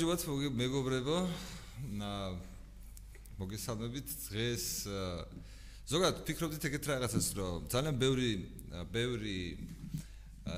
გამარჯობათ 0.00 0.56
მეგობრებო. 0.56 1.16
მოგესალმებით 3.36 4.08
დღეს 4.32 4.64
ზოგადად 5.92 6.22
ფიქრობდით 6.24 6.64
ეგეთ 6.72 6.84
რაღაცას 6.88 7.26
რომ 7.36 7.68
ძალიან 7.68 7.96
ბევრი 8.00 8.30
ბევრი 8.96 9.36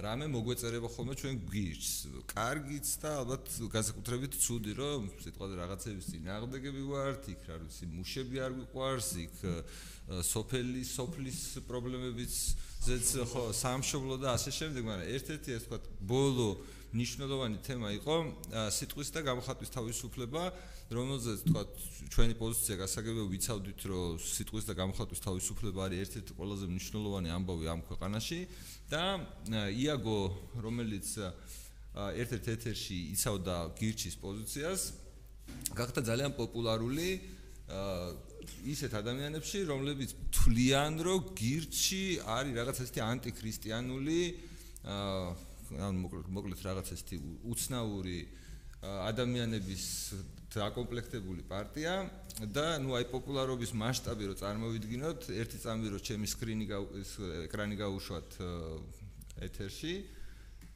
რამე 0.06 0.26
მოგვეწერება 0.30 0.86
ხოლმე 0.94 1.14
ჩვენ 1.18 1.34
გვირჩს. 1.50 2.22
კარგიც 2.30 2.86
და 3.02 3.10
ალბათ 3.18 3.44
განსაკუთრებით 3.66 4.32
ცუდი 4.38 4.72
რომ 4.78 5.10
სიტყვაზე 5.26 5.54
რაღაცების 5.58 6.06
წინააღმდეგები 6.12 6.82
ვართ, 6.86 7.22
იქ 7.34 7.42
რა 7.50 7.56
ვიცი, 7.66 7.84
მუშები 7.98 8.36
არ 8.46 8.52
გვიყვარს, 8.62 9.08
იქ 9.26 9.34
სოფელი, 10.22 10.82
სოფლის 10.86 11.40
პრობლემებიც 11.66 12.34
ზეც 12.86 13.06
ხო 13.26 13.50
სამშობლო 13.50 14.22
და 14.22 14.38
ასე 14.38 14.54
შემდეგ, 14.54 14.82
მაგრამ 14.86 15.10
ერთ-ერთი 15.18 15.50
ეს 15.58 15.66
თქვა 15.66 15.78
ბოლო 15.98 16.62
ნიშნულოვანი 16.92 17.58
თემა 17.64 17.88
იყო 17.96 18.16
სიტყვის 18.76 19.08
და 19.16 19.20
გამოხატვის 19.24 19.70
თავისუფლება, 19.72 20.42
რომელზეც 20.92 21.38
თქვა 21.48 21.62
ჩვენი 22.12 22.34
პოზიცია 22.36 22.74
გასაგებია 22.84 23.24
ვიცავდით, 23.32 23.80
რომ 23.88 24.20
სიტყვის 24.20 24.64
და 24.68 24.74
გამოხატვის 24.76 25.24
თავისუფლება 25.24 25.80
არის 25.88 26.02
ერთ-ერთი 26.04 26.32
ყველაზე 26.36 26.66
მნიშვნელოვანი 26.68 27.28
ამბავი 27.32 27.66
ამ 27.72 27.80
ქვეყანაში 27.88 28.40
და 28.92 29.04
იაგო, 29.72 30.20
რომელიც 30.60 31.08
ერთ-ერთ 31.96 32.44
ეთერში 32.56 32.98
იცავდა 33.16 33.56
გირჩის 33.80 34.16
პოზიციას, 34.20 34.80
გახდა 35.72 36.00
ძალიან 36.12 36.32
პოპულარული 36.36 37.08
ისეთ 38.68 38.92
ადამიანებში, 39.00 39.58
რომლებიც 39.64 40.10
თვლიან, 40.28 40.92
რომ 41.08 41.18
გირჩი 41.40 42.04
არის 42.20 42.52
რაღაც 42.52 42.76
ესეთი 42.84 43.00
ანტიქრისტიანული 43.00 44.20
აა 44.82 45.51
ან 45.78 46.00
მოკლედ 46.02 46.28
მოკლედ 46.28 46.60
რაღაც 46.66 46.92
ესეთი 46.96 47.18
უცნაური 47.48 48.18
ადამიანების 48.82 49.84
დაკომპლექტებული 50.52 51.44
პარტია 51.48 51.92
და 52.52 52.64
ნუ 52.82 52.96
აი 52.98 53.06
პოპულარობის 53.12 53.72
მასშტაბი 53.78 54.24
რო 54.28 54.34
წარმოვიდგინოთ, 54.42 55.28
ერთი 55.32 55.58
წამი 55.62 55.92
რო 55.94 56.00
ჩემი 56.02 56.26
სკრინი 56.28 56.66
ეკრანი 57.46 57.78
გაუშვათ 57.78 58.36
ეთერში 59.48 59.94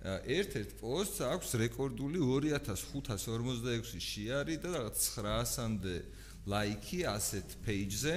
ერთ-ერთ 0.07 0.71
პოსტს 0.81 1.25
აქვს 1.27 1.51
რეკორდული 1.67 2.23
2546 2.23 3.99
შეარი 4.07 4.57
და 4.63 4.69
რაღაც 4.77 4.97
900-მდე 5.19 5.97
ლაიქი 6.47 7.01
ასეთ 7.11 7.57
პეიჯზე 7.67 8.17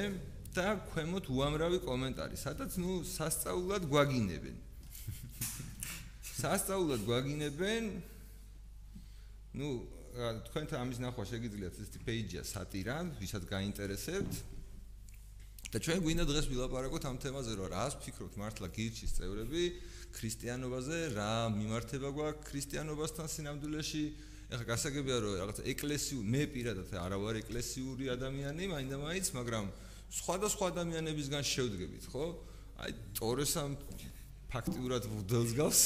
და 0.54 0.78
ქვემოთ 0.94 1.30
უამრავი 1.34 1.80
კომენტარი, 1.82 2.38
სადაც 2.38 2.78
ნუ 2.78 3.02
სასწაულად 3.10 3.90
გვაგინებენ. 3.90 4.69
სასწაულად 6.40 7.02
გვაგინებენ. 7.04 7.84
ну 9.60 9.68
თქვენთან 10.50 10.78
ამის 10.84 11.00
ნახვა 11.04 11.24
შეგიძლიათ 11.32 11.76
ეს 11.84 11.90
პეიჯია 12.06 12.44
სატირა 12.44 12.96
ვისაც 13.20 13.44
გაინტერესებთ. 13.50 14.34
და 15.70 15.78
ჩვენ 15.86 16.00
გვინდა 16.02 16.24
დღეს 16.26 16.46
ვილაპარაკოთ 16.50 17.04
ამ 17.06 17.18
თემაზე 17.22 17.52
რომ 17.60 17.68
რას 17.70 17.94
ფიქრობთ 18.02 18.36
მართლა 18.42 18.68
გირჩის 18.74 19.12
წევრები 19.22 19.64
ქრისტიანობაზე 20.18 20.98
რა 21.14 21.34
მიმართება 21.54 22.10
გვაქვს 22.10 22.46
ქრისტიანობასთან 22.50 23.28
სინამდვილეში. 23.30 24.04
ეხლა 24.50 24.66
გასაგებია 24.66 25.18
რომ 25.22 25.34
რაღაც 25.46 25.58
ეკლესიური 25.62 26.26
მე 26.26 26.44
პირადად 26.50 26.90
არა 26.98 27.18
ვარ 27.22 27.36
ეკლესიური 27.46 28.10
ადამიანი 28.18 28.64
მაინდა-მაინც 28.74 29.28
მაგრამ 29.38 29.66
სხვადასხვა 30.10 30.66
ადამიანებისგან 30.74 31.44
შევდგებით 31.46 32.04
ხო? 32.10 32.26
აი 32.82 32.92
ტორესამ 33.14 33.78
ფაქტიურად 34.50 35.04
ვუდელს 35.10 35.52
გავს. 35.60 35.82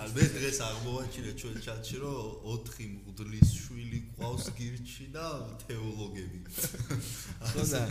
ალბე 0.00 0.22
დღეს 0.32 0.58
აღმოვაჩინე 0.64 1.32
ჩვენ 1.40 1.56
ჩატში 1.64 1.96
რომ 2.00 2.44
4 2.46 2.86
მღვდლის 2.92 3.48
შვილი 3.62 4.00
ყავს 4.16 4.44
გირჩი 4.56 5.06
და 5.16 5.26
თეოლოგები. 5.64 6.40
ხოდა 7.52 7.82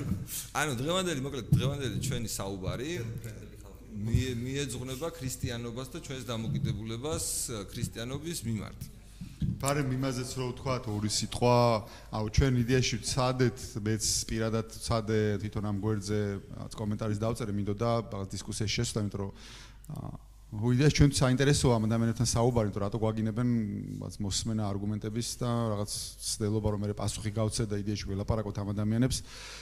ანუ 0.57 0.71
დღევანდელი 0.81 1.21
მოკლედ 1.25 1.47
დღევანდელი 1.53 1.97
ჩვენი 2.05 2.29
საუბარი 2.33 2.91
მიეძღვნება 3.99 5.07
ქრისტიანობას 5.17 5.87
და 5.93 5.97
ჩვენს 6.05 6.23
დამოკიდებულებას 6.29 7.25
ქრისტიანობის 7.73 8.39
მიმართ. 8.47 8.98
ბარემ 9.59 9.91
იმაზეც 9.91 10.29
რო 10.39 10.45
ვთქვათ 10.53 10.85
ორი 10.87 11.11
სიტყვა, 11.11 11.55
აუ 12.15 12.25
ჩვენ 12.31 12.53
იდეაში 12.63 12.95
ვცადეთ, 13.03 13.57
მეც 13.83 14.03
პირადად 14.29 14.67
ვცადე 14.71 15.19
თვითონ 15.43 15.67
ამ 15.67 15.77
გვერდზე 15.83 16.19
კომენტარის 16.79 17.19
დავწერე, 17.19 17.51
მინდოდა 17.59 17.91
რაღაც 18.07 18.29
დისკუსიაში 18.39 18.75
შესვლა, 18.79 19.03
იმიტომ 19.03 19.19
რომ 19.19 20.28
ვიდეო 20.49 20.89
ჩვენ 20.89 21.11
საინტერესოა 21.13 21.77
ამ 21.77 21.83
ადამიანებთან 21.85 22.25
საუბარი, 22.25 22.73
თუ 22.73 22.81
რატო 22.81 22.97
გვაგინებენ 22.97 23.49
მოსმენა 24.17 24.63
არგუმენტების 24.65 25.27
და 25.37 25.49
რაღაც 25.77 25.91
ცდელობა 26.25 26.67
რომ 26.73 26.79
მე 26.89 26.95
პასუხი 26.97 27.31
გავცე 27.37 27.63
და 27.69 27.77
იდეაში 27.77 28.09
ველაპარაკოთ 28.09 28.57
ამ 28.57 28.73
ადამიანებს. 28.73 29.17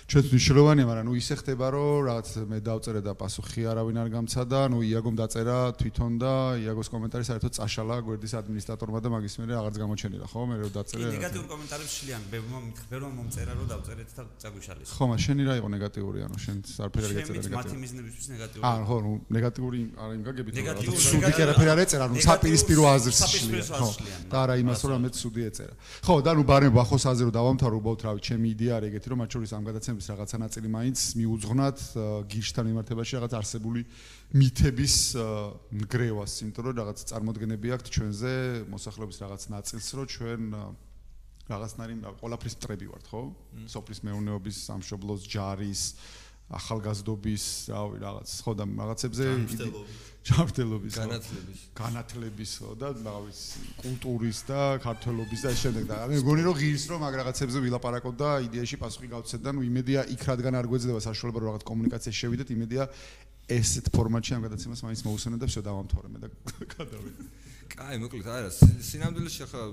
ჩვენ 0.07 0.23
მნიშვნელოვანია, 0.31 0.85
მაგრამ 0.87 1.05
ნუ 1.11 1.13
ისე 1.19 1.35
ხდება, 1.43 1.65
რომ 1.75 2.07
რაღაც 2.07 2.27
მე 2.47 2.59
დავწერე 2.63 3.01
და 3.03 3.11
პასუხი 3.19 3.61
არავინ 3.67 3.97
არ 3.99 4.09
გამცადა, 4.15 4.59
ნუ 4.71 4.79
იაგომ 4.87 5.15
დაწერა 5.19 5.57
თვითონ 5.75 6.11
და 6.23 6.33
იაგოს 6.63 6.87
კომენტარი 6.87 7.23
საერთოდ 7.35 7.51
წაშალა 7.59 7.95
გვერდის 8.07 8.33
ადმინისტრატორმა 8.39 8.99
და 9.03 9.09
მაგის 9.11 9.35
მერე 9.43 9.53
აღარც 9.59 9.75
გამოჩენილა, 9.83 10.25
ხო? 10.31 10.41
მე 10.47 10.55
რომ 10.55 10.71
დაწერე. 10.71 11.11
ნეგატიურ 11.19 11.45
კომენტარებს 11.51 11.93
შლიან, 11.99 12.21
ბევრმა 12.31 12.59
ბევრმა 12.87 13.11
მომწერა 13.11 13.51
რომ 13.59 13.67
დავწერეთ 13.75 14.09
და 14.15 14.23
წაგვიშალეს. 14.39 14.87
ხო, 14.95 15.03
მაგრამ 15.03 15.25
შენი 15.27 15.43
რა 15.51 15.53
იყო 15.59 15.67
ნეგატიური, 15.67 16.19
ანუ 16.31 16.37
შენ 16.47 16.57
არაფერი 16.79 17.03
არ 17.03 17.11
გეწერა 17.11 17.35
ნეგატიური. 17.35 17.55
მათი 17.59 17.75
მიზნებისთვის 17.83 18.27
ნეგატიური. 18.31 18.63
აა, 18.63 18.79
ხო, 18.87 18.97
ნუ 19.03 19.11
ნეგატიური 19.35 19.79
არ 19.99 20.11
იმგაგებით. 20.15 20.76
სუდი 20.77 21.31
კი 21.33 21.41
არაფერი 21.45 21.69
არ 21.73 21.79
ეწერა, 21.83 22.05
ნუ 22.11 22.21
საპირისპირო 22.21 22.83
აზრს 22.87 23.19
ხო. 23.73 23.89
და 24.29 24.37
არა 24.43 24.55
იმას 24.61 24.81
რომ 24.87 25.01
მე 25.07 25.09
სუდი 25.17 25.41
ეწერა. 25.49 25.73
ხო, 26.05 26.15
და 26.21 26.31
ნუ 26.37 26.43
ბარემ 26.47 26.73
ბახოს 26.75 27.03
აზრი 27.09 27.27
რომ 27.27 27.33
დავამთავრო 27.37 27.75
უბრალოდ 27.81 28.01
რავი, 28.07 28.19
ჩემი 28.21 28.47
იდეა 28.53 28.73
არის 28.77 28.87
ეგეთი 28.91 29.07
რომ 29.11 29.17
მათ 29.23 29.29
შორის 29.37 29.51
ამ 29.57 29.63
გადაცემების 29.67 30.07
რაღაცა 30.11 30.37
ნაწილი 30.37 30.67
მაინც 30.77 30.97
მიუძღვნათ 31.17 31.77
გირშთან 32.31 32.65
მიმართებაში 32.67 33.13
რაღაც 33.17 33.33
არსებული 33.37 33.81
მითების 34.37 34.95
ნგრევას, 35.81 36.31
იმიტომ 36.43 36.63
რომ 36.67 36.75
რაღაც 36.77 36.97
წარმოდგენები 37.07 37.67
აქვს 37.77 37.89
ჩვენზე 37.95 38.31
მოსახლეობის 38.67 39.17
რაღაც 39.23 39.41
ნაწილს, 39.55 39.87
რომ 39.97 40.05
ჩვენ 40.07 40.41
რაღაცნაირი 41.47 41.95
ყოლაფრის 42.19 42.55
მტრები 42.59 42.85
ვართ, 42.91 43.05
ხო? 43.07 43.21
სოფლის 43.71 43.99
მეურნეობის 44.03 44.55
სამშობლოს 44.67 45.21
ჯარის 45.31 45.81
ახალგაზრდობის, 46.47 47.43
რავი, 47.67 47.97
რაღაც 47.99 48.29
ხო 48.39 48.51
და 48.55 48.65
რაღაცებზე 48.67 49.25
ჩამრთელობის, 50.27 50.95
განათლების, 50.95 51.59
განათლების 51.75 52.51
ხო 52.59 52.71
და 52.79 52.87
რავი, 53.03 53.31
კულტურის 53.83 54.39
და 54.47 54.61
ქართველობის 54.83 55.43
და 55.43 55.51
ამ 55.51 55.59
შემდეგ 55.63 55.83
და 55.87 55.95
მე 56.07 56.19
მგონი 56.23 56.41
რომ 56.47 56.55
ღირს 56.59 56.83
რომ 56.91 57.03
აგ 57.07 57.13
რაღაცებზე 57.19 57.57
ვილაპარაკოთ 57.63 58.15
და 58.19 58.29
იდეაში 58.47 58.79
პასუხი 58.79 59.07
გავცეთ 59.11 59.41
და 59.43 59.51
ნუ 59.55 59.61
იმედია 59.67 59.99
იქ 60.15 60.21
რადგან 60.27 60.53
არ 60.59 60.67
გვეძლევა 60.71 60.99
საშუალება 61.07 61.37
რომ 61.43 61.47
რაღაც 61.51 61.63
კომუნიკაციაში 61.67 62.19
შევიდეთ, 62.23 62.47
იმედია 62.55 62.83
ესეთ 63.47 63.87
ფორმატში 63.95 64.31
ამ 64.35 64.41
გადაცემას 64.47 64.83
მაინც 64.83 65.01
მოусვენებ 65.07 65.39
და 65.39 65.47
შევ 65.55 65.63
დავამთავრე 65.67 66.07
მე 66.11 66.19
და 66.23 66.27
გადავიდე. 66.75 67.23
კაი, 67.71 67.95
მოკლედ 68.03 68.27
არა, 68.27 68.51
სინამდვილეში 68.51 69.41
ახლა 69.47 69.63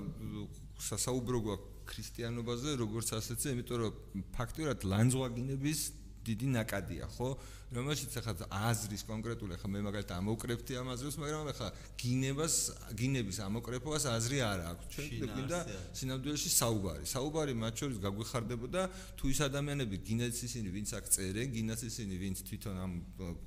სასაუბრო 0.83 1.39
გვაქვს 1.47 1.75
ქრისტიანობაზე, 1.85 2.71
როგორც 2.81 3.09
ასეთზე, 3.19 3.49
იმიტომ 3.55 3.79
რომ 3.83 4.23
ფაქტურად 4.35 4.87
ლანძღვაგინების 4.89 5.81
დიდი 6.29 6.47
ნაკადია, 6.57 7.07
ხო? 7.17 7.29
რომელშიც 7.77 8.17
ახლა 8.19 8.49
აზრის 8.49 9.03
კონკრეტული 9.05 9.53
ახლა 9.55 9.69
მე 9.69 9.81
მაგალითად 9.85 10.17
ამოკრეფთი 10.17 10.73
ამ 10.81 10.89
აზრს, 10.97 11.17
მაგრამ 11.21 11.51
ახლა 11.53 11.69
გინებას, 12.01 12.55
გინების 12.97 13.39
ამოკრეფობას 13.45 14.05
აზრი 14.09 14.39
არ 14.49 14.61
აქვს. 14.73 14.85
ჩვენ 14.95 15.07
გვინდა 15.35 15.59
სინამდვილეში 16.01 16.51
საუბარი. 16.57 17.05
საუბარი 17.05 17.53
მათ 17.61 17.75
შორის 17.85 17.99
გაგვეხარდებოდა 18.01 18.83
თუ 19.21 19.25
ის 19.29 19.39
ადამიანები 19.45 19.97
გინაც 20.09 20.35
ისინი, 20.49 20.69
ვინც 20.73 20.89
აქ 20.97 21.05
წერენ, 21.13 21.49
გინაც 21.53 21.81
ისინი, 21.85 22.15
ვინც 22.25 22.37
თვითონ 22.49 22.75
ამ 22.81 22.93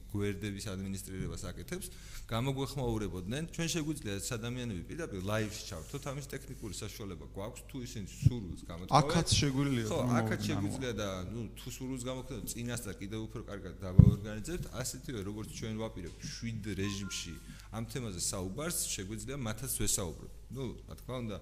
გვერდების 0.07 0.65
ადმინისტრირებას 0.71 1.43
აკეთებს, 1.51 1.87
გამოგვეხმაურებოდნენ. 2.31 3.43
ჩვენ 3.51 3.67
შეგვიძლია 3.73 4.13
ეს 4.21 4.29
ადამიანები 4.37 4.81
პირდაპირ 4.87 5.21
ლაივში 5.25 5.61
ჩავთოთ, 5.67 6.03
ამის 6.11 6.25
ტექნიკური 6.31 6.73
საშუალება 6.73 7.25
გვაქვს, 7.35 7.61
თუ 7.69 7.77
ისინი 7.87 8.07
სურვილს 8.07 8.61
გამოთქვამენ. 8.69 8.97
აქაც 9.03 9.27
შეგვიძლია. 9.39 9.85
ხო, 9.91 9.99
აქაც 10.19 10.41
შეგვიძლია 10.47 10.91
და 10.95 11.09
ნუ 11.27 11.41
თუ 11.59 11.67
სურვილს 11.75 12.03
გამოთქვამენ, 12.07 12.45
წინ 12.47 12.67
შინას 12.67 12.83
და 12.83 12.93
კიდევ 12.99 13.21
უფრო 13.31 13.41
კარგად 13.47 13.75
დავაორგანიზებთ, 14.17 14.65
ასეთივე 14.73 15.21
როგორც 15.27 15.49
ჩვენ 15.57 15.75
ვაპირებთ 15.77 16.19
7 16.25 16.73
რეჟიმში 16.77 17.33
ამ 17.77 17.83
თემაზე 17.85 18.21
საუბარს, 18.21 18.77
შეგვიძლია 18.89 19.37
მათაც 19.37 19.71
ვესაუბროთ. 19.77 20.33
ნუ, 20.57 20.65
რა 20.87 20.95
თქმა 20.97 21.15
უნდა, 21.23 21.37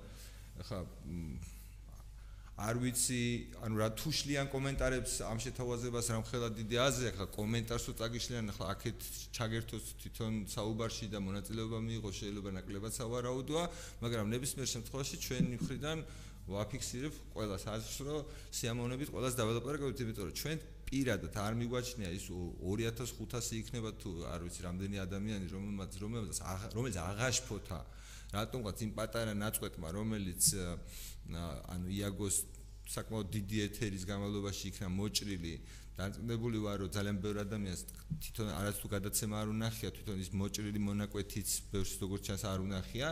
ახლა 0.60 0.80
არ 2.56 2.76
ვიცი, 2.80 3.22
ანუ 3.68 3.76
რა 3.76 3.90
თუშლიან 4.00 4.48
კომენტარებს 4.48 5.14
ამ 5.28 5.38
შეთავაზებას 5.44 6.06
რამ 6.16 6.24
ხელა 6.24 6.50
დიდი 6.56 6.76
აზრი, 6.88 7.06
ახლა 7.12 7.26
კომენტარს 7.36 7.86
უწაგიშლიან, 7.92 8.46
ახლა 8.56 8.66
აქეთ 8.76 9.00
ჩაგერთოს 9.36 9.86
თვითონ 10.00 10.34
საუბარში 10.56 11.06
და 11.12 11.20
მონაწილეობა 11.20 11.80
მიიღო, 11.84 12.10
შეიძლება 12.16 12.50
ნაკლებად 12.56 12.92
სავარაუდოა, 12.96 13.66
მაგრამ 14.04 14.26
ნებისმიერ 14.32 14.68
შემთხვევაში 14.72 15.16
ჩვენი 15.20 15.56
მხრიდან 15.60 15.98
ვაფიქსირებ 16.46 17.14
ყველა 17.34 17.58
საზრს, 17.58 17.98
რომ 18.06 18.22
სიამოვნებით 18.54 19.10
ყველას 19.10 19.34
დაველაპარაკებთ, 19.40 20.02
იმიტომ 20.06 20.26
რომ 20.30 20.36
ჩვენ 20.40 20.58
პირადად 20.86 21.34
არ 21.42 21.54
მიგვაჩნია 21.58 22.10
ის 22.14 22.26
2500 22.30 23.58
იქნება 23.62 23.90
თუ 23.98 24.10
არ 24.30 24.40
ვიცი 24.46 24.62
რამდენი 24.66 24.98
ადამიანი 25.06 25.46
რომელმაც 25.50 25.92
რომელმაც 26.06 26.38
რომელიც 26.78 26.96
აღაშფოთა. 27.02 27.80
რატომღაც 28.36 28.78
იმ 28.86 28.92
პატარა 28.98 29.34
ნაწყვეტმა 29.34 29.88
რომელიც 29.96 30.44
ანუ 31.74 31.88
იაგოს 31.98 32.36
საკმაოდ 32.86 33.28
დიდი 33.34 33.58
ეთერის 33.66 34.04
განმავლობაში 34.06 34.64
იქნა 34.70 34.88
მოჭრილი 34.94 35.54
დაწნებული 35.96 36.60
ვარ 36.60 36.82
რომ 36.84 36.90
ძალიან 36.92 37.18
ბევრი 37.24 37.40
ადამიანს 37.48 37.82
თვითონ 38.20 38.50
არაც 38.52 38.76
თუ 38.84 38.88
გადაცემა 38.96 39.36
არ 39.40 39.48
უნახია 39.56 39.90
თვითონ 39.96 40.18
ის 40.20 40.30
მოჭრილი 40.36 40.80
მონაკვეთიც 40.84 41.50
ბევრს 41.72 41.92
როგორც 42.04 42.22
ჩანს 42.28 42.44
არ 42.52 42.60
უნახია 42.68 43.08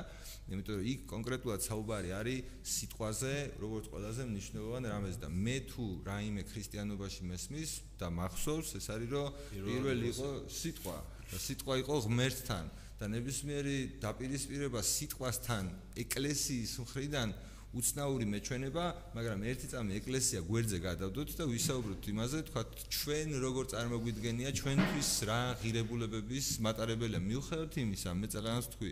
იმიტომ 0.51 0.75
რომ 0.75 0.87
იქ 0.91 0.99
კონკრეტულად 1.07 1.61
საუბარი 1.63 2.09
არის 2.19 2.43
სიტყვაზე 2.75 3.33
როგორც 3.63 3.85
ყველაზე 3.87 4.21
მნიშვნელოვანი 4.33 4.87
რამეს 4.91 5.17
და 5.23 5.27
მე 5.31 5.57
თუ 5.71 5.85
რაიმე 6.03 6.43
ქრისტიანობაში 6.51 7.21
მესმის 7.31 7.71
და 8.03 8.07
მახსოვს 8.19 8.69
ეს 8.83 8.87
არის 8.91 9.09
რომ 9.15 9.27
პირველი 9.63 10.05
იყო 10.11 10.29
სიტყვა. 10.59 10.97
და 11.31 11.37
სიტყვა 11.39 11.73
იყო 11.87 11.95
ღმერთთან 12.03 12.65
და 12.99 13.05
ნებისმიერი 13.15 13.77
დაპირისპირება 14.03 14.79
სიტყვასთან 14.83 15.63
ეკლესიის 16.03 16.71
მხრიდან 16.83 17.27
უცნაური 17.73 18.25
მეჩვენება, 18.29 18.85
მაგრამ 19.17 19.39
ერთი 19.49 19.67
წამი 19.73 19.97
ეკლესია 19.97 20.39
გვერდზე 20.45 20.77
გადავდოთ 20.83 21.29
და 21.39 21.43
ვისაუბროთ 21.49 22.03
იმაზე, 22.13 22.39
თქვა 22.53 22.61
ჩვენ 22.93 23.29
როგორ 23.41 23.65
წარმოგვიდგენია 23.73 24.49
ჩვენთვის 24.61 25.09
რა 25.25 25.39
ღირებულებების 25.63 26.47
მატარებელია. 26.61 27.21
მიუხედავად 27.25 27.73
იმისა, 27.73 28.09
მე 28.13 28.27
წაღანს 28.29 28.67
თქვი, 28.77 28.91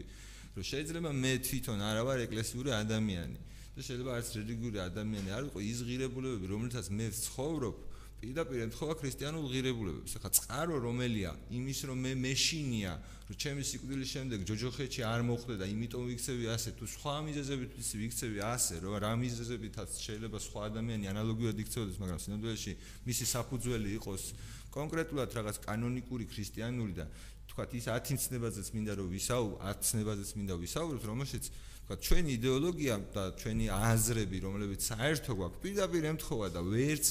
რომ 0.58 0.64
შეიძლება 0.66 1.10
მე 1.14 1.34
თვითონ 1.46 1.80
არა 1.92 2.02
ვარ 2.10 2.20
ეკლესიური 2.26 2.70
ადამიანი 2.74 3.40
და 3.72 3.80
შეიძლება 3.86 4.12
არც 4.18 4.28
რელიგიური 4.36 4.78
ადამიანი 4.84 5.30
არ 5.32 5.44
ვიყო 5.48 5.60
ის 5.62 5.80
ღირებულებები, 5.88 6.46
რომელთაც 6.52 6.86
მე 6.92 7.06
ვცხოვრობ, 7.14 7.78
პირდაპირ 8.22 8.60
ემთხოვა 8.70 8.94
ქრისტიანულ 9.02 9.46
ღირებულებებს. 9.50 10.14
ახლა 10.22 10.30
წყარო 10.30 10.76
რომელია? 10.78 11.34
იმის 11.50 11.80
რომ 11.90 11.98
მე 12.06 12.12
მეშინია, 12.22 12.94
რომ 13.02 13.36
ჩემი 13.42 13.64
სიკვდილის 13.66 14.10
შემდეგ 14.14 14.40
ჯოჯოხეთში 14.46 15.02
არ 15.02 15.22
მოხვდე 15.26 15.56
და 15.58 15.66
იმიტომ 15.66 16.04
ვიქცევი 16.06 16.46
ასე, 16.54 16.70
თუ 16.78 16.86
სხვა 16.86 17.16
მიზეზებითაც 17.26 17.88
ვიქცევი 17.98 18.40
ასე, 18.46 18.76
რომ 18.86 18.94
რა 19.02 19.14
მიზეზებითაც 19.26 19.90
შეიძლება 20.06 20.38
სხვა 20.38 20.62
ადამიანი 20.70 21.06
ანალოგიურად 21.10 21.58
იქცეოდეს, 21.66 21.98
მაგრამ 21.98 22.20
სინამდვილეში 22.22 22.74
მისი 23.10 23.26
საფუძველი 23.26 23.90
იყოს 23.98 24.24
კონკრეტულად 24.70 25.30
რაღაც 25.42 25.58
კანონიკური 25.66 26.26
ქრისტიანული 26.30 26.94
და 27.02 27.06
თქვათ 27.52 27.72
ის 27.76 27.86
10 27.92 28.22
ცნებაზეც 28.24 28.68
მინდა 28.72 28.94
რომ 29.02 29.08
ვისაუ 29.12 29.48
10 29.60 29.88
ცნებაზეც 29.92 30.30
მინდა 30.40 30.56
ვისაუბროთ 30.62 31.04
რომელშიც 31.12 31.44
თქვათ 31.84 32.00
ჩვენი 32.08 32.32
идеოლოგია 32.40 32.96
და 33.12 33.24
ჩვენი 33.42 33.66
აზრები 33.76 34.38
რომლებიც 34.46 34.82
საერთო 34.88 35.36
გვაქვს 35.36 35.60
პირდაპირ 35.66 36.04
ემთხოვა 36.16 36.48
და 36.56 36.62
ვერც 36.64 37.06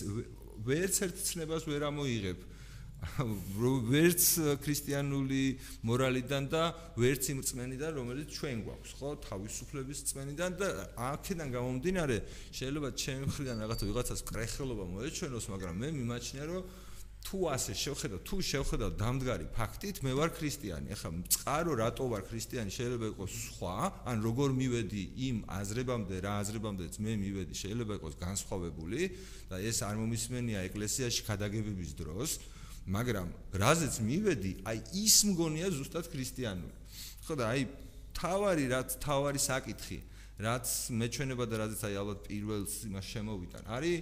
ვერც 0.67 0.95
ერთ 1.07 1.17
ცნებას 1.31 1.65
ვერ 1.71 1.83
ამოიღებ. 1.91 2.39
ვერც 3.01 4.25
ქრისტიანული 4.61 5.45
მორალიდან 5.89 6.45
და 6.53 6.63
ვერც 7.01 7.33
იმ 7.33 7.41
წმენიდან 7.49 7.97
რომელიც 7.97 8.29
ჩვენ 8.37 8.61
გვაქვს 8.67 8.93
ხო? 9.01 9.09
თავისუფლების 9.25 9.99
წმენიდან 10.11 10.51
და 10.61 10.69
აქედან 11.09 11.49
გამომდინარე 11.49 12.17
შეიძლება 12.53 12.89
ჩემ 13.01 13.25
მხრიდან 13.25 13.57
რაღაცა 13.65 13.85
ვიღაცას 13.89 14.21
კრეხელობა 14.29 14.85
მოეჩვენოს 14.93 15.47
მაგრამ 15.49 15.75
მე 15.81 15.89
მიმაჩნია 15.97 16.45
რომ 16.45 16.63
თუ 17.21 17.39
ასე 17.53 17.75
შევხედავ 17.77 18.21
თუ 18.27 18.37
შევხედავ 18.43 18.91
დამდგარი 19.01 19.47
ფაქტით 19.55 20.01
მე 20.03 20.13
ვარ 20.19 20.31
ქრისტიანი. 20.35 20.89
ახლა 20.97 21.11
წყარო 21.35 21.73
რატო 21.79 22.05
ვარ 22.11 22.23
ქრისტიანი? 22.27 22.71
შეიძლება 22.73 23.07
იყოს 23.13 23.33
სხვა 23.45 23.77
ან 24.09 24.17
როგორ 24.25 24.51
მივედი 24.57 25.03
იმ 25.29 25.37
აზრებამდე 25.47 26.17
რა 26.25 26.33
აზრებამდეც 26.43 26.95
მე 27.05 27.13
მივედი 27.21 27.55
შეიძლება 27.61 27.93
იყოს 28.01 28.15
განსხვავებული 28.25 29.01
და 29.53 29.57
ეს 29.61 29.79
არ 29.85 29.95
მომისმენია 30.01 30.61
ეკლესიაში 30.73 31.21
ქადაგებების 31.29 31.91
დროს 32.01 32.31
მაგრამ 32.89 33.29
რაზეც 33.53 33.95
მივედი 34.01 34.53
აი 34.65 34.79
ის 35.05 35.17
მგონია 35.29 35.69
ზუსტად 35.77 36.09
ქრისტიანული. 36.11 36.75
ხო 37.29 37.35
და 37.37 37.45
აი 37.53 37.63
თავარი 38.17 38.65
რაც 38.75 38.89
თავარი 39.05 39.39
საკითხი 39.39 39.99
რაც 40.41 40.67
მეჩვენება 40.99 41.45
და 41.47 41.55
რაზეც 41.63 41.83
აი 41.85 41.95
ალბათ 42.01 42.19
პირველს 42.27 42.75
იმას 42.89 43.07
შემოვიტან 43.13 43.65
არის 43.71 43.99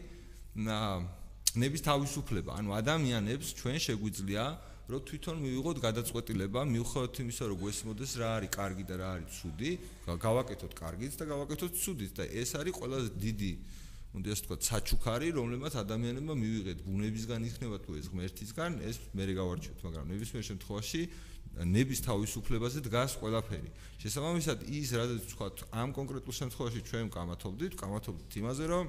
ნების 1.57 1.83
თავისუფლება, 1.89 2.51
ანუ 2.61 2.71
ადამიანებს 2.77 3.49
ჩვენ 3.57 3.79
შეგვიძლია 3.81 4.45
რომ 4.89 5.01
თვითონ 5.05 5.37
მივიღოთ 5.45 5.79
გადაწყვეტილება, 5.85 6.61
მიუხედავად 6.65 7.19
იმისა, 7.21 7.45
რომ 7.49 7.59
გვესმოდეს 7.61 8.13
რა 8.21 8.29
არის 8.41 8.51
კარგი 8.57 8.85
და 8.89 8.95
რა 8.97 9.09
არის 9.17 9.29
ცუდი, 9.37 9.71
გავაკეთოთ 10.09 10.73
კარგიც 10.81 11.13
და 11.21 11.25
გავაკეთოთ 11.29 11.73
ცუდიც 11.77 12.13
და 12.17 12.25
ეს 12.25 12.51
არის 12.57 12.73
ყველაზე 12.73 13.09
დიდი 13.21 13.53
უნდა 14.17 14.29
ასე 14.33 14.43
ვთქვათ, 14.49 14.61
საჩუქარი, 14.65 15.29
რომლებმაც 15.37 15.75
ადამიანებმა 15.85 16.35
მივიღეთ 16.41 16.79
ბუნებისგან 16.89 17.41
იქნება 17.45 17.77
თუ 17.85 17.91
ეს 18.01 18.07
ღმერთისგან, 18.09 18.71
ეს 18.89 18.97
მე 19.13 19.25
გავარჩევთ, 19.37 19.79
მაგრამ 19.85 20.05
ნებისმიერ 20.09 20.45
შემთხვევაში 20.49 21.03
ნების 21.69 22.01
თავისუფლებაზე 22.09 22.79
დგას 22.89 23.13
ყველაფერი. 23.21 23.71
შესაბამისად, 24.01 24.59
ის 24.73 24.89
რადგან 24.97 25.19
ვთქვათ, 25.29 25.57
ამ 25.77 25.89
კონკრეტულ 25.93 26.35
შემთხვევაში 26.41 26.81
ჩვენ 26.89 27.05
ვკამათობდით, 27.13 27.73
ვკამათობდით 27.77 28.33
იმაზე, 28.41 28.65
რომ 28.73 28.85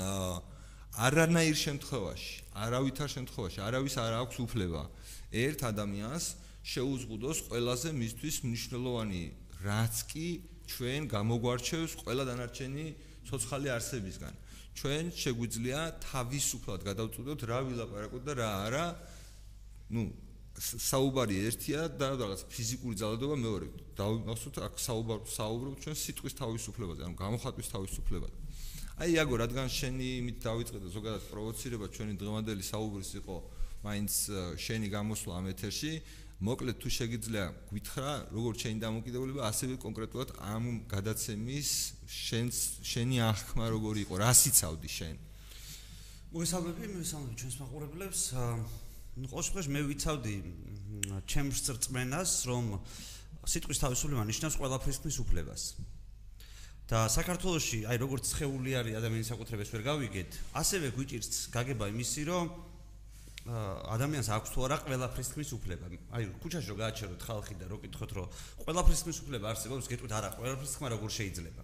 აა 0.00 0.55
არანაირ 0.96 1.56
შემთხვევაში, 1.60 2.34
არავითარ 2.56 3.08
შემთხვევაში, 3.12 3.58
არავის 3.68 3.94
არ 4.00 4.12
აქვს 4.16 4.36
უფლება 4.46 4.82
ერთ 5.36 5.60
ადამიანს 5.68 6.24
შეუზღუდოს 6.72 7.38
ყველაზე 7.46 7.88
მისთვის 8.00 8.36
მნიშვნელოვანი 8.48 9.24
რაც 9.66 9.94
კი 10.10 10.26
ჩვენ 10.66 11.00
გამოგვარჩევს 11.12 11.92
ყველა 12.00 12.24
დანარჩენი 12.30 12.86
ცოცხალი 13.28 13.68
არსებისგან. 13.76 14.34
ჩვენ 14.76 15.04
შეგვიძლია 15.16 15.80
თავისუფლად 16.04 16.80
გადავწყვეტოთ 16.88 17.40
რა 17.50 17.58
ვილაპარაკოთ 17.68 18.22
და 18.26 18.32
რა 18.40 18.50
არა. 18.66 18.86
ну 19.92 20.02
საუბარი 20.56 21.36
ერთია 21.46 21.80
და 22.00 22.16
რაღაც 22.16 22.40
ფიზიკური 22.48 22.96
ძალადობა 22.96 23.36
მეორე. 23.36 23.66
დავიმახსოვთ 24.00 24.56
აქ 24.66 24.74
საუბარ 24.80 25.20
საუბრობთ 25.28 25.78
ჩვენ 25.84 25.96
სიტყვის 26.00 26.34
თავისუფლებაზე, 26.40 27.00
ანუ 27.06 27.16
გამოხატვის 27.20 27.68
თავისუფლებაზე. 27.76 28.45
აი 28.96 29.12
იაგო 29.12 29.36
რადგან 29.44 29.66
შენი 29.68 30.06
იმით 30.24 30.38
დავიწყე 30.40 30.78
და 30.80 30.88
ზოგადად 30.88 31.24
პროვოცირება 31.28 31.86
ჩვენი 31.92 32.14
დღევანდელი 32.16 32.64
საუბრის 32.64 33.10
იყო 33.20 33.34
მაინც 33.84 34.12
შენი 34.56 34.88
გამოსვლა 34.88 35.32
ამ 35.36 35.48
ეთერში 35.52 35.90
მოკლედ 36.48 36.76
თუ 36.80 36.88
შეგიძლია 36.96 37.44
გვითხრა 37.68 38.12
როგორც 38.32 38.56
შენი 38.64 38.80
დამოკიდებულება 38.80 39.42
ასევე 39.52 39.76
კონკრეტულად 39.84 40.32
ამ 40.40 40.64
გადაცემის 40.88 41.68
შენს 42.08 42.56
შენი 42.88 43.16
აღქმა 43.24 43.68
როგორი 43.76 44.00
იყო 44.08 44.14
რა 44.16 44.30
სიცავდი 44.32 44.88
შენ? 44.96 45.14
მოგესალმები 46.32 46.88
მოგესალმები 46.96 47.34
ჩვენს 47.36 47.56
მაყურებლებს. 47.60 48.20
ნუ 49.16 49.26
ყოველთვის 49.32 49.68
მე 49.76 49.80
ვიცავდი 49.92 50.34
ჩემს 51.28 51.58
წრწმენას 51.68 52.32
რომ 52.48 52.64
სიტყვის 53.44 53.78
თავისუფლება 53.84 54.24
ნიშნავს 54.24 54.56
ყველაფრის 54.56 55.20
უფლებას 55.24 55.62
და 56.86 56.98
საქართველოსში 57.10 57.78
აი 57.90 57.96
როგორც 57.98 58.24
ცხეული 58.30 58.70
არის 58.78 58.94
ადამიანის 59.00 59.30
საკუთრებას 59.34 59.70
ვერ 59.74 59.82
გავიგეთ, 59.90 60.30
ასევე 60.54 60.86
გვიჭირს 60.94 61.50
გაგება 61.50 61.90
იმისი, 61.90 62.22
რომ 62.30 62.44
ადამიანს 63.46 64.28
აქვს 64.30 64.50
თუ 64.54 64.58
არა 64.66 64.76
ყველაფრის 64.86 65.28
თქმის 65.30 65.50
უფლება. 65.54 65.86
აი 66.14 66.22
ქუჩაში 66.42 66.66
რო 66.70 66.76
გააჩეროთ 66.82 67.20
ხალხი 67.26 67.54
და 67.58 67.66
რო 67.70 67.78
კითხოთ, 67.82 68.10
რომ 68.18 68.26
ყველაფრის 68.62 69.00
თქმის 69.02 69.18
უფლება 69.22 69.46
არსებობს, 69.50 69.84
გეტყვით 69.86 70.12
არა, 70.18 70.28
ყველაფრის 70.38 70.72
თქმა 70.74 70.88
როგორ 70.94 71.10
შეიძლება. 71.10 71.62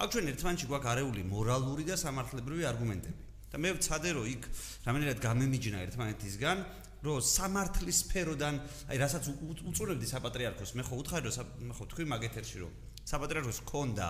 აქ 0.00 0.08
ჩვენ 0.12 0.24
ერთმანეთში 0.32 0.66
გვაქვს 0.72 0.90
არეული 0.92 1.22
მორალური 1.32 1.84
და 1.88 1.96
სამართლებრივი 1.96 2.64
არგუმენტები. 2.72 3.20
და 3.52 3.60
მე 3.60 3.70
ვცადე 3.76 4.10
რომ 4.16 4.26
იქ 4.32 4.42
რამენერად 4.88 5.18
გამემიჯნა 5.20 5.78
ერთმანეთისგან, 5.84 6.58
რომ 7.04 7.16
სამართლის 7.20 7.98
სფეროდან, 8.08 8.54
აი 8.88 8.96
რასაც 8.96 9.24
უწურებდი 9.68 10.06
საპატრიარქოს, 10.08 10.72
მე 10.72 10.82
ხო 10.88 10.94
უთხარი 11.04 11.28
რომ 11.28 11.68
მე 11.68 11.74
ხო 11.76 11.84
თქვი 11.92 12.04
მაგეთერში 12.16 12.56
რომ 12.64 12.72
საპატრიარქოს 13.12 13.60
ქონდა 13.68 14.08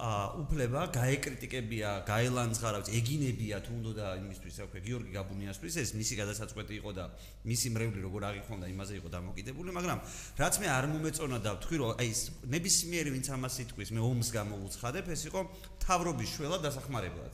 უფლება 0.00 0.80
გაეკრიტიკებია, 0.94 1.90
გაელანძღარავთ, 2.08 2.88
ეგინებია 2.88 3.60
თუ 3.60 3.72
უნდა 3.80 3.92
და 4.00 4.06
იმისთვის 4.20 4.56
აქვე 4.64 4.80
გიორგი 4.86 5.12
გაბუნიასთვის 5.16 5.74
ეს 5.82 5.90
მისი 5.98 6.14
გადასაწყვეტი 6.20 6.74
იყო 6.80 6.90
და 6.96 7.04
მისი 7.44 7.68
მრევლი 7.76 8.00
როგორ 8.06 8.22
აღიქონდა 8.30 8.66
იმაზე 8.72 8.94
იყო 9.00 9.08
დამოკიდებული, 9.12 9.70
მაგრამ 9.76 9.98
რაც 10.40 10.54
მე 10.60 10.68
არ 10.72 10.86
მომეწონა 10.94 11.38
და 11.44 11.50
ვთქვი 11.60 11.76
რომ 11.84 11.90
აი 12.00 12.08
ეს 12.10 12.20
ნებისმიერი 12.48 13.10
ვინც 13.12 13.26
ამას 13.36 13.54
იტყვის, 13.68 13.88
მე 13.92 14.00
ომს 14.00 14.28
გამოვუცხადებ, 14.40 15.04
ეს 15.14 15.22
იყო 15.28 15.40
თავრობის 15.84 16.28
შველა 16.36 16.58
დასახმარებლად. 16.64 17.32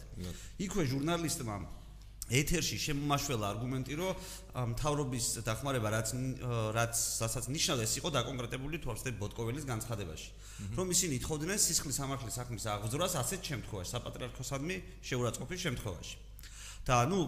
იქვე 0.59 0.83
ჟურნალისტმა 0.91 1.57
ეთერში 2.27 2.77
შემოშველა 2.83 3.47
არგუმენტი, 3.55 3.95
რომ 4.03 4.13
მთავრობის 4.75 5.27
დახმარება 5.47 5.89
რაც 5.95 6.09
რაც 6.75 6.95
რასაც 7.23 7.45
ნიშნავს 7.55 7.93
იყო 8.03 8.09
დაკონკრეტებული 8.19 8.77
თვალსაჩინო 8.83 9.21
ბოტკოველის 9.23 9.65
განცხადებაში, 9.71 10.31
რომ 10.75 10.87
ისინი 10.91 11.17
თხოვდნენ 11.23 11.59
სისხლის 11.67 11.97
სამართლის 12.03 12.35
საქმის 12.41 12.65
აღძრას 12.67 13.15
ასეთ 13.23 13.41
შემთხვევაში, 13.51 13.91
საპატრიარქოსადმი 13.95 14.77
შეურაცხყოფის 15.07 15.61
შემთხვევაში. 15.67 16.17
და 16.87 17.03
ნუ 17.11 17.21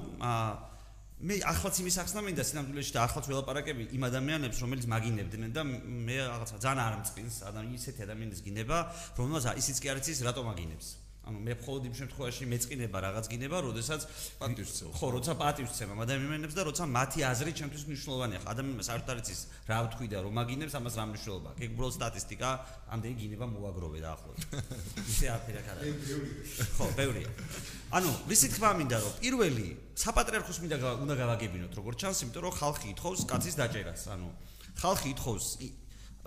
მე 1.18 1.34
ახლაც 1.50 1.74
იმის 1.82 1.96
ახსნა 1.98 2.22
მინდა 2.22 2.42
სინამდვილეში 2.46 2.92
და 2.94 3.00
ახლაც 3.10 3.26
ველაპარაკები 3.26 3.84
იმ 3.90 4.02
ადამიანებს, 4.06 4.58
რომელიც 4.62 4.86
მაგინებდნენ 4.86 5.50
და 5.50 5.62
მე 5.66 6.16
რაღაცა 6.30 6.56
ძალიან 6.62 6.78
არ 6.78 6.94
მწყინს, 7.02 7.34
ისეთი 7.74 8.00
ადამიანის 8.06 8.40
გინება, 8.46 8.78
რომელსაც 9.18 9.58
ისიც 9.58 9.76
კი 9.82 9.86
არ 9.90 9.98
იცის 9.98 10.22
რატომ 10.22 10.46
მაგინებს. 10.46 11.07
ანუ 11.28 11.38
მე 11.44 11.54
მხოლოდ 11.60 11.82
იმ 11.88 11.94
შემთხვევაში 12.00 12.44
მეწყინება 12.48 12.98
რაღაც 13.04 13.26
გინება, 13.28 13.58
როდესაც 13.68 14.00
პატივს 14.40 14.72
ცემ. 14.78 14.88
ხო, 14.96 15.06
როცა 15.12 15.32
პატივს 15.36 15.76
ამ 15.84 16.00
ადამიანებს 16.08 16.54
და 16.56 16.62
როცა 16.68 16.84
მათი 16.88 17.20
აზრი 17.28 17.52
ჩემთვის 17.52 17.82
მნიშვნელოვანია. 17.88 18.38
ხა 18.40 18.48
ადამიანმა 18.56 18.84
საერთოდ 18.88 19.12
არ 19.12 19.18
იცის 19.22 19.40
რა 19.68 19.78
ვთქვი 19.84 20.06
და 20.08 20.18
რომ 20.24 20.32
მაგინებს 20.40 20.74
ამას 20.80 20.94
რა 20.96 21.04
მნიშვნელობა. 21.12 21.50
ეგ 21.60 21.68
უბრალოდ 21.76 21.94
სტატისტიკა, 21.98 22.50
ამდენი 22.88 23.14
გინება 23.20 23.46
მოაგროვე 23.52 23.98
და 24.00 24.08
ახლო. 24.16 24.32
ისე 25.04 25.26
აფერა 25.36 25.60
ხარა. 25.68 25.80
ხო, 26.80 26.84
ბევრია. 26.96 27.28
ანუ 27.92 28.10
ვისი 28.24 28.46
თქმა 28.56 28.70
მინდა 28.80 28.96
რომ 29.04 29.12
პირველი 29.20 29.68
საპატრიარქოს 30.00 30.58
მინდა 30.64 30.76
უნდა 31.04 31.14
გავაგებინოთ 31.22 31.72
როგორც 31.76 31.96
ჩანს, 32.08 32.18
იმიტომ 32.24 32.42
რომ 32.48 32.52
ხალხი 32.56 32.86
ითხოვს 32.96 33.20
კაცის 33.28 33.54
დაჭერას. 33.60 34.02
ანუ 34.16 34.28
ხალხი 34.80 35.08
ითხოვს 35.12 35.46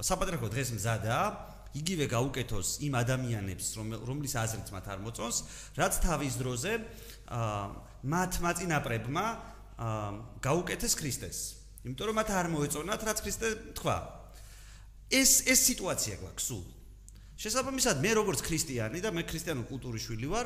საპატრიარქო 0.01 0.48
დღეს 0.50 0.70
მზადაა 0.77 1.25
იგივე 1.72 2.06
გაუკეთოს 2.12 2.70
იმ 2.84 2.94
ადამიანებს 3.00 3.68
რომლის 3.80 4.34
აზრით 4.36 4.70
მათ 4.75 4.86
არ 4.92 5.00
მოწონს 5.06 5.38
რაც 5.80 5.94
თავის 6.04 6.34
დროზე 6.42 6.72
მათ 8.12 8.32
მაწინაპრებმა 8.44 9.25
გაუკეთეს 10.44 10.94
ქრისტეს. 11.00 11.38
იმიტომ 11.88 12.06
რომ 12.12 12.16
მათ 12.20 12.30
არ 12.38 12.48
მოეწონათ 12.54 13.01
რაც 13.08 13.20
ქრისტე 13.24 13.48
თქვა. 13.78 13.98
ეს 15.12 15.32
ეს 15.48 15.60
სიტუაცია 15.72 16.16
გვაქვს 16.22 16.46
სულ. 16.51 16.66
შესაბამისად 17.42 17.96
მე 18.04 18.12
როგორც 18.22 18.40
ქრისტიანი 18.46 19.00
და 19.01 19.10
მე 19.16 19.24
ქრისტიანული 19.25 19.68
კულტურის 19.72 20.04
შვილი 20.06 20.28
ვარ 20.30 20.46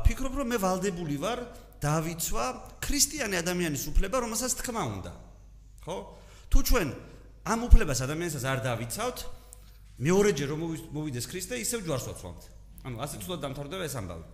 ვფიქრობ 0.00 0.32
რომ 0.40 0.48
მე 0.48 0.58
ვალდებული 0.64 1.16
ვარ 1.20 1.38
დავიცვა 1.84 2.44
ქრისტიანი 2.80 3.36
ადამიანის 3.42 3.84
უფლება 3.92 4.16
რომელსაც 4.24 4.52
თქმა 4.62 4.82
უნდა. 4.94 5.12
ხო? 5.84 5.96
თუ 6.50 6.58
ჩვენ 6.70 6.88
ამ 7.44 7.60
უფლებას 7.68 8.00
ადამიანსაც 8.04 8.44
არ 8.44 8.58
დავიცავთ 8.64 9.18
მეორეჯერ 10.00 10.48
რომ 10.48 10.60
მოვიდეს 10.96 11.26
ქრისტე, 11.28 11.54
ისევ 11.60 11.80
ჯვარს 11.84 12.06
ვაცვამთ. 12.08 12.42
ანუ 12.88 12.96
ასე 13.04 13.16
თულად 13.20 13.40
დამთავრდება 13.44 13.84
ეს 13.84 13.96
ამბავი. 14.00 14.24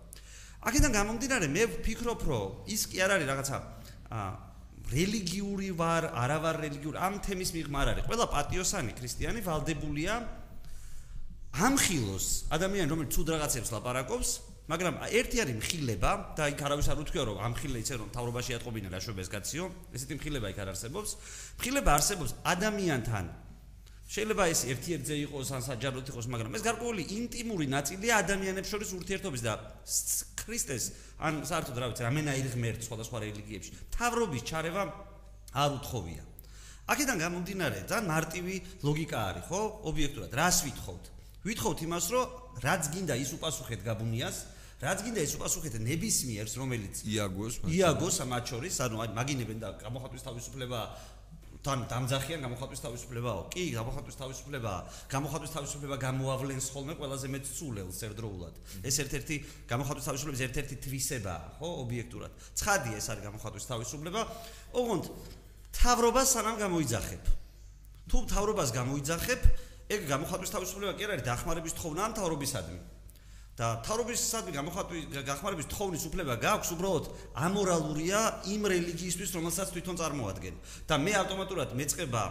აქედან 0.63 0.91
გამომდინარე, 0.95 1.45
მე 1.51 1.63
ვფიქრობ, 1.75 2.21
რომ 2.23 2.71
ის 2.71 2.81
კი 2.87 2.97
არ 3.03 3.11
არის 3.19 3.27
რაღაცა 3.27 3.57
რელიგიური 4.87 5.69
ვარ, 5.75 6.03
არა 6.15 6.37
ვარ 6.39 6.55
რელიგიური, 6.63 6.97
ამ 6.97 7.19
თემის 7.19 7.51
მიღმა 7.51 7.77
არ 7.83 7.87
არის. 7.91 8.03
ყველა 8.07 8.25
პატიოსანი 8.31 8.91
ქრისტიანი 8.95 9.41
ვალდებულია 9.43 10.13
ამხილოს 11.57 12.27
ადამიანი, 12.55 12.87
რომელიც 12.87 13.11
ცუდ 13.11 13.27
რაღაცებს 13.35 13.69
ლაპარაკობს, 13.75 14.29
მაგრამ 14.71 14.95
ერთი 15.11 15.37
არის 15.43 15.55
მხილება 15.59 16.11
და 16.35 16.43
იქ 16.51 16.59
არავის 16.63 16.87
არ 16.91 16.97
უთქვია, 17.03 17.23
რომ 17.27 17.37
ამხილე 17.47 17.77
იცე 17.83 17.95
რომ 17.99 18.09
თავრობაში 18.15 18.51
ატყობინა 18.59 18.89
ლაშობეს 18.95 19.27
კაციო, 19.31 19.63
ესეთი 19.95 20.13
მხილება 20.19 20.47
იქ 20.51 20.59
არ 20.63 20.69
არსებობს. 20.75 21.09
მხილება 21.59 21.91
არსებობს 21.97 22.31
ადამიანთან 22.43 23.25
შეიძლება 24.07 24.43
ეს 24.47 24.61
ერთ-ერთზე 24.71 25.15
იყოს 25.27 25.49
ან 25.51 25.61
საჯაროდ 25.67 26.05
იყოს, 26.15 26.25
მაგრამ 26.31 26.55
ეს 26.55 26.63
გარკვეული 26.63 27.03
ინტიმური 27.11 27.67
ნაწილია 27.67 28.23
ადამიანებს 28.23 28.71
შორის 28.71 28.89
ურთიერთობის 28.95 29.41
და 29.43 29.53
ქრისტეს 30.39 30.83
ან 31.19 31.43
საერთოდ 31.43 31.75
რა 31.75 31.87
ვიცი, 31.91 32.03
ამენაირ 32.07 32.47
ღმერთ 32.55 32.87
სხვადასხვა 32.87 33.17
რელიგიებში 33.27 33.71
თავრობის 33.91 34.43
ჩარევა 34.47 34.83
არ 35.59 35.69
უთხოვია. 35.75 36.23
აქედან 36.87 37.17
გამომდინარე, 37.19 37.79
ძალიან 37.83 38.07
მარტივი 38.07 38.55
ლოგიკა 38.87 39.17
არის, 39.27 39.43
ხო? 39.51 39.61
ობიექტურად, 39.91 40.31
რას 40.39 40.57
ვითხოვთ? 40.63 41.03
ვითხოვთ 41.43 41.79
იმას, 41.83 42.05
რომ 42.15 42.25
რაც 42.63 42.83
გინდა 42.95 43.15
ის 43.19 43.31
უპასუხეთ 43.35 43.81
გაბუნიას, 43.83 44.37
რაც 44.77 44.99
გინდა 45.03 45.21
ის 45.27 45.33
უპასუხეთ 45.35 45.73
ნებისმიერს, 45.83 46.53
რომელიც 46.55 46.95
იაგოს, 47.11 47.53
იაგოს 47.67 48.15
მათ 48.23 48.43
შორის, 48.55 48.75
ანუ 48.87 48.95
მაგინებენ 49.19 49.57
და 49.59 49.69
გამოხატვის 49.83 50.25
თავისუფლება 50.27 50.79
თან 51.67 51.81
დამძახიან 51.91 52.45
გამოხატვის 52.47 52.79
თავისუფლებაო? 52.79 53.41
კი, 53.51 53.63
გამოხატვის 53.75 54.15
თავისუფლებაა. 54.23 54.81
გამოხატვის 55.11 55.51
თავისუფლება 55.51 55.95
გამოავლენს 55.99 56.67
ხოლმე 56.71 56.93
ყველაზე 56.95 57.27
მეტ 57.27 57.43
ცულელს 57.43 57.99
ერთდროულად. 58.07 58.55
ეს 58.87 58.95
ერთ-ერთი 59.03 59.35
გამოხატვის 59.67 60.07
თავისუფლების 60.07 60.41
ერთ-ერთი 60.47 60.75
თვისებაა, 60.87 61.45
ხო, 61.59 61.69
ობიექტურად. 61.83 62.31
ცხადია 62.55 62.95
ეს 62.95 63.07
არის 63.11 63.23
გამოხატვის 63.27 63.65
თავისუფლება. 63.67 64.21
ოღონდ 64.79 65.05
თავრობას 65.75 66.27
სანამ 66.31 66.55
გამოიძახებ. 66.63 67.23
თუ 68.07 68.17
თავრობას 68.31 68.69
გამოიძახებ, 68.71 69.41
ეგ 69.91 70.01
გამოხატვის 70.07 70.53
თავისუფლება 70.55 70.93
კი 70.95 71.03
არ 71.03 71.11
არის 71.19 71.27
დახმარების 71.27 71.73
თხოვნა 71.75 72.01
ამ 72.07 72.13
თავრობისადმი. 72.15 72.79
და 73.57 73.81
თავრობის 73.81 74.21
სადმი 74.21 74.51
გამოხატვის 74.53 75.03
გახმარების 75.25 75.67
თხოვნის 75.73 76.03
უფლება 76.05 76.33
გაქვს 76.37 76.69
უბრალოდ 76.77 77.05
ამორალურია 77.41 78.19
იმ 78.53 78.61
რელიგიისთვის 78.69 79.33
რომელსაც 79.33 79.67
თვითონ 79.73 79.95
წარმოადგენ. 79.97 80.53
და 80.85 80.95
მე 81.01 81.13
ავტომატურად 81.25 81.73
მეწება 81.73 82.23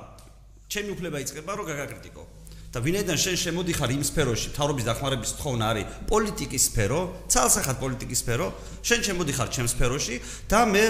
ჩემი 0.71 0.89
უფლება 0.95 1.17
იწება 1.27 1.53
რომ 1.59 1.67
გაგაკრიტიკო. 1.67 2.23
და 2.71 2.79
ვინაიდან 2.85 3.17
შენ 3.17 3.37
შემოდიხარ 3.43 3.91
იმ 3.97 4.03
სფეროში 4.07 4.49
თავრობის 4.55 4.85
დახმარების 4.87 5.33
თხოვნა 5.41 5.65
არის 5.67 5.87
პოლიტიკის 6.13 6.63
სფერო 6.69 7.01
ცალსახად 7.33 7.77
პოლიტიკის 7.83 8.21
სფერო 8.23 8.47
შენ 8.87 9.01
შემოდიხარ 9.07 9.49
ჩემ 9.55 9.69
სფეროში 9.73 10.17
და 10.51 10.61
მე 10.69 10.85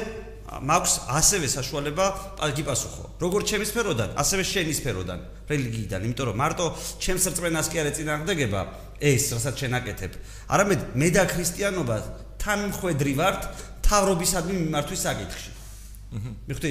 მაქვს 0.46 0.94
ასევე 1.10 1.46
საშუალება 1.50 2.06
გიპასუხო. 2.54 3.04
როგორც 3.18 3.44
ჩემი 3.50 3.66
სფეროდან, 3.66 4.10
ასევე 4.14 4.42
შენი 4.46 4.72
სფეროდან, 4.78 5.20
რელიგიიდან, 5.50 6.00
იმიტომ 6.06 6.26
რომ 6.30 6.36
მარტო 6.38 6.66
ჩემს 7.02 7.24
რწმენას 7.34 7.66
კი 7.66 7.76
არ 7.82 7.86
ეწინააღმდეგება 7.90 8.60
ეს, 9.02 9.24
რასაც 9.34 9.54
შენ 9.58 9.72
აკეთებ. 9.80 10.12
არამედ 10.46 10.80
მე 10.94 11.08
და 11.10 11.22
ქრისტიანობა 11.26 11.96
თან 12.38 12.58
მხვედრი 12.70 13.12
ვართ 13.18 13.40
თავრობისადმი 13.82 14.54
მიმართვის 14.66 15.00
საკითხში. 15.02 15.50
მიხვდი? 16.46 16.70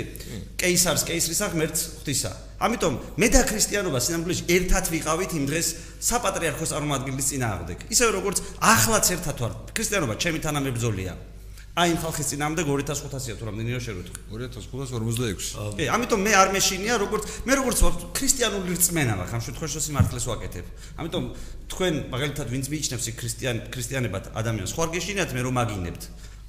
კეისარს 0.55 1.03
კეისრისა 1.05 1.47
ღმერთს 1.51 1.81
ღვთისა. 1.99 2.31
ამიტომ 2.63 2.93
მე 3.19 3.27
და 3.35 3.41
ქრისტიანობა 3.43 3.99
სინამდვილეში 3.99 4.43
ერთად 4.55 4.85
ვიყავით 4.95 5.31
იმ 5.35 5.45
დღეს 5.51 5.67
საპატრიარქოს 5.99 6.71
წარმომადგენლის 6.71 7.27
წინააღმდეგ. 7.35 7.77
ისევე 7.91 8.11
როგორც 8.15 8.37
ახლაც 8.63 9.05
ერთად 9.11 9.35
ვართ. 9.43 9.55
ქრისტიანობა 9.75 10.13
ჩემი 10.15 10.39
თანამებრძოლია. 10.39 11.34
აი 11.75 11.91
იმ 11.91 11.97
ხალხის 11.99 12.27
წინამდე 12.31 12.63
2500-ია 12.63 13.33
თუ 13.35 13.47
რამდენი 13.49 13.73
რა 13.75 13.79
შევეთქვი 13.83 14.21
2546 14.31 15.47
კი 15.75 15.87
ამიტომ 15.91 16.21
მე 16.23 16.31
არ 16.39 16.51
მეშინია 16.55 16.95
როგორც 17.03 17.23
მე 17.43 17.57
როგორც 17.59 17.81
ქრისტიანული 18.15 18.77
რწმენა 18.79 19.17
მაქვს 19.19 19.35
ამ 19.35 19.43
შემთხვევაში 19.43 19.81
სიმართლეს 19.83 20.25
ვაკეთებ. 20.31 20.65
ამიტომ 21.03 21.23
თქვენ 21.75 21.93
მაგალითად 22.15 22.47
ვინც 22.55 22.65
მიიჩნევს 22.71 23.05
იქ 23.11 23.15
ქრისტიან 23.19 23.57
ქრისტიანებად 23.75 24.23
ადამიანს 24.39 24.71
ხო 24.71 24.81
არ 24.87 24.89
გეშინიათ 24.95 25.35
მე 25.35 25.41
რომ 25.43 25.55
მაგინებთ? 25.59 26.03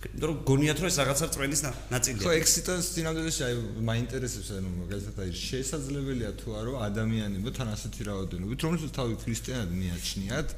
იმიტომ 0.07 0.29
რომ 0.31 0.39
გონიათ 0.47 0.79
რომ 0.79 0.87
ეს 0.87 0.97
რაღაცა 1.03 1.25
რწმენის 1.27 1.61
ნაწილია. 1.91 2.23
ხო 2.23 2.33
ექსიტანს 2.39 2.87
წინამდელში 2.95 3.43
აი 3.51 3.55
მაინტერესებს 3.91 4.49
ანუ 4.63 4.69
მაგალითად 4.87 5.17
აი 5.27 5.31
შესაძლებელია 5.43 6.31
თუ 6.39 6.49
არა 6.55 6.73
ადამიანებო 6.87 7.51
თან 7.51 7.69
ასეთი 7.75 8.03
რაოდენობით 8.07 8.59
რომელსაც 8.63 8.91
თავი 8.95 9.15
ქრისტიანად 9.27 9.71
მიაჩნიათ 9.75 10.49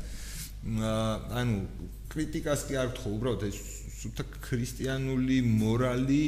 ანუ 1.41 1.59
კრიტიკას 2.13 2.61
კი 2.69 2.79
არ 2.81 2.89
გთხოვ 2.95 3.13
უბრალოდ 3.19 3.43
ეს 3.49 3.59
სულთა 3.99 4.25
ქრისტიანული 4.45 5.39
მორალი 5.45 6.23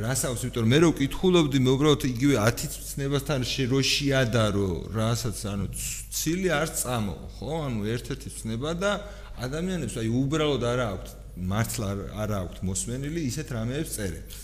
რას 0.00 0.20
აქვს 0.28 0.44
იმიტომ 0.46 0.62
რომ 0.64 0.70
მე 0.70 0.78
რო 0.84 0.88
ვკითხულობდი 0.94 1.58
მე 1.64 1.70
უბრალოდ 1.76 2.04
იგივე 2.10 2.36
10 2.40 2.76
ცნებასთან 2.90 3.40
რო 3.72 3.80
შეადარო 3.90 4.68
რასაც 4.94 5.38
ანუ 5.50 5.66
ცილი 5.74 6.48
არ 6.60 6.68
წამო 6.80 7.16
ხო? 7.36 7.50
ანუ 7.66 7.80
ერთ-ერთი 7.94 8.28
ცნება 8.38 8.70
და 8.78 8.92
ადამიანებს 9.40 9.96
აი 10.00 10.08
უბრალოდ 10.22 10.62
არა 10.72 10.86
აქვს 10.94 11.12
მართლა 11.50 11.88
არა 12.22 12.36
აქვს 12.44 12.60
მოსმენილი 12.70 13.20
ისეთ 13.30 13.48
რამეებს 13.56 13.92
წერებს. 13.96 14.36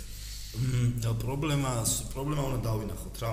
და 1.04 1.10
პრობლემა 1.20 1.72
პრობლემა 2.12 2.42
უნდა 2.48 2.60
დავინახოთ 2.64 3.16
რა 3.22 3.30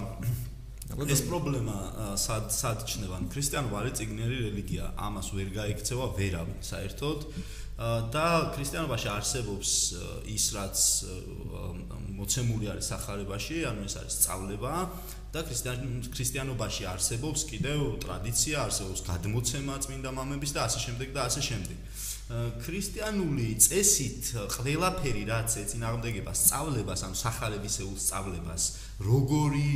ეს 1.02 1.24
პრობლემა 1.26 1.78
სად 2.20 2.52
სად 2.54 2.86
ჩნდება 2.90 3.18
ქრისტიანობა 3.34 3.80
არის 3.82 3.98
ციგნიერი 4.00 4.38
რელიგია 4.48 4.94
ამას 5.08 5.28
ვერ 5.34 5.50
გაიქცევა 5.58 6.06
ვერავინ 6.18 6.60
საერთოდ. 6.62 7.20
და 8.14 8.54
ქრისტიანობაში 8.54 9.08
არსებობს 9.10 9.70
ის 10.30 10.44
რაც 10.54 10.78
მოცემული 12.14 12.70
არის 12.70 12.86
სახარებაში, 12.94 13.66
ანუ 13.66 13.82
ეს 13.90 13.96
არის 13.98 14.14
სწავლება. 14.22 14.74
და 15.34 15.42
ქრისტიანობაში 16.14 16.84
არსებობს 16.86 17.42
კიდევ 17.50 17.80
ტრადიცია, 18.06 18.56
არსებობს 18.70 19.02
გადმოცემა 19.02 19.74
წმინდა 19.82 20.10
მამების 20.14 20.52
და 20.54 20.70
ასე 20.70 20.80
შემდეგ 20.86 21.10
და 21.10 21.22
ასე 21.26 21.42
შემდეგ. 21.50 21.78
ქრისტიანული 22.62 23.48
წესით 23.66 24.24
ყველაფერი 24.54 25.24
რაც 25.28 25.58
ეწინააღმდეგება 25.64 26.34
სწავლებას, 26.38 27.02
ანუ 27.10 27.16
სახარებისეულ 27.18 27.98
სწავლებას, 27.98 28.64
როგორი 29.04 29.70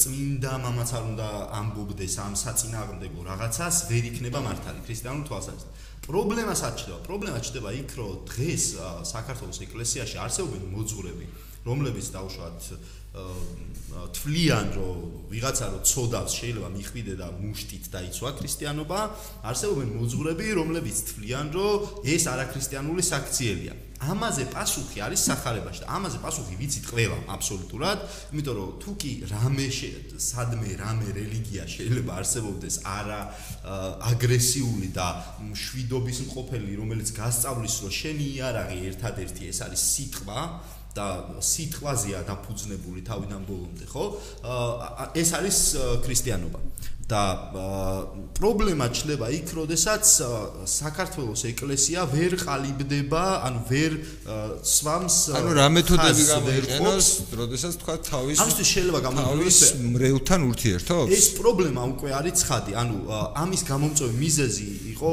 წმინდა 0.00 0.52
მამაც 0.64 0.90
არ 0.96 1.04
უნდა 1.12 1.28
ამბობდეს 1.60 2.14
ამ 2.24 2.34
საწინააღმდეგო 2.40 3.20
რაღაცას, 3.30 3.76
ვერ 3.92 4.04
იქნება 4.12 4.40
მართალი 4.48 4.80
ქრისტიანული 4.88 5.28
თვალსაზრისით. 5.28 5.72
პრობლემა 6.02 6.54
საჩდება 6.58 6.98
პრობლემა 7.06 7.38
ჩდება 7.46 7.70
იქ 7.78 7.90
რომ 7.94 8.26
დღეს 8.26 8.64
საქართველოს 9.06 9.58
ეკლესიაში 9.66 10.16
არსებობენ 10.18 10.64
მოძღვრები 10.74 11.26
რომლებიც 11.62 12.06
დაუშვათ 12.16 12.60
თვლიან 14.16 14.66
რომ 14.74 14.98
ვიღაცა 15.30 15.66
რო 15.70 15.78
ცოდავს 15.86 16.32
შეიძლება 16.42 16.68
მიხვიდე 16.74 17.14
და 17.22 17.28
მუშტით 17.38 17.84
დაიცვა 17.94 18.30
ქრისტიანობა 18.40 19.00
არსებობენ 19.46 19.88
მოძღვრები 20.00 20.46
რომლებიც 20.58 20.96
თვლიან 21.12 21.46
რომ 21.54 22.02
ეს 22.02 22.24
არაქრისტიანული 22.34 23.02
საქციელია 23.12 23.74
ამაზე 24.02 24.44
პასუხი 24.50 25.02
არის 25.06 25.20
სახარებაში 25.30 25.82
და 25.84 25.88
ამაზე 25.96 26.18
პასუხი 26.24 26.56
ვიცით 26.58 26.86
ყველა 26.90 27.18
აბსოლუტურად 27.36 27.98
იმიტომ 28.34 28.56
რომ 28.58 28.72
თუ 28.82 28.92
კი 29.02 29.12
რამე 29.30 29.66
სადმე 30.26 30.70
რამე 30.82 31.08
რელიგია 31.18 31.64
შეიძლება 31.74 32.12
არსებობდეს 32.22 32.76
არა 32.82 33.20
აგრესიული 34.10 34.88
და 34.98 35.08
შვიდობის 35.62 36.18
მყოფელი 36.26 36.72
რომელიც 36.82 37.08
გასწავლის 37.18 37.74
რომ 37.86 37.96
შენი 38.02 38.26
იარაღი 38.36 38.78
ერთადერთი 38.90 39.42
ეს 39.52 39.58
არის 39.66 39.82
სიტყვა 39.94 40.40
და 40.92 41.06
სიტყვაზეა 41.40 42.20
დაფუძნებული 42.28 43.00
თავიდან 43.06 43.44
ბოლომდე, 43.48 43.86
ხო? 43.88 44.04
ეს 45.16 45.30
არის 45.38 45.58
ქრისტიანობა. 46.04 46.60
და 47.12 47.22
პრობლემა 48.36 48.86
ჩნდება 48.96 49.26
იქ, 49.36 49.52
როდესაც 49.60 50.04
საქართველოს 50.64 51.42
ეკლესია 51.52 52.06
ვერ 52.08 52.36
ყალიბდება, 52.40 53.24
ანუ 53.46 53.60
ვერ 53.68 53.92
სვამს 54.64 55.16
ანუ 55.36 55.50
რა 55.58 55.66
მეთოდები 55.76 56.22
გამოიყენოს, 56.32 57.08
როდესაც 57.42 57.72
თქვა 57.82 57.96
თავის 58.08 58.42
ამისთვის 58.42 58.68
შეიძლება 58.72 59.00
გამოიყენოს 59.06 59.58
მრევლთან 59.92 60.40
ურთიერთობს? 60.48 61.12
ეს 61.12 61.26
პრობლემა 61.36 61.82
უკვე 61.92 62.10
არის 62.18 62.34
ცხადი, 62.42 62.72
ანუ 62.82 62.96
ამის 63.42 63.62
გამომწვევი 63.68 64.14
მიზეზი 64.22 64.68
იყო 64.92 65.10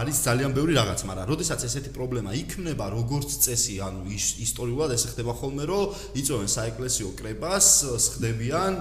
არის 0.00 0.16
ძალიან 0.26 0.50
ბევრი 0.56 0.72
რაღაც, 0.80 1.00
მაგრამ 1.06 1.26
როდესაც 1.30 1.60
ესეთი 1.68 1.90
პრობლემა 1.96 2.30
იქმნება, 2.42 2.84
როგორც 2.98 3.28
წესი, 3.44 3.76
ანუ 3.86 4.00
ისტორიულად 4.46 4.90
ეს 4.96 5.04
ხდება 5.12 5.32
ხოლმე, 5.36 5.64
რომ 5.70 5.84
იწოვენ 6.20 6.48
საეკლესიო 6.56 7.08
კრებას, 7.20 7.68
ხდებიან 8.16 8.74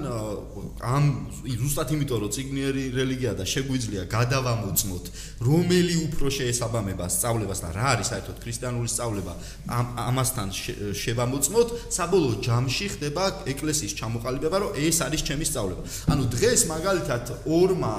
ამ 0.80 1.04
ზუსტად 1.46 1.90
იმიტომ 1.96 2.20
რომ 2.24 2.32
ციგნიერი 2.56 2.84
რელიგია 2.96 3.34
და 3.36 3.44
შეგვიძლია 3.44 4.04
გადავამოწმოთ 4.08 5.06
რომელი 5.44 5.96
უფრო 6.08 6.28
შეესაბამება 6.32 7.06
სწავლებას 7.12 7.60
და 7.60 7.70
რა 7.76 7.88
არის 7.96 8.08
საერთოდ 8.16 8.38
ქრისტიანული 8.44 8.90
სწავლება 8.96 9.34
ამასთან 9.76 10.48
შევამოწმოთ 10.96 11.70
საბოლოო 11.92 12.36
ჯამში 12.48 12.88
ხდება 12.96 13.24
ეკლესიის 13.52 13.94
ჩამოყალიბება 14.00 14.58
რომ 14.64 14.72
ეს 14.80 14.98
არის 15.04 15.22
ჩემი 15.28 15.46
სწავლება. 15.52 15.82
ანუ 16.16 16.24
დღეს 16.32 16.62
მაგალითად 16.72 17.24
ორმა 17.44 17.94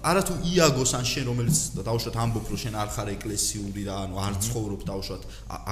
არათუ 0.00 0.34
იაგოს 0.48 0.92
ან 0.96 1.04
შენ 1.04 1.24
რომელიც 1.28 1.58
დაუშვათ 1.84 2.16
ამბობ 2.24 2.46
რომ 2.48 2.58
შენ 2.64 2.74
არ 2.80 2.88
ხარ 2.94 3.08
ეკლესიური 3.20 3.82
და 3.84 3.94
ანუ 4.08 4.16
არ 4.16 4.34
ცხოვრობ 4.48 4.80
დაუშვათ 4.88 5.22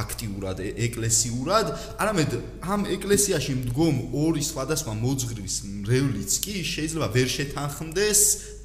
აქტიურად 0.02 0.56
ეკლესიურად 0.60 1.66
არამედ 2.02 2.30
ამ 2.60 2.80
ეკლესიაში 2.92 3.52
მდგომ 3.62 3.96
ორი 4.12 4.42
სხვადასხვა 4.44 4.92
მოძღრის 5.00 5.56
მრევლიც 5.82 6.32
კი 6.44 6.54
შეიძლება 6.72 7.08
ვერ 7.16 7.28
შეთანხმდე 7.36 8.01
გქონდეს 8.02 8.22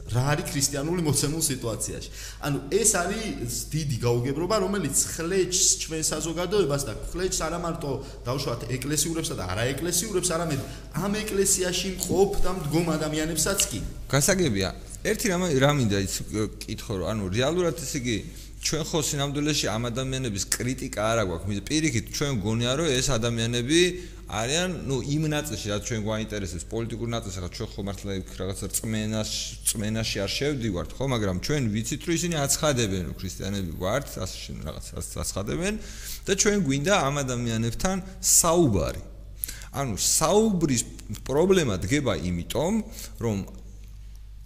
რა 0.07 0.23
არის 0.31 0.45
ქრისტიანული 0.47 1.03
მოცემულ 1.03 1.41
სიტუაციაში. 1.43 2.09
ანუ 2.47 2.57
ეს 2.71 2.91
არის 2.95 3.55
დიდი 3.75 3.97
გაუგებრობა, 4.07 4.55
რომელიც 4.63 4.97
ხლეჭს 5.13 5.63
ჩვენ 5.83 6.03
საზოგადოებას 6.07 6.83
და 6.87 6.93
ხლეჭს 7.11 7.39
არა 7.43 7.59
მარტო 7.59 7.91
დავუშვათ 8.23 8.61
ეკლესიურებსა 8.71 9.35
და 9.35 9.43
არაეკლესიურებს, 9.51 10.29
არამედ 10.31 10.61
ამ 10.95 11.11
ეკლესიაში 11.27 11.87
მყოფ 11.99 12.31
და 12.39 12.51
მდგომ 12.55 12.85
ადამიანებსაც 12.97 13.59
კი. 13.67 13.79
გასაგებია, 14.07 14.69
ერთი 15.03 15.25
რამ 15.27 15.43
რა 15.59 15.71
მინდა 15.75 15.97
ის 16.07 16.15
კითხო 16.63 16.93
რომ 17.03 17.07
ანუ 17.11 17.23
რეალურად 17.35 17.75
ეს 17.83 17.93
იგი 17.99 18.17
ჩვენ 18.63 18.83
ხო 18.87 18.99
სინამდვილეში 19.11 19.65
ამ 19.75 19.83
ადამიანების 19.91 20.43
კრიტიკა 20.55 21.01
არ 21.03 21.17
აქვს, 21.27 21.61
პირიქით 21.67 22.05
ჩვენ 22.15 22.31
გონია 22.41 22.73
რომ 22.79 22.87
ეს 22.95 23.07
ადამიანები 23.11 23.79
არიან, 24.27 24.71
ну, 24.83 24.99
იმ 25.07 25.23
ნაწილში, 25.31 25.67
რაც 25.71 25.83
ჩვენ 25.87 26.01
გვაინტერესებს, 26.03 26.65
პოლიტიკურ 26.67 27.07
ნაწილში, 27.15 27.39
რაც 27.47 27.53
ჩვენ 27.55 27.69
ხო 27.71 27.81
მართლა 27.87 28.11
რაღაცა 28.35 28.67
წმენას, 28.75 29.29
წმენაში 29.71 30.17
არ 30.19 30.31
შევდივართ, 30.35 30.89
ხო, 30.99 31.05
მაგრამ 31.15 31.37
ჩვენ 31.47 31.63
ვიცით, 31.71 32.01
რომ 32.03 32.13
ისინი 32.19 32.35
აცხადებენ, 32.43 33.01
რომ 33.07 33.15
ქრისტიანები 33.23 33.71
ვართ, 33.79 34.07
ასე 34.19 34.51
რაღაცას 34.67 35.07
აცხადებენ 35.23 35.73
და 36.27 36.31
ჩვენ 36.43 36.57
გვინდა 36.67 36.93
ამ 37.07 37.15
ადამიანებთან 37.23 37.97
საუბარი. 38.19 39.01
ანუ 39.71 39.93
საუბრის 39.95 40.83
პრობლემა 41.23 41.75
დგება 41.87 42.13
იმიტომ, 42.19 42.73
რომ 43.23 43.37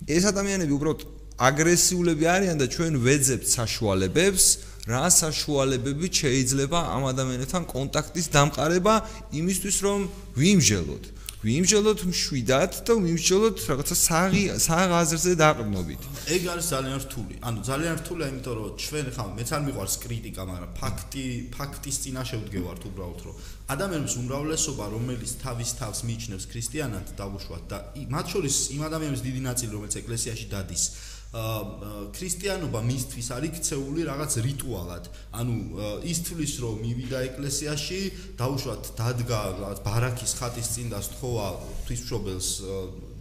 ეს 0.05 0.23
ადამიანები 0.29 0.73
უბრალოდ 0.77 1.01
აგრესიულები 1.41 2.25
არიან 2.29 2.57
და 2.61 2.65
ჩვენ 2.69 2.93
ვეძებთ 3.01 3.45
საშუალებებს 3.49 4.45
რა 4.89 5.05
საშუალებებით 5.13 6.13
შეიძლება 6.25 6.79
ამ 6.89 7.03
ადამიანებთან 7.13 7.63
კონტაქტის 7.69 8.27
დამყარება 8.33 8.93
იმისთვის 9.29 9.77
რომ 9.85 9.99
ვიმჟელოთ? 10.41 11.03
ვიმჟელოთ 11.41 12.01
მშვიდად 12.05 12.73
და 12.85 12.93
ვიმჟელოთ 13.01 13.57
რაღაცა 13.69 13.95
საღი 13.97 14.43
საღაზრზე 14.61 15.31
დაყრდნობით. 15.41 16.01
ეგ 16.37 16.41
არის 16.53 16.65
ძალიან 16.73 16.97
რთული. 17.01 17.33
ანუ 17.41 17.59
ძალიან 17.69 17.95
რთულია 18.01 18.27
იმიტომ 18.29 18.53
რომ 18.57 18.69
ჩვენ 18.85 19.05
ხა 19.15 19.23
მეც 19.37 19.49
არ 19.57 19.61
მიყვარს 19.65 19.95
კრიტიკა 20.05 20.41
მაგრამ 20.49 20.71
ფაქტი 20.81 21.25
ფაქტის 21.57 21.97
წინაშე 22.01 22.35
ვდგევართ 22.41 22.81
უბრალოდ 22.89 23.19
რომ 23.25 23.35
ადამიანების 23.73 24.15
უმრავლესობა 24.21 24.85
რომელიც 24.95 25.31
თავის 25.45 25.69
თავს 25.81 25.99
მიიჩნევს 26.09 26.45
ქრისტიანად 26.51 27.07
დაუშვათ 27.21 27.63
და 27.69 27.77
მათ 28.13 28.25
შორის 28.33 28.55
იმ 28.77 28.81
ადამიანების 28.89 29.21
დიდი 29.25 29.41
ნაწილი 29.49 29.71
რომელიც 29.77 29.93
ეკლესიაში 30.01 30.45
დადის 30.53 30.83
ქრისტიანობა 31.31 32.79
მისთვის 32.83 33.27
არის 33.31 33.51
ქცეული 33.55 34.03
რაღაც 34.03 34.31
რიტუალად. 34.43 35.03
ანუ 35.31 35.55
ის 36.03 36.17
თვლის 36.27 36.53
რომ 36.59 36.75
მივიდა 36.83 37.19
ეკლესიაში, 37.31 37.99
დაუშვათ 38.35 38.83
დადგა 38.99 39.39
რაღაც 39.55 39.79
ბარაქის 39.87 40.31
ხატის 40.35 40.67
წინ 40.75 40.87
და 40.91 40.99
სთხოვა 40.99 41.47
ღვთისმშობელს 41.55 42.49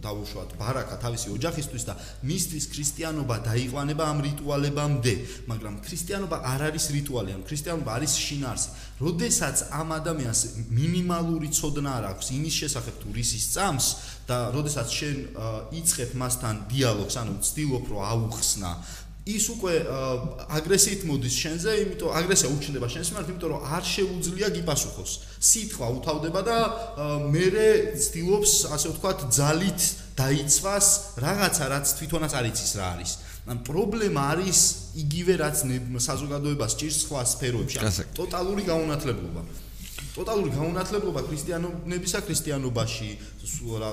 დაუშვათ 0.01 0.49
ბარაკა 0.59 0.95
თავისი 1.01 1.27
ოჯახისთვის 1.37 1.83
და 1.87 1.93
მისთვის 2.25 2.65
ქრისტიანობა 2.73 3.35
დაიყვანება 3.47 4.03
ამ 4.11 4.19
რიტუალებამდე, 4.27 5.13
მაგრამ 5.51 5.75
ქრისტიანობა 5.85 6.37
არ 6.51 6.61
არის 6.69 6.85
რიტუალი, 6.97 7.29
ან 7.37 7.41
ქრისტიანობა 7.47 7.91
არის 7.97 8.13
შინაარსი. 8.25 8.69
როდესაც 9.01 9.57
ამ 9.73 9.89
ადამიანს 9.97 10.41
მინიმალური 10.69 11.49
ცოდნა 11.49 11.89
არ 11.97 12.03
აქვს 12.11 12.27
იმის 12.37 12.55
შესახებ 12.61 12.95
თუ 13.01 13.09
რისის 13.17 13.45
წამს 13.53 13.85
და 14.29 14.37
როდესაც 14.53 14.87
შენ 14.89 15.17
იწყებ 15.79 16.11
მასთან 16.21 16.55
დიალოგს, 16.69 17.15
ანუ 17.21 17.33
ცდილობ 17.41 17.85
რომ 17.91 18.01
აუხსნა 18.11 18.71
ის 19.21 19.43
უკვე 19.53 19.73
აგრესიით 20.57 21.01
მოდის 21.05 21.35
შენზე, 21.41 21.71
იმიტომ 21.81 22.09
აგრესია 22.09 22.49
უჩნდება 22.57 22.87
შენს 22.89 23.07
მიმართ, 23.11 23.27
იმიტომ 23.29 23.49
რომ 23.53 23.61
არ 23.77 23.83
შეუძლია 23.85 24.47
გიპასუხოს. 24.57 25.11
სიტყვა 25.45 25.87
უთავდება 26.01 26.41
და 26.41 26.57
მე 27.29 27.45
ცდილობს, 28.01 28.51
ასე 28.73 28.87
ვთქვათ, 28.97 29.19
ძალით 29.29 29.81
დაიცვას 30.17 30.87
რაღაცა, 31.21 31.63
რაც 31.69 31.85
თვითონაც 32.01 32.31
არ 32.33 32.45
იცის 32.49 32.71
რა 32.81 32.87
არის. 32.97 33.11
ან 33.51 33.57
პრობლემა 33.65 34.21
არის 34.37 34.59
იგივე 35.01 35.33
რაც 35.41 35.57
საზოგადოებას 35.97 36.71
ჭირს 36.77 36.97
სხვა 37.05 37.21
სფეროებში. 37.25 37.77
ტოტალური 38.17 38.63
გაუნათლებლობა. 38.69 39.41
ტოტალური 40.11 40.51
გაუნათლებლობა 40.51 41.21
ქრისტიანობისა 41.27 42.19
ქრისტიანობაში, 42.27 43.09
რა 43.81 43.91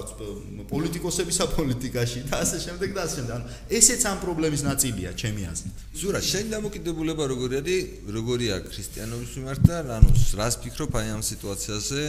პოლიტიკოსებისა 0.72 1.44
პოლიტიკაში 1.54 2.20
და 2.26 2.34
ასე 2.42 2.58
შემდეგ 2.66 2.90
და 2.96 3.00
ასე 3.06 3.14
შემდეგ. 3.22 3.34
ანუ 3.38 3.46
ესეც 3.78 4.02
ამ 4.10 4.18
პრობლემის 4.24 4.62
ნაწილია, 4.66 5.10
ჩემი 5.14 5.42
აზრით. 5.52 5.76
ზურა, 5.94 6.18
შენ 6.18 6.44
დამოკიდებულება 6.58 7.24
როგორი 7.32 7.54
არის, 7.62 7.80
როგორია 8.18 8.54
ქრისტიანობის 8.66 9.30
მიმართ 9.38 9.60
და 9.68 9.76
ანუ 9.98 10.10
რას 10.38 10.54
ფიქრობ 10.62 10.92
აი 10.98 11.06
ამ 11.14 11.22
სიტუაციაზე, 11.22 12.02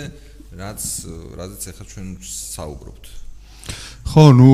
რაც 0.57 0.81
რადგან 1.37 1.69
ახლა 1.69 1.85
ჩვენ 1.93 2.07
საუბრობთ? 2.25 3.05
ხო, 4.09 4.23
ნუ 4.33 4.49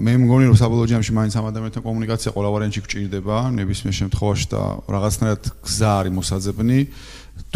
მე 0.00 0.12
მგონი 0.24 0.44
რომ 0.48 0.56
საბოლოო 0.56 0.88
ჯამში 0.88 1.12
მაინც 1.12 1.34
ამ 1.36 1.46
ადამიანთან 1.52 1.82
კომუნიკაცია 1.84 2.30
ყველა 2.32 2.48
ვარიანტში 2.54 2.80
გჭირდება, 2.88 3.36
ნებისმიერ 3.52 3.94
შემთხვევაში 4.00 4.46
და 4.48 4.62
რაღაცნაირად 4.88 5.44
გზა 5.60 5.90
არის 6.00 6.12
მოსაძებნი. 6.16 6.78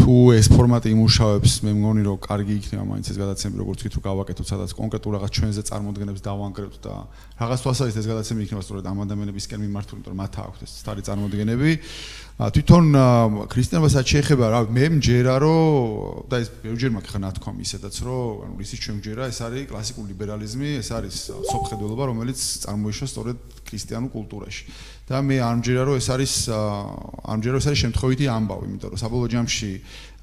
თუ 0.03 0.35
ეს 0.35 0.49
ფორმატი 0.51 0.91
იმუშავებს, 0.91 1.51
მე 1.63 1.71
მგონი 1.79 2.01
რომ 2.03 2.17
კარგი 2.19 2.55
იქნება 2.59 2.83
მაინც 2.91 3.07
ეს 3.07 3.17
გადაცემები, 3.23 3.59
როგორც 3.63 3.77
ვთქვით, 3.79 3.93
რომ 3.95 4.03
გავაკეთოთ 4.03 4.47
სადაც 4.51 4.71
კონკრეტულ 4.75 5.11
რაღაც 5.15 5.31
ჩვენზე 5.39 5.61
წარმოადგენებს 5.63 6.21
დავანგრევთ 6.27 6.75
და 6.83 6.95
რაღაც 7.39 7.59
თვალსაზრისით 7.63 8.01
ეს 8.03 8.09
გადაცემი 8.11 8.39
იქნება 8.43 8.63
სწორედ 8.67 8.83
ამ 8.83 8.97
ადამიანებისკენ 8.99 9.59
მიმართული, 9.63 9.99
იმიტომ 10.03 10.11
რომ 10.11 10.19
მათ 10.19 10.33
აქვს 10.43 10.59
ეს 10.67 10.71
სტარი 10.83 11.01
წარმოადგენები. 11.07 11.69
თვითონ 12.33 12.95
ქრისტიანობასაც 13.45 14.09
შეეხება 14.09 14.47
რა 14.49 14.61
მე 14.73 14.85
მჯერა 14.97 15.35
რომ 15.37 16.25
და 16.33 16.39
ეს 16.41 16.49
ბევრჯერ 16.65 16.91
მაქვს 16.97 17.11
ხა 17.13 17.19
ნათქვამი 17.21 17.61
ისედაც 17.61 17.95
რომ 18.01 18.41
ანუ 18.47 18.55
ისიც 18.65 18.79
ჩვენ 18.83 18.97
მჯერა 18.97 19.23
ეს 19.29 19.39
არის 19.45 19.67
კლასიკური 19.69 20.07
ლიბერალიზმი 20.17 20.69
ეს 20.81 20.89
არის 20.97 21.15
სოფხედულობა 21.29 22.03
რომელიც 22.09 22.39
წარმოიშვა 22.65 23.07
სწორედ 23.13 23.37
ქრისტიანულ 23.69 24.09
კულტურაში 24.17 24.63
და 25.13 25.21
მე 25.21 25.37
არ 25.45 25.55
მჯერა 25.61 25.83
რომ 25.85 25.95
ეს 26.01 26.07
არის 26.09 26.33
არ 26.49 27.37
მჯერა 27.37 27.57
ეს 27.61 27.67
არის 27.69 27.79
შემთხვევითი 27.85 28.25
ამბავი 28.33 28.65
იმიტომ 28.65 28.89
რომ 28.89 29.01
საბოლოო 29.05 29.29
ჯამში 29.37 29.71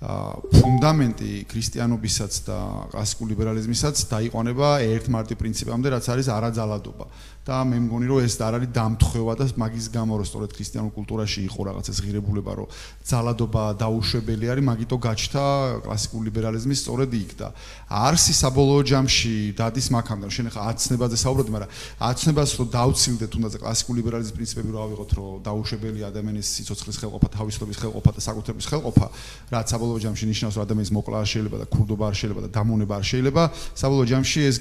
ფუნდამენტი 0.00 1.44
ქრისტიანობისაც 1.44 2.36
და 2.48 2.56
კლასიკურ 2.88 3.26
ლიბერალიზმისაც 3.36 3.96
დაიყვანება 4.08 4.68
ერთ 4.80 5.10
მარტივ 5.12 5.36
პრინციპამდე, 5.36 5.92
რაც 5.92 6.06
არის 6.08 6.28
არაძალადობა. 6.32 7.04
და 7.50 7.64
მე 7.66 7.78
მგონი 7.82 8.06
რომ 8.06 8.22
ეს 8.22 8.38
არ 8.46 8.54
არის 8.60 8.70
დამთხევა 8.70 9.34
და 9.34 9.44
მაგის 9.58 9.86
გამო 9.90 10.12
რომ 10.22 10.26
სწორედ 10.30 10.50
ქრისტიანულ 10.54 10.92
კულტურაში 10.94 11.40
იყო 11.50 11.60
რაღაც 11.66 11.86
ეს 11.90 11.98
ღირებულება 11.98 12.52
რომ 12.62 12.68
ძალადობა 13.10 13.62
დაუშვებელი 13.82 14.46
არის 14.54 14.64
მაგითო 14.70 14.96
გაჩნდა 15.02 15.44
კლასიკურ 15.82 16.20
ლიბერალიზმის 16.30 16.78
სწორედ 16.84 17.10
იქ 17.10 17.30
და 17.40 17.48
არსი 17.90 18.34
საბოლოო 18.38 18.82
ჯამში 18.86 19.34
დადის 19.58 19.86
მაგამდე 19.90 20.30
შენ 20.30 20.46
ხა 20.54 20.60
აცნებაზე 20.70 21.16
საუბრობდი 21.26 21.50
მაგრამ 21.50 21.70
აცნებას 22.06 22.50
რომ 22.60 22.68
დაუცილდეთ 22.70 23.30
თუნდაც 23.34 23.54
კლასიკურ 23.58 23.94
ლიბერალიზმის 23.98 24.34
პრინციპები 24.38 24.70
რომ 24.70 24.82
ავიღოთ 24.86 25.10
რომ 25.18 25.42
დაუშვებელი 25.50 26.00
ადამიანის 26.06 26.46
სიცოცხლის 26.54 26.96
ხელყოფა 27.02 27.28
თავისუფლების 27.34 27.78
ხელყოფა 27.82 28.10
და 28.14 28.20
საკუთრების 28.30 28.66
ხელყოფა 28.70 29.06
რაც 29.50 29.66
საბოლოო 29.74 29.98
ჯამში 30.06 30.24
ნიშნავს 30.30 30.54
რომ 30.54 30.62
ადამიანის 30.70 30.92
მოკლა 30.94 31.16
არ 31.18 31.28
შეიძლება 31.34 31.56
და 31.58 31.66
ქურდობა 31.74 32.04
არ 32.10 32.16
შეიძლება 32.20 32.40
და 32.46 32.50
დამონება 32.54 32.94
არ 33.00 33.06
შეიძლება 33.10 33.42
საბოლოო 33.74 34.06
ჯამში 34.12 34.40
ეს 34.46 34.56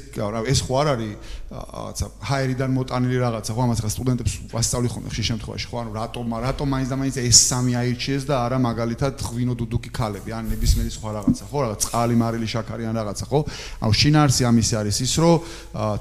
ეს 0.50 0.60
ხო 0.66 0.74
არ 0.82 0.88
არის 0.90 1.14
რაღაცა 1.54 2.06
ჰაერიდან 2.30 2.70
მოტანილი 2.80 3.18
რაღაცა. 3.20 3.52
ხო 3.54 3.62
ამას 3.68 3.80
ხა 3.84 3.90
სტუდენტებს 3.94 4.34
ვასწავლი 4.56 4.88
ხოლმე 4.90 5.10
ხშირ 5.12 5.26
შემთხვევაში 5.30 5.68
ხო? 5.70 5.76
ანუ 5.84 5.92
რატომ 6.00 6.26
რატომ 6.48 6.68
მაინც 6.74 6.88
და 6.90 6.96
მაინც 7.00 7.16
ეს 7.20 7.38
სამი 7.50 7.74
აირჩიეს 7.80 8.24
და 8.30 8.36
არა 8.48 8.58
მაგალითად 8.64 9.14
ღვინო 9.20 9.54
დუდუკი 9.60 9.90
ქალები 9.94 10.30
ან 10.34 10.44
ნებისმიერი 10.50 10.92
სხვა 10.96 11.10
რაღაცა 11.20 11.44
ხო? 11.52 11.58
რაღაც 11.66 11.80
წყალი 11.86 12.16
მარილი 12.20 12.48
შაქარი 12.50 12.84
ან 12.90 12.96
რაღაცა 13.00 13.26
ხო? 13.30 13.40
ანუ 13.84 13.94
შინაარსი 14.00 14.44
ამისი 14.50 14.74
არის 14.80 14.98
ის 15.06 15.14
რომ 15.20 15.36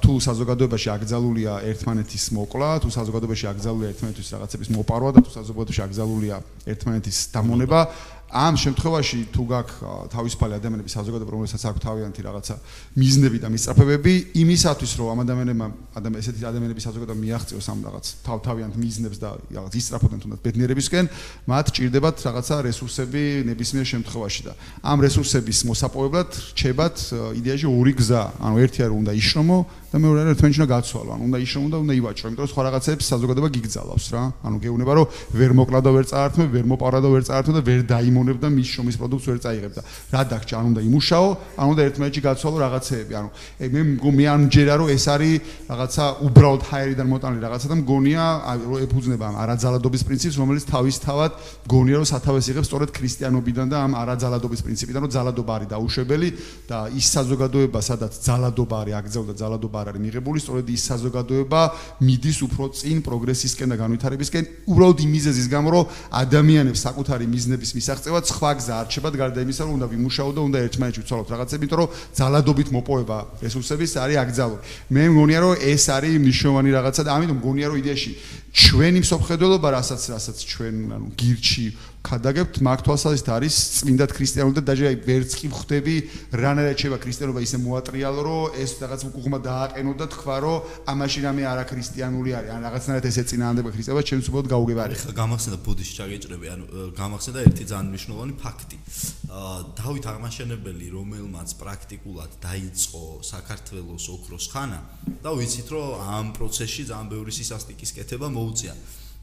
თუ 0.02 0.12
საზოგადოებაში 0.28 0.88
აკრძალულია 0.94 1.52
ერთმანეთის 1.68 2.24
მოკლა 2.38 2.68
თუ 2.82 2.88
საზოგადოებაში 2.98 3.44
აკრძალულია 3.52 3.88
ერთმანეთის 3.92 4.28
რაღაცების 4.34 4.68
მოპარვა 4.78 5.10
და 5.16 5.20
თუ 5.26 5.30
საზოგადოებაში 5.38 5.80
აკრძალულია 5.88 6.36
ერთმანეთის 6.72 7.16
დამონება 7.34 7.80
ამ 8.28 8.54
შემთხვევაში 8.60 9.18
თუ 9.32 9.42
გაქვს 9.48 9.76
თავისუფალი 10.12 10.52
ადამიანების 10.60 10.94
საზოგადოება, 10.98 11.32
რომელსაც 11.32 11.62
აქვს 11.64 11.80
თავიანთი 11.80 12.20
რაღაცა 12.28 12.54
მიზნები 13.00 13.38
და 13.40 13.48
მისწრაფებები, 13.48 14.14
იმისათვის 14.36 14.92
რომ 15.00 15.08
ამ 15.08 15.18
ადამიანებმა 15.24 15.66
ადამიან 15.96 16.20
ესეთი 16.20 16.44
ადამიანების 16.44 16.84
საზოგადოება 16.88 17.16
მიაღწიოს 17.24 17.66
ამ 17.72 17.78
რაღაც 17.88 18.06
თავ-თავიანთ 18.28 18.74
მიზნებს 18.76 19.18
და 19.18 19.28
რაღაც 19.48 19.72
ისწრაფოდნენ 19.80 20.20
თუნდაც 20.28 20.40
ბედნიერებისკენ, 20.44 21.04
მათ 21.48 21.66
ჭირდებათ 21.72 22.16
რაღაცა 22.28 22.56
რესურსები 22.68 23.22
ნებისმიერ 23.48 23.86
შემთხვევაში 23.96 24.42
და 24.44 24.52
ამ 24.84 24.98
რესურსების 25.08 25.58
მოსაპოვებლად 25.72 26.30
რჩებათ 26.52 26.96
იდეაში 27.40 27.66
ორი 27.68 27.92
გზა, 27.96 28.22
ანუ 28.44 28.56
ერთი 28.60 28.78
არის 28.84 28.96
უნდა 28.98 29.12
იშრომო 29.16 29.58
და 29.88 29.96
მეორე 29.96 30.18
არის 30.20 30.32
ერთმანეთს 30.36 30.58
უნდა 30.60 30.68
გაცვალო, 30.68 31.10
ანუ 31.16 31.22
უნდა 31.28 31.38
იშრომო 31.48 31.68
და 31.72 31.78
უნდა 31.80 31.94
ივაჭრო, 31.96 32.26
იმიტომ 32.28 32.44
რომ 32.44 32.50
სხვა 32.52 32.62
რაღაცებს 32.68 33.04
საზოგადოება 33.08 33.48
გიგზალავს 33.56 34.06
რა. 34.12 34.22
ანუ 34.44 34.56
გეუბნება 34.60 34.92
რომ 34.98 35.06
ვერ 35.32 35.52
მოკლა 35.56 35.80
და 35.80 35.90
ვერ 35.96 36.04
წაართმე, 36.12 36.44
ვერ 36.52 36.64
მოპარა 36.68 36.98
და 37.00 37.08
ვერ 37.08 37.22
წაართმე 37.24 37.52
და 37.56 37.62
ვერ 37.64 37.80
დაიმონებ 37.88 38.17
და 38.38 38.48
მის 38.52 38.68
შრომის 38.68 38.96
პროდუქტს 38.98 39.28
ვერ 39.28 39.38
წაიღებ 39.44 39.72
და 39.78 39.82
რა 40.14 40.22
დაგჭა, 40.28 40.54
ანუ 40.58 40.68
უნდა 40.72 40.82
იმუშაო, 40.88 41.28
ანუ 41.58 41.68
უნდა 41.72 41.82
ერთმანეთში 41.88 42.20
გაცვალო 42.26 42.56
რაღაცეები, 42.64 43.12
ანუ 43.18 43.28
მე 43.58 43.80
მე 44.18 44.24
არ 44.28 44.38
მჯერა 44.48 44.74
რომ 44.78 44.88
ეს 44.94 45.04
არის 45.08 45.34
რაღაცა 45.68 46.04
უბრალოდ 46.28 46.62
ჰაერიდან 46.68 47.06
მოტანილი 47.08 47.42
რაღაცა 47.46 47.66
და 47.68 47.76
მგონია 47.78 48.24
რომ 48.68 48.78
ეფუძნება 48.88 49.24
ამ 49.28 49.36
არაძალადობის 49.42 50.02
პრინციპს, 50.08 50.36
რომელიც 50.38 50.64
თავისთავად 50.68 51.32
მგონია 51.68 51.96
რომ 51.98 52.06
სათავეს 52.08 52.46
იღებს 52.48 52.68
სწორედ 52.68 52.90
ქრისტიანობიდან 52.96 53.66
და 53.68 53.76
ამ 53.84 53.92
არაძალადობის 53.98 54.60
პრინციპიდან, 54.64 55.00
რომ 55.04 55.12
ძალადობა 55.12 55.52
არის 55.58 55.68
დაუშვებელი 55.68 56.28
და 56.68 56.78
ის 56.98 57.06
საზოგადოება, 57.14 57.78
სადაც 57.84 58.12
ძალადობა 58.18 58.76
არის 58.82 58.94
აკრძალული 58.98 59.28
და 59.28 59.36
ძალადობა 59.38 59.76
არ 59.78 59.88
არის 59.92 60.02
მიღებული, 60.08 60.38
სწორედ 60.42 60.66
ის 60.72 60.82
საზოგადოება 60.88 61.60
მიდის 62.02 62.38
უფრო 62.48 62.64
წინ 62.78 62.96
პროგრესისკენ 63.04 63.68
და 63.72 63.76
განვითარებისკენ, 63.78 64.44
უბრალოდ 64.68 64.98
იმ 65.04 65.10
მიზეზის 65.18 65.46
გამო, 65.48 65.68
რომ 65.68 65.84
ადამიანებს 66.22 66.80
საკუთარი 66.88 67.26
მიზნების 67.28 67.70
მისაღწევად 67.78 68.07
სხვა 68.28 68.50
გზა 68.58 68.74
არჩებათ 68.82 69.14
გარდა 69.20 69.38
იმისა, 69.44 69.62
რომ 69.68 69.72
უნდა 69.78 69.86
ვიმუშაო 69.92 70.30
და 70.36 70.40
უნდა 70.48 70.58
ერთმანეთში 70.68 71.00
ვიცვალოთ 71.02 71.28
რაღაცები, 71.34 71.62
იმიტომ 71.68 71.78
რომ 71.78 71.88
ძალადობით 72.18 72.68
მოპოვება 72.76 73.18
რესურსების 73.44 73.92
არის 74.02 74.16
აკრძალული. 74.22 74.62
მე 74.94 75.02
მგონია, 75.12 75.38
რომ 75.44 75.52
ეს 75.72 75.84
არის 75.88 76.14
მნიშვნელოვანი 76.24 76.70
რაღაცა 76.78 77.02
და 77.04 77.10
ამიტომ 77.16 77.38
მგონია, 77.38 77.66
რომ 77.68 77.76
იდეაში 77.82 78.10
ჩვენი 78.58 79.00
მსოფლმხედველობა, 79.06 79.68
რასაც 79.78 80.02
რასაც 80.10 80.38
ჩვენ 80.50 80.76
ანუ 80.96 81.08
გირჩი 81.14 81.66
ხადაგებთ 82.08 82.58
მაგ 82.64 82.80
თვალსაზრისით 82.86 83.28
არის 83.28 83.54
წმინდად 83.78 84.10
ქრისტიანული 84.16 84.56
და 84.58 84.62
დაჟე 84.64 84.86
აი 84.88 84.96
ვერც 85.04 85.32
კი 85.38 85.48
ხვდები 85.52 85.94
რანაირად 86.40 86.78
შევა 86.80 86.98
ქრისტიანობა 87.04 87.40
ისე 87.44 87.58
მოატრიალო 87.58 88.20
რომ 88.28 88.56
ეს 88.64 88.70
რაღაც 88.80 89.02
უკუღმა 89.08 89.38
დააყენო 89.44 89.92
და 89.98 90.06
თქვა 90.14 90.36
რომ 90.44 90.56
ამაში 90.88 91.20
რამე 91.26 91.42
არა 91.52 91.64
ქრისტიანული 91.68 92.30
არის. 92.38 92.50
ან 92.54 92.60
რაღაცნაირად 92.64 93.04
ესე 93.12 93.22
წინააღმდება 93.28 93.70
ქრისტიანობა 93.76 94.02
ჩემს 94.08 94.26
უბრალოდ 94.30 94.48
გაუგებარი 94.54 94.94
ხა 95.02 95.12
გამახსენდა 95.20 95.58
ბუდიში 95.68 95.92
ჩაგეჭრები 95.98 96.46
ანუ 96.54 96.64
გამახსენდა 96.96 97.38
ერთი 97.44 97.64
ძალიან 97.68 97.88
მნიშვნელოვანი 97.92 98.34
ფაქტი. 98.40 98.76
დავით 99.78 100.04
აღმაშენებელი 100.08 100.86
რომელმაც 100.96 101.48
პრაქტიკულად 101.60 102.30
დაიწყო 102.40 103.02
საქართველოს 103.20 104.04
ოქროს 104.16 104.44
ხანა 104.48 104.80
და 105.20 105.30
ვიცით 105.36 105.68
რომ 105.68 105.86
ამ 106.16 106.26
პროცესში 106.32 106.82
ძალიან 106.88 107.08
ბევრი 107.12 107.32
სისასტიკის 107.36 107.90
კეთება 107.98 108.26
მოუწია 108.48 108.74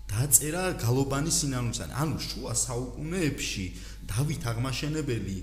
დაწერა 0.05 0.77
გალობანი 0.77 1.31
სინანულისანი. 1.33 1.93
ანუ 1.97 2.17
შუა 2.21 2.53
საუკუნეებში 2.61 3.65
დავით 4.05 4.43
აღმაშენებელი, 4.51 5.37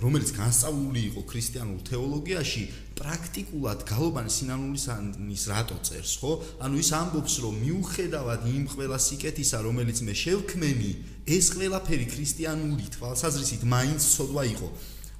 რომელიც 0.00 0.30
განსწავლული 0.36 1.00
იყო 1.10 1.20
ქრისტიანულ 1.30 1.80
თეოლოგიაში, 1.88 2.62
პრაქტიკულად 2.96 3.84
გალობანი 3.92 4.30
სინანულისანის 4.36 5.44
რატო 5.52 5.76
წერს, 5.84 6.16
ხო? 6.20 6.32
ანუ 6.64 6.74
ის 6.80 6.90
ამბობს, 6.96 7.34
რომ 7.44 7.54
მიუხედავად 7.60 8.40
იმ 8.56 8.64
ყველა 8.72 8.98
სიკეთისა, 9.06 9.58
რომელიც 9.68 9.98
მე 10.08 10.14
შევქმენი, 10.24 10.90
ეს 11.36 11.46
ყველაფერი 11.56 12.06
ქრისტიანული 12.12 12.86
თვალსაზრისით 12.96 13.62
მაინც 13.68 14.00
ცოდვა 14.16 14.44
იყო. 14.56 14.68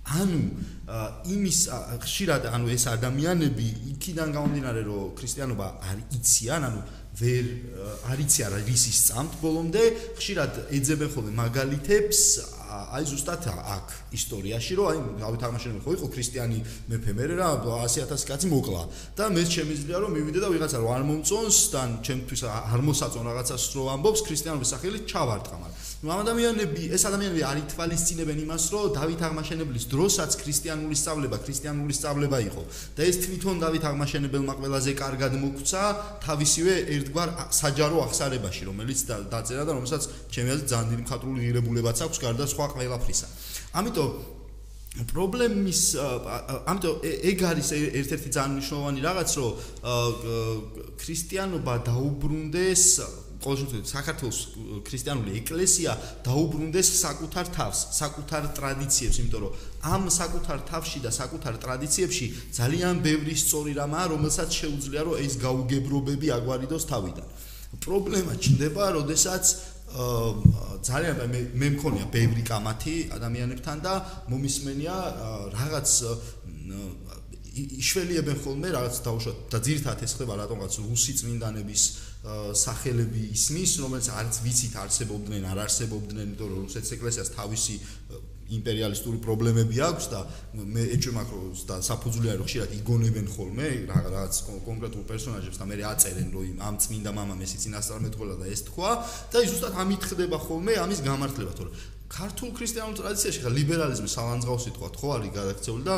ანუ 0.06 0.40
იმის 1.34 1.60
ხშირად 1.98 2.46
ანუ 2.54 2.70
ეს 2.70 2.84
ადამიანები 2.94 3.66
იქიდან 3.90 4.28
გამომდინარე 4.36 4.82
რომ 4.86 5.18
ქრისტიანობა 5.18 5.66
არ 5.82 5.98
იციან, 6.14 6.62
ანუ 6.68 6.80
ვერ 7.16 7.46
არიცი 8.12 8.44
არა 8.46 8.60
რისის 8.66 8.98
წამთ 9.08 9.36
ბოლომდე 9.40 9.84
ხშირად 10.18 10.58
ეძებენ 10.76 11.10
ხოლმე 11.14 11.32
მაგალითებს 11.38 12.20
აი 12.96 13.04
ზუსტად 13.10 13.42
აქ 13.76 13.86
ისტორიაში 14.18 14.72
რომ 14.78 14.86
აი 14.90 14.98
გავით 15.22 15.42
აღმაშენებელ 15.46 15.82
ხო 15.86 15.92
იყო 15.96 16.06
ქრისტიანი 16.16 16.58
მეფე 16.90 17.12
მე 17.16 17.24
რა 17.36 17.48
100000 17.66 18.28
კაცი 18.30 18.46
მოკლა 18.52 18.82
და 19.18 19.24
მე 19.36 19.42
შემიძლია 19.56 19.96
რომ 20.04 20.10
მივიდე 20.16 20.40
და 20.44 20.48
ვიღაცა 20.54 20.78
რომ 20.82 20.92
არ 20.96 21.02
მომწონს 21.10 21.58
და 21.74 21.82
ჩემთვის 22.06 22.42
არ 22.46 22.80
მოსაწონ 22.88 23.24
რაღაცას 23.30 23.64
რო 23.76 23.82
ამბობს 23.96 24.20
ქრისტიანობის 24.28 24.72
სახელით 24.74 25.04
ჩავარტყა 25.10 25.56
მაგრამ 25.62 25.86
ნუ 25.96 26.12
ამ 26.12 26.20
ადამიანები 26.22 26.82
ეს 26.92 27.02
ადამიანები 27.08 27.42
არ 27.48 27.58
ითვალისწინებენ 27.62 28.40
იმას 28.44 28.64
რომ 28.68 28.90
დავით 29.00 29.20
აღმაშენებლის 29.26 29.84
დროსაც 29.88 30.36
ქრისტიანული 30.42 30.96
სწავლება 31.00 31.36
ქრისტიანული 31.40 31.94
სწავლება 31.96 32.38
იყო. 32.46 32.62
და 32.96 33.00
ეს 33.08 33.16
თვითონ 33.24 33.56
დავით 33.64 33.84
აღმაშენებელმა 33.90 34.54
ყველაზე 34.60 34.92
კარგად 34.92 35.32
მოგვცა 35.40 35.82
თავისივე 36.20 36.74
ერთგვარ 36.94 37.28
საჯარო 37.48 37.96
ახსარებაში 38.06 38.62
რომელიც 38.68 38.98
დაწერა 39.32 39.64
და 39.64 39.72
რომელსაც 39.72 40.02
ჩემი 40.36 40.48
აზრით 40.52 40.68
ძალიან 40.68 40.88
დიდი 40.92 41.02
მხატვრული 41.08 41.40
ღირებულებაც 41.46 41.98
აქვს 42.04 42.18
გარდა 42.20 42.44
სხვა 42.52 42.65
ყველაფრისა 42.74 43.26
ამიტომ 43.80 44.10
პრობლემის 45.12 45.80
ამიტომ 46.72 46.94
ეგ 47.04 47.38
არის 47.50 47.68
ერთ-ერთი 47.76 48.28
ძალიან 48.32 48.52
მნიშვნელოვანი 48.56 49.00
რაღაც 49.04 49.30
რომ 49.36 49.52
ქრისტიანობა 50.96 51.74
დაუბრუნდეს 51.90 52.84
ყოველ 53.36 53.56
შემთხვევაში 53.60 53.90
საქართველოს 53.92 54.38
ქრისტიანული 54.88 55.30
ეკლესია 55.40 55.92
დაუბრუნდეს 56.24 56.88
საკუთარ 57.04 57.46
თავს, 57.56 57.78
საკუთარ 58.00 58.42
ტრადიციებს, 58.56 59.16
იმიტომ 59.20 59.40
რომ 59.44 59.52
ამ 59.92 60.02
საკუთარ 60.10 60.58
თავში 60.70 60.98
და 61.04 61.10
საკუთარ 61.12 61.54
ტრადიციებში 61.60 62.26
ძალიან 62.56 62.94
ბევრი 63.04 63.34
სწორი 63.36 63.72
რამაა, 63.76 64.06
რომელსაც 64.16 64.48
შეუძლია 64.60 65.02
რომ 65.06 65.20
ეს 65.20 65.34
გაუგებრობები 65.44 66.26
აგვარიდოს 66.38 66.84
თავიდან. 66.90 67.26
პრობლემა 67.76 68.32
ჩნდება, 68.40 68.84
როდესაც 68.96 69.44
ძალიან 69.86 71.20
მე 71.30 71.40
მე 71.60 71.68
მქონია 71.76 72.06
ბევრი 72.10 72.42
კამათი 72.46 72.96
ადამიანებთან 73.16 73.78
და 73.86 73.94
მომისმენია 74.32 74.96
რაღაც 75.54 75.88
იშველიებენ 77.56 78.36
ხოლმე 78.44 78.68
რაღაც 78.76 78.96
დაუშვათ 79.06 79.38
და 79.52 79.58
ძირთათ 79.64 80.02
ეს 80.04 80.12
ხდება 80.18 80.34
რატომღაც 80.42 80.72
რუსი 80.84 81.12
წმინდანების 81.22 81.82
სახელები 82.58 83.22
ისმის, 83.36 83.72
რომელიც 83.86 84.08
არც 84.10 84.38
ვიცით 84.42 84.74
არსებობდნენ, 84.82 85.44
არ 85.46 85.58
არსებობდნენ, 85.62 86.26
იმიტომ 86.26 86.48
რომ 86.52 86.64
რუსეთის 86.66 86.94
ეკლესიას 86.96 87.30
თავისი 87.36 87.76
იმპერიალისტური 88.46 89.18
პრობლემები 89.26 89.80
აქვს 89.86 90.06
და 90.12 90.20
მე 90.54 90.84
ეჭვმაქ 90.96 91.28
რომ 91.34 91.50
და 91.70 91.76
საფუძვლია 91.88 92.36
რომ 92.38 92.46
ხშირად 92.46 92.70
იგონებენ 92.78 93.26
ხოლმე 93.34 93.68
რაღაც 93.90 94.32
კონკრეტულ 94.68 95.04
პერსონაჟებს 95.10 95.58
და 95.58 95.64
მე 95.66 95.76
აწერენ 95.90 96.28
რომ 96.36 96.62
ამ 96.62 96.74
წმინდა 96.86 97.10
მამამ 97.18 97.42
ეს 97.42 97.52
იცინასწარმეტყველა 97.58 98.36
და 98.42 98.46
ეს 98.54 98.62
თქვა 98.70 98.90
და 99.34 99.38
ზუსტად 99.50 99.72
ამით 99.82 100.02
ხდება 100.10 100.38
ხოლმე 100.46 100.72
ამის 100.84 101.00
გამართლება 101.02 101.52
თორე. 101.58 101.70
ქართულ 102.06 102.50
ქრისტიანულ 102.54 102.94
ტრადიციაში 103.00 103.40
ხა 103.42 103.50
ლიბერალიზმი 103.50 104.08
სალანძღავსი 104.12 104.72
თქვა 104.76 104.90
ხო 104.94 105.08
არის 105.16 105.32
გადაქცეული 105.36 105.82
და 105.88 105.96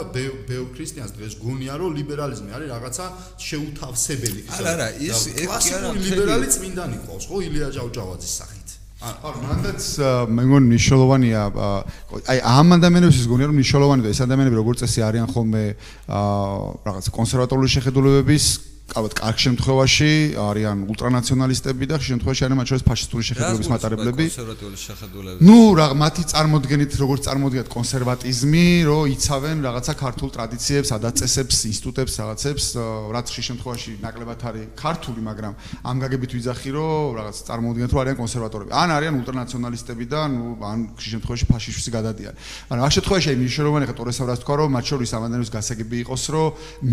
ბევრ 0.49 0.69
ქრისტიანს 0.73 1.13
დღეს 1.19 1.35
გონია 1.43 1.77
რომ 1.83 1.99
ლიბერალიზმი 2.01 2.51
არის 2.57 2.73
რაღაცა 2.73 3.07
შეუთავსებელი 3.49 4.43
არა 4.57 4.73
არა 4.73 4.89
ის 5.05 5.21
ეს 5.37 5.53
კი 5.53 5.77
არა 5.79 5.93
ლიბერალი 6.01 6.49
წმინდანი 6.57 7.01
ყავს 7.05 7.29
ხო 7.29 7.43
ილია 7.49 7.69
ჭავჭავაძის 7.77 8.33
სახით 8.41 8.78
აა 8.99 9.31
მანდაც 9.39 9.85
მე 10.27 10.43
მგონი 10.43 10.73
ნიშნულოვანია 10.75 11.43
აი 12.35 12.39
ამ 12.51 12.75
ადამიანების 12.79 13.29
გონია 13.31 13.47
რომ 13.47 13.61
ნიშნულოვანია 13.63 14.05
და 14.09 14.11
ეს 14.11 14.21
ადამიანები 14.27 14.59
როგორც 14.59 14.83
წესი 14.83 15.05
არიან 15.07 15.29
ხოლმე 15.31 15.63
აა 16.11 16.57
რაღაც 16.83 17.07
კონსერვატორული 17.15 17.69
შეხედულებების 17.79 18.47
ალბათ 18.89 19.15
კარგ 19.21 19.37
შემთხვევაში 19.37 20.13
არიან 20.41 20.79
ულტრანაციონალისტები 20.89 21.85
და 21.93 21.97
შემთხვევაში 22.01 22.43
არიან 22.49 22.59
მათ 22.59 22.69
შორის 22.73 22.85
ფაშისტური 22.89 23.25
შეხედულების 23.29 23.69
მატარებლები. 23.69 24.25
კონსერვატიული 24.33 24.79
შეხედულები. 24.81 25.39
ნუ 25.45 25.59
რა 25.77 25.87
მათი 25.93 26.23
წარმოდგენით 26.33 26.93
როგორც 26.97 27.21
წარმოდგენთ 27.29 27.69
კონსერვატიზმი, 27.69 28.67
რომ 28.89 29.03
იცავენ 29.13 29.57
რაღაცა 29.69 29.93
ქართულ 29.93 30.29
ტრადიციებს, 30.33 30.89
ადაწესებს, 30.97 31.57
ინსტიტუტებს, 31.69 32.13
რაღაცებს, 32.17 32.65
რაც 33.13 33.27
ხშირ 33.29 33.45
შემთხვევაში 33.49 33.91
ნაკლებად 34.01 34.41
არის 34.49 34.65
ქართული, 34.73 35.21
მაგრამ 35.21 35.53
ამ 35.85 35.97
გაგებით 36.01 36.31
ვიძახი, 36.33 36.71
რომ 36.73 37.09
რაღაც 37.19 37.37
წარმოდგენთ, 37.45 37.91
რომ 37.93 38.01
არიან 38.03 38.17
კონსერვატორები. 38.17 38.71
ან 38.73 38.89
არიან 38.97 39.15
ულტრანაციონალისტები 39.21 40.05
და 40.09 40.21
ნუ 40.33 40.47
ან 40.65 40.79
ხშირ 40.97 41.11
შემთხვევაში 41.21 41.45
ფაშისტში 41.53 41.91
გადადიან. 41.93 42.35
მაგრამ 42.73 42.85
ამ 42.89 42.93
შემთხვევაში 42.97 43.29
აი 43.29 43.37
მნიშვნელოვანი 43.37 43.85
ხა 43.85 43.95
ტორესავრას 44.01 44.39
თქვა, 44.43 44.55
რომ 44.65 44.69
მათ 44.73 44.85
შორის 44.89 45.11
ამანდანებს 45.13 45.51
გასაგები 45.53 45.97
იყოს, 46.09 46.23
რომ 46.33 46.47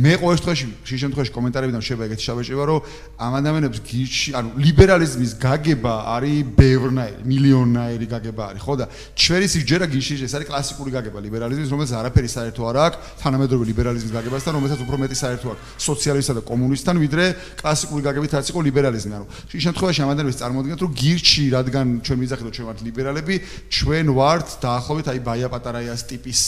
მე 0.03 0.13
ყოველ 0.19 0.36
შემთხვევაში 0.36 0.65
ხშირ 0.86 0.99
შემთხვევაში 1.05 1.31
კომენტარებიდან 1.38 1.84
შევა 1.85 2.01
ეგეთი 2.09 2.23
შაბეჭება, 2.25 2.63
რომ 2.65 2.79
ამ 3.15 3.33
ადამიანებს 3.39 3.79
გიჩი, 3.85 4.29
ანუ 4.35 4.49
ლიბერალიზმის 4.65 5.31
გაგება 5.39 5.93
არის 6.15 6.39
ბევრნაირი, 6.57 7.21
მილიონნაირი 7.29 8.07
გაგება 8.09 8.43
არის, 8.49 8.61
ხო 8.65 8.73
და 8.81 8.85
ჩვენი 9.15 9.47
სიჯერა 9.53 9.85
გიჩი, 9.93 10.13
ეს 10.25 10.33
არის 10.35 10.47
კლასიკური 10.49 10.89
გაგება 10.97 11.19
ლიბერალიზმის, 11.25 11.69
რომელიც 11.69 11.91
არაფერი 11.95 12.29
საერთო 12.35 12.61
არ 12.65 12.77
აქვს 12.85 12.97
თანამედროვე 13.21 13.63
ლიბერალიზმის 13.71 14.13
გაგებასთან, 14.17 14.51
რომელსაც 14.57 14.79
უფრო 14.85 14.95
მეტი 15.05 15.17
საერთო 15.21 15.47
აქვს 15.53 15.63
სოციალისტსა 15.85 16.33
და 16.35 16.41
კომუნისტთან, 16.49 16.95
ვიდრე 17.05 17.25
კლასიკური 17.61 18.01
გაგებით 18.05 18.31
არც 18.35 18.47
იყო 18.51 18.59
ლიბერალიზმი, 18.65 19.13
ანუ 19.15 19.25
შე 19.49 19.57
შემთხვევაში 19.65 19.99
ამ 20.05 20.09
ადამიანებს 20.15 20.39
წარმოადგენთ, 20.41 20.81
რომ 20.85 20.91
გიჩი, 20.95 21.43
რადგან 21.55 21.85
ჩვენ 22.05 22.17
მიზახით, 22.25 22.45
რომ 22.45 22.53
ჩვენ 22.55 22.67
ვართ 22.69 22.79
ლიბერალები, 22.85 23.35
ჩვენ 23.69 24.05
ვართ 24.15 24.47
დაახლოებით 24.65 25.07
აი 25.11 25.19
ბაია 25.25 25.47
პატარაიას 25.51 26.01
ტიპის 26.09 26.39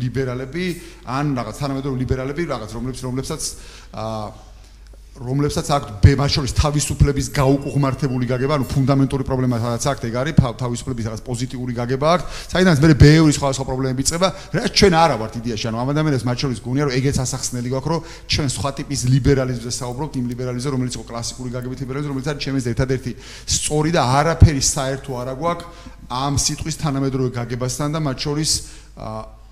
ლიბერალები, 0.00 0.64
ან 1.06 1.26
რაღაც 1.36 1.56
თანამედროვე 1.60 1.96
ლიბერალები, 2.02 2.42
რაღაც 2.50 2.70
რომლებიც 2.76 3.00
რომლებსაც 3.06 3.42
აა 3.96 4.45
რომლებსაც 5.16 5.68
აქვს 5.72 5.92
ბემაშორის 6.04 6.52
თავისუფლების 6.60 7.26
გაუკუღმართებული 7.36 8.26
გაგება, 8.28 8.58
ანუ 8.60 8.66
ფუნდამენტური 8.68 9.24
პრობლემა 9.24 9.56
სადაც 9.62 9.84
აქვს, 9.88 10.04
ეგ 10.06 10.14
არის 10.20 10.34
თავისუფლების 10.60 11.06
რაღაც 11.08 11.22
პოზიტიური 11.24 11.72
გაგება 11.76 12.06
აქვს, 12.16 12.24
საიდანაც 12.52 12.78
მე 12.84 12.96
ბევრი 13.00 13.32
სხვა 13.32 13.48
სხვა 13.56 13.64
პრობლემები 13.64 14.02
წება, 14.06 14.28
რაც 14.52 14.70
ჩვენ 14.76 14.92
არა 14.96 15.16
ვართ 15.16 15.34
იდეაში, 15.40 15.64
ანუ 15.72 15.76
ამ 15.80 15.88
ადამიანებს 15.96 16.24
მათ 16.28 16.36
შორის 16.44 16.58
გონია, 16.60 16.84
რომ 16.84 16.94
ეგეც 17.00 17.16
ასახსნელი 17.24 17.68
გვაქვს, 17.72 17.90
რომ 17.92 18.00
ჩვენ 18.28 18.48
სხვა 18.56 18.70
ტიპის 18.76 19.00
ლიბერალიზმზე 19.16 19.72
საუბრობთ, 19.72 20.12
იმ 20.20 20.26
ლიბერალიზმზე, 20.36 20.68
რომელიც 20.76 20.92
იყო 21.00 21.04
კლასიკური 21.10 21.48
გაგებით 21.56 21.78
ლიბერალიზმი, 21.80 22.10
რომელიც 22.12 22.28
არის 22.28 22.42
ჩემს 22.44 22.66
ერთადერთი 22.76 23.12
სწორი 23.56 23.90
და 23.96 24.02
არაფერი 24.20 24.62
საერთო 24.62 25.10
არა 25.16 25.34
გვაქვს 25.40 25.64
ამ 26.06 26.38
სიტყვის 26.38 26.76
თანამედროვე 26.78 27.30
გაგებასთან 27.34 27.88
და 27.96 28.00
მათ 28.04 28.16
შორის 28.22 28.50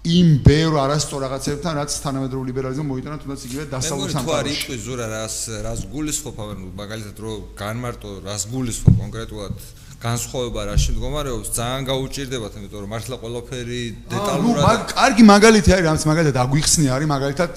იმ 0.04 0.26
ბევრ 0.44 0.74
არასწორ 0.84 1.22
რაღაცებთან 1.24 1.78
რაც 1.80 1.94
თანამედროვე 2.04 2.44
ლიბერალიზმი 2.52 2.84
მოიტანა 2.92 3.16
თუნდაც 3.24 3.40
იგივე 3.48 3.64
დასავლურ 3.72 4.10
სამყაროში. 4.12 4.20
მე 4.20 4.28
თუ 4.28 4.36
არ 4.36 4.46
იყვი 4.52 4.76
ზურა 4.84 5.06
რას 5.08 5.36
რას 5.64 5.80
გულისხმობ 5.94 6.36
მაგალითად 6.76 7.16
რო 7.24 7.32
განმარტო 7.56 8.10
რას 8.28 8.42
გულისხმობ 8.52 8.94
კონკრეტულად 9.00 9.56
განსხვავება 10.04 10.60
რა 10.68 10.74
შემდგომარეობს 10.84 11.48
ძალიან 11.56 11.82
გაუჭირდებათ 11.88 12.52
იმიტომ 12.60 12.80
რომ 12.84 12.90
მართლა 12.92 13.16
ყველაფერი 13.24 13.82
დეტალურად 14.12 14.64
ნუ 14.64 14.88
კარგი 14.92 15.24
მაგალითი 15.32 15.70
არის 15.74 15.86
რამც 15.88 16.02
მაგალითად 16.10 16.36
აგვიხსნი 16.44 16.86
არის 16.92 17.08
მაგალითად 17.14 17.52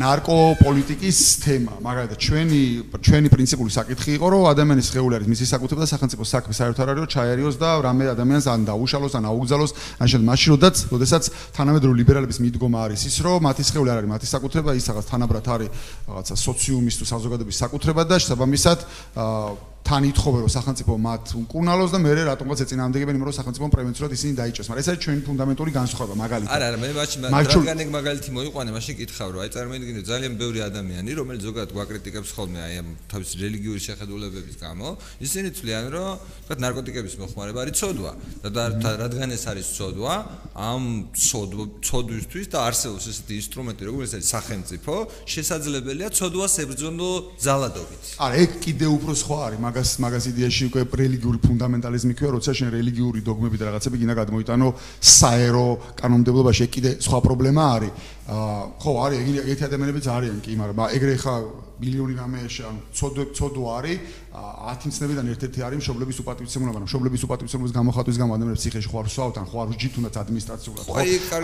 ნარკოპოლიტიკის 0.00 1.18
თემა. 1.44 1.72
მაგალითად 1.84 2.18
ჩვენი 2.24 2.62
ჩვენი 3.04 3.28
პრინციპული 3.34 3.70
საკითხი 3.76 4.10
იყო 4.16 4.26
რომ 4.32 4.42
ადამიანის 4.54 4.86
შეეული 4.94 5.14
არის 5.18 5.28
მისი 5.28 5.44
საკუთრება 5.52 5.80
და 5.84 5.88
სახელმწიფო 5.92 6.24
საქმე 6.24 6.52
საერთოდ 6.56 6.82
არ 6.84 6.88
არის 6.94 7.02
რომ 7.04 7.10
ჩაერიოს 7.14 7.56
და 7.60 7.68
რამე 7.84 8.04
ადამიანს 8.16 8.46
ან 8.54 8.60
დაუშალოს 8.64 9.12
ან 9.20 9.24
აუგზავნოს 9.28 9.72
ან 10.00 10.06
შედ 10.08 10.22
მაშინ 10.24 10.48
როდესაც 10.54 10.76
როდესაც 10.94 11.24
თანამედროვე 11.52 11.94
ლიბერალების 12.00 12.38
მიდგომა 12.44 12.78
არის 12.88 13.00
ის 13.12 13.16
რომ 13.28 13.44
მათი 13.44 13.62
შეეული 13.68 13.90
არ 13.92 13.98
არის 14.00 14.10
მათი 14.14 14.26
საკუთრება 14.32 14.70
ის 14.72 14.84
რაღაც 14.88 15.06
თანაბრად 15.12 15.46
არის 15.52 15.68
რაღაცა 16.08 16.34
სოციუმის 16.48 16.94
თუ 16.96 17.04
საზოგადოების 17.12 17.56
საკუთრება 17.64 18.02
და 18.08 18.16
შესაბამისად 18.24 18.78
აა 19.20 19.73
თან 19.84 20.02
ითხოვე 20.08 20.38
რომ 20.44 20.48
სახელმწიფო 20.48 20.92
მათ 20.96 21.24
უკუნალოს 21.44 21.90
და 21.92 21.98
მე 22.00 22.12
რატომღაც 22.24 22.58
ეწინააღმდეგებენ 22.64 23.16
იმ 23.20 23.24
რომ 23.28 23.34
სახელმწიფო 23.36 23.66
პრევენციულად 23.68 24.12
ისინი 24.16 24.32
დაიჭოს 24.40 24.68
მაგრამ 24.72 24.80
ეს 24.80 24.88
არის 24.88 25.00
ჩვენი 25.04 25.20
ფუნდამენტური 25.28 25.70
განსხვავება 25.76 26.14
მაგალითად. 26.24 26.52
არა 26.56 26.64
არა 26.72 26.78
მე 26.80 26.88
მაშინ 26.96 27.20
რადგან 27.28 27.78
ეგ 27.84 27.90
მაგალითი 27.92 28.30
მოიყვანე 28.32 28.70
მაშინ 28.72 28.94
კითხავ 28.96 29.28
რომ 29.34 29.40
აი 29.44 29.50
წარმოიდგინე 29.52 30.00
ძალიან 30.08 30.32
ბევრი 30.40 30.60
ადამიანი 30.64 31.10
რომელიც 31.20 31.42
ზოგადად 31.44 31.70
გვაკრიტიკებს 31.76 32.30
ხოლმე 32.32 32.60
აი 32.64 32.74
ამ 32.80 32.88
თავის 33.12 33.30
რელიგიური 33.44 33.80
შეხედულებების 33.84 34.56
გამო 34.64 34.88
ისინი 35.20 35.48
თვლიან 35.52 35.84
რომ 35.92 36.08
თქვა 36.48 36.54
ნარკოტიკების 36.64 37.14
მოხმარება 37.20 37.58
არის 37.64 37.74
ცოდვა 37.84 38.12
და 38.56 38.62
რადგან 39.04 39.28
ეს 39.36 39.44
არის 39.52 39.68
ცოდვა 39.76 40.14
ამ 40.56 40.82
ცოდვისთვის 41.12 42.46
და 42.48 42.58
არსებობს 42.72 43.04
ესეთი 43.12 43.34
ინსტრუმენტი 43.42 43.82
როგორც 43.84 44.10
არის 44.16 44.28
სახელმწიფო 44.32 44.94
შესაძლებელია 45.28 46.08
ცოდვას 46.08 46.54
ებრძონო 46.64 47.10
ზალადობით 47.36 48.02
არა 48.24 48.34
ეგ 48.44 48.50
კიდე 48.64 48.86
უფრო 48.96 49.12
სხვა 49.12 49.38
არის 49.44 49.60
მაგას 49.74 49.98
მაგას 49.98 50.26
იდეაში 50.30 50.66
უკვე 50.70 50.82
რელიგიური 50.86 51.38
ფუნდამენტალიზმი 51.42 52.14
ქვია, 52.14 52.30
როცა 52.30 52.52
შენ 52.54 52.68
რელიგიური 52.78 53.20
დოგმები 53.26 53.58
და 53.58 53.64
რაღაცები 53.74 53.96
გინდა 53.98 54.14
გადმოიტანო 54.22 54.68
საერო 55.02 55.66
კანონმდებლობაში, 55.98 56.62
ეგ 56.62 56.70
კიდე 56.78 56.90
სხვა 57.02 57.18
პრობლემა 57.26 57.62
არის. 57.74 57.90
აა 58.24 58.80
ხო 58.80 58.92
არის 59.04 59.18
ეგ 59.20 59.28
ეგეთი 59.44 59.64
ადამიანებიც 59.68 60.06
არიან 60.08 60.38
კი 60.40 60.52
მაგრამ 60.56 60.96
ეგრე 60.96 61.16
ხა 61.20 61.34
მილიონი 61.76 62.14
რამე 62.16 62.38
ან 62.64 62.76
ცოდო 62.94 63.24
ცოდო 63.36 63.62
არის 63.76 63.98
10 64.34 64.86
მცნებიდან 64.88 65.26
ერთ-ერთი 65.34 65.60
არის 65.66 65.78
მშობლების 65.82 66.18
უპატივცემულობა 66.22 66.78
ანუ 66.80 66.86
მშობლების 66.88 67.22
უპატივცემულობის 67.26 67.74
გამოხატვის 67.74 68.16
გამო 68.22 68.32
ადამიანებს 68.38 68.62
ციხეში 68.64 68.88
ხო 68.90 68.98
არ 69.02 69.06
ვსვავთ 69.10 69.36
ან 69.42 69.46
ხო 69.50 69.56
არ 69.62 69.68
ვჯით 69.74 69.92
თუნდაც 69.94 70.14
ადმინისტრაციულად 70.22 70.84
ხო 70.86 70.94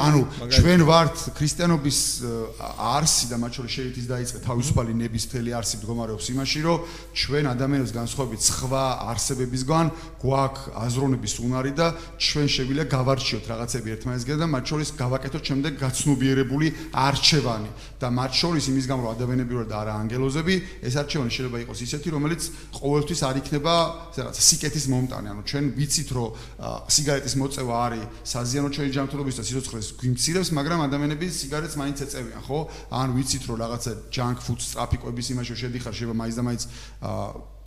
ანუ 0.07 0.21
ჩვენ 0.57 0.81
ვართ 0.91 1.17
ქრისტიანობის 1.39 1.99
არსი 2.81 3.25
და 3.31 3.37
მათ 3.43 3.53
შორის 3.59 3.73
შეიძლება 3.77 4.11
დაიწყე 4.15 4.39
თავისუფალი 4.47 4.93
ნების 5.03 5.25
მთელი 5.31 5.51
არსი 5.61 5.75
მდგომარეობს 5.81 6.27
იმაში 6.35 6.61
რომ 6.67 6.79
ჩვენ 7.21 7.45
ადამიანებს 7.51 7.93
განსხვავებით 8.01 8.41
სხვა 8.51 8.85
არსებებისგან 9.11 9.87
გვაქვს 10.23 10.63
აზროვნების 10.87 11.35
უნარი 11.47 11.73
და 11.75 11.87
ჩვენ 12.19 12.47
შეიძლება 12.55 12.85
გავარჩიოთ 12.91 13.45
რაღაცები 13.51 13.89
ერთმანეთს 13.95 14.27
და 14.31 14.47
მათ 14.51 14.65
შორის 14.71 14.89
გავაკეთოთ 14.99 15.43
შემდეგ 15.51 15.73
გაცნობიერებული 15.79 16.70
არჩევანი 16.91 17.71
და 18.01 18.09
მათ 18.11 18.33
შორის 18.41 18.65
იმის 18.71 18.87
გამო 18.91 19.01
რომ 19.05 19.13
ადამიანები 19.17 19.55
ვარ 19.61 19.67
და 19.69 19.77
არა 19.81 19.93
ანგელოზები, 20.01 20.55
ეს 20.87 20.95
არჩევანი 21.01 21.31
შეიძლება 21.37 21.59
იყოს 21.65 21.79
ისეთი, 21.85 22.09
რომელიც 22.17 22.43
ყოველთვის 22.81 23.21
არ 23.29 23.37
იქნება 23.41 23.75
რაღაც 24.17 24.37
სიკეთის 24.41 24.85
მომტანი. 24.91 25.27
ანუ 25.31 25.43
ჩვენ 25.51 25.65
ვიცით, 25.77 26.09
რომ 26.17 26.29
სიგარეტის 26.91 27.35
მოწევა 27.41 27.75
არის 27.87 28.05
საზიანო 28.31 28.69
ჩვენი 28.75 28.91
ჯანმრთელობის 28.97 29.37
და 29.37 29.43
სიცოცხლეს 29.51 29.87
გვიმცირებს, 30.01 30.49
მაგრამ 30.57 30.81
ადამიანები 30.89 31.27
სიგარეტს 31.29 31.77
მაინც 31.77 31.99
ეწევიან, 32.09 32.43
ხო? 32.49 32.59
ან 32.91 33.09
ვიცით, 33.17 33.43
რომ 33.49 33.57
რაღაცა 33.61 33.91
junk 34.11 34.39
food 34.41 34.61
ტრაფიკების 34.61 35.27
იმაში 35.35 35.55
შედიხარ, 35.61 35.93
შეიძლება 35.93 36.17
მაინც 36.21 36.35
და 36.41 36.43
მაინც 36.49 36.63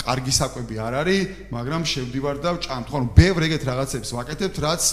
კარგი 0.03 0.33
საკვები 0.35 0.75
არ 0.83 0.93
არის, 0.99 1.21
მაგრამ 1.53 1.81
შევდივარ 1.87 2.37
და 2.43 2.49
ვჭამთ, 2.59 2.87
ხო? 2.91 2.95
ანუ 2.99 3.07
ბევრ 3.15 3.41
ეგეთ 3.47 3.63
რაღაცებს 3.63 4.09
ვაკეთებთ, 4.17 4.57
რაც 4.59 4.83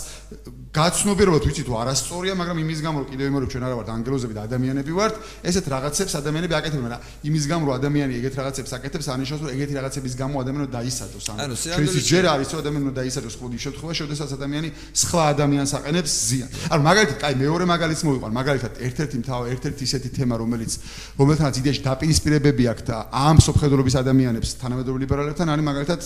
გაცნობიერებად 0.71 1.43
ვიცით 1.51 1.67
თუ 1.67 1.75
არასწორია, 1.83 2.35
მაგრამ 2.39 2.59
იმის 2.63 2.79
გამო 2.79 2.97
რომ 3.03 3.07
კიდევ 3.11 3.27
იმერო 3.27 3.47
ჩვენ 3.51 3.65
არა 3.67 3.75
ვართ 3.75 3.89
ანგელოზები 3.91 4.35
და 4.39 4.43
ადამიანები 4.47 4.93
ვართ, 4.95 5.15
ესეთ 5.43 5.67
რაღაცებს 5.67 6.13
ადამიანები 6.15 6.55
აკეთებენ, 6.55 6.85
მაგრამ 6.87 7.03
იმის 7.27 7.45
გამო 7.51 7.63
რომ 7.67 7.75
ადამიანი 7.75 8.13
ეგეთ 8.21 8.35
რაღაცებს 8.39 8.71
აკეთებს, 8.79 9.07
ანიშნავს 9.11 9.41
რომ 9.43 9.51
ეგეთი 9.51 9.75
რაღაცების 9.75 10.15
გამო 10.15 10.35
ადამიანი 10.47 10.69
დაისაჯოს. 10.71 11.27
ანუ 11.43 11.55
შეიძლება 11.59 12.03
ჯერ 12.07 12.25
არის 12.31 12.49
რომ 12.55 12.59
ადამიანი 12.63 12.95
დაისაჯოს 13.03 13.35
ყოველ 13.41 13.59
შემთხვევაში, 13.67 14.01
შესაძლოა 14.15 14.39
ადამიანი 14.39 14.69
სხვა 14.95 15.23
ადამიანს 15.35 15.73
აყენებს 15.75 16.11
ზიანს. 16.31 16.55
ანუ 16.71 16.83
მაგალითად, 16.87 17.17
კაი 17.19 17.35
მეორე 17.43 17.65
მაგალითს 17.67 18.03
მოვიყვან, 18.07 18.33
მაგალითად 18.39 18.73
ერთ-ერთი 18.87 19.17
თავ 19.27 19.41
ერთ-ერთი 19.51 19.83
ისეთი 19.91 20.09
თემა, 20.15 20.35
რომელიც 20.39 20.73
რომელთანაც 21.19 21.55
იდეაში 21.61 21.83
დაპირისპირებები 21.83 22.65
აქვს 22.71 22.85
და 22.87 22.97
ამ 23.11 23.37
სოფხედრობის 23.43 23.95
ადამიანებს 24.07 24.51
თანამედროვე 24.63 24.99
ლიბერალებთან 25.03 25.47
არის 25.51 25.65
მაგალითად 25.67 26.01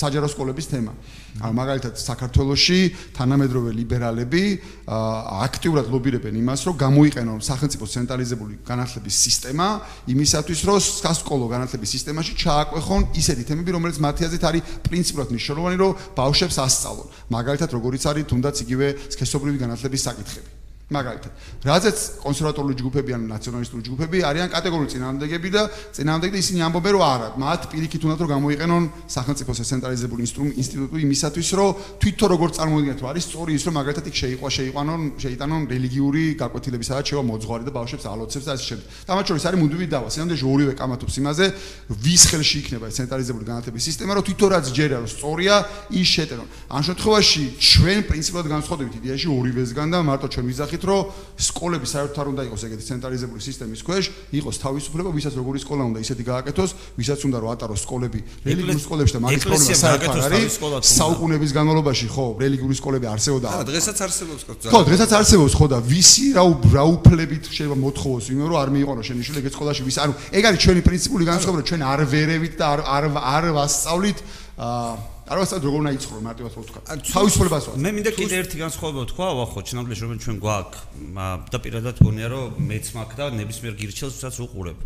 საჯარო 0.00 0.28
სკოლების 0.32 0.66
თემა. 0.72 0.92
ანუ 1.38 1.54
მაგალითად 1.54 1.94
საქართველოში 2.00 2.78
თანამედროვე 3.14 3.70
ლიბერალები 3.78 4.42
აქტიურად 4.88 5.86
ლობირებენ 5.92 6.34
იმას, 6.42 6.60
რომ 6.66 6.74
გამოიყენონ 6.82 7.38
სახელმწიფოს 7.46 7.94
ცენტრალიზებული 7.94 8.54
განათლების 8.66 9.14
სისტემა 9.28 9.66
იმისათვის, 10.10 10.60
რომ 10.66 10.78
სასკოლო 10.82 11.46
განათლების 11.54 11.92
სისტემაში 11.94 12.32
ჩააკვეხონ 12.42 13.00
ისეთი 13.22 13.44
თემები, 13.48 13.70
რომელიც 13.76 13.98
მათი 14.02 14.22
აზრით 14.26 14.44
არის 14.50 14.62
პრინციპულად 14.88 15.28
მნიშვნელოვანი, 15.30 15.76
რომ 15.78 15.96
ბავშვებს 16.18 16.56
ასწავლონ. 16.58 17.08
მაგალითად, 17.30 17.68
როგორიც 17.78 18.02
არის 18.08 18.24
თუნდაც 18.28 18.56
იგივე 18.66 18.86
სქესობრივი 19.14 19.58
განათლების 19.62 20.02
საკითხები. 20.08 20.67
მაგალითად, 20.88 21.32
რაზეც 21.68 21.98
კონსერვატორული 22.24 22.74
ჯგუფები 22.80 23.12
ან 23.12 23.22
ნაციონალისტური 23.28 23.82
ჯგუფები 23.84 24.22
არიან 24.24 24.48
კატეგორიული 24.48 24.88
წინააღმდეგები 24.88 25.48
და 25.52 25.62
წინააღმდეგები 25.68 26.38
ისინი 26.40 26.60
ამბობენ 26.64 26.92
რომ 26.96 27.04
არა, 27.04 27.28
მათ 27.44 27.60
პირიქით 27.68 28.02
უნდა 28.08 28.16
რომ 28.24 28.30
გამოიყენონ 28.32 28.84
სახელმწიფოს 29.04 29.58
ცენტრალიზებული 29.68 30.22
ინსტიტუტი 30.24 31.02
იმისათვის, 31.04 31.48
რომ 31.60 31.68
თვითონ 32.00 32.28
როგორ 32.32 32.48
წარმოიდგინეთ, 32.56 32.98
რომ 33.04 33.08
არის 33.12 33.24
სწორი 33.28 33.50
ის, 33.52 33.62
რომ 33.68 33.74
მაგალითად 33.76 34.04
იქ 34.08 34.16
შეიყვა, 34.16 34.48
შეიყვანონ, 34.48 35.00
შეიტანონ 35.28 35.62
რელიგიური 35.68 36.24
გაკვეთილები, 36.40 36.84
სადაც 36.88 37.04
შევა 37.12 37.22
მოძღვარი 37.28 37.64
და 37.68 37.72
ბავშვებს 37.76 38.04
ალოცებს 38.08 38.44
და 38.48 38.52
ასე 38.56 38.64
შემდეგ. 38.68 38.86
თამათ 39.12 39.24
შორის 39.28 39.44
არის 39.44 39.60
მუდმივი 39.60 39.86
დავა, 39.92 40.08
სინამდვილეში 40.08 40.46
ორივე 40.48 40.72
კამათობს 40.72 41.14
იმაზე, 41.20 41.44
ვის 42.00 42.22
ხელში 42.32 42.56
იქნება 42.64 42.84
ეს 42.88 42.96
ცენტრალიზებული 42.96 43.44
განათლების 43.44 43.82
სისტემა, 43.92 44.12
რომ 44.16 44.24
თვითონ 44.24 44.48
რაც 44.56 44.66
ჯერა 44.72 44.96
რომ 45.04 45.08
სწორია, 45.12 45.54
ის 45.92 46.08
შეტენონ. 46.16 46.48
ამ 46.72 46.82
შემთხვევაში 46.88 47.42
ჩვენ 47.58 47.98
პრინციპულად 48.08 48.46
განსხვავდებით 48.48 48.94
იდეაში 49.04 49.28
ორივესგან 49.28 49.86
და 49.92 49.98
მარტო 50.08 50.26
ჩვენ 50.32 50.44
ვიზახით 50.48 50.77
ვთქვით, 50.78 50.84
რომ 50.88 51.02
სკოლები 51.38 51.86
საერთოდ 51.88 52.18
არ 52.18 52.28
უნდა 52.32 52.42
იყოს 52.48 52.62
ეგეთი 52.68 52.84
ცენტრალიზებული 52.88 53.40
სისტემის 53.42 53.80
ქვეშ, 53.82 54.04
იყოს 54.38 54.56
თავისუფლება, 54.62 55.10
ვისაც 55.14 55.34
როგორი 55.38 55.58
სკოლა 55.62 55.82
უნდა 55.90 55.98
ისეთი 56.06 56.22
გააკეთოს, 56.28 56.70
ვისაც 56.98 57.20
უნდა 57.28 57.38
რომ 57.42 57.50
ატაროს 57.58 57.80
სკოლები 57.82 58.20
რელიგიურ 58.46 58.80
სკოლებში 58.86 59.14
და 59.18 59.20
მაგის 59.26 59.44
პრობლემა 59.48 59.76
საერთოდ 59.78 60.18
არის. 60.28 60.52
საუკუნეების 60.88 61.50
განმავლობაში 61.58 62.06
ხო, 62.08 62.26
რელიგიური 62.38 62.74
სკოლები 62.78 63.06
არსებობდა. 63.08 63.48
აა, 63.58 63.64
დღესაც 63.68 63.96
არსებობს 64.06 64.42
ხო? 64.46 64.52
ხო, 64.68 64.80
დღესაც 64.88 65.10
არსებობს 65.18 65.52
ხო 65.58 65.66
და 65.68 65.78
ვისი 65.82 66.26
რა 66.38 66.44
რა 66.78 66.84
უფლებით 66.98 67.44
შეიძლება 67.48 67.78
მოთხოვოს 67.78 68.24
იმენ 68.32 68.46
რომ 68.48 68.58
არ 68.62 68.70
მიიღონოს 68.74 69.06
შენი 69.08 69.22
შვილი 69.26 69.40
ეგეთ 69.42 69.54
სკოლაში 69.58 69.82
ვის 69.88 69.98
ანუ 70.04 70.12
ეგ 70.38 70.42
არის 70.48 70.60
ჩვენი 70.64 70.80
პრინციპული 70.86 71.24
განსხვავება 71.28 71.58
რომ 71.58 71.68
ჩვენ 71.68 71.82
არ 71.88 72.00
ვერევით 72.12 72.54
და 72.58 72.64
არ 72.68 72.80
არ 72.86 73.04
არ 73.18 73.44
ვასწავლით 73.56 74.18
აა 74.58 75.17
არ 75.28 75.38
ვასწავლ 75.42 75.60
როგორ 75.68 75.78
უნდა 75.84 75.92
იცხოვრო 75.98 76.20
მარტივად 76.24 76.52
ვთქვა. 76.56 76.80
თავისუფლებას 77.04 77.64
ვასწავლ. 77.68 77.82
მე 77.84 77.90
მინდა 77.98 78.10
კიდე 78.16 78.34
ერთი 78.40 78.56
განსხვავება 78.64 79.00
ვთქვა, 79.04 79.28
ვახო, 79.38 79.58
ჩნამდვილში 79.68 80.04
რომ 80.08 80.20
ჩვენ 80.24 80.36
გვაქვს 80.40 80.78
და 81.52 81.58
პირადად 81.64 81.96
გონია 82.00 82.28
რომ 82.32 82.46
მეც 82.64 82.86
მაქვს 82.96 83.16
და 83.18 83.24
ნებისმიერ 83.36 83.74
გირჩელსაც 83.76 84.34
უყურებ. 84.48 84.78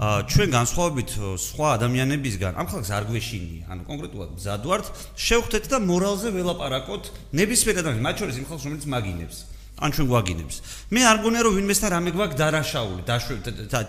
აა 0.00 0.18
ჩვენ 0.32 0.48
განსხვავებით 0.56 1.10
სხვა 1.44 1.68
ადამიანებისგან 1.76 2.52
ამ 2.56 2.66
ხალხს 2.72 2.90
არ 2.96 3.04
გვეშინია, 3.12 3.62
ანუ 3.68 3.82
კონკრეტულად 3.84 4.30
მზადვართ, 4.32 4.86
შევხვდეთ 5.12 5.64
და 5.68 5.76
მორალზე 5.92 6.28
ველაპარაკოთ 6.32 7.04
ნებისმიერ 7.36 7.76
ადამიანს, 7.84 8.04
მათ 8.08 8.16
შორის 8.16 8.36
იმ 8.40 8.46
ხალხს 8.48 8.64
რომელიც 8.64 8.84
მაგინებს. 8.88 9.36
ან 9.82 9.90
ჩვენ 9.90 10.06
გვაგინებს. 10.06 10.56
მე 10.94 11.00
არ 11.10 11.18
გონია 11.26 11.42
რომ 11.42 11.54
ვინმესთან 11.58 11.90
რამე 11.90 12.10
გვაქვს 12.14 12.38
დარაშაული, 12.38 13.02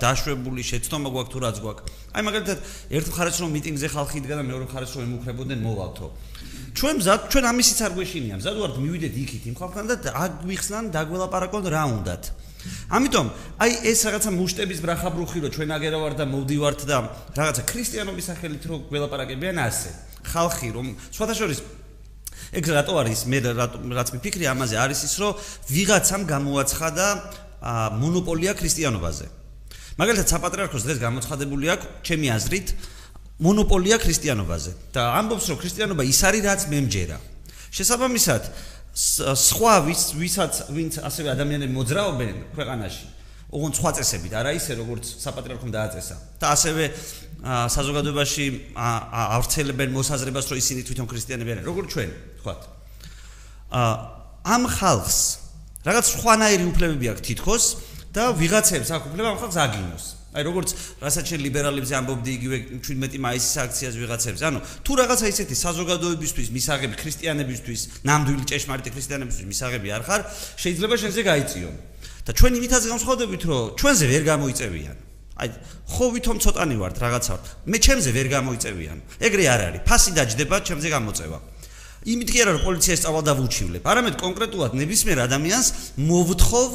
დაშვებული 0.01 0.61
შეცდომა 0.65 1.09
გვაქვს 1.13 1.31
თუ 1.33 1.37
რაც 1.45 1.57
გვაქვს. 1.61 1.89
აი 2.17 2.21
მაგალითად, 2.27 2.57
ერთ 2.97 3.07
მხარეს 3.13 3.37
რომ 3.41 3.49
მიტინგზე 3.53 3.87
ხალხი 3.93 4.15
იდგა 4.19 4.35
და 4.41 4.43
მეორე 4.49 4.63
მხარეს 4.67 4.91
რომ 4.97 5.01
ემუქრებოდნენ 5.07 5.59
მოვალთო. 5.61 6.07
ჩვენ 6.73 6.95
მზად, 6.97 7.19
ჩვენ 7.29 7.45
ამისიც 7.53 7.79
არ 7.85 7.91
გვეშინია. 7.93 8.35
მზად 8.41 8.55
ვართ 8.57 8.75
მივიდეთ 8.81 9.13
იქით 9.23 9.43
იმ 9.53 9.55
ხალხთან 9.61 9.85
და 9.93 9.95
აგვიხსნან 10.17 10.83
დაგველაპარაკონ 10.89 11.63
რა 11.69 11.83
უნდათ. 11.93 12.23
ამიტომ 12.89 13.27
აი 13.59 13.71
ეს 13.91 13.99
რაღაცა 14.07 14.31
მუშტების 14.39 14.79
ბრახაბრუხი 14.85 15.39
რომ 15.43 15.51
ჩვენ 15.51 15.69
აგერა 15.77 15.97
ვარ 15.99 16.13
და 16.15 16.25
მოვდივართ 16.31 16.81
და 16.87 16.97
რაღაცა 17.35 17.61
ქრისტიანობის 17.67 18.25
სახელით 18.31 18.63
რომ 18.71 18.79
გველაპარაკებიან 18.87 19.57
ასე. 19.67 19.89
ხალხი 20.23 20.69
რომ 20.71 20.87
სხვათა 21.11 21.35
შორის 21.35 21.59
ეგ 22.51 22.63
რატო 22.67 22.93
არის? 22.99 23.19
მე 23.31 23.37
რაც 23.95 24.09
მიფიქრი 24.17 24.45
ამაზე 24.51 24.75
არის 24.83 24.99
ის 25.07 25.15
რომ 25.21 25.31
ვიღაცამ 25.71 26.21
გამოაცხადა 26.27 27.07
მონოპოლია 28.01 28.51
ქრისტიანობაზე. 28.59 29.25
მაგალითად 29.95 30.27
საპატრიარქოს 30.27 30.83
დღეს 30.83 30.99
გამოცხადებული 30.99 31.65
აქვს 31.73 31.85
ჩემი 32.03 32.27
აზრით 32.33 32.67
მონოპოლია 33.39 33.97
ქრისტიანობაზე. 34.03 34.71
და 34.93 35.01
ამბობს 35.21 35.45
რომ 35.49 35.57
ქრისტიანობა 35.63 36.03
ის 36.03 36.19
არის 36.27 36.41
რაც 36.43 36.61
მემჯერა. 36.73 37.17
შესაბამისად 37.71 38.43
სხვა 38.93 39.73
ვის 39.89 40.01
ვისაც 40.21 40.53
ვინც 40.69 40.93
ასევე 41.01 41.27
ადამიანები 41.33 41.73
მოძრაობენ 41.73 42.35
ქვეყანაში 42.53 43.05
ოღონდ 43.53 43.73
სხვა 43.77 43.91
წესებით 43.97 44.33
არა 44.33 44.51
ისე 44.57 44.71
როგორც 44.81 45.05
საპატრიარქომ 45.21 45.69
დააწესა. 45.73 46.15
და 46.41 46.45
ასევე 46.57 46.83
საზოგადოებაში 47.43 48.45
ავრცელებენ 48.73 49.89
მოსაზრებას 49.93 50.45
რომ 50.49 50.57
ისინი 50.57 50.81
თვითონ 50.89 51.05
ქრისტიანები 51.09 51.49
არიან. 51.53 51.65
როგორც 51.69 51.87
ჩვენ 51.93 52.09
თქვათ 52.43 52.61
ამ 54.43 54.63
ხალხს 54.67 55.19
რაღაც 55.87 56.05
სხვანაირი 56.13 56.65
უფლებები 56.69 57.05
აქვს 57.15 57.23
თითქოს 57.27 57.63
და 58.13 58.23
ვიღაცებს 58.37 58.89
აქვს 58.93 59.07
უფლება 59.09 59.27
ამ 59.33 59.39
ხალხს 59.41 59.57
აგინოს. 59.63 60.05
აი 60.33 60.43
როგორც 60.49 60.69
რასაც 61.01 61.25
შენ 61.29 61.39
ლიბერალებზე 61.45 61.93
ამბობდი 61.93 62.31
იგივე 62.37 62.57
17 62.81 63.21
მაისის 63.21 63.55
აქციაზე 63.63 63.97
ვიღაცებს 64.01 64.41
ანუ 64.49 64.59
თუ 64.81 64.91
რაღაცა 64.97 65.25
ისეთი 65.29 65.55
საზოგადოებისთვის 65.61 66.47
მისაღები 66.57 66.95
ქრისტიანებისთვის 66.97 67.81
ნამდვილი 68.09 68.43
ჭეშმარიტი 68.49 68.89
ქრისტიანებისთვის 68.97 69.47
მისაღები 69.53 69.87
არ 69.93 70.03
ხარ 70.09 70.21
შეიძლება 70.57 70.95
შენზე 71.03 71.21
გაიწიონ 71.29 71.75
და 72.25 72.31
ჩვენ 72.33 72.53
იმითაც 72.59 72.83
განსხვავდებით 72.93 73.41
რომ 73.45 73.63
ჩვენზე 73.77 74.05
ვერ 74.09 74.23
გამოიწევიან. 74.33 74.97
აი 75.33 75.49
ხო 75.93 76.05
ვითომ 76.13 76.37
ცოტანი 76.41 76.75
ვართ 76.81 76.95
რაღაცა 77.03 77.33
მე 77.69 77.77
ჩემზე 77.85 78.09
ვერ 78.17 78.27
გამოიწევიან. 78.33 78.97
ეგრე 79.21 79.43
არ 79.53 79.61
არის. 79.69 79.81
ფასი 79.85 80.11
დაждდება 80.17 80.55
ჩემზე 80.65 80.89
გამოწევა 80.93 81.37
იმით 82.03 82.29
კი 82.33 82.41
არა 82.43 82.51
რომ 82.57 82.63
პოლიცია 82.67 82.95
სწავლა 82.99 83.21
დავუჩივლებ 83.29 83.83
არამედ 83.87 84.15
კონკრეტულად 84.19 84.71
ნებისმიერ 84.75 85.19
ადამიანს 85.23 85.67
მოვთხოვ 86.03 86.69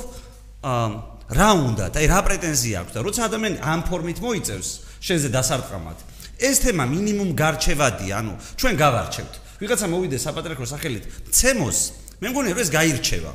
რა 1.29 1.51
უნდა 1.69 1.87
და 1.93 2.01
აი 2.01 2.07
რა 2.09 2.21
პრეტენზია 2.25 2.77
აქვს 2.83 2.93
და 2.97 3.01
როცა 3.05 3.21
ადამიანი 3.29 3.59
ამ 3.61 3.81
ფორმით 3.89 4.19
მოიწევს 4.25 4.69
შენზე 5.05 5.29
დასარტყამად. 5.29 5.99
ეს 6.41 6.57
თემა 6.65 6.85
მინიმუმ 6.89 7.31
გარჩევადია 7.37 8.15
ანუ 8.25 8.33
ჩვენ 8.57 8.75
გავარჩევთ. 8.81 9.35
ვიღაცა 9.61 9.87
მოვიდეს 9.93 10.25
საპატრიარქოს 10.25 10.71
სახელით 10.73 11.05
ცემოს 11.29 11.79
მე 12.25 12.27
მგონია 12.33 12.53
რომ 12.57 12.63
ეს 12.65 12.71
გაირჩევა. 12.73 13.33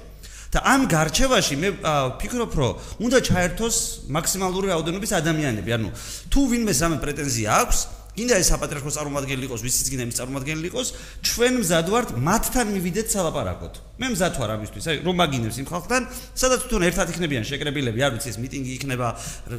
და 0.53 0.60
ამ 0.69 0.82
გარჩევაში 0.86 1.56
მე 1.58 1.69
ვფიქრობ, 1.82 2.51
რომ 2.53 2.73
უნდა 3.01 3.17
ჩაერთოს 3.25 3.77
მაქსიმალური 4.13 4.69
რაოდენობის 4.69 5.12
ადამიანები. 5.17 5.69
ანუ 5.73 5.89
თუ 6.29 6.41
ვინმე 6.45 6.73
სამე 6.77 6.97
პრეტენზია 7.01 7.49
აქვს, 7.62 7.77
კიდე 8.13 8.38
ეს 8.38 8.47
საპატრიარქოს 8.54 8.95
წარმომადგენელი 8.97 9.45
იყოს, 9.49 9.62
ვისიც 9.65 9.88
კიდე 9.89 10.04
მის 10.06 10.17
წარმომადგენელი 10.21 10.67
იყოს, 10.69 10.88
ჩვენ 11.26 11.54
მზად 11.63 11.88
ვართ 11.89 12.10
მათთან 12.13 12.67
მივიდეთ 12.73 13.08
სალაპარაკოთ. 13.10 13.73
მე 13.97 14.08
მზად 14.13 14.34
ვარ 14.38 14.49
ამისთვის, 14.54 14.86
აი 14.86 14.97
რომ 15.02 15.15
მაგინებს 15.17 15.58
იმ 15.58 15.67
ხალხთან, 15.73 16.02
სადაც 16.38 16.60
თვითონ 16.62 16.84
ერთად 16.93 17.08
იქნებიან 17.10 17.43
შეკრებილები, 17.49 17.99
არ 18.06 18.12
ვიცი 18.13 18.30
ეს 18.30 18.38
მიტინგი 18.38 18.71
იქნება, 18.78 19.08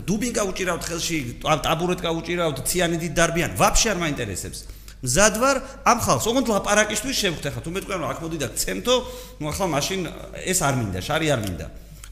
დუბინკა 0.07 0.43
უჭირავთ 0.55 0.83
ხელში, 0.87 1.19
ტაბურეტკა 1.43 2.11
უჭირავთ, 2.15 2.57
ციანიდით 2.63 3.13
დარბიან, 3.19 3.51
ვაფშე 3.59 3.89
არ 3.91 3.99
მაინტერესებს. 4.07 4.59
მზად 5.05 5.35
ვარ 5.37 5.57
ამ 5.85 5.99
ხალხს 6.01 6.27
ოღონდ 6.33 6.49
ლაპარაკისთვის 6.49 7.17
შევხვდე 7.21 7.49
ხა 7.53 7.61
თუ 7.61 7.71
მე 7.77 7.81
თქვენ 7.85 7.99
რომ 8.01 8.09
აქ 8.09 8.19
მოდი 8.25 8.39
და 8.41 8.49
გცემთო 8.57 8.95
ნუ 9.37 9.45
ახლა 9.53 9.67
მაშინ 9.77 10.01
ეს 10.49 10.59
არ 10.65 10.75
მინდა 10.81 11.01
შარი 11.05 11.27
არ 11.29 11.41
მინდა 11.45 11.67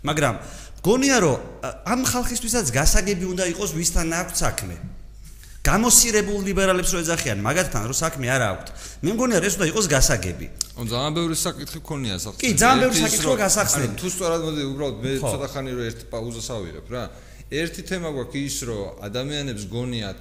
მაგრამ 0.04 0.34
გონია 0.84 1.18
რომ 1.24 1.38
ამ 1.88 2.00
ხალხისთვისაც 2.04 2.66
გასაგები 2.68 3.24
უნდა 3.32 3.44
იყოს 3.56 3.70
ვისთან 3.72 4.12
აქვს 4.12 4.36
საქმე 4.44 4.76
გამოსირებულ 5.62 6.40
ლიბერალებს 6.42 6.90
რო 6.90 7.00
ეძახიან 7.04 7.38
მაგათთან 7.38 7.84
რო 7.86 7.94
საქმე 7.94 8.26
არ 8.34 8.42
აქვს 8.50 8.86
მე 9.06 9.10
მგონია 9.14 9.38
რომ 9.38 9.46
ეს 9.46 9.54
უნდა 9.58 9.66
იყოს 9.70 9.86
გასაგები. 9.94 10.46
ო 10.74 10.82
ძალიან 10.90 11.12
ბევრი 11.14 11.36
საკითხი 11.38 11.80
ქონია 11.86 12.16
სახს 12.18 12.38
კი 12.42 12.50
ძალიან 12.58 12.78
ბევრი 12.82 12.98
საკითხი 12.98 13.26
რო 13.30 13.36
გასახსნები. 13.38 13.94
თუ 14.02 14.08
სწორად 14.10 14.42
მოდი 14.42 14.62
უბრალოდ 14.72 14.96
მე 15.06 15.10
ცოტა 15.22 15.48
ხანი 15.54 15.70
რო 15.78 15.82
ერთ 15.86 16.00
პაუზას 16.10 16.48
ავიღებ 16.50 16.86
რა. 16.90 17.04
ერთი 17.62 17.80
თემა 17.86 18.08
გვაქვს 18.10 18.42
ის 18.42 18.56
რომ 18.66 18.82
ადამიანებს 19.06 19.64
გონიათ 19.70 20.20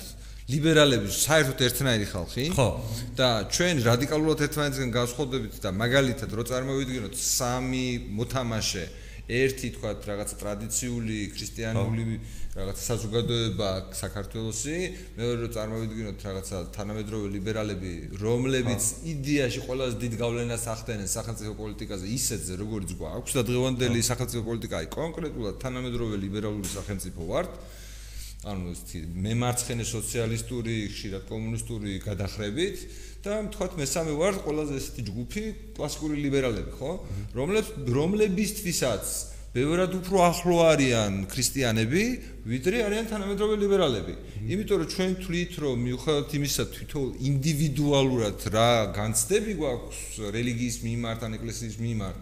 ლიბერალები 0.52 1.08
საერთოდ 1.10 1.60
ერთნაირი 1.68 2.06
ხალხი 2.14 2.46
ხო. 2.54 2.70
და 3.18 3.30
ჩვენ 3.50 3.76
რადიკალურად 3.82 4.40
ერთმანეთისგან 4.46 4.92
განსხვავდებით 4.94 5.54
და 5.58 5.70
მაგალითად 5.74 6.30
რო 6.38 6.44
წარმოვიდგინოთ 6.52 7.16
სამი 7.18 7.86
მოთამაშე. 8.14 8.86
ერთი 9.32 9.68
თქვა 9.80 9.90
რაღაცა 10.04 10.36
ტრადიციული 10.44 11.18
ქრისტიანული 11.32 12.04
რაღაცა 12.52 12.84
საზოგადოება 12.84 13.70
საქართველოსი. 13.96 14.76
მეორე 15.16 15.36
რო 15.40 15.50
წარმოვიდგინოთ 15.56 16.24
რაღაცა 16.28 16.58
თანამედროვე 16.76 17.28
ლიბერალები 17.32 17.92
რომლებიც 18.20 18.84
იდეაში 19.08 19.60
ყველაზე 19.64 19.96
დიდ 20.04 20.14
გავლენას 20.20 20.64
ახდენენ 20.76 21.08
სახელმწიფო 21.16 21.54
პოლიტიკაზე 21.56 22.06
ისეთზე 22.12 22.54
როგორც 22.60 22.90
გვაქვს. 23.00 23.32
და 23.40 23.42
დღევანდელი 23.48 24.00
სახელმწიფო 24.04 24.44
პოლიტიკა 24.52 24.76
აი 24.84 24.88
კონკრეტულად 24.92 25.56
თანამედროვე 25.64 26.16
ლიბერალური 26.28 26.68
სახელმწიფო 26.76 27.22
ვართ. 27.32 27.52
ანუ 28.42 28.74
მემარცხენე 29.22 29.86
სოციალისტური, 29.86 30.76
ხშირად 30.90 31.24
კომუნისტური 31.30 32.02
გადახრებით 32.02 32.78
და 33.22 33.46
თქვათ 33.54 33.78
მესამე 33.78 34.12
ვარ 34.18 34.34
ყველაზე 34.42 34.74
ესეთი 34.82 35.02
ჯგუფი 35.08 35.44
კლასიკური 35.78 36.16
ლიბერალები, 36.26 36.72
ხო? 36.74 36.92
რომლებს 37.38 37.70
რომლებისთვისაც 37.86 39.31
ბევრად 39.52 39.96
უფრო 40.00 40.18
ახლო 40.24 40.58
არიან 40.64 41.16
ქრისტიანები, 41.28 42.04
ვიდრე 42.48 42.78
არიან 42.88 43.08
თანამედროვე 43.12 43.56
ლიბერალები. 43.60 44.14
იმიტომ 44.48 44.78
რომ 44.80 44.92
ჩვენ 44.96 45.12
თვლით, 45.24 45.54
რომ 45.60 45.76
მიუხედავად 45.92 46.36
იმისა, 46.40 46.64
თვითონ 46.72 47.08
ინდივიდუალურად 47.20 48.38
რა 48.56 48.72
განცდები 48.96 49.52
გვაქვს 49.60 50.00
რელიგიის 50.40 50.78
მიმართ 50.88 51.20
ან 51.28 51.32
ეკლესიის 51.36 51.76
მიმართ, 51.84 52.20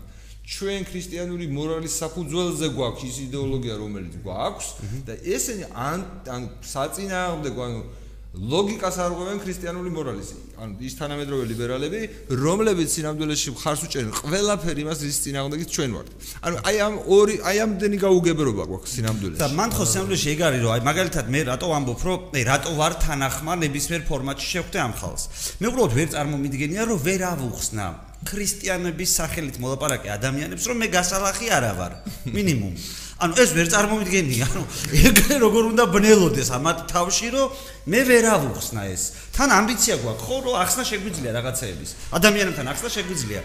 ჩვენ 0.50 0.82
ქრისტიანული 0.90 1.46
მორალის 1.54 1.96
საფუძველზე 2.02 2.68
გვაქვს 2.74 3.04
ის 3.06 3.18
იდეოლოგია 3.30 3.76
რომელიც 3.78 4.14
გვაქვს 4.26 4.68
და 5.06 5.14
ესენი 5.22 5.66
ან 5.70 6.00
ან 6.26 6.48
საწინააღმდეგო 6.66 7.62
ანუ 7.70 7.82
ლოგიკას 8.30 8.98
არ 9.02 9.14
ღვევენ 9.18 9.40
ქრისტიანული 9.42 9.90
მორალის. 9.90 10.30
ანუ 10.62 10.74
ის 10.86 10.94
თანამედროვე 11.02 11.44
ლიბერალები, 11.50 12.02
რომლებიც 12.30 12.90
სინამდვილეში 12.94 13.50
ხარს 13.58 13.82
უჭერენ 13.90 14.14
ყველაფერი 14.22 14.82
იმას, 14.86 15.00
რის 15.02 15.18
წინააღმდეგიც 15.26 15.70
ჩვენ 15.74 15.92
ვართ. 15.98 16.08
ანუ 16.46 16.56
აი 16.62 16.76
ამ 16.78 16.96
ორი, 17.10 17.36
აი 17.42 17.58
ამდენი 17.66 17.98
გაუგებრობა 18.06 18.64
გვაქვს 18.70 18.92
სინამდვილეში. 18.94 19.40
და 19.42 19.48
მან 19.50 19.70
ხო 19.74 19.84
სინამდვილეში 19.90 20.28
ეგ 20.30 20.40
არის, 20.46 20.62
რომ 20.62 20.72
აი 20.78 20.82
მაგალითად 20.90 21.26
მე 21.34 21.42
რატო 21.50 21.68
ამბობ, 21.74 22.00
რომ 22.06 22.20
აი 22.38 22.44
რატო 22.46 22.72
ვარ 22.78 22.94
თანახმა 23.02 23.54
ნებისმიერ 23.66 24.02
ფორმატში 24.06 24.48
შევხვდე 24.54 24.78
ამ 24.78 24.94
ხალხს. 24.94 25.24
მე 25.58 25.66
უბრალოდ 25.74 25.94
ვერ 25.98 26.08
წარმომიდგენია, 26.14 26.82
რომ 26.86 27.00
ვერ 27.02 27.22
ავუხსნა 27.34 27.86
ქრისტიანების 28.30 29.10
სახელით 29.16 29.56
მოლაპარაკე 29.64 30.10
ადამიანებს, 30.12 30.64
რომ 30.70 30.78
მე 30.78 30.88
გასალახი 30.92 31.48
არა 31.50 31.74
ვარ. 31.80 31.94
მინიმუმ. 32.30 32.76
ანუ 33.20 33.34
ეს 33.36 33.52
ვერ 33.52 33.68
წარმოვიდგენი, 33.68 34.36
ანუ 34.48 34.62
ეგრე 34.96 35.36
როგორ 35.44 35.64
უნდა 35.76 35.86
ბნელოდეს 35.92 36.50
ამათ 36.56 36.78
თავში, 36.88 37.28
რომ 37.36 37.48
მე 37.92 38.02
ვერ 38.08 38.26
ავუხსნა 38.32 38.82
ეს. 38.96 39.04
თან 39.36 39.50
ამბიცია 39.60 39.96
გვაქვს, 40.00 40.24
ხო, 40.24 40.36
რომ 40.48 40.56
ახსნა 40.64 40.84
შეგვიძლია 40.88 41.32
რაღაცეების. 41.36 41.90
ადამიანებთან 42.16 42.66
ახსნა 42.72 42.90
შეგვიძლია. 42.96 43.42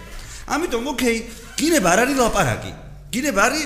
ამიტომ, 0.46 0.82
ოკეი, 0.94 1.18
გინება 1.58 1.88
არ 1.90 1.98
არის 2.06 2.16
ლაპარაკი. 2.22 2.72
გინება 3.10 3.40
არის 3.50 3.64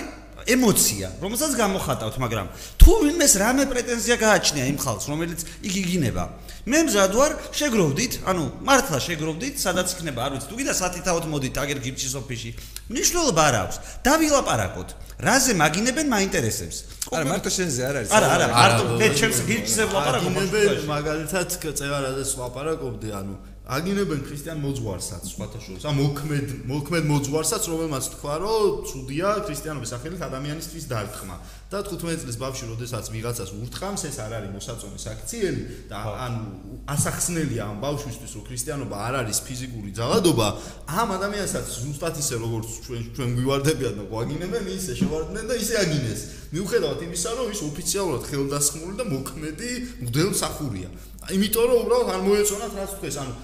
ემოცია, 0.48 1.08
რომელსაც 1.20 1.52
გამოხატავთ, 1.60 2.16
მაგრამ 2.24 2.46
თუ 2.80 2.92
ვინმეს 3.04 3.32
რამე 3.36 3.64
პრეტენზია 3.68 4.16
გააჩნია 4.16 4.64
იმ 4.72 4.78
ხალხს, 4.80 5.06
რომელიც 5.12 5.40
იგი 5.60 5.82
გინება, 5.92 6.24
მე 6.68 6.80
მზად 6.84 7.12
ვარ, 7.16 7.32
შეგროვდით, 7.58 8.12
ანუ 8.28 8.42
მართლა 8.68 8.98
შეგროვდით, 9.00 9.56
სადაც 9.56 9.88
იქნება, 9.96 10.20
არ 10.28 10.32
ვიცი, 10.36 10.46
თუ 10.52 10.56
კიდე 10.60 10.72
სათითაოდ 10.76 11.24
მოდით 11.32 11.56
აგერ 11.64 11.78
გიჩის 11.80 12.14
ოფისში. 12.20 12.50
მნიშვნელობა 12.92 13.42
არ 13.48 13.54
აქვს. 13.62 13.76
დავილაპარაკოთ. 14.04 14.88
რაზე 15.18 15.52
მაგინებენ 15.58 16.06
მაინტერესებს. 16.12 16.76
არა, 17.08 17.24
მარტო 17.32 17.50
შენზე 17.56 17.80
არ 17.88 17.94
არის. 17.98 18.10
არა, 18.12 18.26
არა, 18.36 18.46
მარტო 18.52 18.82
მე 19.00 19.08
ჩემს 19.18 19.38
გიჩზე 19.48 19.82
ვლაპარაკობ. 19.88 20.32
მაგინებენ 20.36 20.84
მაგალითად 20.92 21.48
წევა 21.78 21.98
რაზე 22.04 22.24
ვლაპარაკობდი, 22.36 23.08
ანუ 23.18 23.34
აგინებენ 23.68 24.20
ქრისტიან 24.24 24.58
მოძღვარსაც 24.64 25.22
სხვათა 25.28 25.58
შორის. 25.60 25.82
ა 25.84 25.92
მოქმედ 25.92 26.46
მოქმედ 26.72 27.04
მოძღვარსაც, 27.04 27.62
რომელმაც 27.68 28.04
თქვა, 28.16 28.34
რომ 28.40 28.62
ცუდია 28.88 29.28
ქრისტიანობის 29.44 29.88
სახელით 29.92 30.22
ადამიანისთვის 30.24 30.84
დარტყმა. 30.88 31.36
და 31.68 31.84
15 31.84 32.24
წლის 32.24 32.36
ბავშვი, 32.40 32.64
როდესაც 32.72 33.04
ვიღაცას 33.12 33.50
ურთხავს, 33.60 34.02
ეს 34.08 34.16
არ 34.24 34.32
არის 34.40 34.50
მოსაწონი 34.56 34.98
საქციელი 35.04 35.62
და 35.92 35.96
ანუ 36.00 36.40
ასახსნელია 36.88 37.62
ამ 37.68 37.76
ბავშვისთვის, 37.84 38.30
რომ 38.40 38.44
ქრისტიანობა 38.48 38.96
არ 38.96 39.14
არის 39.20 39.38
ფიზიკური 39.44 39.90
ძალადობა, 40.00 40.48
ამ 40.88 41.08
ადამიანსაც 41.18 41.66
ზუსტად 41.68 42.14
ისე 42.24 42.34
როგორც 42.40 42.68
ჩვენ 42.88 43.02
ჩვენ 43.12 43.30
გვივარდებიან 43.36 43.94
და 44.00 44.04
გვაგინებენ, 44.08 44.64
ისე 44.80 44.92
შევარდნენ 44.96 45.44
და 45.44 45.54
ისე 45.60 45.74
აგინეს. 45.84 46.20
მიუხედავად 46.56 47.00
იმისა, 47.04 47.30
რომ 47.36 47.46
ის 47.52 47.60
ოფიციალურად 47.68 48.22
ხელდასხმული 48.32 48.94
და 48.96 49.04
მოქმედი 49.12 49.70
მღვდელმსახურია. 50.08 50.88
იმიტომ 51.28 51.64
რომ 51.68 51.78
უბრალოდ 51.84 52.08
არ 52.14 52.22
მოეწონათ 52.24 52.72
რაც 52.78 52.92
თქვეს, 52.98 53.16
ანუ 53.20 53.34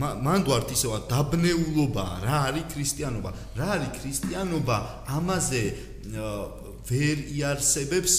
მან 0.00 0.44
ვართ 0.46 0.68
ისევა 0.72 0.98
დაბნეულობა 1.10 2.04
რა 2.24 2.36
არის 2.48 2.66
ქრისტიანობა? 2.72 3.30
რა 3.58 3.66
არის 3.74 3.90
ქრისტიანობა? 4.00 4.76
ამაზე 5.18 5.62
ვერ 6.90 7.16
იარსებებს 7.36 8.14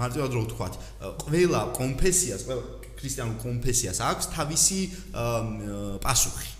მარტივად 0.00 0.30
რო 0.34 0.42
ვთქვათ 0.48 0.74
ყველა 1.24 1.60
კონფესიას 1.76 2.40
ყველა 2.48 2.62
ქრისტიანულ 3.00 3.36
კონფესიას 3.40 3.98
აქვს 4.00 4.26
თავისი 4.34 4.80
პასუხი. 6.04 6.50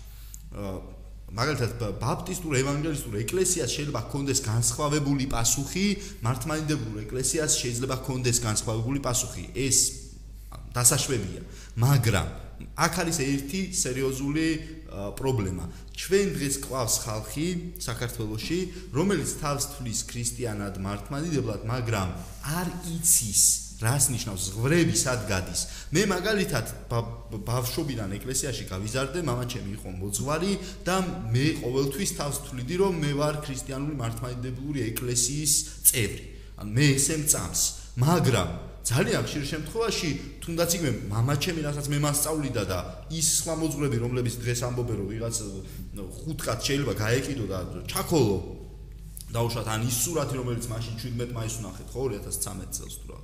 მაგალითად 1.31 1.71
ბაპტისტურ 2.01 2.53
ევანგელისტურ 2.59 3.13
ეკლესიას 3.23 3.71
შეიძლება 3.71 3.99
ჰქონდეს 4.07 4.39
განსხვავებული 4.45 5.25
პასუხი 5.31 5.85
მართლმადიდებლურ 6.27 6.97
ეკლესიას 7.07 7.51
შეიძლება 7.61 7.95
ჰქონდეს 8.01 8.37
განსხვავებული 8.43 8.99
პასუხი. 8.99 9.43
ეს 9.55 10.00
დასაშვებია 10.75 11.41
მაგრამ 11.81 12.27
აქ 12.61 12.93
არის 13.01 13.17
ერთი 13.25 13.61
სერიოზული 13.73 14.47
პრობლემა. 14.91 15.65
ჩვენ 15.95 16.27
დღეს 16.35 16.55
ყავს 16.65 16.95
ხალხი 17.05 17.47
საქართველოში, 17.79 18.59
რომელიც 18.93 19.29
თავს 19.41 19.63
თვლის 19.77 19.99
ქრისტიანად 20.11 20.75
მართლმადიდებლად, 20.83 21.61
მაგრამ 21.65 22.09
არ 22.43 22.67
იცის 22.95 23.43
რას 23.81 24.05
ნიშნავს 24.13 24.43
ღვრები 24.61 24.93
სად 24.93 25.25
გადის. 25.25 25.89
მე 25.95 26.01
მაგალითად 26.11 26.65
ბავშვობიდან 27.49 28.09
ეკლესიაში 28.19 28.63
გავიზარდე, 28.69 29.19
მამა 29.25 29.45
ჩემი 29.49 29.71
იყო 29.79 29.89
მოძღვარი 30.01 30.53
და 30.85 30.95
მე 31.33 31.45
ყოველთვის 31.65 32.11
თავს 32.19 32.37
თვლიდი, 32.45 32.75
რომ 32.77 32.93
მე 33.01 33.11
ვარ 33.17 33.35
ქრისტიანული 33.41 33.95
მართლმადიდებლური 33.97 34.79
ეკლესიის 34.91 35.53
წევრი. 35.87 36.25
ან 36.61 36.67
მე 36.77 36.85
ესე 36.93 37.15
მწამს, 37.25 37.61
მაგრამ 37.97 38.70
ძალიან 38.81 39.23
ხშირ 39.27 39.43
შემთხვევაში 39.51 40.09
თუნდაც 40.41 40.69
იგივე 40.77 40.91
მამაჩემი 41.13 41.61
რასაც 41.65 41.85
მე 41.93 41.97
მასწავლიდა 42.05 42.63
და 42.65 42.79
ის 43.13 43.27
სხვა 43.41 43.53
მოძღვრები 43.61 43.97
რომლებიც 44.01 44.35
დღეს 44.41 44.61
ამბობენ 44.67 44.97
რომ 45.01 45.07
ვიღაც 45.13 45.35
ხუთკაც 46.21 46.59
შეიძლება 46.67 46.93
გაეკიდო 47.01 47.45
და 47.51 47.59
ჩაქოლო 47.93 48.37
დაუშვათ 49.37 49.67
ან 49.69 49.81
ის 49.85 49.95
სურათი 50.01 50.35
რომელიც 50.41 50.65
მაშინ 50.73 50.95
17 50.97 51.37
მაისს 51.37 51.59
ნახეთ 51.65 51.87
ხო 51.93 52.01
2013 52.15 52.73
წელს 52.77 52.95
თუ 53.01 53.05
რა 53.11 53.19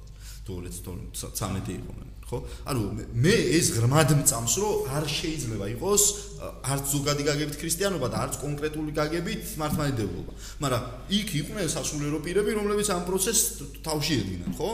თუ 0.45 0.53
2013 0.61 1.73
იყო 1.81 1.91
მე 1.97 2.16
ხო? 2.27 2.43
ანუ 2.67 2.81
მე 3.23 3.35
ეს 3.55 3.71
ღრმად 3.79 4.09
მწამს, 4.19 4.53
რომ 4.59 4.87
არ 4.91 5.05
შეიძლება 5.07 5.65
იყოს 5.79 6.03
არც 6.37 6.85
ზოგადი 6.91 7.23
გაგებით 7.23 7.55
ქრისტიანობა 7.55 8.07
და 8.11 8.17
არც 8.27 8.33
კონკრეტული 8.43 8.91
გაგებით 8.91 9.43
მართლმადიდებლობა. 9.55 10.33
მაგრამ 10.59 10.83
იქ 11.07 11.27
იყვნენ 11.39 11.67
სასულიერო 11.71 12.19
პირები, 12.27 12.51
რომლებიც 12.59 12.87
ამ 12.91 13.03
პროცესს 13.07 13.45
თავში 13.79 14.13
ედგნენ, 14.19 14.51
ხო? 14.59 14.69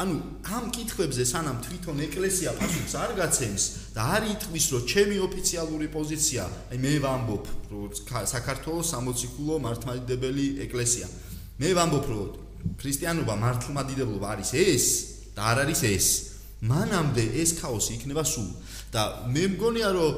ანუ 0.00 0.14
ამ 0.48 0.64
კითხვებზე 0.74 1.22
სანამ 1.28 1.58
თვითონ 1.60 1.96
ეკლესია 2.08 2.50
პასუხს 2.56 2.94
არ 2.98 3.10
გაცემს 3.20 3.64
და 3.94 4.00
არ 4.16 4.22
ითქმის, 4.34 4.64
რომ 4.72 4.82
ჩემი 4.90 5.16
ოფიციალური 5.28 5.86
პოზიცია, 5.92 6.42
აი 6.72 6.78
მე 6.82 6.92
ვამბობ, 7.04 7.44
რომ 7.70 7.84
საქართველოს 8.32 8.86
სამოციქულო 8.90 9.54
მართლმადიდებელი 9.60 10.46
ეკლესია. 10.66 11.06
მე 11.60 11.68
ვამბობ, 11.78 12.04
რომ 12.10 12.28
ქრისტიანობა 12.80 13.34
მართლმადიდებლობა 13.44 14.26
არის 14.34 14.50
ეს 14.56 14.84
და 15.36 15.40
არ 15.52 15.58
არის 15.68 15.82
ეს. 15.84 16.33
მანამდე 16.70 17.24
ეს 17.42 17.50
ქაოსი 17.60 17.98
იქნება 17.98 18.24
სულ. 18.24 18.48
და 18.94 19.02
მე 19.34 19.44
მგონია 19.54 19.90
რომ 19.94 20.14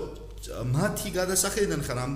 მათი 0.47 1.11
გადასახედიდან 1.11 1.81
ხარ 1.83 1.99
ამ 1.99 2.13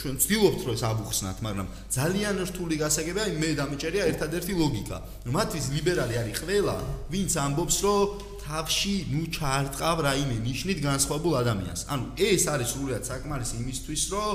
ჩვენ 0.00 0.14
ვცდილობთ 0.16 0.60
რომ 0.64 0.76
ეს 0.78 0.84
აბუხსნათ 0.88 1.38
მაგრამ 1.44 1.66
ძალიან 1.96 2.36
რთული 2.48 2.76
გასაგებია 2.80 3.24
მე 3.42 3.50
დამიჭერია 3.60 4.04
ერთადერთი 4.12 4.52
ლოგიკა. 4.56 4.96
მათთვის 5.36 5.66
ლიბერალი 5.76 6.14
არის 6.22 6.36
ყველა 6.40 6.76
ვინც 7.12 7.32
ამბობს 7.44 7.76
რომ 7.84 8.00
თავში 8.44 8.94
ნუ 9.12 9.22
ჩაარტყავ 9.36 9.96
რაიმე 10.04 10.36
ნიშნით 10.48 10.78
განსხვავებულ 10.84 11.34
ადამიანს. 11.42 11.80
ანუ 11.92 12.04
ეს 12.28 12.42
არის 12.54 12.68
სრულად 12.72 13.02
საკმარისი 13.08 13.54
იმისთვის 13.64 14.02
რომ 14.12 14.32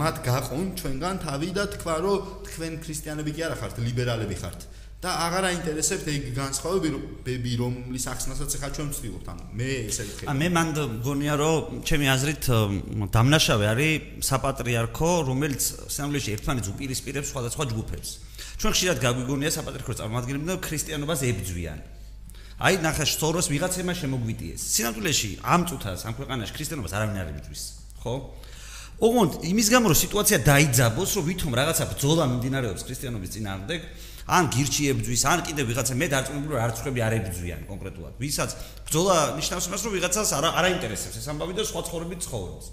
მათ 0.00 0.16
გაყონ 0.26 0.66
ჩვენგან 0.78 1.16
თავი 1.26 1.50
და 1.58 1.64
თქვა 1.74 1.96
რომ 2.06 2.18
თქვენ 2.46 2.72
ქრისტიანები 2.82 3.30
კი 3.34 3.42
არა 3.46 3.56
ხართ 3.62 3.74
ლიბერალები 3.86 4.36
ხართ 4.42 4.60
და 5.00 5.12
აღარ 5.24 5.44
აინტერესებთ 5.48 6.08
ეგ 6.12 6.24
განსხვავებები 6.36 7.52
რომლის 7.56 8.04
ახსნასაც 8.12 8.56
ახლა 8.58 8.68
ჩვენ 8.76 8.88
ვცდილობთ 8.92 9.28
ანუ 9.32 9.44
მე 9.56 9.68
ესე 9.88 10.04
ვიქე 10.04 10.26
ა 10.28 10.32
მე 10.36 10.48
მანდ 10.52 10.76
მგონია 11.00 11.34
რომ 11.40 11.78
ჩემი 11.88 12.06
აზრით 12.14 12.44
დამნაშავე 13.08 13.66
არის 13.72 14.28
საპატრიარქო 14.28 15.10
რომელიც 15.24 15.62
სამლეში 15.96 16.34
ერთმანეთს 16.36 16.68
უპირისპირებს 16.76 17.32
სხვადასხვა 17.32 17.64
ჯგუფებს. 17.72 18.08
ჩვენ 18.60 18.72
ხშირად 18.76 18.98
გაგვიგონია 19.00 19.50
საპატრიარქოს 19.56 19.96
წარმომადგენლები 20.04 20.46
და 20.52 20.56
ქრისტიანობას 20.68 21.20
ებძვიან. 21.32 21.78
აი 22.60 22.74
ნახე 22.84 23.04
სწოროს 23.08 23.46
ვიღაცემა 23.48 23.92
შემოგვიტიეს. 23.96 24.60
სინამდვილეში 24.60 25.30
ამ 25.40 25.60
წუთას 25.64 26.00
ამ 26.04 26.12
ქვეყანაში 26.12 26.52
ქრისტიანობას 26.60 26.92
არავინ 26.92 27.16
არ 27.24 27.28
ებძვის 27.40 27.62
ხო? 28.04 28.14
ოღონდ 29.00 29.32
იმის 29.48 29.68
გამო 29.72 29.86
რომ 29.88 29.96
სიტუაცია 29.96 30.38
დაიძაბოს 30.44 31.10
რომ 31.16 31.24
ვითომ 31.24 31.52
რაღაცა 31.56 31.84
ბრძოლა 31.88 32.24
მიმდინარეობს 32.28 32.82
ქრისტიანობის 32.84 33.30
წინააღმდეგ 33.32 33.80
ან 34.30 34.44
გირჩი 34.54 34.82
ებძვის, 34.94 35.22
ან 35.26 35.38
კიდე 35.42 35.62
ვიღაცა 35.66 35.94
მე 35.98 36.06
დარწმუნებული 36.14 36.54
ვარ, 36.54 36.62
არც 36.70 36.76
ხვები 36.80 37.00
არ 37.02 37.14
ებძვიან 37.18 37.60
კონკრეტულად. 37.66 38.12
ვისაც 38.22 38.50
ბრძოლა 38.86 39.16
ნიშნავს 39.42 39.64
იმას, 39.66 39.80
რომ 39.84 39.92
ვიღაცას 39.98 40.28
არ 40.38 40.44
არაინტერესებს 40.60 41.16
ეს 41.18 41.26
ამბავი 41.34 41.54
და 41.58 41.62
სხვა 41.66 41.80
ცხოვრებით 41.90 42.20
ცხოვრობს. 42.30 42.64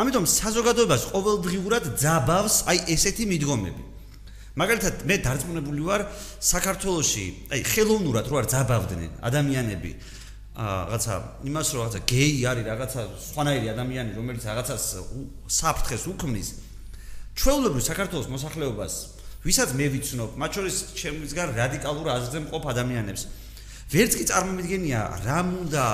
ამიტომ 0.00 0.24
საზოგადოებას 0.40 1.02
ყოველდღიურად 1.12 1.84
ძაბავს 2.00 2.56
აი 2.70 2.78
ესეთი 2.96 3.24
მიდგომები. 3.28 3.82
მაგალითად, 4.56 4.94
მე 5.04 5.16
დარწმუნებული 5.20 5.82
ვარ 5.84 6.00
საქართველოში, 6.40 7.26
აი 7.52 7.60
ხელოვნურად 7.60 8.26
რო 8.30 8.36
არ 8.40 8.46
ძაბავდნენ 8.50 9.12
ადამიანები 9.20 9.90
რაღაცა 10.60 11.14
იმას 11.46 11.68
რომ 11.72 11.78
რაღაცა 11.80 12.00
გეი 12.10 12.40
არის 12.50 12.64
რაღაცა 12.68 13.00
სხვანაირი 13.30 13.66
ადამიანი 13.70 14.10
რომელიც 14.18 14.44
რაღაცას 14.50 14.84
საფრთხეს 15.46 16.04
უქმნის 16.10 16.48
ჩვეულებრივ 17.38 17.82
საქართველოს 17.86 18.28
მოსახლეობას 18.34 18.94
ვისაც 19.40 19.70
მე 19.72 19.86
ვიცნობ, 19.94 20.30
მათ 20.36 20.50
შორის 20.56 20.76
ჩემისგან 21.00 21.48
რადიკალურ 21.56 22.06
აზრზე 22.12 22.38
მყოფ 22.44 22.64
ადამიანებს. 22.76 23.22
ვერც 23.90 24.12
კი 24.20 24.24
წარმომიდგენია 24.30 25.00
რა 25.24 25.38
უნდა 25.64 25.84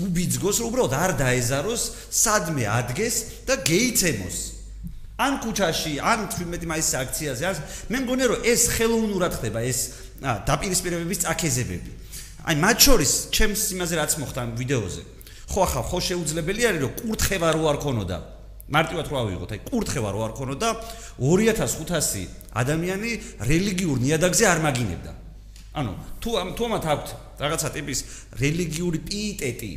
უბიძგოს, 0.00 0.56
რომ 0.64 0.68
უბრალოდ 0.72 0.94
არ 0.96 1.12
დაეზაროს, 1.20 1.82
სადმე 2.10 2.64
ადგეს 2.66 3.16
და 3.44 3.54
გეიცემოს. 3.60 4.36
ან 5.16 5.32
ქუჩაში, 5.40 5.92
ან 6.00 6.28
17 6.28 6.64
მაისის 6.68 6.94
აქციაზე, 7.00 7.42
ან 7.48 7.56
მე 7.88 7.98
მგონია 8.04 8.26
რომ 8.32 8.40
ეს 8.44 8.62
ხელოვნურად 8.76 9.32
ხდება 9.40 9.60
ეს 9.64 9.78
დაპირისპირებების 10.20 11.22
წაქეზებები. 11.24 11.90
აი 12.48 12.54
მათ 12.60 12.76
შორის 12.84 13.12
ჩემს 13.32 13.60
იმაზე 13.72 13.94
რაც 13.96 14.12
მოხდა 14.20 14.40
ვიდეოზე. 14.60 15.02
ხო 15.46 15.60
ახლა 15.64 15.82
ხო 15.88 15.98
შეუძლებელი 16.04 16.62
არის 16.68 16.80
რომ 16.84 16.92
კურთხევა 17.00 17.48
რო 17.56 17.62
არ 17.70 17.78
ქონოდა 17.80 18.35
მარტივად 18.66 19.06
რო 19.06 19.16
ავიღოთ 19.22 19.50
აი 19.54 19.60
კურთხევა 19.62 20.10
რო 20.10 20.20
არ 20.26 20.32
ქონოდა 20.34 20.68
2500 21.22 22.26
ადამიანი 22.50 23.10
რელიგიურ 23.46 23.96
ნიადაგზე 24.02 24.44
არ 24.50 24.58
მაგინებდა. 24.66 25.12
ანუ 25.76 25.92
თუ 26.18 26.30
ამ 26.40 26.48
თუმად 26.58 26.82
აქვთ 26.82 27.08
რაღაცა 27.38 27.68
ტიპის 27.76 27.98
რელიგიური 28.42 28.98
პიიტეტი 29.06 29.72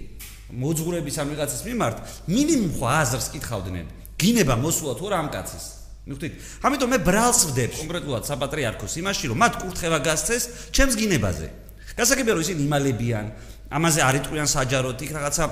მოძღვრების 0.57 1.15
ამ 1.21 1.27
ვიღაცის 1.33 1.61
მიმართ 1.69 1.97
მინიმუმ 2.33 2.71
ხო 2.79 2.85
აზრს 2.89 3.27
კითხავდნენ. 3.35 3.85
გინება 4.17 4.55
მოსულა 4.57 4.93
თუ 4.97 5.05
რა 5.13 5.17
ამ 5.21 5.29
კაცის 5.29 5.65
მიხდით 6.09 6.33
ამიტომ 6.65 6.89
მე 6.89 6.99
ბრალს 7.05 7.41
ვდებ 7.53 7.71
კონკრეტულად 7.77 8.23
საპატრიარქოს 8.25 8.93
იმაში 8.97 9.25
რომ 9.29 9.37
მათ 9.43 9.53
კურთხევა 9.61 9.99
გასცეს 10.01 10.43
ჩემს 10.73 10.95
გინებაზე. 10.97 11.47
გასაგებია 11.93 12.33
რომ 12.33 12.41
ისინი 12.41 12.61
იმალებიან 12.65 13.25
ამაზე 13.69 13.99
არ 14.01 14.15
იტყვიან 14.19 14.47
საჯაროდ 14.49 14.97
იქ 15.05 15.11
რაღაცა 15.13 15.45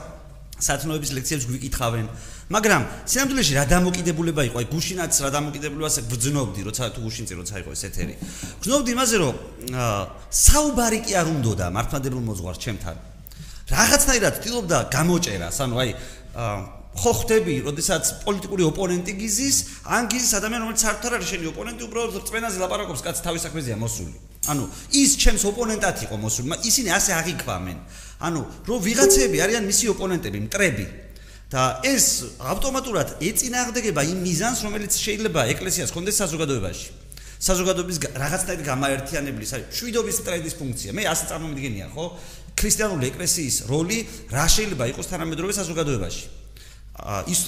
სათნოების 0.57 1.11
ლექციებს 1.13 1.45
გვიკითხავენ 1.45 2.05
მაგრამ 2.47 2.81
სინამდვილეში 3.11 3.53
რა 3.59 3.63
დამოკიდებულება 3.67 4.41
იყო 4.47 4.57
აი 4.61 4.67
გუშინაც 4.71 5.13
რა 5.19 5.29
დამოკიდებულებას 5.35 5.97
გძნობდი 6.07 6.61
როცა 6.67 6.83
თუ 6.95 6.99
გუშინწი 7.03 7.33
როცა 7.43 7.55
იყო 7.59 7.71
ეს 7.75 7.83
ეთერი 7.91 8.15
გძნობდი 8.63 8.89
იმაზე 8.95 9.15
რომ 9.19 9.35
საუბარი 10.31 10.99
კი 11.03 11.11
არ 11.19 11.27
უნდოდა 11.27 11.65
მართლმადებელ 11.75 12.21
მოძღვარს 12.23 12.63
ჩემთან 12.63 12.95
რაღაცნაირად 13.67 14.33
ვთილობდა 14.39 14.77
გამოჭერას 14.95 15.57
ანუ 15.59 15.75
აი 15.83 15.91
ხო 16.97 17.11
ხდები, 17.13 17.55
როდესაც 17.61 18.25
პოლიტიკური 18.25 18.63
ოპონენტი 18.73 19.13
გიზის, 19.21 19.57
ან 19.85 20.09
გიზის 20.09 20.33
ადამიანი, 20.39 20.63
რომელიც 20.65 20.81
საერთოდ 20.81 21.05
არ 21.13 21.15
არის 21.17 21.29
შენი 21.29 21.45
ოპონენტი, 21.53 21.81
უბრალოდ 21.85 22.25
წვენაზე 22.25 22.57
ლაპარაკობს, 22.57 23.01
კაც 23.05 23.21
თავის 23.21 23.41
საქმეზეა 23.45 23.77
მოსული. 23.77 24.13
ანუ 24.49 24.63
ის 24.97 25.11
ჩემს 25.21 25.43
ოპონენტად 25.45 25.97
იყო 26.09 26.15
მოსული, 26.17 26.57
ისინი 26.65 26.89
ასე 26.97 27.11
აღიქვამენ. 27.21 27.77
ანუ 28.17 28.41
რომ 28.65 28.79
ვიღაცები 28.81 29.37
არიან 29.45 29.63
მისი 29.69 29.85
ოპონენტები, 29.93 30.37
მტრები. 30.47 30.85
და 31.47 31.79
ეს 31.87 32.35
ავტომატურად 32.43 33.23
ეწინააღმდეგება 33.23 34.01
იმ 34.03 34.19
მიზანს, 34.19 34.59
რომელიც 34.67 34.93
შეიძლება 34.99 35.47
ეკლესიას 35.55 35.93
კონდეს 35.95 36.19
საზოგადოებაში. 36.19 36.87
საზოგადოების 37.37 37.97
რაღაცნაირი 38.17 38.63
გამაერთიანებლის, 38.67 39.51
აი, 39.55 39.63
შვიდობის 39.77 40.17
ტრენდის 40.25 40.55
ფუნქცია. 40.57 40.91
მე 40.97 41.03
ასე 41.07 41.23
წარმომიდგენია, 41.31 41.87
ხო? 41.93 42.05
ქრისტიანული 42.57 43.05
ეკლესიის 43.13 43.55
როლი 43.69 43.99
რა 44.33 44.45
შეიძლება 44.49 44.85
იყოს 44.91 45.07
თანამედროვე 45.13 45.53
საზოგადოებაში? 45.53 46.25
ის 47.29 47.41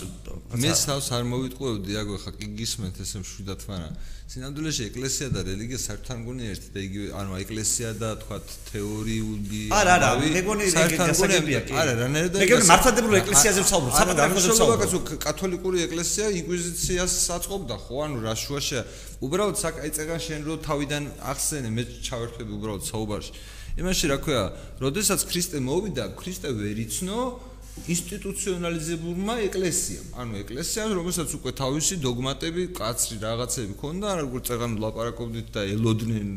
მე 0.62 0.72
სავს 0.78 1.10
არ 1.18 1.24
მოვიტყუებდი 1.26 1.96
აგო 1.98 2.18
ხა 2.22 2.32
კი 2.38 2.48
გისმენთ 2.60 3.00
ესე 3.02 3.22
მშვიდად 3.24 3.64
მაგრამ 3.66 3.96
სინამდვილეში 4.30 4.84
ეკლესია 4.94 5.28
და 5.34 5.42
რელიგია 5.42 5.80
საერთოდ 5.82 6.20
გონი 6.22 6.50
ერთი 6.54 6.70
და 6.70 6.80
იგივე 6.86 7.08
ანუ 7.18 7.38
ეკლესია 7.42 7.90
და 7.98 8.10
თქვა 8.22 8.38
თეორიული 8.70 9.62
არა 9.74 9.96
არა 9.98 10.10
მეგონი 10.38 10.66
რეგისტრაცია 10.70 11.62
კი. 11.66 11.74
არა 11.82 11.94
რანერა 11.98 12.30
და 12.30 12.38
მეგონი 12.46 12.70
მართლმადიდებლო 12.70 13.18
ეკლესიაზე 13.26 13.62
ვსაუბრობ 13.66 13.94
საფრანგეთში 13.98 14.50
ვსაუბრობ 14.54 15.10
კათოლიკური 15.26 15.78
ეკლესია 15.90 16.26
ინკვიზიციას 16.46 17.12
საწყობდა 17.26 17.76
ხო? 17.90 17.96
ანუ 18.06 18.18
რა 18.22 18.34
შუაშია 18.38 18.82
უბრალოდ 19.26 19.58
საკაიწეგან 19.66 20.20
შენ 20.30 20.40
რო 20.46 20.56
თავიდან 20.62 21.04
ახსენე 21.34 21.70
მე 21.74 21.84
ჩავერთვები 22.06 22.52
უბრალოდ 22.54 22.84
საუბარში. 22.86 23.34
იმაში 23.82 24.06
რა 24.14 24.18
ქვია 24.22 24.44
როდესაც 24.78 25.20
ქრისტე 25.26 25.58
მოვიდა 25.64 26.06
ქრისტე 26.20 26.50
ვერ 26.54 26.78
იცნო 26.86 27.20
ინსტიტუციონალიზებულმა 27.94 29.36
ეკლესიამ. 29.48 30.08
ანუ 30.20 30.34
ეკლესიამ, 30.44 30.92
რომელსაც 31.00 31.30
უკვე 31.40 31.52
თავისი 31.60 31.96
დოგმატები, 32.04 32.64
კაცრი 32.80 33.16
რაღაცები 33.24 33.74
ქონდა, 33.80 34.10
როგორც 34.24 34.44
წეგან 34.50 34.72
ლაპარაკობდით 34.84 35.48
და 35.56 35.62
ელოდნენ 35.76 36.30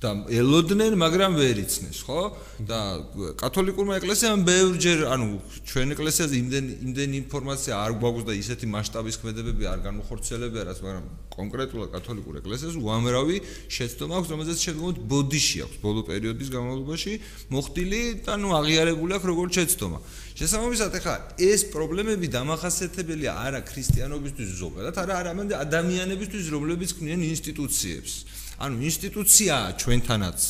და 0.00 0.10
ელოდნენ, 0.32 0.96
მაგრამ 0.96 1.34
ვერ 1.36 1.58
იცნეს, 1.60 1.98
ხო? 2.08 2.32
და 2.64 3.04
კათოლიკურმა 3.36 4.00
ეკლესიამ 4.00 4.40
ბევრჯერ, 4.48 5.04
ანუ 5.12 5.26
ჩვენ 5.68 5.92
ეკლესიაზე 5.92 6.34
იმდენ 6.40 6.64
იმდენ 6.88 7.10
ინფორმაცია 7.20 7.74
არ 7.76 7.92
გვაქვს 8.00 8.24
და 8.24 8.32
ისეთი 8.32 8.66
მასშტაბის 8.72 9.16
ქმედებები 9.20 9.68
არ 9.68 9.84
განუხორციელებია, 9.84 10.62
რაც 10.72 10.78
მაგრამ 10.80 11.04
კონკრეტულად 11.36 11.88
კათოლიკურ 11.92 12.34
ეკლესიას 12.40 12.80
უამრავი 12.80 13.36
შეცდომა 13.76 14.14
აქვს, 14.16 14.28
რომელზეც 14.32 14.58
შეგვიძლია 14.64 15.04
ბოდიში 15.04 15.58
აქვს 15.68 15.76
ბოლო 15.84 16.00
პერიოდის 16.08 16.48
განმავლობაში 16.48 17.12
მოხდილი 17.52 18.00
და 18.24 18.32
ნუ 18.40 18.48
აღიარებული 18.56 19.12
აქვს 19.20 19.28
როგორც 19.28 19.50
შეცდომა. 19.60 19.98
შესაბამისად, 20.40 20.90
ახლა 20.96 21.16
ეს 21.36 21.60
პრობლემები 21.68 22.26
დამახასიათებელია 22.32 23.32
არა 23.36 23.60
ქრისტიანობისთვის 23.68 24.48
ზოგადად, 24.64 24.94
არა 24.96 25.14
არამედ 25.20 25.48
ადამიანებისთვის, 25.60 26.44
რომლებიც 26.56 26.96
ქმნიან 26.96 27.20
ინსტიტუციებს. 27.20 28.39
ანუ 28.60 28.76
ინსტიტუციაა 28.90 29.68
ჩვენთანაც 29.80 30.40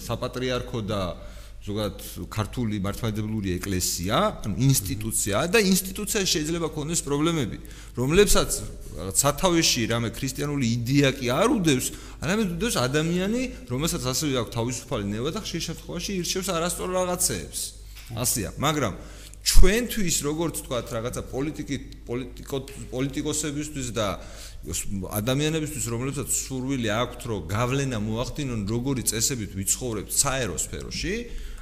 საპატრიარქო 0.00 0.80
და 0.88 1.00
ზოგადად 1.60 2.30
ქართული 2.32 2.78
მართლმადიდებლური 2.80 3.52
ეკლესია, 3.60 4.16
ანუ 4.48 4.56
ინსტიტუციაა 4.64 5.50
და 5.52 5.60
ინსტიტუცია 5.60 6.22
შეიძლება 6.24 6.68
ქონდეს 6.72 7.04
პრობლემები, 7.04 7.58
რომლებსაც 8.00 8.50
სათავეში 9.12 9.82
რამე 9.92 10.08
ქრისტიანული 10.16 10.66
იდეა 10.80 11.10
კი 11.20 11.28
არ 11.36 11.48
უდევს, 11.60 11.86
არამედ 12.24 12.56
უდევს 12.56 12.76
ადამიანი, 12.80 13.42
რომელსაც 13.68 14.02
ასევე 14.08 14.40
აქვს 14.40 14.56
თავისუფალი 14.56 15.04
ნება 15.12 15.30
და 15.36 15.44
ხშირ 15.44 15.62
შემთხვევაში 15.68 16.10
ირჩევს 16.24 16.48
არასწორ 16.48 16.88
რაღაცეებს. 16.96 17.60
ასია, 18.16 18.48
მაგრამ 18.56 18.94
ჩვენთვის 19.40 20.16
როგორც 20.20 20.54
თქვა 20.64 20.78
რაღაცა 20.84 21.22
პოლიტიკი 21.32 21.76
პოლიტიკო 22.08 22.58
პოლიტიკოსებისთვის 22.92 23.88
და 23.96 24.06
ადამიანებისთვის, 24.60 25.84
რომლებსაც 25.88 26.28
სურვილი 26.36 26.88
აქვთ, 26.92 27.20
რომ 27.32 27.46
გავლენა 27.48 27.98
მოახდინონ 28.04 28.66
როგორი 28.68 29.02
წესებით 29.08 29.56
ვიცხოვრებთ 29.56 30.12
საერო 30.12 30.56
სფეროში, 30.60 31.14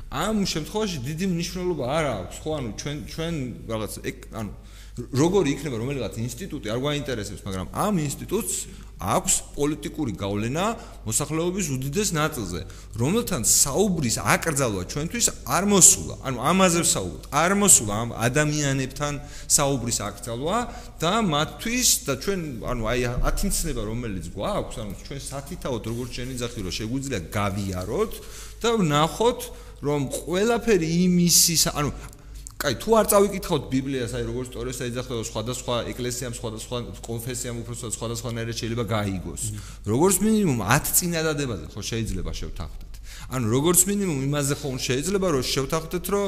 ამ 0.09 0.42
შემთხვევაში 0.42 0.99
დიდი 1.07 1.26
მნიშვნელობა 1.30 1.84
არ 1.94 2.05
აქვს, 2.18 2.36
ხო, 2.42 2.51
ანუ 2.59 2.70
ჩვენ 2.80 2.96
ჩვენ 3.12 3.34
რაღაც 3.70 3.92
ანუ 4.34 4.53
როგორი 4.99 5.49
იქნება 5.55 5.76
რომელიღაც 5.78 6.14
ინსტიტუტი 6.26 6.66
არ 6.74 6.78
გვაინტერესებს, 6.82 7.42
მაგრამ 7.46 7.68
ამ 7.70 7.94
ინსტიტუტს 8.03 8.55
აქვს 8.99 9.34
პოლიტიკური 9.55 10.12
გავლენა 10.18 10.64
მოსახლეობის 11.07 11.66
უდიდეს 11.70 12.11
ნაწილზე, 12.18 12.61
რომელთან 12.99 13.42
საუბრის 13.46 14.16
აკრძალვა 14.18 14.82
ჩვენთვის 14.90 15.26
არ 15.46 15.64
მოსულა. 15.70 16.14
ანუ 16.26 16.38
ამაზე 16.51 16.80
ვსაუბრობთ. 16.82 17.24
არ 17.30 17.53
მოსულა 17.62 17.94
ამ 18.03 18.11
ადამიანებთან 18.26 19.14
საუბრის 19.46 19.99
აკრძალვა 20.09 20.59
და 20.99 21.14
მათთვის 21.22 21.88
და 22.11 22.12
ჩვენ 22.18 22.40
ანუ 22.66 22.82
აი 22.90 23.01
ათინცნება 23.22 23.82
რომელიც 23.86 24.24
გვაქვს, 24.34 24.76
ანუ 24.82 24.92
ჩვენ 25.07 25.20
სათითაოდ 25.30 25.82
როგორც 25.86 26.11
შენი 26.18 26.34
ძახი 26.42 26.61
რომ 26.66 26.74
შეგვიძლია 26.78 27.20
გავიაროთ 27.38 28.12
და 28.59 28.70
ვნახოთ 28.82 29.40
რომ 29.78 30.01
ყველაფერი 30.11 30.88
იმისის 31.07 31.70
ანუ 31.70 32.18
კაი, 32.59 32.74
თუ 32.82 32.90
არ 32.98 33.06
წავიკითხავთ 33.06 33.66
ბიბლიას, 33.70 34.12
აი 34.18 34.24
როგორც 34.26 34.48
სწორეს 34.50 34.78
აიძახება 34.82 35.22
სხვადასხვა 35.30 35.74
ეკლესიამ, 35.94 36.34
სხვადასხვა 36.34 36.78
კონფესიამ 37.06 37.61
უბრალოდ 37.62 37.94
სხვადასხვანაირად 37.94 38.56
შეიძლება 38.59 38.84
გაიგოს. 38.98 39.42
როგორც 39.86 40.16
მინიმუმ 40.26 40.59
10 40.66 40.90
წინადადებაზე 40.98 41.66
ხო 41.70 41.80
შეიძლება 41.86 42.32
შევთანხმდეთ. 42.34 42.92
ანუ 43.30 43.46
როგორც 43.54 43.80
მინიმუმ 43.86 44.18
იმაზე 44.26 44.54
ხო 44.59 44.68
შეიძლება 44.74 45.28
რომ 45.38 45.44
შევთანხმდეთ, 45.54 46.06
რომ 46.11 46.26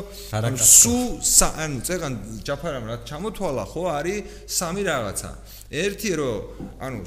სუ 0.54 0.96
ანუ 1.50 1.78
წეგან 1.90 2.12
ჯაფარამ 2.46 2.84
რა 2.86 2.96
ჩამოთვალა 3.10 3.64
ხო 3.74 3.82
არის 3.98 4.18
სამი 4.46 4.82
რაღაცა. 4.86 5.30
ერთი 5.82 6.10
რომ 6.14 6.38
ანუ 6.78 7.00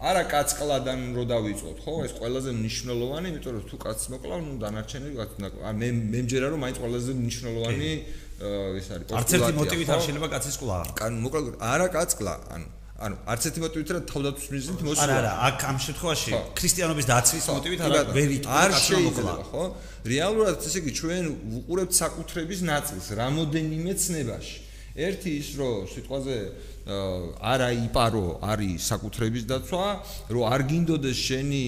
არა 0.00 0.22
კაცკლადან 0.32 1.00
რო 1.12 1.24
დავიწყოთ, 1.28 1.78
ხო? 1.84 1.94
ეს 2.08 2.12
ყველაზე 2.16 2.50
მნიშვნელოვანი, 2.56 3.26
იმიტომ 3.36 3.52
რომ 3.52 3.64
თუ 3.68 3.76
კაცს 3.84 4.06
მოკლავ, 4.14 4.38
ნუ 4.48 4.54
დანარჩენი 4.64 5.08
მე 5.76 5.88
მე 6.08 6.18
მჯერა 6.24 6.46
რომ 6.56 6.60
მაინც 6.64 6.76
ყველაზე 6.80 7.10
მნიშვნელოვანი 7.20 7.90
ეს 8.40 8.86
არის 8.90 9.04
პოსტულატია. 9.04 9.20
არც 9.20 9.30
ერთი 9.36 9.52
მოტივით 9.60 9.88
არ 9.94 10.00
შეიძლება 10.06 10.28
კაცის 10.34 10.56
კლა. 10.60 10.78
კან 10.96 11.12
მოკლედ 11.24 11.46
არა 11.60 11.86
კაცკლა, 11.96 12.34
ანუ 12.54 12.66
ანუ 13.00 13.16
არც 13.32 13.42
ერთი 13.48 13.60
მოტივით 13.64 13.88
რა 13.96 14.00
თავდაცვის 14.12 14.48
მიზნით 14.52 14.80
მოსულა. 14.84 15.04
არა, 15.04 15.14
არა, 15.20 15.32
აქ 15.48 15.58
ამ 15.70 15.76
შემთხვევაში 15.84 16.30
ქრისტიანობის 16.58 17.06
დაცვის 17.10 17.44
მოტივით 17.56 17.80
არა 17.80 18.00
ვერ 18.16 18.30
არ 18.60 18.70
შეიძლება, 18.76 19.34
ხო? 19.50 19.62
რეალურად 20.12 20.56
ესე 20.68 20.78
იგი 20.80 20.92
ჩვენ 21.00 21.24
ვუყურებთ 21.52 21.92
საკუთრების 22.00 22.60
ნაწილს 22.70 23.06
რამოდენიმე 23.20 23.92
ცნებაში. 24.04 24.56
ერთი 25.00 25.30
ის 25.40 25.48
რომ 25.60 25.86
სიტყვაზე 25.92 26.36
არა 27.40 27.68
იპარო 27.86 28.26
არის 28.42 28.80
საკუთრების 28.90 29.44
დაცვა, 29.50 29.86
რომ 30.34 30.42
არ 30.50 30.60
გინდოდეს 30.70 31.18
შენი 31.30 31.64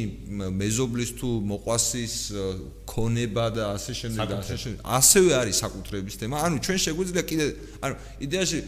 მეზობლის 0.59 1.11
თუ 1.19 1.31
მოყვასის 1.53 2.15
ქონება 2.87 3.47
და 3.55 3.65
ასე 3.77 3.93
შემდეგ 4.01 4.27
და 4.29 4.37
ასე 4.43 4.57
შემდეგ. 4.63 4.81
ასევე 4.83 5.31
არის 5.43 5.57
საკუთრების 5.63 6.15
თემა. 6.21 6.37
ანუ 6.43 6.57
ჩვენ 6.65 6.79
შეგვიძლია 6.87 7.23
კიდე 7.23 7.47
ანუ 7.83 7.95
იდეაში 8.27 8.59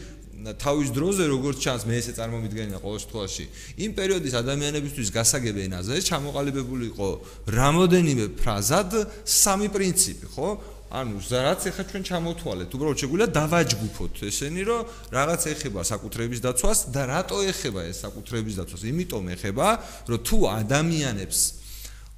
თავის 0.53 0.91
დროზე 0.93 1.25
როგორც 1.31 1.57
ჩანს 1.63 1.83
მე 1.89 1.95
ესე 1.97 2.13
წარმომიდგენია 2.19 2.79
ყოველ 2.83 2.99
შემთხვევაში 3.01 3.45
იმ 3.81 3.91
პერიოდის 3.97 4.33
ადამიანებისთვის 4.35 5.09
გასაგებ 5.15 5.55
ენაზე 5.65 5.95
ჩამოყალიბებული 6.05 6.85
იყო 6.91 7.09
რამოდენიმე 7.55 8.25
ფრაზად 8.37 8.91
სამი 9.25 9.67
პრინციპი 9.73 10.25
ხო 10.35 10.49
ანუ 10.85 11.17
რაც 11.17 11.61
ახლა 11.65 11.83
ჩვენ 11.89 12.03
ჩამოთვალეთ, 12.05 12.69
უბრალოდ 12.77 12.97
შეგვიძლია 13.01 13.29
დავაჯგუფოთ 13.35 14.15
ესენი, 14.29 14.63
რომ 14.69 14.81
რაღაც 15.11 15.41
ეხება 15.51 15.81
საკუთრების 15.81 16.39
დაცვას 16.45 16.79
და 16.93 17.01
რატო 17.09 17.37
ეხება 17.51 17.81
ეს 17.89 17.97
საკუთრების 18.05 18.55
დაცვას? 18.61 18.81
იმიტომ 18.85 19.25
ეხება, 19.35 19.67
რომ 20.05 20.19
თუ 20.21 20.37
ადამიანებს 20.45 21.39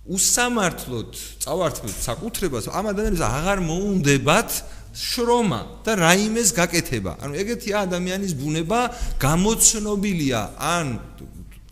უსამართლოდ 0.07 1.11
წავართმევთ 1.43 1.97
საკუთრებას, 2.07 2.65
ამ 2.71 2.85
ადამიანებს 2.91 3.23
აღარ 3.27 3.59
მოუნდებათ 3.71 4.49
შრომა 4.97 5.61
და 5.85 5.91
რაიმეს 5.99 6.49
გაკეთება. 6.57 7.11
ანუ 7.21 7.33
ეგეთი 7.37 7.69
ადამიანის 7.75 8.33
ბუნება 8.39 8.79
გამოცნობილია 9.21 10.41
ან 10.57 10.87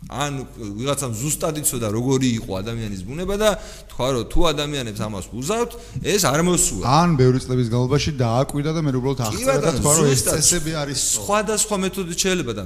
ან 0.06 0.46
ვიღაცამ 0.54 1.12
ზუსტად 1.18 1.58
იცოდა 1.62 1.88
როგორი 1.90 2.28
იყო 2.38 2.52
ადამიანის 2.62 3.02
ბუნება 3.02 3.34
და 3.42 3.50
თქვა 3.90 4.08
რომ 4.14 4.24
თუ 4.30 4.40
ადამიანებს 4.54 5.00
ამას 5.02 5.26
უზავთ 5.34 5.70
ეს 6.06 6.22
არ 6.30 6.40
მოსულა. 6.46 6.84
ან 6.86 7.10
ბევრი 7.18 7.38
წლების 7.42 7.68
განმავლობაში 7.74 8.10
დააკვირდა 8.22 8.70
და 8.76 8.80
მე 8.86 8.90
უბრალოდ 9.00 9.20
აღწერა 9.26 9.58
და 9.66 9.70
თქვა 9.82 9.92
რომ 9.98 10.06
ეს 10.14 10.22
წესები 10.30 10.72
არის 10.78 10.98
სხვადასხვა 11.16 11.76
მეთოდით 11.82 12.18
შეიძლება 12.22 12.52
და 12.54 12.64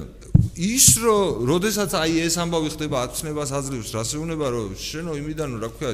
ის 0.60 0.86
რომ 1.00 1.46
როდესაც 1.48 1.90
აი 1.96 2.12
ეს 2.26 2.34
ამბავი 2.42 2.68
ხდება 2.74 2.96
აცნებას 3.08 3.50
აძლევს 3.56 3.90
რას 3.96 4.10
ეუბნება 4.16 4.46
რომ 4.52 4.74
შენო 4.76 5.12
იმიდან 5.20 5.50
რა 5.62 5.68
ქვია 5.72 5.92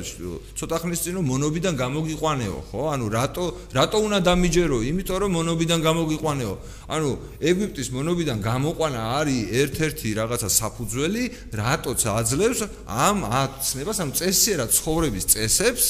ცოტა 0.59 0.77
ხნის 0.83 1.01
წინ 1.07 1.15
რომ 1.19 1.27
მონობიდან 1.31 1.75
გამოგიყვანეო 1.79 2.59
ხო? 2.71 2.81
ანუ 2.95 3.07
რატო 3.17 3.45
რატო 3.79 3.99
უნდა 4.07 4.19
დამიჯერო? 4.27 4.79
იმიტომ 4.91 5.19
რომ 5.23 5.31
მონობიდან 5.39 5.79
გამოგიყვანეო. 5.87 6.55
ანუ 6.87 7.11
ეგვიპტის 7.51 7.89
მონობიდან 7.95 8.39
გამოყვანა 8.43 9.01
არის 9.19 9.41
ერთ-ერთი 9.63 10.09
რაღაცა 10.21 10.49
საფუძველი 10.61 11.23
რატოც 11.53 12.01
აძლევს 12.07 12.61
ამ 12.87 13.25
აცნებას 13.27 13.99
ამ 14.05 14.11
წესიერად 14.17 14.71
ცხოვრების 14.77 15.25
წესებს 15.33 15.87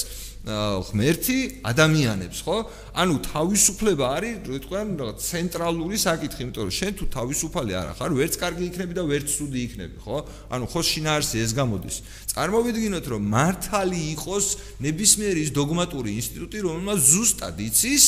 ღმერთი 0.46 1.66
ადამიანებს, 1.66 2.38
ხო? 2.46 2.70
ანუ 2.94 3.14
თავისუფლება 3.18 4.04
არის, 4.14 4.34
რო 4.46 4.58
თქვენ, 4.62 4.86
რაღაც 4.94 5.18
ცენტრალური 5.26 5.98
საკითხი, 5.98 6.40
იმიტომ 6.46 6.62
რომ 6.70 6.76
შენ 6.78 6.92
თუ 7.02 7.04
თავისუფალი 7.10 7.72
არ 7.74 7.88
ხარ, 7.98 8.10
ვერც 8.14 8.34
კარგი 8.38 8.64
იქნები 8.70 8.94
და 8.94 9.02
ვერც 9.10 9.26
ცუდი 9.26 9.58
იქნები, 9.66 9.96
ხო? 10.06 10.18
ანუ 10.54 10.64
ხო 10.70 10.80
შინაარსი 10.86 11.36
ეს 11.42 11.50
გამოდის. 11.50 11.96
წარმოვიდგინოთ, 12.30 13.06
რომ 13.10 13.22
მართალი 13.26 14.00
იყოს 14.14 14.46
ნებისმიერი 14.86 15.40
ის 15.42 15.50
დოგმატური 15.50 16.10
ინსტიტუტი, 16.14 16.58
რომელმაც 16.62 16.98
ზუსტად 17.10 17.56
იცის 17.66 18.04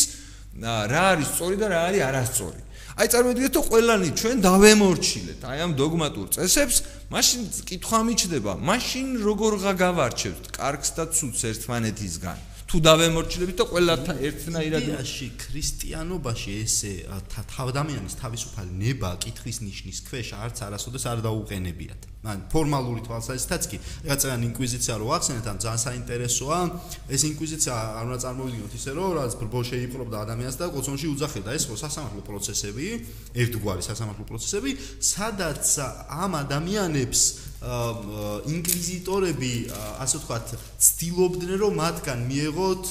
რა 0.62 1.02
არის 1.18 1.28
სწორი 1.34 1.56
და 1.58 1.66
რა 1.74 1.80
არის 1.90 2.02
არასწორი. 2.06 2.60
აი 2.98 3.08
წარმოვიდგინეთ 3.14 3.52
თუ 3.54 3.60
ყველანი 3.68 4.08
ჩვენ 4.18 4.40
დავემორჩილეთ 4.42 5.42
აი 5.46 5.58
ამ 5.64 5.72
დოგმატურ 5.78 6.26
წესებს 6.34 6.76
მაშინ 7.14 7.42
კითხვა 7.70 8.00
მიჩდება 8.08 8.52
მაშინ 8.58 9.08
როგორ 9.22 9.52
გავარჩევთ 9.82 10.44
კარგს 10.58 10.90
და 10.98 11.04
ცუდს 11.14 11.42
ერთმანეთისგან 11.50 12.38
თუ 12.68 12.76
დავემორჩილებით 12.84 13.56
და 13.56 13.64
ყველა 13.70 13.94
ერთნაირად 14.28 14.84
იაში 14.92 15.26
ქრისტიანობაში 15.40 16.56
ესე 16.66 16.92
თავდამიანის 17.54 18.18
თავისუფალი 18.20 18.72
ნება 18.82 19.14
კითხვის 19.24 19.62
ნიშნის 19.64 20.02
ქვეშ 20.04 20.32
არც 20.36 20.60
არასოდეს 20.66 21.04
არ 21.08 21.22
დაუყენებიათ. 21.24 22.00
მან 22.18 22.38
ფორმალური 22.50 23.00
თვალსაზრისითაც 23.06 23.62
კი, 23.70 23.76
რაღაცა 24.08 24.36
ინკვიზიცია 24.48 24.94
რო 24.98 25.08
ახსენეთ, 25.16 25.46
ან 25.48 25.58
ძალიან 25.62 25.80
საინტერესოა. 25.86 26.58
ეს 27.14 27.22
ინკვიზიცია 27.30 27.74
არ 27.98 28.04
უნდა 28.08 28.18
წარმოვიდგინოთ 28.26 28.72
ისე, 28.74 28.90
რომ 28.98 29.08
რაღაც 29.18 29.32
ბრბო 29.38 29.60
შეიპყრობდა 29.70 30.16
ადამიანს 30.26 30.56
და 30.58 30.66
კოცონში 30.74 31.06
უძახებდა. 31.14 31.50
ეს 31.54 31.64
ხო 31.70 31.76
სასამართლო 31.78 32.22
პროცესები, 32.26 32.86
ერთგვარი 33.38 33.82
სასამართლო 33.86 34.24
პროცესები, 34.30 34.70
სადაც 34.98 35.64
ამ 36.10 36.32
ადამიანებს 36.42 37.20
ინკვიზიტორები 37.58 39.52
ასე 39.98 40.16
ვთქვათ 40.22 40.46
ცდილობდნენ 40.78 41.54
რომ 41.58 41.72
მათგან 41.82 42.18
მიეღოთ 42.30 42.84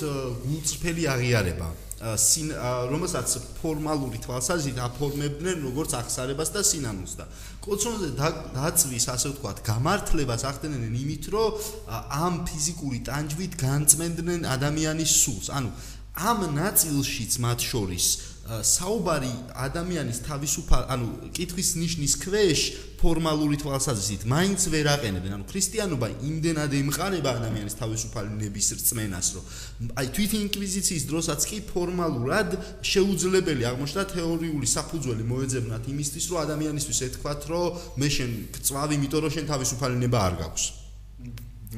გულწრფელი 0.44 1.04
აღიარება 1.08 1.87
სინ 1.98 2.54
რომელსაც 2.94 3.30
ფორმალური 3.58 4.22
თვალსაზრისით 4.22 4.78
აფორმებდნენ 4.86 5.64
როგორც 5.66 5.96
აღსარებას 5.98 6.50
და 6.54 6.62
სინანულს 6.62 7.14
და. 7.18 7.26
კოცონზე 7.66 8.10
დაწვის 8.54 9.06
ასე 9.18 9.28
ვთქვათ 9.34 9.58
გამართლებას 9.66 10.44
ახდენენ 10.46 10.94
იმით 10.94 11.26
რომ 11.34 11.50
ამ 11.90 12.34
ფიზიკური 12.46 13.00
ტანჯვით 13.10 13.54
განწმენდნენ 13.58 14.42
ადამიანის 14.46 15.12
სულს. 15.26 15.48
ანუ 15.58 15.70
ამ 16.18 16.40
ნაწილშიც 16.54 17.34
მათ 17.42 17.60
შორის 17.62 18.06
საუბარი 18.48 19.32
ადამიანის 19.60 20.20
თავისუფალ 20.24 20.84
ანუ 20.94 21.08
კითხვის 21.36 21.70
ნიშნის 21.84 22.14
ქვეშ 22.24 22.62
ფორმალური 23.02 23.60
თვალსაზრისით 23.60 24.24
მაინც 24.24 24.62
ვერ 24.72 24.88
აყენებენ. 24.96 25.32
ანუ 25.36 25.46
ქრისტიანობა 25.52 26.08
იმდენად 26.30 26.72
ემყარება 26.80 27.30
ადამიანის 27.38 27.76
თავისუფალი 27.82 28.30
ნების 28.40 28.68
რწმენას 28.80 29.28
რომ 29.36 29.44
აი 30.00 30.08
თვით 30.16 30.32
ინკვიზიციის 30.48 31.04
დროსაც 31.12 31.42
კი 31.44 31.58
ფორმალურად 31.76 32.50
შეუძლებელი 32.88 33.64
აღმოჩნდა 33.68 34.04
თეორიული 34.16 34.68
საფუძველი 34.78 35.24
მოეძებნათ 35.28 35.84
იმისთვის 35.94 36.26
რომ 36.32 36.38
ადამიანისთვის 36.48 37.00
ეთქვათ 37.12 37.42
რომ 37.52 37.68
მე 38.00 38.08
შენ 38.16 38.32
გწვავ 38.56 38.90
იმიტომ 38.96 39.22
რომ 39.28 39.32
შენ 39.36 39.46
თავისუფალი 39.52 39.96
ნება 40.08 40.20
არ 40.24 40.36
გაქვს 40.42 40.87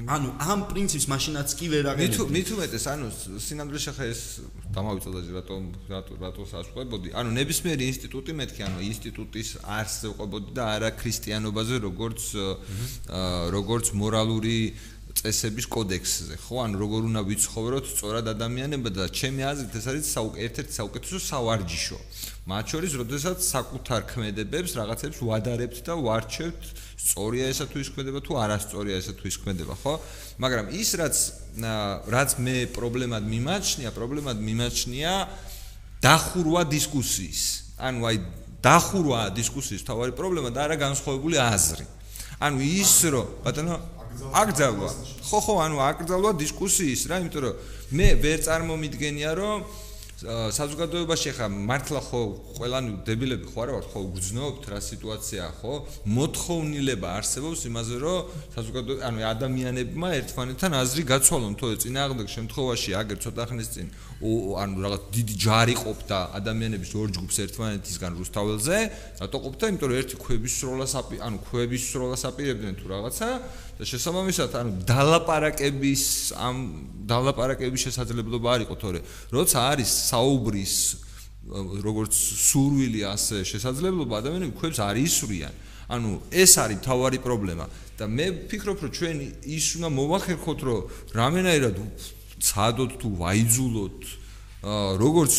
ანუ 0.08 0.30
ამ 0.40 0.60
პრინციპს 0.72 1.06
მაშინაც 1.12 1.50
კი 1.60 1.68
ვერ 1.74 1.86
აღენებ. 1.92 2.14
მით 2.16 2.32
მით 2.36 2.48
უმეტეს 2.56 2.86
ანუ 2.94 3.08
სინამდვილეში 3.42 3.92
ხა 3.98 4.06
ეს 4.10 4.22
დამავიწოდა 4.76 5.20
რატო 5.36 5.56
რატო 5.92 6.14
რატო 6.24 6.44
საშუალებოდი. 6.54 7.08
ანუ 7.20 7.30
ნებისმიერი 7.40 7.84
ინსტიტუტი 7.92 8.32
მეთქი 8.40 8.62
ანუ 8.70 8.80
ინსტიტუტის 8.90 9.50
არსზე 9.66 10.08
ყვებოდი 10.16 10.50
და 10.56 10.64
არა 10.78 10.90
ქრისტიანობაზე 11.00 11.76
როგორც 11.84 12.22
როგორც 13.58 13.86
მორალური 14.00 14.58
წესების 15.20 15.68
კოდექსზე, 15.68 16.36
ხო? 16.40 16.56
ანუ 16.64 16.76
როგორ 16.80 17.02
უნდა 17.12 17.22
ვიცხოვროთ 17.28 17.86
სწორად 17.92 18.26
ადამიანებად 18.32 18.94
და 18.96 19.06
ჩემი 19.12 19.42
აზრით 19.52 19.74
ეს 19.76 19.86
არის 19.92 20.08
ერთ-ერთი 20.16 20.74
საუკეთესო 20.80 21.20
სავარჯიშო. 21.28 22.00
მათ 22.48 22.66
შორის, 22.72 22.92
როდესაც 23.04 23.38
საკუთარ 23.44 24.02
ქმედებებს 24.10 24.72
რაღაცებს 24.80 25.20
ვადარებთ 25.20 25.78
და 25.84 25.94
ვარჩევთ 26.00 26.62
სწორია 27.04 27.46
ესა 27.52 27.66
თუ 27.68 27.78
ის 27.84 27.90
ქმედება 27.94 28.20
თუ 28.24 28.34
არასწორია 28.44 28.96
ესა 28.96 29.14
თუ 29.20 29.26
ის 29.28 29.38
ქმედება, 29.44 29.74
ხო? 29.84 29.94
მაგრამ 30.40 30.66
ის 30.72 30.90
რაც 30.96 31.16
რაც 31.60 32.30
მე 32.40 32.56
პრობლემად 32.72 33.24
მიმაჩნია, 33.28 33.90
პრობლემად 33.92 34.38
მიმაჩნია 34.40 35.14
დახურვა 36.00 36.62
დისკუსიის. 36.72 37.44
ანუ 37.76 38.00
აი 38.08 38.18
დახურვა 38.64 39.22
დისკუსიის 39.36 39.84
თავარი 39.84 40.16
პრობლემა 40.16 40.50
და 40.56 40.60
არა 40.68 40.76
განსხვავებული 40.80 41.36
აზრი. 41.40 41.86
ანუ 42.40 42.58
ის 42.64 42.94
რომ 43.12 43.28
ბატონო 43.44 43.99
აკრძალვა. 44.42 44.90
ხო 45.30 45.40
ხო, 45.46 45.54
ანუ 45.66 45.78
აკრძალვა 45.90 46.32
დისკუსიის 46.42 47.02
რა, 47.10 47.16
იმიტომ 47.24 47.44
რომ 47.46 47.56
მე 47.90 48.08
ვერ 48.24 48.40
წარმომიდგენია 48.46 49.32
რომ 49.40 49.58
საზოგადოებაში 50.20 51.32
ხა 51.38 51.48
მართლა 51.48 52.00
ხო 52.04 52.20
ყველანი 52.60 52.92
დებილები 53.08 53.48
ხო 53.56 53.60
არა 53.64 53.76
ვარ 53.78 53.86
ხო 53.88 54.00
გძნობთ 54.20 54.64
რა 54.68 54.80
სიტუაცია 54.84 55.46
ხო 55.64 55.74
მოთხოვნილება 56.12 57.08
არსებობს 57.20 57.62
იმაზე 57.70 57.96
რომ 58.04 58.34
საზოგადოება 58.56 59.08
ანუ 59.08 59.20
ადამიანებმა 59.32 60.10
ერთმანეთთან 60.20 60.76
აზრი 60.76 61.04
გაცვალონ 61.12 61.56
თორე 61.56 61.76
წინააღმდეგ 61.84 62.28
შემთხვევაში 62.36 62.92
აგერ 63.00 63.18
ცოტა 63.24 63.44
ხნის 63.48 63.70
წინ 63.72 63.88
ანუ 64.60 64.76
რაღაც 64.84 65.04
დიდი 65.16 65.36
ჯარი 65.40 65.76
ყოფდა 65.80 66.20
ადამიანების 66.36 66.92
ორ 67.00 67.08
ჯგუფს 67.16 67.38
ერთმანეთისგან 67.48 68.12
რუსთაველზე 68.20 68.78
რატო 69.24 69.38
ყოფდა 69.40 69.64
იმიტომ 69.72 69.88
რომ 69.88 70.00
ერთი 70.04 70.16
ქვების 70.20 70.54
სროლას 70.60 70.94
ანუ 71.00 71.38
ქვების 71.48 71.84
სროლას 71.96 72.24
აპირებდნენ 72.28 72.76
თუ 72.76 72.86
რაღაცა 72.92 73.28
და 73.80 73.88
შესაბამისად 73.88 74.56
ანუ 74.60 74.72
დალაპარაკების 74.84 76.04
ამ 76.36 76.58
დალაპარაკების 77.08 77.86
შესაძლებლობა 77.88 78.48
არ 78.60 78.62
იყო 78.68 78.76
თორე. 78.76 79.00
როცა 79.32 79.58
არის 79.72 79.90
საუბრის 80.12 80.76
როგორც 81.88 82.14
სურვილი 82.52 83.02
ასე 83.08 83.48
შესაძლებლობა 83.48 84.20
ადამიანები 84.20 84.54
ქვებს 84.60 84.84
არ 84.84 85.00
ისვრიან 85.00 85.54
ანუ 85.96 86.10
ეს 86.28 86.52
არის 86.60 86.84
თავარი 86.84 87.20
პრობლემა. 87.24 87.66
და 88.00 88.08
მე 88.08 88.26
ვფიქრობ 88.48 88.78
რომ 88.84 88.92
ჩვენ 88.96 89.18
ის 89.48 89.66
უნდა 89.80 89.90
მოვახერხოთ 89.96 90.60
რომ 90.68 90.80
რამენაირად 91.20 91.78
ცადოთ 92.40 92.92
თუ 93.00 93.08
ვაიძულოთ 93.20 94.00
როგორც 95.04 95.36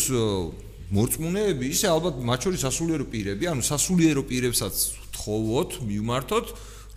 მორწმუნეები 0.93 1.65
ისე 1.73 1.87
ალბათ 1.89 2.21
მათ 2.21 2.41
შორის 2.45 2.61
სასულიერო 2.67 3.07
პირები 3.09 3.45
ანუ 3.53 3.63
სასულიერო 3.65 4.23
პირებსაც 4.29 4.75
თხოვოთ 5.17 5.71
მივმართოთ 5.89 6.47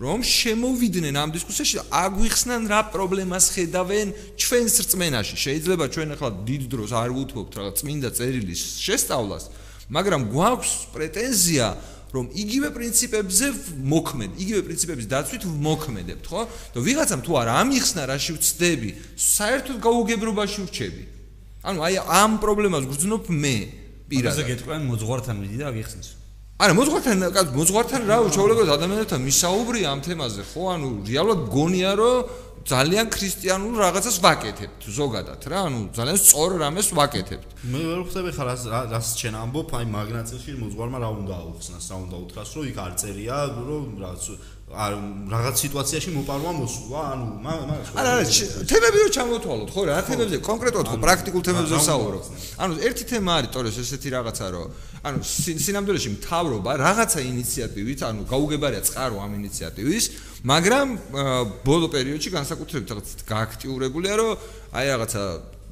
რომ 0.02 0.26
შემოვიდნენ 0.26 1.16
ამ 1.22 1.30
დისკუსიაში 1.38 1.78
აგვიხსნან 1.94 2.66
რა 2.66 2.82
პრობლემას 2.89 3.46
ხედავენ 3.54 4.08
ჩვენს 4.41 4.76
რწმენაში. 4.89 5.36
შეიძლება 5.38 5.86
ჩვენ 5.94 6.10
ახლა 6.18 6.30
დიდ 6.50 6.64
დროს 6.74 6.91
არ 6.98 7.10
ვუთმობთ 7.14 7.54
რა 7.62 7.72
წმინდა 7.78 8.10
წერილის 8.18 8.62
შესწავლას, 8.82 9.44
მაგრამ 9.94 10.22
გვაქვს 10.34 10.72
პრეტენზია 10.98 11.68
რომ 12.14 12.26
იგივე 12.30 12.70
პრინციპებზე 12.78 13.46
მოქმედ, 13.89 14.32
იგივე 14.38 14.62
პრინციპების 14.70 15.06
დაცვით 15.10 15.44
მოქმედებთ, 15.50 16.26
ხო? 16.30 16.41
და 16.46 16.80
ვიღაცამ 16.86 17.22
თუ 17.26 17.32
არ 17.41 17.48
ამიხსნა 17.58 18.04
რაში 18.06 18.32
ვწდები, 18.38 18.89
საერთოდ 19.18 19.78
გაუგებრობაში 19.82 20.60
ვრჩები. 20.62 21.04
ანუ 21.66 21.80
აი 21.82 21.96
ამ 22.06 22.32
პრობლემას 22.38 22.86
გძნობ 22.86 23.34
მე 23.34 23.56
პირადად. 24.14 24.38
ასე 24.38 24.44
გეტყვიან 24.46 24.82
მოძღვართან 24.94 25.36
მიდი 25.41 25.58
და 25.58 25.66
აღიხსნის. 25.74 26.22
არა 26.64 26.74
მოძღვართან 26.78 27.24
მოძღვართან 27.57 28.03
რა 28.07 28.18
უჩვეულებრივ 28.24 28.70
ადამიანებთან 28.72 29.20
მისაუბრია 29.28 29.88
ამ 29.91 29.99
თემაზე 30.05 30.43
ხო? 30.47 30.61
ანუ 30.72 30.88
რეალურად 31.09 31.41
გონია 31.51 31.91
რომ 31.99 32.16
ძალიან 32.64 33.07
ქრისტიანულ 33.11 33.74
რაღაცას 33.84 34.18
ვაკეთებთ 34.24 34.82
ზოგადად 34.88 35.41
რა. 35.51 35.59
ანუ 35.68 35.80
ძალიან 35.91 36.20
სწორ 36.24 36.51
რამეს 36.64 36.88
ვაკეთებთ. 36.95 37.49
მე 37.68 37.82
ვერ 37.84 37.99
ხვდები 38.07 38.32
ხარ 38.32 38.47
რას 38.95 39.07
ჩვენ 39.20 39.36
ამბობ? 39.43 39.68
აი 39.76 39.86
მაგნაცილში 39.91 40.51
მოძღვარმა 40.64 40.97
რა 41.03 41.09
უნდა 41.20 41.34
აუხსნას 41.43 41.86
რა 41.91 41.97
უნდა 41.99 42.16
უთხრას 42.24 42.49
რომ 42.55 42.64
იქ 42.72 42.78
არ 42.80 42.93
წერია 43.03 43.38
რომ 43.68 43.86
რაღაც 43.99 44.24
რაღაც 44.74 45.55
სიტუაციაში 45.63 46.09
მოპარვა 46.17 46.51
მოსულა, 46.57 47.01
ანუ 47.13 47.26
მაგას 47.45 47.91
არა, 47.93 48.11
არა, 48.13 48.24
თემები 48.69 48.97
რო 49.03 49.09
ჩამოთვალოთ, 49.13 49.69
ხო 49.69 49.82
რა, 49.86 49.97
თემებზე 50.09 50.38
კონკრეტულად 50.49 50.88
ხო 50.89 50.97
პრაქტიკულ 51.03 51.41
თემებზე 51.47 51.74
ვსაუბრობ. 51.78 52.24
ანუ 52.57 52.74
ერთი 52.89 53.03
თემა 53.13 53.32
არის, 53.38 53.49
ტორეს 53.53 53.78
ესეთი 53.84 54.09
რაღაცა 54.17 54.47
რო 54.49 54.63
ანუ 55.03 55.19
სინამდვილეში 55.19 56.09
მთავრობა 56.15 56.71
რაღაცა 56.80 57.19
ინიციატივით, 57.21 57.99
ანუ 58.07 58.21
გაუგებარია 58.24 58.82
წყარო 58.88 59.15
ამ 59.19 59.32
ინიციატივის, 59.43 60.05
მაგრამ 60.47 60.88
ბოლო 61.67 61.88
პერიოდში 61.91 62.30
განსაკუთრებით 62.34 62.88
რაღაც 62.88 63.07
გააქტიურებულია, 63.28 64.13
რომ 64.15 64.32
აი 64.74 64.86
რაღაცა 64.93 65.24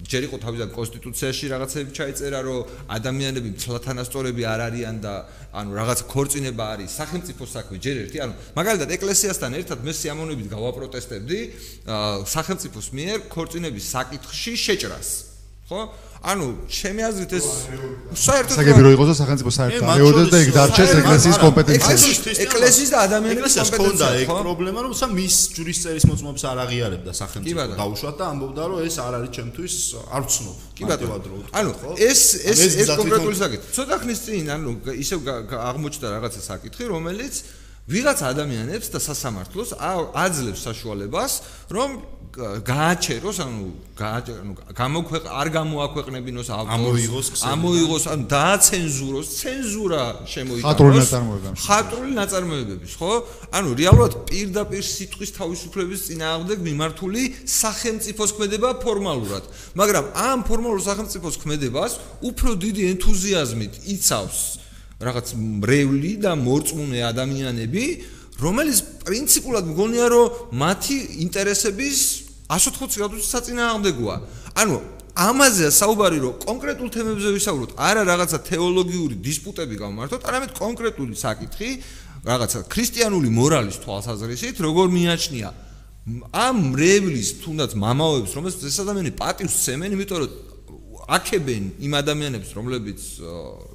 ჯერ 0.02 0.24
იყო 0.28 0.38
თავიდან 0.41 0.70
კონსტიტუციაში 0.76 1.45
რაღაცები 1.54 1.91
ჩაიწერა, 1.95 2.39
რომ 2.41 2.60
ადამიანები 2.97 3.49
მცლათანასწორები 3.56 4.43
არ 4.49 4.60
არიან 4.68 4.95
და 5.02 5.14
ანუ 5.56 5.72
რაღაც 5.78 5.99
ქორწინება 6.12 6.64
არის 6.74 6.89
სახელმწიფო 6.99 7.43
საქმე 7.47 7.78
ჯერ 7.80 7.95
ერთი, 8.06 8.18
ანუ 8.26 8.34
მაგალითად 8.58 8.89
ეკლესიასთან 8.97 9.52
ერთად 9.62 9.80
მე 9.86 9.93
სიამოვნებით 10.02 10.47
გავაპროტესტებდი 10.52 11.39
სახელმწიფოს 12.28 12.88
მიერ 12.97 13.18
ქორწინების 13.30 13.86
საკითხში 13.95 14.54
შეჭრას. 14.58 15.31
ხო? 15.72 15.82
ანუ 16.22 16.48
ჩემი 16.70 17.02
აზრით 17.08 17.32
ეს 17.34 17.46
საერთოდ 18.14 18.56
საგები 18.60 18.82
რო 18.86 18.90
იყოს 18.94 19.10
სახელმწიფო 19.22 19.52
საერთოდ 19.56 19.88
მეოდე 19.90 20.24
და 20.30 20.38
ეგ 20.44 20.50
დარჩეს 20.54 20.92
ეკლესიის 21.02 21.38
კომპეტენციაში 21.42 22.12
ეკლესიის 22.46 22.90
და 22.94 22.98
ადამიანების 23.08 23.56
კომპეტენციაში 23.62 24.28
ხო? 24.30 24.36
პრობლემა 24.46 24.80
რომ 24.86 24.94
სა 25.00 25.08
მის 25.16 25.36
ჯურისწერის 25.56 26.06
მოწმობს 26.12 26.42
არ 26.52 26.58
აღიარებდა 26.66 27.12
სახელმწიფო. 27.22 27.66
დაუშვათ 27.82 28.16
და 28.22 28.26
ამბობდა 28.36 28.64
რომ 28.70 28.78
ეს 28.86 28.96
არ 29.02 29.14
არის 29.18 29.32
ჩემთვის 29.38 29.74
არ 30.12 30.22
ვცნობ 30.28 30.56
კი 30.78 30.84
ბატონო. 30.92 31.42
ანუ 31.58 31.72
ეს 31.98 32.22
ეს 32.52 32.60
ეს 32.84 32.90
კონკრეტული 33.02 33.36
საკითხი. 33.42 33.68
ცოტა 33.74 33.96
ხნის 34.04 34.20
წინ 34.28 34.46
ანუ 34.60 34.70
ისევ 34.94 35.20
აღმოჩნდა 35.72 36.08
რაღაცა 36.16 36.42
საკითხი 36.52 36.84
რომელიც 36.92 37.34
ვიღაც 37.90 38.20
ადამიანებს 38.22 38.88
და 38.94 39.00
სასამართლოს 39.02 39.70
აძლევს 40.14 40.62
საშუალებას 40.70 41.32
რომ 41.74 41.90
გააჩეროს 42.32 43.38
ანუ 43.44 43.64
ანუ 44.00 44.54
გამოქვეყ 44.72 45.24
არ 45.28 45.48
გამოაქვეყნებინოს 45.52 46.48
ამოიღოს 46.56 47.28
ამოიღოს 47.44 48.06
ანუ 48.08 48.24
დააცენზუროს 48.32 49.28
ცენზურა 49.42 50.04
შემოიტანოს 50.32 50.64
ხატრული 50.64 50.96
ნაწარმოებები 51.02 51.60
ხატრული 51.66 52.14
ნაწარმოებების 52.16 52.94
ხო? 53.02 53.12
ანუ 53.52 53.70
რეალურად 53.82 54.14
პირდაპირ 54.32 54.84
სიტყვის 54.96 55.32
თავისუფლების 55.42 56.00
წინააღმდეგ 56.08 56.58
მიმართული 56.72 57.22
სახელმწიფოს 57.44 58.32
ქმედება 58.40 58.70
ფორმალურად. 58.80 59.44
მაგრამ 59.76 60.06
ამ 60.16 60.40
ფორმალურ 60.48 60.80
სახელმწიფოს 60.88 61.36
ქმედებას 61.44 61.92
უფრო 62.24 62.50
დიდი 62.64 62.82
ენთუზიაზმით 62.96 63.74
იცავს 63.92 64.61
რაღაც 65.02 65.28
მრევლი 65.36 66.14
და 66.22 66.32
მორწმუნე 66.38 66.99
ადამიანები 67.12 67.86
რომელიც 68.41 68.78
პრინციპულად 69.06 69.66
მგონია 69.74 70.06
რომ 70.14 70.56
მათი 70.62 70.97
ინტერესების 71.26 71.97
180 72.49 72.99
გრადუსი 72.99 73.28
საწინააღმდეგოა. 73.32 74.16
ანუ 74.62 74.76
ამაზე 75.12 75.68
საუბარი 75.72 76.20
რომ 76.24 76.34
კონკრეტულ 76.45 76.88
თემებზე 76.95 77.30
ვისაუბროთ, 77.38 77.72
არა 77.78 78.02
რაღაცა 78.12 78.38
თეოლოგიური 78.47 79.16
დისპუტები 79.22 79.76
გავმართოთ, 79.82 80.22
არამედ 80.28 80.52
კონკრეტული 80.58 81.14
საკითხი, 81.16 81.70
რაღაცა 82.26 82.60
ქრისტიანული 82.72 83.30
მორალის 83.30 83.78
თვალსაზრისით, 83.84 84.56
როგორ 84.62 84.86
მიაჩნია 84.95 85.49
ამ 86.34 86.74
მრევლის 86.74 87.30
თუნდაც 87.45 87.78
მამაოებს, 87.78 88.32
რომელსაც 88.34 88.64
ეს 88.66 88.78
ადამიანი 88.82 89.12
პატივს 89.22 89.54
სცემენ, 89.54 89.93
იმიტომ 89.93 90.18
რომ 90.18 90.32
აქებენ 91.12 91.64
იმ 91.84 91.93
ადამიანებს, 91.99 92.49
რომლებიც 92.55 92.99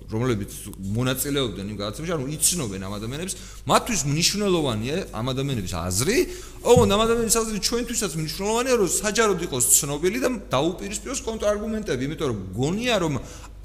რომლებიც 0.07 0.53
მონაწილეობდნენ 0.97 1.67
იმ 1.73 1.79
გადაცემაში, 1.83 2.13
ანუ 2.17 2.27
იცნობენ 2.37 2.81
ამ 2.87 2.93
ადამიანებს, 2.97 3.35
მათთვის 3.67 4.01
მნიშვნელოვანია 4.09 4.97
ამ 5.13 5.27
ადამიანების 5.35 5.73
აზრი, 5.77 6.17
ოღონდ 6.65 6.91
ამ 6.97 7.01
ადამიანების 7.07 7.37
აზრი 7.43 7.59
ჩვენთვისაც 7.67 8.13
მნიშვნელოვანია, 8.17 8.75
რომ 8.81 8.89
საჯაროდ 8.97 9.41
იყოს 9.47 9.65
ცნობილი 9.77 10.19
და 10.25 10.29
დაუპირისპიროს 10.55 11.21
კონტრარგუმენტები, 11.27 12.03
იმიტომ 12.07 12.29
რომ 12.31 12.39
გონია 12.57 12.95
რომ 13.05 13.15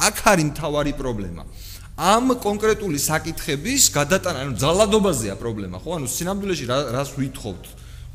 აქ 0.01 0.17
არის 0.32 0.45
მთავარი 0.51 0.93
პრობლემა. 0.97 1.43
ამ 2.01 2.26
კონკრეტული 2.41 2.97
საკითხების 2.97 3.82
გადატანა, 3.93 4.38
ანუ 4.41 4.53
ძალადობაზეა 4.57 5.36
პრობლემა, 5.38 5.78
ხო? 5.78 5.89
ანუ 6.01 6.07
სინამდვილეში 6.09 6.65
რას 6.65 7.09
ვითხოვთ? 7.13 7.63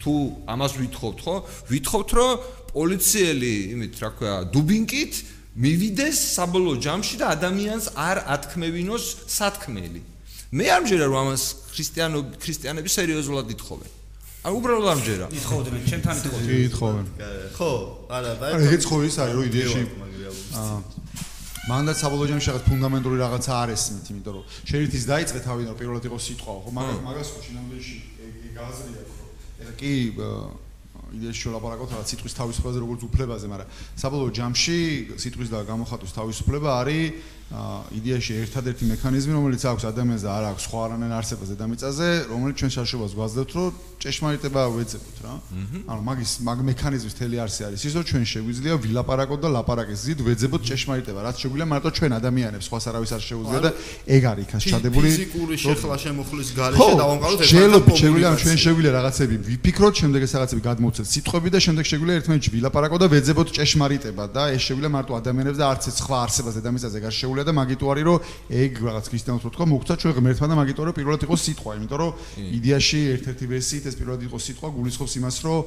თუ 0.02 0.12
ამას 0.50 0.72
ვითხოვთ, 0.82 1.18
ხო? 1.22 1.36
ვითხოვთ, 1.70 2.08
რომ 2.18 2.30
პოლიციელი, 2.74 3.54
იმით, 3.72 3.94
რა 4.02 4.10
ქვია, 4.16 4.34
დუბინკით 4.50 5.14
მივიდეს 5.56 6.16
საბოლოო 6.36 6.76
ჯამში 6.84 7.16
და 7.20 7.26
ადამიანს 7.36 7.86
არ 7.96 8.16
ათქმევინოს 8.34 9.04
სათქმელი. 9.24 10.00
მე 10.52 10.66
არ 10.68 10.80
მჯერა 10.84 11.06
რომ 11.08 11.18
ამას 11.22 11.44
ქრისტიანო 11.72 12.18
ქრისტიანები 12.44 12.88
სერიოზულად 12.92 13.46
ითხოვენ. 13.56 13.90
აი 14.46 14.52
უბრალოდ 14.52 14.88
არ 14.92 14.98
მჯერა. 15.00 15.26
ითხოვდნენ, 15.32 15.82
ჩემთან 15.90 16.14
ითხოვდნენ. 16.20 16.46
კი, 16.46 16.56
ითხოვენ. 16.70 17.06
ხო, 17.56 17.70
არა, 18.16 18.32
ბაი. 18.40 18.50
ეგეც 18.68 18.82
ხო 18.86 18.96
ის 19.08 19.16
არის, 19.16 19.34
რომ 19.36 19.44
იდეაში 19.50 19.82
აა 20.60 20.78
მანდაც 21.66 21.98
საბოლოო 21.98 22.26
ჯამში 22.30 22.46
რაღაც 22.46 22.64
ფუნდამენტური 22.70 23.16
რაღაცა 23.26 23.52
არ 23.58 23.70
ესმით, 23.74 24.06
იმიტომ 24.12 24.34
რომ 24.38 24.44
შეიძლება 24.70 24.98
ის 25.00 25.06
დაიწყე 25.10 25.40
თავიდან 25.46 25.74
პირველად 25.80 26.04
იყოს 26.06 26.22
სიტყვა, 26.30 26.52
ხო, 26.62 26.70
მაგრამ 26.78 27.00
მაგას 27.10 27.28
ხო 27.34 27.40
შინამდვილეში 27.46 27.96
ეგ 28.22 28.56
აზრია, 28.66 29.02
რომ 29.02 29.18
ეხა 29.66 29.72
კი 29.80 29.92
იდეაში 31.14 31.40
შოლაპარაკოთ 31.46 31.92
რა 31.94 32.02
სიტყვის 32.10 32.34
თავისუფლებაზე 32.34 32.80
როგორც 32.82 33.00
უფლებაზე, 33.06 33.46
მაგრამ 33.52 33.68
საბოლოო 34.02 34.30
ჯამში 34.34 34.78
სიტყვის 35.22 35.52
და 35.54 35.58
გამოხატვის 35.70 36.16
თავისუფლება 36.16 36.70
არის 36.82 37.12
იდეაში 37.46 38.32
ერთადერთი 38.42 38.84
მექანიზმი, 38.90 39.32
რომელიც 39.38 39.62
აქვს 39.70 39.84
ადამიანს 39.86 40.22
და 40.26 40.30
არ 40.34 40.44
აქვს 40.50 40.62
სხვა 40.66 40.78
არანაირ 40.86 41.12
არსებას 41.14 41.48
დედამიწაზე, 41.54 42.08
რომელიც 42.26 42.56
ჩვენ 42.58 42.70
შაშობას 42.74 43.12
გვაძლევთ, 43.14 43.50
რომ 43.54 43.70
ჭეშმარიტება 44.02 44.62
ვეძებოთ 44.76 45.18
რა. 45.22 45.34
ანუ 45.86 46.00
მაგის 46.10 46.32
მაგ 46.42 46.58
მექანიზმის 46.66 47.14
თელი 47.16 47.36
არსი 47.46 47.60
არის 47.70 47.80
ის, 47.86 47.92
რომ 47.96 48.04
ჩვენ 48.10 48.24
შეგვიძლია 48.26 48.74
ვილაპარაკოთ 48.82 49.40
და 49.46 49.48
ლაპარაკის 49.56 49.98
ზით 50.06 50.20
ვეძებოთ 50.26 50.62
ჭეშმარიტება, 50.66 51.20
რაც 51.22 51.36
შეგვიძლია 51.42 51.66
მარტო 51.70 51.88
ჩვენ 51.96 52.12
ადამიანებს, 52.18 52.64
სხვა 52.66 52.78
არავის 52.90 53.10
არ 53.14 53.22
შეუძლია 53.30 53.60
და 53.62 53.70
ეგ 54.10 54.22
არის 54.26 54.44
იქაც 54.46 54.62
ჩადებული 54.66 55.06
ფიზიკური 55.06 55.54
შეხლა 55.56 55.96
შემოხლის 56.02 56.48
გარეშე 56.58 56.92
დავამყაროთ 57.02 57.38
ეს 57.40 57.50
შეიძლება 57.50 57.94
შეგვიძლია 58.02 58.30
ჩვენ 58.42 58.58
შეგვიძლია 58.66 58.92
რაღაცები 58.96 59.36
ვიფიქროთ, 59.46 59.94
შემდეგ 60.02 60.20
ეს 60.26 60.32
რაღაცები 60.36 60.62
გადმოვცეთ 60.66 61.06
სიტყვები 61.14 61.48
და 61.54 61.58
შემდეგ 61.66 61.84
შეგვიძლია 61.90 62.16
ერთმანეთში 62.20 62.50
ვილაპარაკოთ 62.56 63.00
და 63.02 63.06
ვეძებოთ 63.14 63.48
ჭეშმარიტება 63.56 64.24
და 64.34 64.42
ეს 64.56 64.62
შეგვიძლია 64.66 64.92
მარტო 64.96 65.12
ადამიანებს 65.20 65.58
და 65.60 65.64
არც 65.72 65.82
სხვა 65.96 66.16
არსებას 66.26 66.54
დედამიწაზე 66.58 66.98
გარშეულ 67.06 67.35
შეუძლია 67.36 67.44
და 67.44 67.52
მაგიტო 67.52 67.86
არის 67.92 68.04
რომ 68.06 68.18
ეგ 68.48 68.72
რაღაც 68.86 69.04
ქრისტიანს 69.12 69.42
რო 69.44 69.50
თქვა 69.52 69.66
მოგცა 69.68 69.94
ჩვენ 70.00 70.12
ღმერთმა 70.16 70.46
და 70.48 70.56
მაგიტო 70.56 70.82
რომ 70.86 70.94
პირველად 70.96 71.20
იყო 71.26 71.36
სიტყვა 71.36 71.72
იმიტომ 71.76 71.98
რომ 72.00 72.10
იდეაში 72.56 73.00
ერთ-ერთი 73.16 73.44
ვერსიით 73.52 73.84
ეს 73.90 73.94
პირველად 74.00 74.20
იყო 74.26 74.36
სიტყვა 74.46 74.68
გულისხმობს 74.76 75.14
იმას 75.20 75.36
რომ 75.44 75.58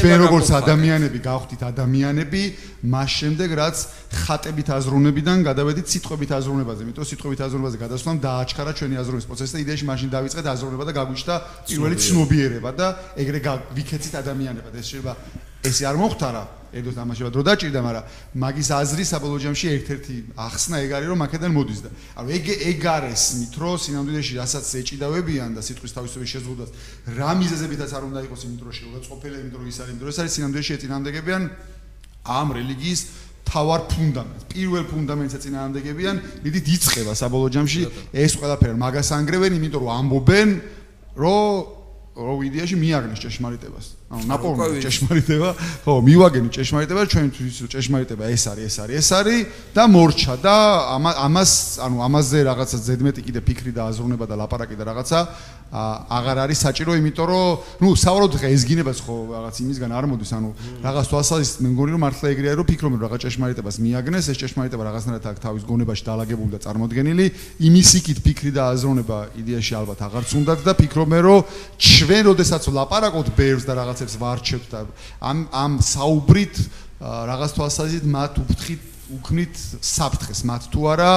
ჩვენ 0.00 0.18
როგორც 0.26 0.48
ადამიანები 0.60 1.18
გავხდით 1.30 1.62
ადამიანები 1.70 2.42
მას 2.90 3.10
შემდეგ 3.20 3.48
რაც 3.60 3.76
ხატებით 4.24 4.68
აზროვნებიდან 4.78 5.38
გადავედით 5.46 5.86
სიტყვებით 5.94 6.30
აზროვნებაზე 6.40 6.80
იმიტომ 6.86 7.06
სიტყვებით 7.10 7.40
აზროვნებაზე 7.46 7.76
გადასვლამ 7.84 8.16
დააჩქარა 8.24 8.72
ჩვენი 8.80 8.94
აზროვნების 9.00 9.28
პროცესი 9.30 9.52
და 9.54 9.60
იდეაში 9.64 9.84
მაშინ 9.90 10.08
დავიწყეთ 10.10 10.46
აზროვნება 10.54 10.84
და 10.90 10.92
გაგვიჩნდა 10.98 11.34
პირველი 11.70 11.96
ცნობიერება. 12.00 12.70
და 12.70 12.86
ეგრე 13.20 13.38
ვიქეცით 13.76 14.14
ადამიანებად. 14.22 14.72
ეს 14.80 14.86
შეიძლება 14.90 15.12
ესე 15.64 15.84
არ 15.90 15.96
მოხდარა 16.00 16.44
ედოს 16.70 16.96
ამაშება 17.02 17.30
დრო 17.34 17.42
დაჭირდა, 17.42 17.80
მაგრამ 17.82 18.04
მაგის 18.38 18.68
აზრი 18.70 19.04
საბოლოო 19.10 19.38
ჯამში 19.42 19.66
ერთ-ერთი 19.74 20.14
ახსნა 20.38 20.76
ეგ 20.86 20.90
არის, 20.94 21.08
რომ 21.10 21.18
მაკედან 21.18 21.50
მოდის 21.50 21.80
და 21.82 21.90
ანუ 22.14 22.28
ეგ 22.30 22.46
ეგ 22.70 22.80
არის 22.86 23.22
მითრო 23.42 23.70
სინამდვილეში 23.74 24.32
რასაც 24.38 24.66
ეჭიდავებიან 24.78 25.50
და 25.58 25.60
სიტყვის 25.66 25.92
თავისუფლების 25.98 26.30
შეზღუდვას 26.30 26.70
რა 27.18 27.30
მიზეზებითაც 27.42 27.90
არ 27.90 28.02
უნდა 28.06 28.20
იყოს 28.30 28.40
იმით 28.46 28.60
რომ 28.62 28.74
შეუგაწყობელი, 28.78 29.36
იმით 29.42 29.54
რომ 29.58 29.66
ის 29.66 29.78
არის, 29.82 29.90
იმით 29.90 30.02
რომ 30.06 30.10
ეს 30.14 30.18
არის 30.22 30.32
სინამდვილეში 30.38 30.72
ეწინააღმდეგებიან 30.78 31.42
ამ 32.30 32.48
რელიგიის 32.54 33.00
თავარ 33.50 33.80
ფუნდამენტს, 33.90 34.44
პირველ 34.46 34.84
ფუნდამენტს 34.94 35.34
ეწინააღმდეგებიან, 35.40 36.16
მიდით 36.46 36.66
იწება 36.70 37.12
საბოლოო 37.18 37.50
ჯამში 37.50 37.80
ეს 38.14 38.32
ყველაფერი. 38.38 38.78
მაგას 38.78 39.10
ანგრევენ, 39.10 39.58
იმიტომ 39.58 39.82
რომ 39.82 39.90
ამბობენ, 39.90 40.48
რომ 41.18 41.79
რო 42.10 42.34
ვიდეოში 42.42 42.74
მიაგნეს 42.74 43.20
ჭეშმარიტებას. 43.22 43.86
ანუ 44.10 44.24
ნაპოვნი 44.26 44.82
ჭეშმარიტება, 44.82 45.50
ხო, 45.86 45.92
მივაგენი 46.02 46.48
ჭეშმარიტება, 46.50 47.02
ჩვენთვის 47.06 47.56
ჭეშმარიტება 47.70 48.24
ეს 48.34 48.44
არის, 48.50 48.66
ეს 48.66 48.76
არის, 48.82 48.96
ეს 48.98 49.10
არის 49.14 49.40
და 49.70 49.82
მორჩა 49.86 50.34
და 50.42 50.56
ამას, 51.22 51.52
ანუ 51.86 51.96
ამაზე 52.10 52.38
რაღაცა 52.50 52.76
ზედმეტი 52.82 53.20
კიდე 53.30 53.40
ფიქრი 53.46 53.70
და 53.70 53.82
აზროვნება 53.94 54.24
და 54.26 54.34
ლაპარაკი 54.42 54.74
და 54.74 54.84
რაღაცა 54.90 55.18
აღარ 55.70 56.36
არის 56.50 56.58
საჭირო, 56.66 56.98
იმიტომ 56.98 57.26
რომ, 57.30 57.62
ნუ, 57.78 57.88
საუბრობთ 57.94 58.34
ხა 58.42 58.48
ეს 58.50 58.62
გინებას 58.66 58.98
ხო 59.06 59.14
რაღაც 59.30 59.54
იმისგან 59.62 59.90
არ 59.94 60.04
მოდის, 60.10 60.30
ანუ 60.34 60.50
რაღაც 60.82 61.06
თვალსაზრისით 61.14 61.58
მე 61.62 61.68
მგონი 61.70 61.90
რომ 61.94 62.02
მართლა 62.10 62.26
ეგრეა 62.34 62.54
რომ 62.58 62.66
ფიქრობენ 62.66 62.98
რომ 62.98 63.06
რაღაც 63.06 63.20
ჭეშმარიტებას 63.22 63.76
მიაგნეს, 63.78 64.24
ეს 64.34 64.36
ჭეშმარიტება 64.42 64.82
რაღაცნაირად 64.90 65.24
აქ 65.30 65.38
თავის 65.46 65.62
გონებაში 65.70 66.02
დაალაგებული 66.10 66.50
და 66.50 66.58
წარმოდგენილი, 66.66 67.26
იმის 67.70 67.90
იქით 68.02 68.18
ფიქრი 68.26 68.50
და 68.50 68.62
აზროვნება 68.74 69.18
იდეაში 69.38 69.72
ალბათ 69.78 69.98
აღარც 70.10 70.30
უნდათ 70.42 70.60
და 70.66 70.72
ფიქრობენ 70.74 71.22
რომ 71.22 71.40
ჩვენ 71.78 72.22
როდესაც 72.34 72.62
ლაპარაკობთ 72.66 73.28
ბევრს 73.38 73.64
და 73.70 73.72
რაღაცებს 73.78 74.14
ვარჩევთ 74.18 74.66
და 74.74 74.78
ამ 75.22 75.38
ამ 75.54 75.72
საუბრით 75.78 76.54
რაღაც 77.00 77.50
თვალსაზრისით 77.54 78.04
მათ 78.10 78.32
უფთხით 78.42 78.82
უქმნით 79.10 79.54
საფრთხეს. 79.82 80.40
მათ 80.46 80.62
თუ 80.70 80.80
არა 80.92 81.12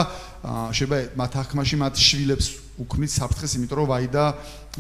შეიძლება 0.74 0.98
მათ 1.14 1.34
ახმაში 1.44 1.76
მათ 1.78 1.94
შვილებს 2.02 2.63
უქმნით 2.82 3.12
საფრთხეს, 3.14 3.54
იმიტომ 3.60 3.78
რომ 3.78 3.88
ვაიდა 3.94 4.24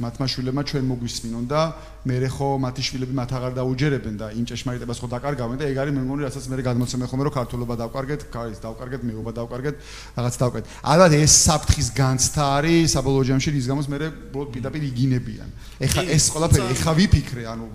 მათმა 0.01 0.25
შვილებმა 0.25 0.61
ჩვენ 0.65 0.85
მოგვისმინონ 0.89 1.43
და 1.45 1.61
მე 2.09 2.15
რეხო 2.25 2.47
მათი 2.57 2.81
შვილები 2.81 3.13
მათ 3.13 3.29
აღარ 3.37 3.53
დაუჯერებენ 3.53 4.15
და 4.17 4.27
იმ 4.33 4.45
ჭეშმარიტებას 4.49 4.97
ხო 4.97 5.07
დაკარგავენ 5.13 5.57
და 5.61 5.65
ეგ 5.69 5.77
არის 5.77 5.93
მე 5.93 6.01
მგონი 6.01 6.25
რასაც 6.25 6.45
მე 6.49 6.65
გადმოცემე 6.65 7.05
ხოლმე 7.13 7.23
რომ 7.29 7.33
ქართულობა 7.37 7.75
დავკარგეთ, 7.77 8.21
ქარის 8.33 8.59
დავკარგეთ, 8.65 9.01
მეობა 9.05 9.31
დავკარგეთ, 9.37 9.75
რაღაც 10.17 10.35
დავკარგეთ. 10.41 10.65
ალბათ 10.81 11.11
ეს 11.13 11.33
საფრთხის 11.45 11.89
განცდა 11.93 12.43
არის 12.57 12.87
საბოლოო 12.97 13.23
ჯამში 13.29 13.49
რის 13.53 13.67
გამოც 13.69 13.85
მე 13.93 13.97
უბრალოდ 14.33 14.49
პირდაპირ 14.49 14.81
იგინებიან. 14.89 15.49
ეხა 15.77 16.01
ეს 16.09 16.23
ყველაფერი 16.33 16.65
ეხა 16.73 16.91
ვიფიქრე, 16.97 17.43
ანუ 17.53 17.65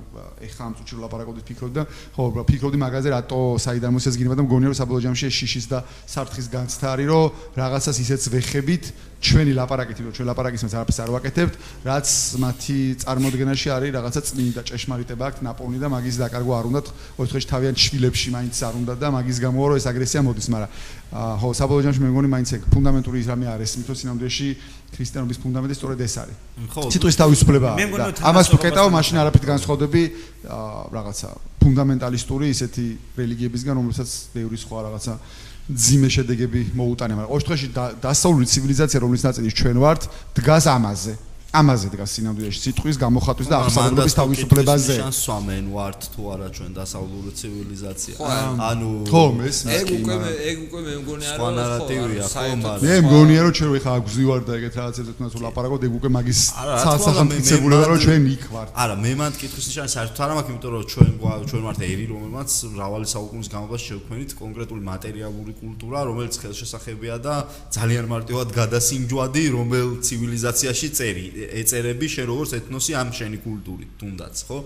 ეხა 0.42 0.62
ამ 0.66 0.74
წუთში 0.78 0.94
ლაპარაკობდით 1.02 1.44
ფიქრობდი 1.46 1.74
და 1.78 1.84
ხო 2.14 2.42
ფიქრობდი 2.46 2.78
მაგაზე 2.82 3.08
რატო 3.14 3.40
საიდან 3.62 3.90
მოსეს 3.94 4.18
გინება 4.18 4.38
და 4.38 4.42
მგონია 4.46 4.70
რომ 4.70 4.78
საბოლოო 4.78 5.02
ჯამში 5.06 5.24
ეს 5.30 5.34
შიშის 5.38 5.66
და 5.70 5.78
საფრთხის 6.06 6.46
განცდა 6.50 6.86
არის 6.94 7.06
რომ 7.10 7.26
რაღაცას 7.58 7.96
ისეც 8.02 8.22
ვეხებით 8.34 8.84
ჩვენი 9.18 9.52
ლაპარაკით 9.58 9.98
რომ 9.98 10.12
ჩვენ 10.14 10.26
ლაპარაკის 10.30 10.62
მას 10.62 10.74
არაფერს 10.78 10.98
არ 11.02 11.10
ვაკეთებთ 11.10 11.54
რაც 11.90 12.08
მათი 12.38 12.78
წარმოადგენაში 13.02 13.68
არის 13.74 13.90
რაღაცა 13.98 14.20
წმინდა 14.28 14.62
ჭეშმარიტება 14.68 15.24
აქვს 15.28 15.42
ნაპოვნი 15.42 15.78
და 15.82 15.88
მაგის 15.90 16.16
დაკარგვა 16.22 16.54
არ 16.54 16.66
უნდათ 16.70 16.86
ოთხეში 17.18 17.46
თავიანთ 17.50 17.78
შვილებში 17.82 18.28
მაინც 18.38 18.54
არ 18.62 18.74
უნდა 18.78 18.94
და 19.02 19.08
მაგის 19.18 19.38
გამო 19.42 19.58
რომ 19.58 19.76
ეს 19.82 19.86
აგრესია 19.90 20.20
მოდის 20.22 20.48
მაგრამ 20.54 20.70
ხო 21.08 21.48
საბოლოო 21.50 21.82
ჯამში 21.88 22.00
მე 22.04 22.08
მგონი 22.14 22.28
მაინც 22.30 22.48
ეგ 22.52 22.62
ფუნდამენტური 22.68 23.16
ის 23.18 23.26
რამე 23.32 23.46
არის 23.58 23.70
მითო 23.82 23.94
სინამდვილეში 23.98 24.48
ქრისტიანობის 24.94 25.38
ფუნდამენტი 25.42 25.74
სწორედ 25.78 25.98
ეს 26.04 26.14
არის. 26.22 26.36
ხო 26.68 26.82
ციტვის 26.92 27.16
თავისუფლება 27.18 27.70
ამას 28.22 28.46
თუ 28.52 28.56
კეტავ 28.60 28.86
მაშინ 28.92 29.16
არაფრით 29.24 29.44
განსხვავდები 29.50 30.02
რაღაცა 30.94 31.28
ფუნდამენტალისტური 31.64 32.46
ისეთი 32.54 32.86
რელიგიებისგან 33.18 33.74
რომელსაც 33.80 34.08
ბევრი 34.36 34.58
სხვა 34.62 34.78
რაღაცა 34.86 35.14
ძიმე 35.68 36.08
შედეგები 36.08 36.60
მოუტანა, 36.72 37.12
მაგრამ 37.18 37.28
შემთხვევაში 37.28 37.68
დასავლური 38.00 38.46
ცივილიზაცია, 38.48 38.98
რომლის 39.04 39.22
ნაწილი 39.28 39.48
ჩვენ 39.52 39.76
ვართ, 39.84 40.02
დგას 40.32 40.64
ამაზე. 40.64 41.12
ამაზე 41.48 41.88
დგას 41.88 42.10
სინამდვილეში 42.12 42.60
სიტყვის 42.60 42.96
გამოხატვის 43.00 43.48
და 43.48 43.56
აღსანიშნავების 43.64 44.14
თავისუფლებაზე. 44.20 44.94
შანს 45.00 45.18
სვამენ 45.24 45.64
ვართ 45.72 46.00
თუ 46.12 46.22
არა 46.28 46.48
ჩვენ 46.52 46.70
დასავლური 46.76 47.30
ცივილიზაცია. 47.40 48.14
ანუ 48.68 48.90
ხო, 49.08 49.24
ეს 49.48 49.58
ეგ 49.64 49.86
უკვე 49.96 50.14
ეგ 50.44 50.56
უკვე 50.68 50.80
მე 50.84 50.94
მგონი 51.00 51.24
არა 51.24 51.38
ხო 51.40 51.48
ნარატივია 51.56 52.24
ხო, 52.28 52.44
მაგრამ 52.68 52.84
მე 52.84 52.94
მგონია 53.08 53.40
რომ 53.48 53.52
ჩვენ 53.56 53.70
ხა 53.80 53.94
გვზივარ 54.04 54.40
და 54.44 54.52
ეგეთ 54.58 54.74
რაღაცებზე 54.76 55.12
თუნდაც 55.16 55.34
ვლაპარაკობ, 55.40 55.80
ეგ 55.88 55.92
უკვე 55.98 56.08
მაგის 56.18 56.40
სახელმწიფოებრივება 56.84 57.86
რომ 57.88 57.98
ჩვენ 58.04 58.22
იქ 58.28 58.42
ვართ. 58.52 58.68
არა, 58.82 58.94
მე 59.08 59.12
მანდ 59.16 59.34
კითხვის 59.40 59.66
ნიშანი 59.72 59.88
საერთოდ 59.96 60.20
არ 60.20 60.30
მაქვს, 60.36 60.50
იმიტომ 60.52 60.70
რომ 60.76 60.84
ჩვენ 60.92 61.10
ჩვენ 61.48 61.62
ვართ 61.64 61.78
ერი, 61.88 62.04
რომელმაც 62.12 62.50
მრავალი 62.76 63.06
საუკუნის 63.08 63.48
განმავლობაში 63.48 63.86
შევქმნით 63.88 64.30
კონკრეტული 64.36 64.82
მატერიალური 64.84 65.52
კულტურა, 65.64 65.98
რომელიც 66.12 66.34
ხელშესახებია 66.44 67.16
და 67.24 67.34
ძალიან 67.72 68.04
მარტივად 68.12 68.48
გადასინჯვადი, 68.52 69.44
რომელ 69.56 69.88
ცივილიზაციაში 70.04 70.88
წერი 70.92 71.37
ეწერები 71.60 72.06
შენ 72.10 72.26
როგორც 72.30 72.50
ეთნოსი 72.58 72.92
ამ 72.98 73.10
შენი 73.14 73.38
კულტურით 73.44 73.90
თუნდაც 74.00 74.36
ხო? 74.48 74.58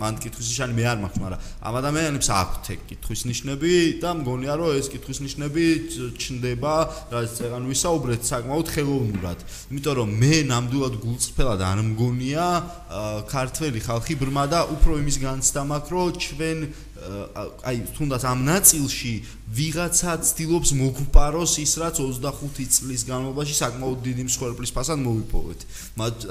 მან 0.00 0.14
კითხვის 0.22 0.46
ნიშანი 0.52 0.74
მე 0.78 0.84
არ 0.92 0.98
მაქვს 1.02 1.20
მაგრამ 1.22 1.40
ამ 1.62 1.74
ადამიანებს 1.82 2.28
აქვთ 2.32 2.64
ეგ 2.74 2.80
კითხვის 2.92 3.22
ნიშნები 3.28 3.72
და 4.02 4.10
მგონია 4.22 4.54
რომ 4.60 4.70
ეს 4.80 4.86
კითხვის 4.92 5.18
ნიშნები 5.26 5.64
ჩნდება 6.22 6.74
რაც 7.12 7.30
წეგან 7.38 7.62
ვისაუბრეთ 7.72 8.22
საკმაოდ 8.32 8.66
ხელოვნურად. 8.72 9.38
იმიტომ 9.72 9.94
რომ 10.00 10.08
მე 10.22 10.34
ნამდვილად 10.52 10.94
გულწრფელად 11.02 11.60
არ 11.62 11.78
მგონია 11.92 12.46
ქართველი 13.28 13.78
ხალხი 13.82 14.14
ბრმა 14.22 14.44
და 14.52 14.60
უფრო 14.74 14.98
იმის 15.02 15.16
განცდა 15.22 15.60
მაქვს 15.72 15.92
რომ 15.92 16.08
ჩვენ 16.22 16.58
აი 17.02 17.78
თუნდაც 17.96 18.22
ამ 18.30 18.40
ნაწილში 18.46 19.12
ვიღაცა 19.58 20.12
ცდილობს 20.28 20.70
მოგპაროს 20.78 21.52
ის 21.62 21.72
რაც 21.82 21.96
25 21.98 22.76
წლის 22.76 23.02
განმავლობაში 23.10 23.54
საკმაოდ 23.58 23.98
დიდი 24.06 24.22
მსხვერპლის 24.30 24.74
ფასად 24.76 24.98
მოვიპოვეთ. 25.02 25.60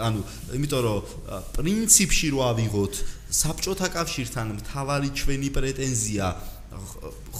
ანუ 0.07 0.21
იმიტომ 0.55 0.81
რომ 0.87 0.99
პრინციპში 1.57 2.27
რო 2.31 2.39
ავიღოთ 2.51 2.93
საბჭოთა 3.31 3.87
კავშირთან 3.95 4.47
მთავარი 4.59 5.09
ჩვენი 5.15 5.49
პრეტენზია 5.55 6.25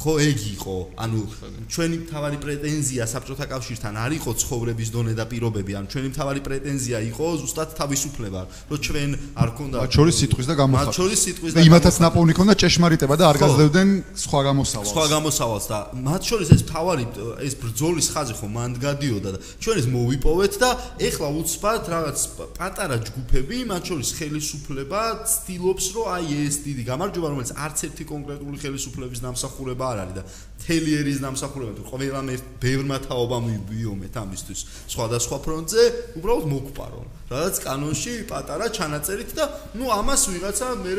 ხო 0.02 0.14
ეგ 0.18 0.40
იყო. 0.58 0.76
ანუ 0.98 1.22
ჩვენი 1.70 1.98
მთავარი 2.04 2.38
პრეტენზია 2.42 3.04
საბჭოთა 3.06 3.46
კავშირთან 3.54 3.94
არ 4.02 4.12
იყო 4.18 4.32
ცხოვრების 4.42 4.90
დონე 4.96 5.14
და 5.14 5.26
პირობები 5.30 5.72
ან 5.78 5.86
ჩვენი 5.92 6.08
მთავარი 6.10 6.42
პრეტენზია 6.42 6.98
იყო 7.12 7.26
ზუსტად 7.42 7.70
თავისუფლება 7.78 8.42
რომ 8.70 8.80
ჩვენ 8.82 9.10
არ 9.38 9.50
ქონდა 9.58 9.78
მათ 9.86 9.94
შორის 9.98 10.16
სიტყვის 10.22 10.48
და 10.50 10.56
გამოხატვა. 10.62 10.90
მათ 10.90 10.98
შორის 10.98 11.20
სიტყვის 11.26 11.52
და 11.54 11.60
იმათაც 11.70 11.96
ნაპოვნი 12.02 12.34
ქონდა 12.34 12.54
ჭეშმარიტება 12.62 13.16
და 13.22 13.26
არ 13.30 13.38
გაძლევდნენ 13.44 13.90
სხვა 14.26 14.40
გამოსავალს. 14.50 14.90
სხვა 14.92 15.06
გამოსავალს 15.16 15.66
და 15.72 15.80
მათ 16.08 16.22
შორის 16.30 16.48
ეს 16.56 16.62
მთავარი 16.66 17.04
ეს 17.46 17.54
ბრძოლის 17.62 18.08
ხაზი 18.14 18.34
ხო 18.42 18.48
მანდ 18.58 18.76
გადიოდა 18.82 19.30
და 19.36 19.40
ჩვენ 19.62 19.76
ეს 19.82 19.88
მოვიპოვეთ 19.96 20.54
და 20.62 20.70
ეხლა 20.98 21.28
უცბად 21.42 21.82
რაღაც 21.94 22.18
პატარა 22.58 22.98
ჯგუფები 23.06 23.58
მათ 23.70 23.84
შორის 23.90 24.10
ხელისუფლება 24.18 25.02
ცდილობს 25.30 25.86
რომ 25.94 26.06
აი 26.16 26.26
ეს 26.48 26.56
დიდი 26.66 26.84
გამარჯვება 26.90 27.28
რომელიც 27.32 27.52
არც 27.54 27.78
ერთი 27.86 28.04
კონკრეტული 28.12 28.58
ხელისუფლების 28.64 29.20
ნამსახურება 29.26 29.91
არ 29.92 30.00
არის 30.04 30.16
და 30.18 30.24
თელიერის 30.62 31.20
დამსახურება 31.26 31.74
თუ 31.78 31.84
ყველა 31.90 32.22
მე 32.28 32.36
ბევრმა 32.62 32.98
თაობამ 33.06 33.46
ვიბიომეთ 33.52 34.14
ამისთვის 34.22 34.60
სხვადასხვა 34.94 35.38
ფრონტზე 35.46 35.84
უბრალოდ 36.22 36.46
მოგყარო 36.54 37.02
რაც 37.32 37.56
კანონში 37.66 38.14
პატარა 38.30 38.68
ჩანაწერით 38.78 39.32
და 39.40 39.46
ნუ 39.80 39.86
ამას 39.98 40.22
ვიღაცა 40.34 40.68
მე 40.86 40.94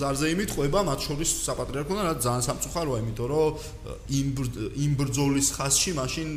ზარზე 0.00 0.26
იმიტყვება 0.34 0.78
მათ 0.90 1.00
შორის 1.06 1.30
საპატრიარქოდან 1.46 2.04
რაც 2.10 2.18
ძალიან 2.26 2.46
სამწუხაროა 2.48 3.02
იმიტომ 3.04 3.26
რომ 3.34 3.52
იმ 4.18 4.26
იმ 4.84 4.92
ბრძოლის 5.00 5.48
ხაზში 5.58 5.90
მაშინ 6.00 6.28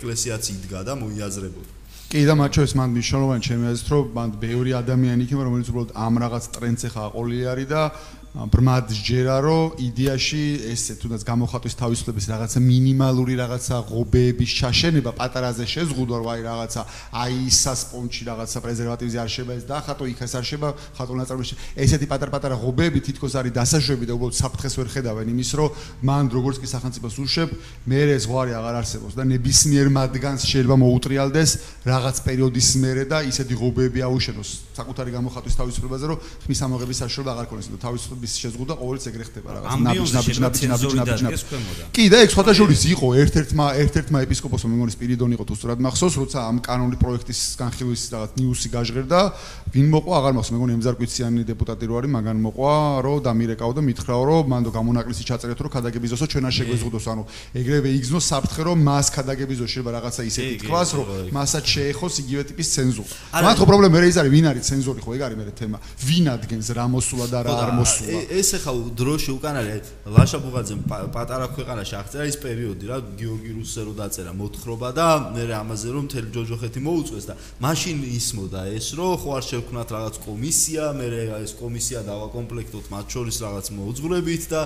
ეკლესიაც 0.00 0.44
იდგა 0.54 0.80
და 0.88 0.92
მოიაზრებოდა. 0.98 1.78
კი 2.10 2.24
და 2.26 2.34
მათ 2.34 2.50
შორის 2.58 2.72
მანდ 2.74 2.90
მნიშვნელოვანი 2.90 3.42
ჩემი 3.46 3.64
აზრით 3.70 3.88
რომ 3.94 4.06
მანდ 4.18 4.32
ბევრი 4.42 4.70
ადამიანი 4.82 5.20
იქნება 5.30 5.44
რომელიც 5.46 5.68
უბრალოდ 5.70 5.90
ამ 5.94 6.14
რაღაც 6.24 6.44
ტრენდს 6.56 6.82
ეხა 6.90 7.02
აყოლილი 7.06 7.44
არის 7.52 7.68
და 7.70 7.82
ბრმად 8.30 8.92
ჯერა 8.94 9.40
რომ 9.42 9.80
იდეაში 9.82 10.70
ესე 10.70 10.94
თუნდაც 11.02 11.24
გამოხატვის 11.26 11.74
თავისუფლების 11.74 12.26
რაღაცა 12.30 12.60
მინიმალური 12.62 13.34
რაღაცა 13.42 13.76
ღობეების 13.90 14.50
შაშენება 14.54 15.10
პატარაზე 15.18 15.66
შეზღუდვა 15.66 16.16
რომ 16.22 16.28
აი 16.30 16.42
რაღაცა 16.46 16.80
აი 17.10 17.50
სასპონჩი 17.50 18.22
რაღაცა 18.30 18.58
პრეზერვატივზე 18.62 19.18
არ 19.18 19.30
შეება 19.34 19.52
ეს 19.58 19.64
დახატო 19.66 20.04
იქ 20.14 20.22
ეს 20.22 20.32
არ 20.38 20.44
შეება 20.46 20.68
ხატო 20.94 21.14
ნაწარმოში. 21.18 21.54
ესეთი 21.74 22.06
პატარ-პატარა 22.06 22.54
ღობეები 22.54 23.00
თითქოს 23.02 23.34
არის 23.34 23.50
დასაშვები 23.50 24.04
და 24.06 24.14
უბრალოდ 24.14 24.34
საფრთხეს 24.38 24.74
ვერ 24.78 24.88
ხედავენ. 24.94 25.26
იმის 25.34 25.50
რომ 25.58 25.68
მან 26.06 26.24
როგორც 26.30 26.56
კი 26.62 26.66
სახელმწიფოს 26.70 27.14
უშვებ 27.18 27.50
მე 27.90 28.00
ეს 28.14 28.30
ზღვარი 28.30 28.52
აღარ 28.54 28.74
არსებობს 28.78 29.14
და 29.18 29.22
ნებისმიერ 29.26 29.86
მათგანს 29.90 30.46
შეიძლება 30.46 30.76
მოუტრიალდეს 30.78 31.50
რაღაც 31.82 32.16
პერიოდის 32.22 32.68
მერე 32.78 33.04
და 33.10 33.18
ისეთი 33.26 33.54
ღობეები 33.58 34.00
აუშენოს. 34.06 34.50
საკუთარი 34.78 35.10
გამოხატვის 35.18 35.58
თავისუფლებაზე 35.60 36.04
რომ 36.14 36.18
ხმის 36.46 36.60
ამოღების 36.62 37.00
საშუალება 37.02 37.32
აღარ 37.34 37.46
ქონდეს 37.50 37.68
და 37.74 37.78
თავისუფლ 37.80 38.19
ნაბიჯის 38.20 38.36
შეზღუდვა 38.44 38.74
ყოველთვის 38.76 39.06
ეგრე 39.10 39.24
ხდება 39.28 39.48
რაღაც. 39.56 39.70
ნაბიჯ 39.80 40.10
ნაბიჯ 40.16 40.38
ნაბიჯ 40.44 40.62
ნაბიჯ 41.00 41.20
ნაბიჯ 41.24 41.42
კი 41.96 42.04
და 42.12 42.16
ეგ 42.20 42.30
სხვათა 42.34 42.52
შორის 42.60 42.80
იყო 42.92 43.06
ერთ-ერთმა 43.20 43.66
ერთ-ერთმა 43.80 44.18
ეპისკოპოსმა 44.28 44.68
მეგონის 44.76 44.96
პირიდონ 45.00 45.30
იყო 45.36 45.44
თუ 45.48 45.54
სწორად 45.56 45.80
მახსოვს 45.80 46.14
როცა 46.20 46.38
ამ 46.50 46.56
კანონი 46.60 46.96
პროექტის 47.00 47.40
განხილვის 47.60 48.02
რაღაც 48.12 48.30
ნიუსი 48.40 48.68
გაჟღერდა 48.76 49.20
ვინ 49.72 49.86
მოყვა 49.94 50.14
აღარ 50.20 50.32
მახსოვს. 50.36 50.54
მეგონი 50.60 50.72
ემზარკვიციანი 50.76 51.40
დეპუტატი 51.48 51.84
რო 51.88 51.94
არის 52.00 52.10
მაგან 52.10 52.36
მოყვა 52.44 52.74
რომ 53.00 53.18
დამირეკაო 53.24 53.72
და 53.72 53.82
მითხრაო 53.88 54.22
რომ 54.28 54.44
მანდო 54.52 54.70
გამონაკლისი 54.76 55.22
ჩაწერეთ 55.30 55.58
რომ 55.64 55.70
ქადაგებიზოსო 55.80 56.26
ჩვენ 56.28 56.44
არ 56.44 56.54
შეგვეზღუდოს. 56.60 57.04
ანუ 57.10 57.22
ეგრევე 57.56 57.88
იგზნოს 57.98 58.24
საფრთხე 58.30 58.62
რომ 58.68 58.78
მას 58.84 59.06
ქადაგებიზო 59.16 59.64
შეიძლება 59.70 59.90
რაღაცა 59.96 60.22
ისეთი 60.30 60.54
თქვას 60.66 60.90
რომ 60.98 61.06
მასაც 61.32 61.64
შეეხოს 61.74 62.14
იგივე 62.20 62.42
ტიპის 62.50 62.68
ცენზურა 62.74 63.08
მათ 63.46 63.56
ხო 63.60 63.64
პრობლემა 63.70 63.94
მე 63.94 64.08
ის 64.10 64.16
არის 64.20 64.32
ვინ 64.34 64.46
არის 64.50 64.64
ცენზორი 64.70 65.00
ხო 65.00 65.10
ეგ 65.16 65.22
არის 65.26 65.36
მე 65.40 65.44
თემა. 65.60 65.78
ვინ 66.06 66.24
ადგენს 66.34 66.68
რა 66.76 66.84
მოსულა 66.90 67.26
და 67.30 67.38
რა 67.46 67.52
არ 67.64 67.70
მოსულა 67.78 68.09
ეს 68.40 68.48
ახლა 68.58 68.72
დროში 69.00 69.30
უკან 69.36 69.56
არის 69.60 69.90
ლაშა 70.16 70.38
ბუღაძემ 70.44 70.80
პატარა 71.14 71.46
ქვეყანაში 71.54 71.94
აღწერა 72.00 72.26
ის 72.30 72.38
პერიოდი 72.44 72.84
რა 72.90 72.98
გიორგი 73.20 73.52
რუსზე 73.58 73.80
რო 73.86 73.94
დაწერა 74.00 74.32
მოთხრობა 74.40 74.88
და 74.98 75.06
მე 75.34 75.44
ამაზე 75.60 75.88
რომ 75.94 76.04
მთელი 76.10 76.28
ჯოჯოხეთი 76.36 76.80
მოუწეს 76.86 77.24
და 77.30 77.34
მაშინ 77.64 77.96
ისმოდა 78.20 78.60
ეს 78.76 78.86
რომ 78.98 79.12
ხო 79.20 79.30
არ 79.38 79.44
შევქნათ 79.50 79.88
რაღაც 79.96 80.14
კომისია 80.26 80.84
მე 80.98 81.06
ეს 81.40 81.52
კომისია 81.60 82.00
დავაკომპლექტოთ 82.10 82.86
მათ 82.94 83.06
შორის 83.14 83.36
რაღაც 83.44 83.66
მოძღვრებით 83.78 84.42
და 84.50 84.60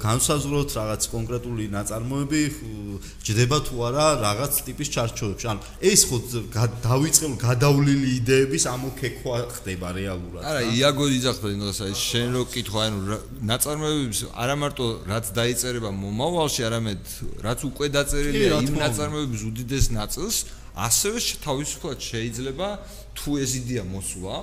განსაზღვროთ 0.00 0.70
რაღაც 0.80 1.02
კონკრეტული 1.12 1.64
ნაწარმოები 1.76 2.42
ჯდება 3.26 3.58
თუ 3.66 3.74
არა 3.88 4.06
რაღაც 4.22 4.52
ტიპის 4.66 4.88
ჩარჩოებში. 4.94 5.46
ანუ 5.50 5.60
ეს 5.80 6.00
ხო 6.08 6.16
დავიწყებ 6.86 7.32
გადავლილი 7.40 8.08
იდეების 8.20 8.64
ამოქეკვა 8.70 9.36
ხდება 9.56 9.88
რეალურად 9.98 10.42
არა 10.46 10.62
იაგო 10.76 11.04
იძახდა 11.16 11.48
იმას 11.56 11.78
აი 11.86 11.94
შენ 11.96 12.28
რო 12.36 12.42
კითხვა 12.54 12.85
ანუ 12.86 13.18
ნაწარმოებებს 13.50 14.20
არა 14.32 14.56
მარტო 14.62 14.86
რაც 15.10 15.26
დაიწერება 15.38 15.90
მომავალში, 15.94 16.60
არამედ 16.68 17.02
რაც 17.46 17.60
უკვე 17.70 17.86
დაწერილია 17.96 18.60
იმ 18.66 18.76
ნაწარმოებების 18.84 19.42
უდიდეს 19.50 19.86
ნაწილს, 19.96 20.36
ასევე 20.76 21.18
თავისუფლად 21.46 21.98
შეიძლება 22.10 22.68
თუ 23.16 23.30
ეს 23.42 23.52
იდეა 23.60 23.84
მოსულა, 23.90 24.36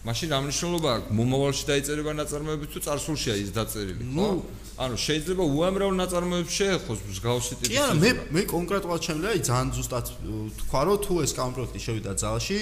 მაშინ 0.00 0.30
ამ 0.32 0.46
მნიშვნელობა 0.48 0.90
აქვს 0.96 1.12
მომავალში 1.12 1.64
დაიწერება 1.68 2.12
ნაწარმოები 2.16 2.66
თუ 2.72 2.80
წარსულშია 2.86 3.34
ის 3.36 3.50
დაწერილი 3.52 4.04
ხო? 4.16 4.28
ანუ 4.80 4.96
შეიძლება 4.96 5.44
უამრავ 5.44 5.90
ნაწარმოებს 5.92 6.52
შეეხოს 6.56 7.00
მსგავსი 7.04 7.58
ტიპის 7.60 7.68
კი 7.68 7.80
არა 7.84 7.96
მე 8.00 8.10
მე 8.32 8.42
კონკრეტულად 8.48 9.00
შემიძლია 9.04 9.44
ძალიან 9.44 9.68
ზუსტად 9.76 10.06
თქვა 10.64 10.82
რომ 10.88 10.96
თუ 11.04 11.12
ეს 11.20 11.32
კამპროექტი 11.36 11.80
შევიდა 11.84 12.12
ძალში 12.16 12.58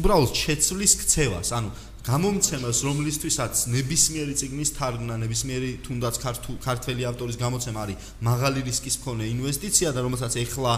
უბრალოდ 0.00 0.32
შეცვლის 0.40 0.92
ქცევას 1.04 1.48
ანუ 1.60 1.68
გამომცემას 2.00 2.78
რომლისთვისაც 2.86 3.66
ნებისმიერი 3.74 4.34
ციგნის 4.40 4.70
თარგმნა 4.78 5.18
ნებისმიერი 5.20 5.70
თუნდაც 5.84 6.16
ქართული 6.64 7.04
ავტორის 7.10 7.36
გამოცემა 7.36 7.84
არის 7.84 8.08
მაღალი 8.24 8.64
რისკის 8.64 8.96
მქონე 9.02 9.28
ინვესტიცია 9.36 9.92
და 9.92 10.00
რომელსაც 10.08 10.38
ეხლა 10.40 10.72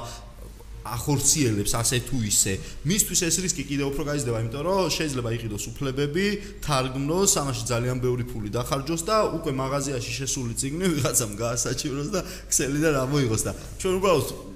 ახორციელებს 0.82 1.72
ასე 1.78 1.98
თუ 2.10 2.18
ისე. 2.26 2.58
მისთვის 2.90 3.20
ეს 3.22 3.36
რისკი 3.38 3.62
კიდევ 3.70 3.94
უფრო 3.94 4.02
გაიზრდება, 4.10 4.38
იმიტომ 4.42 4.62
რომ 4.66 4.90
შეიძლება 4.90 5.30
იყიდოს 5.38 5.64
უფლებები, 5.70 6.26
თარგმნოს, 6.58 7.32
ამაში 7.38 7.64
ძალიან 7.70 7.98
ბევრი 8.02 8.24
ფული 8.26 8.50
დახარჯოს 8.50 9.02
და 9.06 9.16
უკვე 9.38 9.52
მაღაზიაში 9.62 10.12
შესული 10.18 10.58
ციგნი 10.58 10.86
ვიღაცამ 10.90 11.38
გაასაჩივროს 11.38 12.08
და 12.10 12.20
ქსელიდან 12.50 12.94
ამოიღოს 12.98 13.42
და 13.46 13.52
ჩვენ 13.78 13.94
უბრალოდ 14.02 14.51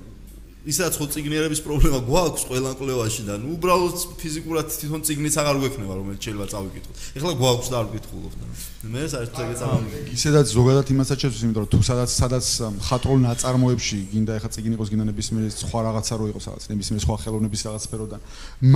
ისაც 0.66 0.96
ხო 0.98 1.06
ციგნიერების 1.14 1.60
პრობლემა 1.62 1.98
გვაქვს 2.10 2.46
ყველა 2.50 2.70
კლევაში 2.74 3.22
და 3.28 3.34
ნუ 3.38 3.52
უბრალოდ 3.54 3.96
ფიზიკურად 4.18 4.66
თვითონ 4.74 5.04
ციგნიც 5.06 5.34
აღარ 5.38 5.60
გვექნება 5.62 5.94
რომელიც 5.94 6.20
შეიძლება 6.26 6.46
წავიკითხოთ. 6.50 6.96
ეხლა 7.22 7.32
გვაქვს 7.38 7.68
და 7.70 7.76
არ 7.78 7.86
გითხულობ 7.94 8.34
და 8.34 8.46
მე 8.93 9.03
საერთოდ 9.12 9.41
ეგეც 9.47 9.61
ამბობ. 9.66 10.11
ისედაც 10.16 10.47
ზოგადად 10.57 10.87
იმასაც 10.95 11.18
შეცვლის, 11.26 11.43
იმიტომ 11.47 11.62
რომ 11.66 11.70
თუ 11.74 11.78
სადაც 11.87 12.11
სადაც 12.16 12.47
ხატრულ 12.87 13.18
ნაწარმოებში 13.26 13.99
გინდა 14.12 14.32
ეხლა 14.39 14.51
ციგნი 14.55 14.74
იყოს 14.76 14.89
გინდა 14.93 15.05
ნებისმიერი 15.11 15.51
სხვა 15.57 15.80
რაღაცა 15.87 16.14
რო 16.16 16.26
იყოს 16.32 16.45
რაღაც 16.51 16.64
ნებისმიერი 16.70 17.03
სხვა 17.07 17.16
ხელოვნების 17.22 17.61
რაღაც 17.66 17.82
სფეროდან 17.87 18.20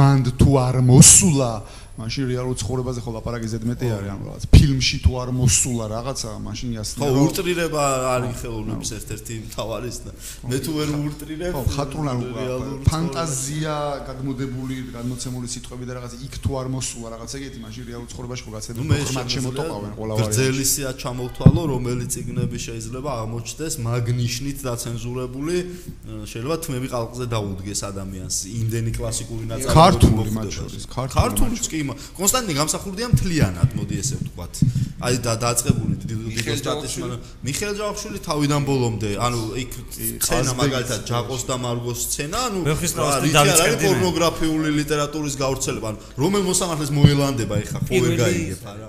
მანდ 0.01 0.25
თუ 0.41 0.51
არ 0.67 0.77
მოსულა 0.91 1.53
მაშინ 2.01 2.25
რეალურ 2.33 2.57
ცხოვრებაზე 2.57 3.01
ხო 3.05 3.11
ლაპარაკი 3.17 3.49
ზედმეტი 3.53 3.87
არის 3.93 4.11
ანუ 4.15 4.25
რაღაც 4.31 4.45
ფილმში 4.55 4.97
თუ 5.05 5.13
არ 5.21 5.31
მოსულა 5.37 5.85
რაღაცა 5.91 6.31
მაშინ 6.47 6.69
იასნა 6.77 7.01
ხო 7.01 7.25
ურტრირება 7.29 7.85
არის 8.15 8.35
ხელოვნების 8.41 8.91
ერთ-ერთი 8.97 9.35
მთავარი 9.51 9.91
და 10.01 10.13
მე 10.49 10.59
თუ 10.65 10.71
ვერ 10.81 10.89
ურტრირებ 10.97 11.53
ხო 11.57 11.63
ხატრულ 11.77 12.07
ანუ 12.13 12.25
ფანტაზია 12.89 13.77
გადმოდებული 14.09 14.77
გადმოცემული 14.97 15.47
სიტყვები 15.55 15.85
და 15.91 15.93
რაღაცა 15.99 16.17
იქ 16.25 16.35
თუ 16.41 16.51
არ 16.61 16.69
მოსულა 16.77 17.07
რაღაცა 17.15 17.37
ეგეთი 17.41 17.59
მაშინ 17.67 17.83
რეალურ 17.91 18.09
ცხოვრებაში 18.13 18.43
ხო 18.49 18.51
გაცედება 18.57 18.93
ფორმატ 19.05 19.29
შემოტყავენ 19.37 19.93
ყველა 20.01 20.13
ვარიანტი 20.17 20.33
გრძელისია 20.33 20.91
ჩამოვთვალო 21.05 21.63
რომელი 21.75 22.07
ციგნები 22.17 22.59
შეიძლება 22.67 23.11
აღმოჩნდეს 23.21 23.75
მაგნიშნით 23.85 24.59
დაცენზურებული 24.65 25.57
შეიძლება 26.25 26.57
თმები 26.65 26.87
ყალყზე 26.95 27.27
დაუდგეს 27.37 27.81
ადამიანს 27.91 28.37
იმდენი 28.49 28.91
კლასიკური 28.97 29.45
ნაწარმოები 29.53 29.77
ქართული 29.77 30.31
მათ 30.41 30.49
შორის 30.57 30.83
ქართულიც 30.89 31.65
კი 31.69 31.79
კონსტანტინე 32.17 32.55
გამსახურდია 32.61 33.09
მთლიანად, 33.13 33.75
მოდი 33.79 33.95
ესე 34.01 34.17
ვთქვათ. 34.21 34.55
აი 35.01 35.17
და 35.25 35.33
დაწყებული 35.41 35.95
დიდოსტატის 36.05 36.95
მაგრამ 37.01 37.21
მიხეილ 37.47 37.75
ჯავახიშვილი 37.81 38.21
თავიდან 38.21 38.63
ბოლომდე, 38.69 39.11
ანუ 39.27 39.41
იქ 39.65 39.73
სცენა 40.21 40.53
მაგალითად 40.61 41.01
ჯაყოს 41.09 41.43
და 41.49 41.57
მარგოს 41.65 41.99
სცენა, 42.05 42.39
ანუ 42.51 42.61
არის 42.69 43.33
პორნოგრაფიული 43.81 44.69
ლიტერატურის 44.81 45.35
გავრცელება, 45.41 45.87
ანუ 45.91 45.99
რომელ 46.21 46.43
მოსამართლეს 46.53 46.91
მოელანდება 47.01 47.55
ეხა 47.65 47.79
ხო 47.81 47.95
ვერ 48.05 48.15
გაიგებ 48.21 48.61
არა? 48.75 48.89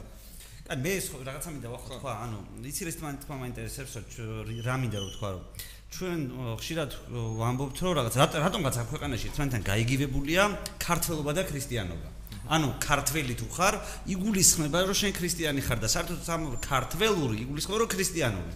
ან 0.71 0.79
მე 0.79 0.93
რაღაცა 1.27 1.49
მინდა 1.51 1.69
ვახო, 1.75 1.99
ანუ 1.99 2.37
იცი 2.63 2.87
ეს 2.87 2.95
თქმა 3.03 3.35
მაინტერესებს 3.43 3.93
რა 4.63 4.75
მინდა 4.79 4.97
რომ 5.03 5.09
თქვა 5.19 5.29
რომ 5.35 5.43
ჩვენ 5.91 6.19
ხშირად 6.63 6.91
ვამბობთ 7.11 7.77
რომ 7.83 7.93
რაღაც 7.99 8.15
რატომღაც 8.15 8.75
ამ 8.79 8.87
ქვეყანაში 8.87 9.27
ჩვენთან 9.35 9.61
გაიგივებულია 9.67 10.43
ქართლობა 10.79 11.31
და 11.35 11.43
ქრისტიანობა. 11.51 12.07
ანუ 12.55 12.67
ქართველი 12.79 13.33
თუ 13.35 13.47
ხარ, 13.51 13.75
იგულისხმება 14.15 14.77
რომ 14.87 14.95
შენ 14.95 15.11
ქრისტიანი 15.19 15.61
ხარ 15.67 15.79
და 15.83 15.87
საერთოდ 15.91 16.19
ამ 16.31 16.41
ქართველური 16.63 17.35
იგულისხმება 17.43 17.77
რომ 17.83 17.89
ქრისტიანული. 17.91 18.53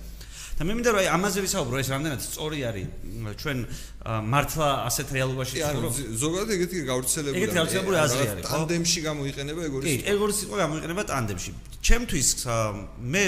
და 0.56 0.64
მე 0.64 0.72
მინდა 0.72 0.90
რომ 0.96 1.00
აი 1.04 1.08
ამაზე 1.20 1.40
ვისაუბრო, 1.44 1.76
ეს 1.84 1.90
რამდენად 1.92 2.22
სწორი 2.24 2.60
არის 2.64 2.88
ჩვენ 3.44 3.58
მართლა 4.32 4.68
ასეთ 4.88 5.08
რეალობაში 5.20 5.56
ვცხოვრობ. 5.60 5.94
ზოგადად 6.16 6.50
ეგეთი 6.56 6.76
გავრცელებული 6.88 7.40
ეგეთი 7.44 7.56
გავრცელებული 7.60 7.98
აზრი 8.00 8.24
არის, 8.32 8.46
ტანდემში 8.48 9.00
გამოიყენება 9.04 9.62
ეგორი 9.68 9.84
სიტყვა. 9.84 10.00
კი, 10.00 10.12
ეგორი 10.16 10.34
სიტყვა 10.40 10.58
გამოიყენება 10.64 11.04
ტანდემში. 11.12 11.52
ჩემთვის 11.86 12.30
მე 12.98 13.24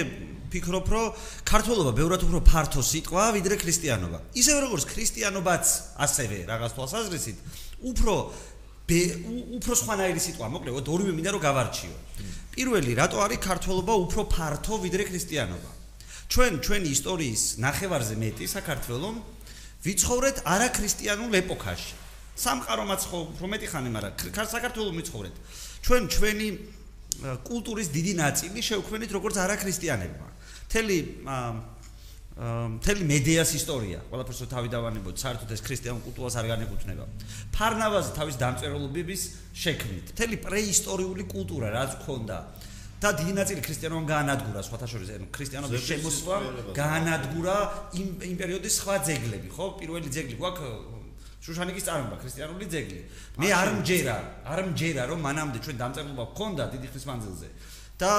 ფიქრობ, 0.50 0.86
რომ 0.90 1.06
ქართველობა 1.46 1.92
ბევრად 1.94 2.22
უფრო 2.26 2.40
ფართო 2.42 2.82
სიტყვაა, 2.82 3.30
ვიდრე 3.38 3.56
ქრისტიანობა. 3.62 4.18
ისევე 4.34 4.60
როგორც 4.66 4.84
ქრისტიანობაც 4.90 5.66
ასევე 6.02 6.38
რაღაც 6.50 6.72
თვალსაზრისით 6.74 7.38
უფრო 7.86 8.14
უფრო 8.88 9.74
სხვანაირი 9.76 10.22
სიტყვა, 10.24 10.48
მოკლედ, 10.48 10.88
ორივე 10.88 11.12
მინდა 11.12 11.32
რომ 11.36 11.42
გავარჩიო. 11.44 11.96
პირველი, 12.56 12.92
რატო 12.96 13.18
არის 13.20 13.40
ქართლობა 13.44 13.94
უფრო 14.08 14.22
ფართო 14.32 14.74
ვიდრე 14.80 15.04
ქრისტიანობა? 15.12 15.72
ჩვენ 16.32 16.54
ჩვენი 16.64 16.90
ისტორიის 16.96 17.42
ნახევარზე 17.60 18.16
მეტი 18.16 18.46
საქართველოს 18.48 19.18
ვიცხოვრეთ 19.86 20.38
არაქრისტიანულ 20.48 21.32
ეპოქაში. 21.44 21.94
სამყარომაც 22.38 23.02
ხო 23.12 23.18
უფრო 23.34 23.46
მეტი 23.52 23.68
ხანი, 23.72 23.90
მაგრამ 23.92 24.14
საქართველოს 24.56 24.96
ვიცხოვრეთ. 24.98 25.36
ჩვენ 25.84 26.02
ჩვენი 26.16 26.48
კულტურის 27.48 27.88
დიდი 27.94 28.14
ნაწილი 28.22 28.60
შევქმნით 28.62 29.12
როგორც 29.18 29.36
არაქრისტიანებმა. 29.42 30.28
თელი 30.70 30.98
მთელი 32.38 33.02
მედიას 33.10 33.52
ისტორია, 33.58 34.00
ყველაფერს 34.14 34.46
თავი 34.46 34.70
დავანებოთ, 34.70 35.16
საერთოდ 35.18 35.50
ეს 35.58 35.62
ქრისტიანულ 35.66 36.02
კულტურას 36.06 36.36
არ 36.38 36.46
განეკუთვნება. 36.54 37.06
ფარნავაზი 37.50 38.12
თავის 38.14 38.36
დამწერლობების 38.38 39.22
შექმნით, 39.58 40.14
მთელი 40.14 40.38
პრეისტორიული 40.46 41.24
კულტურა 41.34 41.68
რაც 41.74 41.98
ქონდა 42.06 42.38
და 43.02 43.10
დიდი 43.18 43.34
ნაწილი 43.42 43.62
ქრისტიანობამ 43.66 44.06
გაანადგურა, 44.06 44.60
სხვათა 44.70 44.88
შორის, 44.90 45.10
ანუ 45.18 45.26
ქრისტიანობის 45.34 45.82
შემოსვლა 45.82 46.38
გაანადგურა 46.78 47.56
იმ 47.98 48.08
იმ 48.22 48.38
პერიოდის 48.38 48.74
სხვა 48.86 48.96
ძეგლები, 49.02 49.50
ხო? 49.58 49.66
პირველი 49.82 50.10
ძეგლი 50.14 50.36
გვაქვს 50.38 50.97
შუშანიკის 51.48 51.84
წარმოება, 51.88 52.16
ქრისტიანული 52.20 52.66
ძეგლი. 52.68 53.02
მე 53.40 53.50
არ 53.56 53.70
მჯერა, 53.80 54.18
არ 54.52 54.60
მჯერა, 54.68 55.04
რომ 55.08 55.20
მანამდე 55.24 55.58
ჩვენ 55.64 55.78
დამწერლობა 55.80 56.24
გქონდა 56.36 56.64
დიდი 56.76 56.88
ხნის 56.92 57.06
მანძილზე. 57.08 57.48
და 57.98 58.10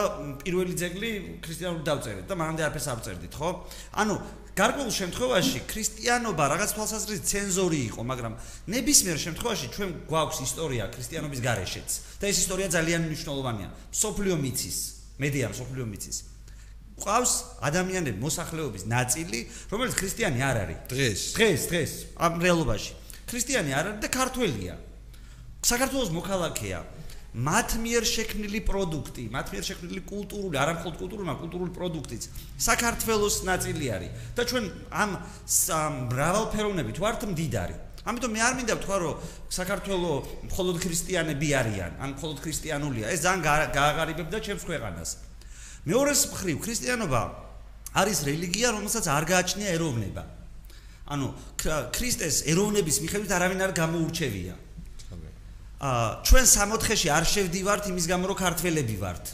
პირველი 0.42 0.74
ძეგლი 0.74 1.10
ქრისტიანული 1.38 1.84
დავწერეთ 1.86 2.24
და 2.26 2.34
მანამდე 2.34 2.62
არაფერს 2.66 2.88
არ 2.90 2.98
წერდით, 3.06 3.34
ხო? 3.38 3.50
ანუ 3.94 4.14
გარკვეულ 4.58 4.90
შემთხვევაში 4.90 5.58
ქრისტიანობა 5.70 6.44
რაღაც 6.50 6.70
თვალსაზრისით 6.74 7.24
ცენზორი 7.30 7.80
იყო, 7.94 8.02
მაგრამ 8.10 8.34
ნებისმიერ 8.74 9.18
შემთხვევაში 9.22 9.66
ჩვენ 9.70 9.90
გვაქვს 10.10 10.38
ისტორია 10.42 10.90
ქრისტიანობის 10.90 11.40
გარეშეც 11.46 11.88
და 12.18 12.24
ეს 12.26 12.36
ისტორია 12.42 12.68
ძალიან 12.74 13.06
მნიშვნელოვანია. 13.06 13.68
სოფლიო 13.94 14.34
მიცის, 14.34 14.78
მედია 15.22 15.46
სოფლიო 15.54 15.86
მიცის. 15.86 16.16
ყავს 16.98 17.32
ადამიანების 17.62 18.18
მოსახლეობის 18.18 18.82
ნაწილი, 18.90 19.40
რომელიც 19.70 19.94
ქრისტიანი 19.94 20.40
არ 20.42 20.56
არის. 20.66 20.78
დღეს. 20.90 21.20
დღეს, 21.38 21.60
დღეს 21.70 21.92
ამ 22.18 22.42
რეალობაში. 22.42 22.92
ქრისტიანი 23.30 23.70
არ 23.78 23.84
არის 23.88 24.00
და 24.02 24.08
ქართველია. 24.08 24.74
საქართველოს 25.62 26.10
მოქალაქეა. 26.18 26.80
მათ 27.28 27.68
მიერ 27.84 28.02
შექმნილი 28.08 28.60
პროდუქტი, 28.64 29.24
მათ 29.28 29.46
მიერ 29.52 29.64
შექმნილი 29.68 30.00
კულტურული, 30.08 30.56
არა 30.56 30.72
მხოლოდ 30.80 30.96
კულტურული, 30.96 31.26
მაგრამ 31.28 31.42
კულტურული 31.44 31.72
პროდუქტიც 31.76 32.22
საქართველოს 32.56 33.36
ნაწილი 33.44 33.86
არის 33.94 34.10
და 34.32 34.42
ჩვენ 34.48 34.64
ამ 34.88 35.10
მრავალფეროვნებით 36.08 36.96
ვართ 36.98 37.20
მდიდარი. 37.28 37.76
ამიტომ 38.08 38.30
მე 38.32 38.40
არ 38.48 38.54
მინდა 38.58 38.74
ვთქვა, 38.80 38.96
რომ 39.04 39.14
საქართველოს 39.52 40.20
მხოლოდ 40.48 40.76
ქრისტიანები 40.80 41.48
არიან, 41.60 41.92
ან 42.00 42.08
მხოლოდ 42.16 42.38
ქრისტიანულია. 42.40 43.06
ეს 43.12 43.20
ძალიან 43.20 43.40
გააღარიბებდა 43.76 44.38
ჩემს 44.40 44.64
ქვეყანას. 44.64 45.10
მეორეს 45.84 46.22
მხრივ, 46.32 46.56
ქრისტიანობა 46.64 47.22
არის 47.92 48.18
რელიგია, 48.24 48.68
რომელსაც 48.72 49.04
არ 49.04 49.24
გააჩნია 49.28 49.68
ეროვნება. 49.76 50.37
ანუ 51.08 51.26
ქრისტეს 51.92 52.44
ეროვნების 52.52 52.96
მიხედვით 53.04 53.32
არავინ 53.32 53.60
არ 53.64 53.72
გამოურჩევია. 53.80 54.54
აა 55.78 56.06
ჩვენ 56.26 56.46
64-ში 56.52 57.08
არ 57.14 57.24
შევდივართ 57.32 57.84
იმის 57.88 58.06
გამო 58.10 58.24
რომ 58.28 58.38
ქართველები 58.38 58.96
ვართ. 58.98 59.24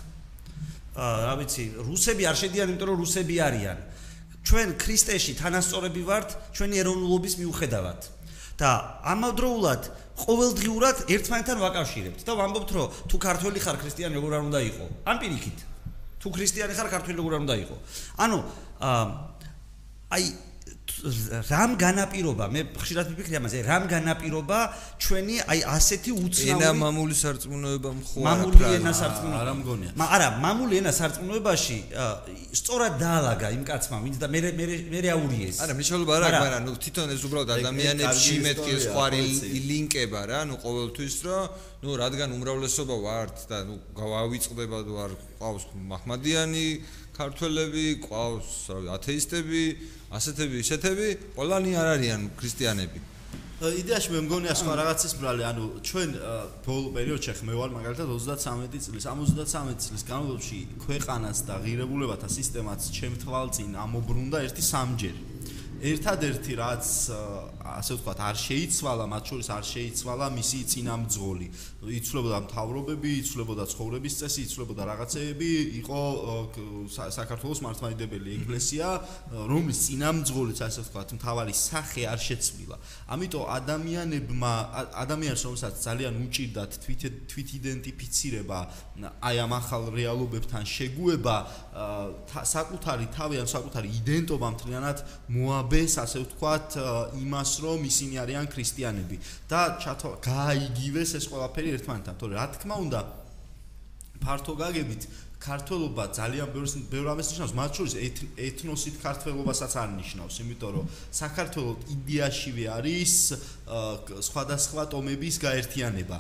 აა 0.94 1.14
რა 1.24 1.34
ვიცი, 1.40 1.64
რუსები 1.88 2.22
არ 2.30 2.36
შედიან 2.36 2.66
იმიტომ 2.70 2.88
რომ 2.94 2.98
რუსები 3.00 3.34
არიან. 3.40 3.78
ჩვენ 4.44 4.68
ქრისტეში 4.76 5.32
თანასწორები 5.40 6.02
ვართ 6.04 6.28
ჩვენი 6.54 6.74
ეროვნულობის 6.84 7.34
მიუხედავად. 7.40 8.00
და 8.54 8.70
ამავდროულად 9.02 9.82
ყოველდღიურად 10.14 11.10
ერთმანეთთან 11.10 11.58
ვაკავშირებთ 11.58 12.20
და 12.22 12.32
ვამბობთ 12.38 12.70
რომ 12.70 12.86
თუ 13.10 13.16
ქართველი 13.18 13.58
ხარ 13.58 13.76
ქრისტიანი 13.82 14.14
როგორ 14.14 14.30
არ 14.38 14.42
უნდა 14.46 14.60
იყო? 14.70 14.84
ამ 15.10 15.16
პირიქით. 15.18 15.58
თუ 16.22 16.28
ქრისტიანი 16.30 16.74
ხარ 16.78 16.88
ქართველი 16.94 17.16
როგორ 17.18 17.32
არ 17.34 17.42
უნდა 17.50 17.56
იყო? 17.66 17.76
ანუ 18.22 18.38
აი 20.14 20.24
რამ 21.05 21.76
განაპირობა? 21.80 22.45
მე 22.55 22.61
ხშირად 22.80 23.07
ვიფიქრე 23.12 23.37
ამაზე 23.41 23.59
რამ 23.64 23.85
განაპირობა 23.89 24.59
ჩვენი 25.01 25.37
აი 25.53 25.61
ასეთი 25.76 26.11
უცნაური 26.12 26.53
ენა 26.55 26.70
მამული 26.80 27.14
სარწმუნოება 27.20 27.91
მხოლოდ 28.01 28.24
მამული 28.24 28.64
ენა 28.78 28.93
სარწმუნოება. 29.01 29.41
არა 29.45 29.55
მგონია. 29.61 29.91
მა 30.01 30.07
არა 30.16 30.28
მამული 30.45 30.74
ენა 30.80 30.93
სარწმუნოებაში 30.99 31.78
სწორად 32.61 32.95
დაალაგა 33.05 33.49
იმ 33.57 33.62
კაცმა 33.68 33.97
ვინც 34.05 34.16
და 34.22 34.26
მე 34.32 34.41
მე 34.59 34.64
მე 34.93 35.01
აურიეს 35.16 35.57
არა 35.64 35.72
მნიშვნელობა 35.76 36.12
არა 36.18 36.28
მაგრამ 36.45 36.62
ნუ 36.68 36.72
თვითონ 36.85 37.09
ეს 37.16 37.22
უბრალოდ 37.28 37.51
ადამიანებში 37.59 38.35
მეთქი 38.45 38.70
ეს 38.78 38.85
ხვარი 38.93 39.24
ლინკება 39.68 40.20
რა 40.30 40.41
ნუ 40.49 40.55
ყოველთვის 40.64 41.16
რომ 41.24 41.45
ნუ 41.85 41.91
რადგან 42.01 42.28
უმრავლესობა 42.37 42.97
ვართ 43.05 43.37
და 43.51 43.59
ნუ 43.68 43.74
გავავიწყდება 44.01 44.78
ვარ 44.89 45.12
ყავს 45.41 45.64
მაჰმადიანი 45.91 46.66
ქართველები 47.16 47.86
ყავს 48.04 48.52
ათეისტები 48.98 49.64
ასეთები 50.14 50.62
ისეთები 50.64 51.08
ყველანი 51.34 51.72
არ 51.80 51.88
არიან 51.96 52.30
ქრისტიანები. 52.38 53.00
იდეაში 53.64 54.10
მე 54.12 54.20
მგონია 54.26 54.54
სხვა 54.58 54.72
რაღაცის 54.76 55.12
ბრალი 55.20 55.44
ანუ 55.48 55.64
ჩვენ 55.88 56.10
ბოლო 56.66 56.88
პერიოდში 56.96 57.34
ხე 57.38 57.44
მე 57.48 57.54
ვარ 57.56 57.70
მაგალითად 57.76 58.10
33 58.12 58.82
წლის 58.84 59.06
73 59.06 59.78
წლის 59.84 60.02
განმავლობაში 60.10 60.58
ქვეყანას 60.84 61.38
და 61.48 61.54
ღირებულებათა 61.64 62.28
სისტემას 62.34 62.90
ჩემ 62.92 63.14
თვალწინ 63.22 63.78
ამობრუნდა 63.84 64.42
ერთი 64.44 64.62
სამჯერ 64.68 65.16
ერთადერთი 65.82 66.52
რაც 66.58 66.86
ასე 67.64 67.96
ვთქვათ 67.98 68.20
არ 68.20 68.36
შეიცვალა 68.38 69.04
მათ 69.10 69.24
შორის 69.30 69.48
არ 69.54 69.64
შეიცვალა 69.64 70.26
მისი 70.34 70.58
წინამძღოლი. 70.70 71.48
იცვლებოდა 71.84 72.38
მთავრობები 72.44 73.10
იცვლებოდა 73.20 73.64
ცხოვრების 73.72 74.14
წესი 74.20 74.40
იცვლებოდა 74.44 74.82
რაღაცეები 74.90 75.50
იყო 75.80 76.00
საქართველოს 77.18 77.60
მართლმადიდებელი 77.64 78.30
ეკლესია 78.38 78.88
რომლის 79.50 79.78
წინამძღოლიც 79.84 80.58
ასე 80.64 80.80
ვთქვათ 80.84 81.08
მთავარი 81.18 81.54
სახე 81.54 82.02
არ 82.12 82.20
შეცვლილა. 82.28 82.76
ამიტომ 83.14 83.44
ადამიანებმა 83.58 84.52
ადამიანს 85.04 85.40
რომელსაც 85.44 85.74
ძალიან 85.84 86.14
უჭირდათ 86.24 86.72
თვით 86.84 87.02
თვით 87.28 87.48
იდენტიფიცირება 87.58 88.58
აი 89.24 89.36
ამ 89.44 89.52
ახალ 89.60 89.82
რეალობებთან 89.92 90.64
შეგუება 90.64 91.36
საკუთარი 92.54 93.06
თავი 93.16 93.36
ან 93.42 93.48
საკუთარი 93.50 93.88
იდენტობა 94.00 94.46
მთლიანად 94.54 94.98
მოაბეს 95.64 95.96
ასე 96.04 96.18
ვთქვათ 96.24 96.76
იმას 97.16 97.50
რომ 97.64 97.80
ისინი 97.88 98.14
არიან 98.20 98.46
ქრისტიანები. 98.52 99.16
და 99.48 99.80
ჩათო 99.80 100.20
გააიგივეს 100.20 101.10
ეს 101.16 101.24
ყველაფერი 101.32 101.68
ერთმანეთთან. 101.80 102.14
თორე 102.20 102.34
რა 102.36 102.46
თქმა 102.52 102.76
უნდა 102.84 103.00
ფართო 104.20 104.52
გაგებით 104.60 105.02
ქართველობა 105.40 106.04
ძალიან 106.16 106.48
ბევრს 106.52 106.72
ბევრ 106.88 107.06
ამას 107.12 107.26
ნიშნავს. 107.32 107.52
მათ 107.52 107.70
შორის 107.76 107.94
ეთნოსით 108.48 108.96
ქართველობასაც 109.04 109.72
არ 109.76 109.90
ნიშნავს 110.00 110.34
იმიტომ 110.40 110.70
რომ 110.72 110.86
საქართველოს 111.12 111.76
იდეაშივე 111.94 112.64
არის 112.78 113.12
სხვადასხვა 114.28 114.82
ტომების 114.92 115.34
გაერთიანება. 115.44 116.16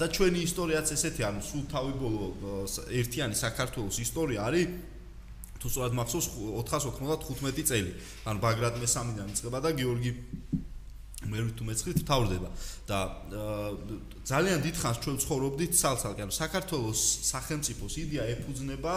და 0.00 0.06
ჩვენი 0.08 0.40
ისტორიაც 0.48 0.86
ესეთი 0.96 1.22
ანუ 1.28 1.40
სულ 1.44 1.64
თავი 1.72 1.92
ბოლო 2.00 2.24
ერთიანი 3.00 3.36
საქართველოს 3.36 3.96
ისტორია 4.00 4.40
არის 4.48 4.68
თუ 5.64 5.72
სწორად 5.72 5.96
მახსოვს 5.96 6.26
495 6.60 7.64
წელი 7.72 7.92
ანუ 8.28 8.38
ბაგრატ 8.44 8.76
მესამიდან 8.84 9.32
იწყება 9.32 9.58
და 9.64 9.70
გიორგი 9.80 10.12
მე 11.24 11.40
თუ 11.56 11.64
მეცხრით 11.64 12.00
თავდება 12.04 12.48
და 12.88 12.98
ძალიან 14.28 14.60
დიდხანს 14.64 14.98
ჩვენ 15.04 15.16
ცხოვრობდით 15.24 15.72
სალსალკე 15.72 16.24
ანუ 16.24 16.34
საქართველოს 16.36 17.00
სახელმწიფოს 17.32 17.94
იდეა 18.04 18.24
ეფუძნება 18.34 18.94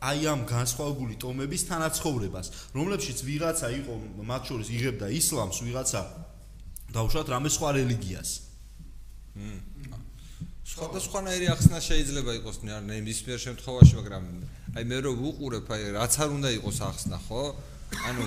აი 0.00 0.20
ამ 0.32 0.40
განსხვავებული 0.48 1.20
ტომების 1.20 1.62
თანაცხოვრებას 1.68 2.46
რომლებშიც 2.72 3.18
ვიღაცა 3.28 3.68
იყო 3.84 3.92
მათ 4.32 4.42
შორის 4.48 4.68
იღებდა 4.72 5.06
ისლამს 5.20 5.58
ვიღაცა 5.60 6.02
დაუშვათ 6.96 7.26
რამე 7.36 7.48
სხვა 7.52 7.68
რელიგიას 7.76 8.30
სხვადასხვანაირი 10.72 11.46
ახსნა 11.52 11.78
შეიძლება 11.84 12.32
იყოს 12.40 12.56
ნებისმიერ 12.64 13.38
შემთხვევაში 13.44 13.94
მაგრამ 14.00 14.24
აი 14.72 14.86
მე 14.88 14.98
რო 15.04 15.10
ვუყურებ 15.20 15.68
აი 15.68 15.88
რაც 15.92 16.14
არ 16.24 16.30
უნდა 16.32 16.50
იყოს 16.56 16.78
ახსნა 16.88 17.18
ხო? 17.28 17.42
ანუ 18.08 18.22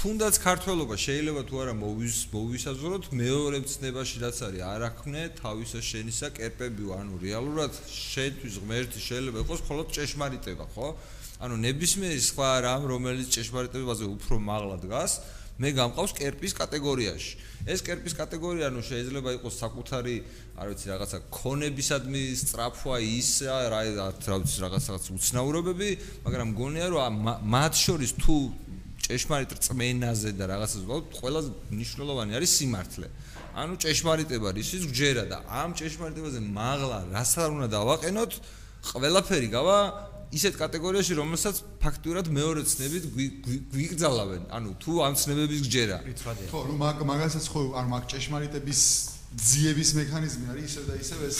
თუნდაც 0.00 0.34
ქართველობა 0.40 0.96
შეიძლება 0.96 1.42
თუ 1.44 1.54
არა 1.60 1.74
მოვის 1.76 2.16
მოვისაზროთ 2.32 3.04
მეორე 3.20 3.58
მცნებაში 3.60 4.16
რაც 4.24 4.38
არის 4.48 4.62
არ 4.64 4.82
აქმნე 4.88 5.22
თავისა 5.36 5.80
შენისა 5.90 6.28
კერპები 6.40 6.88
ანუ 6.96 7.20
რეალურად 7.20 7.72
შენთვის 7.84 8.54
ღმერთი 8.64 9.00
შეიძლება 9.08 9.38
იყოს 9.44 9.60
მხოლოდ 9.60 9.86
ჭეშმარიტება 10.00 10.66
ხო? 10.72 10.88
ანუ 11.44 11.54
ნებისმიერი 11.68 12.22
სხვა 12.32 12.48
რამ 12.64 12.82
რომელიც 12.96 13.28
ჭეშმარიტებაზე 13.36 14.04
უფრო 14.16 14.34
მაღლა 14.40 14.76
დგას 14.80 15.12
მე 15.60 15.70
გამყავს 15.76 16.12
კერპის 16.16 16.56
კატეგორიაში 16.56 17.32
ეს 17.68 17.84
კერპის 17.84 18.14
კატეგორია 18.16 18.70
ანუ 18.72 18.80
შეიძლება 18.80 19.34
იყოს 19.36 19.54
საკუთარი 19.60 20.16
არ 20.56 20.66
ვიცი 20.72 20.86
რაღაცა 20.90 21.18
ქონებისადმი 21.36 22.22
სწრაფვა 22.40 22.96
ის 23.04 23.30
რა 23.44 23.58
რა 23.68 23.80
ვიცი 24.40 24.58
რაღაცა 24.64 24.96
უცნაურობები 25.20 25.90
მაგრამ 26.24 26.48
მგონია 26.56 26.86
რომ 26.96 27.20
მათ 27.52 27.72
შორის 27.84 28.16
თუ 28.24 28.36
ჭეშმარიტ 29.10 29.50
რწმენაზე 29.58 30.30
და 30.38 30.44
რაღაცას 30.54 30.82
ვთქვათ, 30.86 31.14
ყველაზე 31.18 31.50
მნიშვნელოვანი 31.74 32.32
არის 32.38 32.50
სიმართლე. 32.60 33.08
ანუ 33.58 33.74
ჭეშმარიტება 33.82 34.48
რისის 34.54 34.84
გჯერა 34.92 35.24
და 35.26 35.38
ამ 35.50 35.74
ჭეშმარიტებაზე 35.74 36.40
მაღლა 36.46 36.98
რას 37.10 37.32
არ 37.42 37.50
უნდა 37.56 37.68
დავაყენოთ, 37.74 38.32
ყველაფერი 38.86 39.48
გავა 39.50 39.78
ისეთ 40.30 40.54
კატეგორიაში, 40.62 41.12
რომელსაც 41.18 41.56
ფაქტურად 41.82 42.26
მეორე 42.30 42.62
ცნებით 42.62 43.04
გვიგძალავენ. 43.74 44.42
ანუ 44.54 44.70
თუ 44.78 44.92
ამ 45.02 45.14
ცნებების 45.18 45.60
გჯერა. 45.66 45.98
ხო, 46.50 46.60
რომ 46.70 46.76
მაგ 46.78 47.02
მაგასაც 47.02 47.44
ხო, 47.50 47.60
ანუ 47.74 47.88
მაგ 47.90 48.04
ჭეშმარიტების 48.14 48.80
ძიების 49.30 49.90
მექანიზმი 49.94 50.46
არის 50.50 50.64
ისე 50.70 50.82
და 50.86 50.94
ისე 51.02 51.14
ეს 51.26 51.38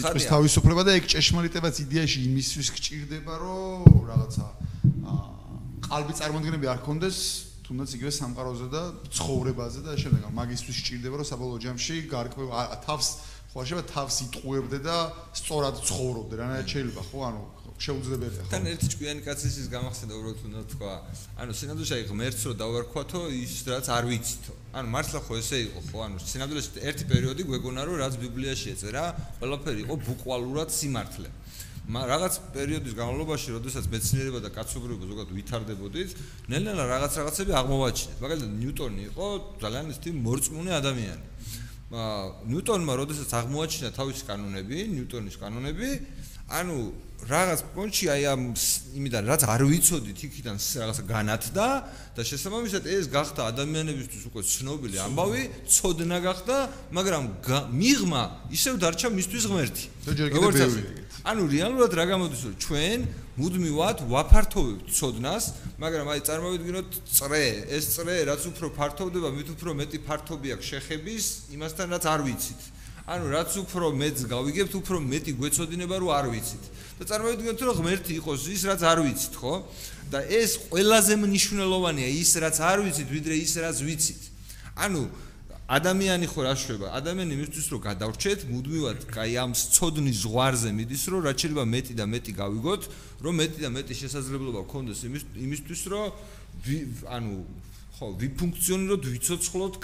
სიტყვის 0.00 0.26
თავისუფლება 0.32 0.82
და 0.84 0.92
ეგ 0.96 1.04
ჭეშმარიტებაც 1.12 1.74
იდეაში 1.84 2.18
იმისთვის 2.28 2.68
გჭირდება, 2.72 3.34
რომ 3.36 3.84
რაღაცა 4.08 4.46
აა 5.12 5.32
ყალბი 5.88 6.12
წარმოადგენები 6.20 6.66
არ 6.72 6.80
კონდეს 6.88 7.18
თუნდაც 7.68 7.90
იგივე 7.96 8.12
სამყაროზე 8.16 8.66
და 8.72 8.82
ცხოვრებაზე 9.16 9.80
და 9.86 9.92
შემდეგ 9.96 10.22
მაგისტრის 10.36 10.76
სჭირდება 10.82 11.20
რომ 11.20 11.26
საბოლოო 11.28 11.58
ჯამში 11.64 11.96
გარკვევ 12.12 12.48
თავს 12.84 13.06
ხო 13.52 13.60
შეიძლება 13.64 13.84
თავს 13.92 14.14
იტყუებდე 14.26 14.78
და 14.88 14.96
სწორად 15.36 15.76
ცხოვრობდე 15.88 16.34
რანაირად 16.40 16.68
შეიძლება 16.72 17.02
ხო 17.08 17.18
ანუ 17.28 17.42
შეუძლებელია 17.82 18.42
ხო 18.46 18.50
თან 18.52 18.66
ერთი 18.72 18.86
ჭკვიანი 18.92 19.22
კაცის 19.26 19.54
ის 19.62 19.68
გამახსენდა 19.74 20.14
უბრალოდ 20.18 20.42
უნდა 20.48 20.62
თქვა 20.72 20.92
ანუ 21.42 21.52
სინამდვილეში 21.58 21.94
აი 21.98 22.04
ღმერთს 22.10 22.42
რო 22.46 22.52
დავარქვათო 22.62 23.20
ის 23.42 23.54
რაც 23.72 23.86
არ 23.96 24.04
ვიცითო 24.10 24.54
ანუ 24.78 24.88
მართლა 24.94 25.20
ხო 25.26 25.34
ესე 25.42 25.58
იყო 25.66 25.80
ხო 25.90 25.98
ანუ 26.06 26.16
სინამდვილეში 26.32 26.70
ერთი 26.88 27.04
პერიოდი 27.12 27.42
გვეგონა 27.50 27.80
რომ 27.88 27.96
რაც 28.02 28.14
ბიბლიაში 28.22 28.66
ეწერა 28.74 29.04
ყველაფერი 29.42 29.80
იყო 29.86 29.94
ბუკვალურად 30.06 30.70
სიმართლე 30.78 31.30
რაღაც 31.82 32.34
პერიოდის 32.54 32.94
განმავლობაში, 32.94 33.48
როდესაც 33.58 33.88
მეცნიერება 33.90 34.38
და 34.38 34.50
კაცობრიობა 34.54 35.06
ზოგადად 35.10 35.32
ვითარდებოდით, 35.34 36.10
ნელ-ნელა 36.46 36.84
რაღაც 36.86 37.12
რაღაცები 37.18 37.52
აღმოვაჩინეთ. 37.58 38.18
მაგალითად, 38.22 38.50
ნიუტონი 38.62 39.02
იყო 39.10 39.26
ძალიან 39.58 39.90
ისეთი 39.90 40.10
მორწმუნე 40.22 40.72
ადამიანი. 40.78 41.24
ნიუტონმა 42.48 42.92
როდესაც 43.02 43.30
აღმოაჩინა 43.34 43.90
თავისი 43.98 44.22
კანონები, 44.30 44.78
ნიუტონის 44.94 45.36
კანონები, 45.42 45.90
ანუ 46.48 46.76
რაღაც 47.22 47.60
პონჩი 47.70 48.06
აი 48.10 48.22
ამ 48.34 48.42
იმიდან 48.98 49.22
რაც 49.30 49.42
არ 49.46 49.62
ვიცოდით 49.70 50.18
იქიდან 50.26 50.56
რაღაცა 50.58 51.02
განათდა 51.06 51.66
და 52.18 52.22
შესაბამისად 52.26 52.82
ეს 52.90 53.06
გახდა 53.14 53.46
ადამიანებისთვის 53.52 54.22
უკვე 54.26 54.42
ცნობილი 54.42 54.96
ამბავი, 55.06 55.42
ცოდნა 55.70 56.18
გახდა, 56.18 56.56
მაგრამ 56.90 57.22
მიღმა 57.78 58.22
ისევ 58.50 58.74
დარჩა 58.82 59.08
მისთვის 59.14 59.44
ღმერთი. 59.46 59.84
როგორც 60.34 60.58
ასე. 60.66 60.80
ანუ 61.22 61.42
რეალურად 61.46 61.92
რა 61.94 62.04
გამოდის 62.10 62.40
რომ 62.42 62.54
ჩვენ 62.58 62.98
მუდმივად 63.38 63.98
ვაფართოვებთ 64.10 64.86
ცოდნას, 64.90 65.44
მაგრამ 65.78 66.06
აი 66.10 66.20
წარმოვიდგინოთ 66.26 66.90
წრე, 67.06 67.44
ეს 67.70 67.84
წრე 67.94 68.16
რაც 68.26 68.42
უფრო 68.50 68.66
ფართოვდება, 68.74 69.28
მით 69.30 69.48
უფრო 69.54 69.70
მეტი 69.78 69.98
ფართობი 70.02 70.48
აქვს 70.58 70.66
შეხების 70.74 71.24
იმასთან 71.54 71.86
რაც 71.94 72.04
არ 72.10 72.20
ვიცით. 72.26 72.60
ანუ 73.02 73.24
რაც 73.34 73.50
უფრო 73.58 73.90
მეც 73.98 74.18
გავიგებთ, 74.30 74.72
უფრო 74.78 74.96
მეტი 75.02 75.32
გვეცოდინება 75.34 75.96
რომ 75.98 76.10
არ 76.14 76.26
ვიცით. 76.30 76.64
და 77.02 77.02
წარმოვიდგინოთ 77.10 77.60
რომ 77.66 77.74
ღმერთი 77.82 78.12
იყოს 78.22 78.40
ის 78.46 78.62
რაც 78.62 78.80
არ 78.86 78.98
ვიცით, 79.02 79.34
ხო? 79.42 79.54
და 80.12 80.18
ეს 80.22 80.50
ყველაზე 80.70 81.14
მნიშვნელოვანია 81.18 82.08
ის 82.14 82.30
რაც 82.38 82.56
არ 82.62 82.78
ვიცით, 82.86 83.08
ვიდრე 83.10 83.34
ის 83.42 83.52
რაც 83.58 83.76
ვიცით. 83.82 84.22
ანუ 84.78 85.02
ადამიანი 85.66 86.26
ხო 86.30 86.40
რა 86.46 86.54
შვება? 86.54 86.86
ადამიანი 86.94 87.32
იმისთვის 87.42 87.66
რომ 87.72 87.80
გადავრჩეთ, 87.90 88.40
მუდმივად 88.54 88.98
კაი 89.08 89.34
ამ 89.40 89.50
ცოდნის 89.56 90.16
ზღვარზე 90.22 90.70
მიდის, 90.78 91.02
რომ 91.10 91.20
რაც 91.26 91.36
შეიძლება 91.42 91.64
მეტი 91.74 91.94
და 91.98 92.04
მეტი 92.06 92.32
გავიგოთ, 92.38 92.82
რომ 93.24 93.34
მეტი 93.40 93.58
და 93.66 93.70
მეტი 93.72 93.94
შესაძლებლობა 93.98 94.60
გქონდეს 94.68 95.00
იმის 95.08 95.22
იმისთვის, 95.42 95.80
რომ 95.90 96.06
ანუ 97.08 97.34
ხო, 98.02 98.18
ვიფუნქციონიროთ, 98.18 99.04
ვიცოცხლოთ, 99.14 99.74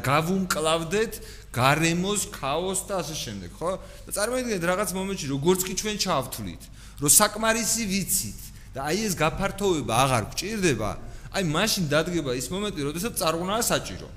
გავუმკლავდეთ 0.00 1.12
გარემოს, 1.52 2.22
ქაოსს 2.32 2.88
და 2.88 2.94
ასე 3.04 3.16
შემდეგ, 3.18 3.50
ხო? 3.60 3.72
და 4.08 4.10
წარმოიდგინეთ 4.16 4.64
რაღაც 4.72 4.90
მომენტში, 4.96 5.26
როგორც 5.28 5.60
კი 5.68 5.74
ჩვენ 5.76 5.96
ჩავთვლით, 6.00 6.62
რომ 7.04 7.10
საკმარისი 7.12 7.84
ვიცით 7.92 8.40
და 8.72 8.88
აი 8.88 8.98
ეს 9.04 9.14
გაფართოვება 9.20 9.92
აღარ 10.04 10.24
გჭირდება, 10.32 10.90
აი 11.36 11.44
მაშინ 11.44 11.84
დადგება 11.92 12.32
ის 12.40 12.48
მომენტი, 12.48 12.80
როდესაც 12.88 13.12
წარღვნაა 13.20 13.62
საჭირო. 13.68 14.08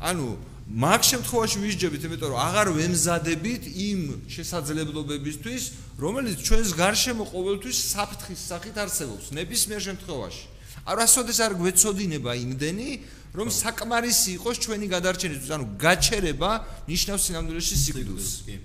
ანუ 0.00 0.28
მაგ 0.64 1.00
შემთხვევაში 1.04 1.58
ვისჯებით, 1.60 2.02
იმიტომ 2.08 2.30
რომ 2.32 2.40
აღარ 2.40 2.68
ვემზადებით 2.72 3.64
იმ 3.68 4.00
შესაძლებლობებისთვის, 4.32 5.62
რომელიც 6.00 6.40
ჩვენს 6.40 6.70
გარშემო 6.72 7.24
ყოველთვის 7.28 7.76
საფრთხის 7.92 8.40
სახით 8.48 8.76
არსებობს, 8.80 9.28
ნებისმიერ 9.36 9.80
შემთხვევაში. 9.92 10.53
არასოდეს 10.84 11.38
არ 11.44 11.52
გვეცოდინება 11.60 12.32
იმდენი, 12.44 12.88
რომ 13.34 13.48
საკმარისი 13.50 14.30
იყოს 14.38 14.56
ჩვენი 14.64 14.86
გადარჩენისთვის, 14.94 15.50
ანუ 15.56 15.64
გაჩერება 15.80 16.50
ნიშნავს 16.86 17.22
სინამდვილეში 17.26 17.76
სიკვდილს. 17.84 18.28
კი. 18.46 18.56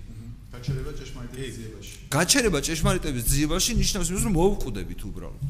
გაჩერება 0.59 0.91
ჭეშმარიტების 0.99 1.53
ძიებაში. 1.55 1.93
გაჩერება 2.11 2.59
ჭეშმარიტების 2.67 3.23
ძიებაში 3.31 3.71
ნიშნავს 3.79 4.07
იმას, 4.11 4.23
რომ 4.27 4.33
მოუკვდებით 4.35 5.01
უბრალოდ. 5.09 5.49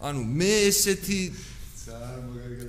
ანუ 0.00 0.20
მე 0.24 0.52
ესეთი 0.70 1.20
ძალიან 1.84 2.20
მაგარი 2.24 2.54
მე 2.56 2.64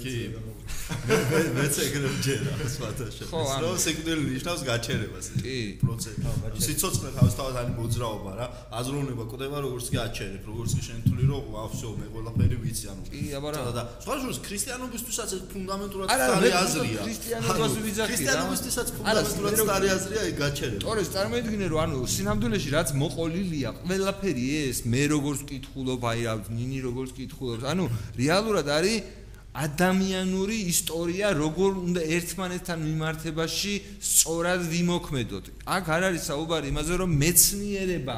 მეც 1.58 1.76
ეგრე 1.86 2.10
მჯერა 2.16 2.54
სხვათაშორის. 2.76 3.52
რომ 3.64 3.76
სიკვდილი 3.86 4.24
ნიშნავს 4.36 4.62
გაჩერებას. 4.70 5.26
კი. 5.42 5.58
პროცესი. 5.82 6.20
სიცოცხლე 6.66 7.10
თავისთავად 7.18 7.56
არის 7.62 7.74
მოძრაობა 7.80 8.32
რა. 8.38 8.46
აზროვნება 8.80 9.24
კვდება 9.32 9.58
როგორც 9.66 9.86
კი 9.92 9.98
აჩერებ, 10.06 10.44
როგორც 10.52 10.72
კი 10.78 10.82
შენთული 10.88 11.24
რომ 11.32 11.42
ვაფშო 11.56 11.90
მე 12.02 12.06
ყველაფერი 12.14 12.56
ვიცი 12.64 12.86
ანუ. 12.92 13.02
კი, 13.12 13.22
აბა 13.38 13.50
რა. 13.52 13.62
და 13.78 13.84
სხვაშორის 14.04 14.38
ქრისტიანობისთვისაც 14.48 15.30
ფუნდამენტურად 15.52 16.08
სწარი 16.12 16.50
აზრია. 16.62 17.02
ქრისტიანობას 17.08 17.74
ვიძახი 17.86 18.12
რა. 18.12 18.12
ქრისტიანობისთვისაც 18.12 18.88
ფუნდამენტურად 18.96 19.54
სწარი 19.62 19.88
აზრია 19.96 20.22
ეგ 20.30 20.36
გაჩერება. 20.44 20.82
თორეს 20.86 21.10
წარმოიდგინე 21.16 21.66
რომ 21.72 21.80
ანუ 21.86 21.98
სინამდვილეში 22.16 22.70
რაც 22.78 22.90
მოყოლილია 23.02 23.70
ყველაფერი 23.82 24.46
ეს 24.70 24.78
მე 24.92 25.04
როგორც 25.16 25.40
კითხულობ, 25.52 26.02
აი 26.12 26.22
რა 26.28 26.36
ნინი 26.52 26.80
როგორც 26.88 27.10
კითხულობს. 27.18 27.64
ანუ 27.72 27.86
რეალურად 28.22 28.68
არის 28.78 29.20
ადამიანური 29.52 30.57
ისტორია 30.72 31.32
როგორ 31.36 31.80
უნდა 31.84 32.02
ერთმანეთთან 32.18 32.80
მიმართებაში 32.88 33.73
სწორად 33.99 34.61
ვიმოქმედოთ. 34.72 35.45
აქ 35.72 35.85
არ 35.95 36.03
არის 36.11 36.23
საუბარი 36.27 36.68
იმაზე, 36.68 36.93
რომ 36.99 37.11
მეცნიერება, 37.15 38.18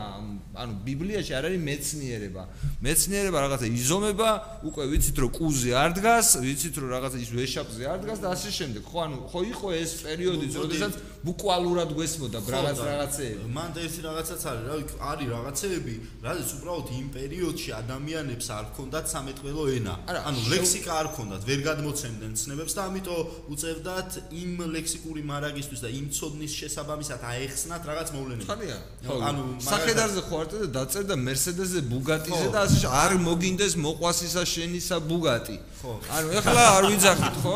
ანუ 0.53 0.73
ბიბლიაში 0.85 1.31
არ 1.37 1.45
არის 1.49 1.61
მეცნიერება. 1.69 2.43
მეცნიერება 2.81 3.37
რაღაცა 3.45 3.67
იზომება, 3.77 4.29
უკვე 4.69 4.83
ვიცით 4.89 5.17
რომ 5.21 5.29
კუზე 5.37 5.71
არ 5.77 5.91
დგას, 5.97 6.27
ვიცით 6.45 6.75
რომ 6.81 6.89
რაღაცა 6.93 7.17
ის 7.23 7.29
ვეშაპზე 7.37 7.83
არ 7.93 7.99
დგას 8.03 8.19
და 8.21 8.27
ასე 8.33 8.49
შემდეგ. 8.57 8.81
ხო, 8.89 8.97
ანუ 9.05 9.17
ხო 9.29 9.39
იყო 9.53 9.67
ეს 9.73 9.91
პერიოდი, 10.05 10.45
როდესაც 10.53 10.93
ბუკვალურად 11.23 11.89
გვესმოდა 11.97 12.37
რაღაც 12.53 12.77
რაღაცეები. 12.89 13.45
მან 13.53 13.69
და 13.73 13.79
ერთი 13.85 14.01
რაღაცაც 14.03 14.41
არის, 14.49 14.63
რა 14.67 14.73
ვიცი, 14.77 14.95
არის 15.13 15.27
რაღაცეები, 15.33 15.95
რადგან 16.25 16.47
უბრალოდ 16.57 16.87
იმ 16.99 17.07
პერიოდში 17.17 17.69
ადამიანებს 17.81 18.47
არ 18.53 18.65
ჰქონდათ 18.73 19.05
სამეთყველო 19.13 19.63
ენა. 19.77 19.93
ანუ 20.29 20.39
ლექსიკა 20.53 20.91
არ 21.01 21.07
ჰქონდათ, 21.13 21.41
ვერ 21.49 21.59
გადმოცემდნენ 21.69 22.33
ცნებებს 22.33 22.73
და 22.77 22.81
ამიტომ 22.89 23.21
უწევდათ 23.53 24.09
იმ 24.41 24.51
ლექსიკური 24.75 25.21
მარაგისთვის 25.31 25.79
და 25.85 25.89
იმ 25.89 26.05
ცოდნის 26.17 26.51
შესაბამისად 26.59 27.19
აეხსნათ 27.43 27.81
რაღაც 27.91 28.09
მოვლენები. 28.15 28.45
ხალია. 28.47 28.77
ანუ 29.03 29.41
სახედარზე 29.59 30.21
ხო 30.27 30.35
არ 30.39 30.47
და 30.53 30.67
დაწერდა 30.77 31.15
Mercedes-ზე, 31.27 31.81
Bugatti-ზე 31.91 32.47
და 32.55 32.61
არ 33.03 33.11
მოგინდეს 33.27 33.73
მოყვასისა 33.83 34.43
შენისა 34.53 34.97
Bugatti. 35.03 35.57
ხო. 35.83 35.99
ანუ 36.15 36.27
ეხლა 36.39 36.63
არ 36.79 36.83
ვიძახით, 36.87 37.35
ხო? 37.43 37.55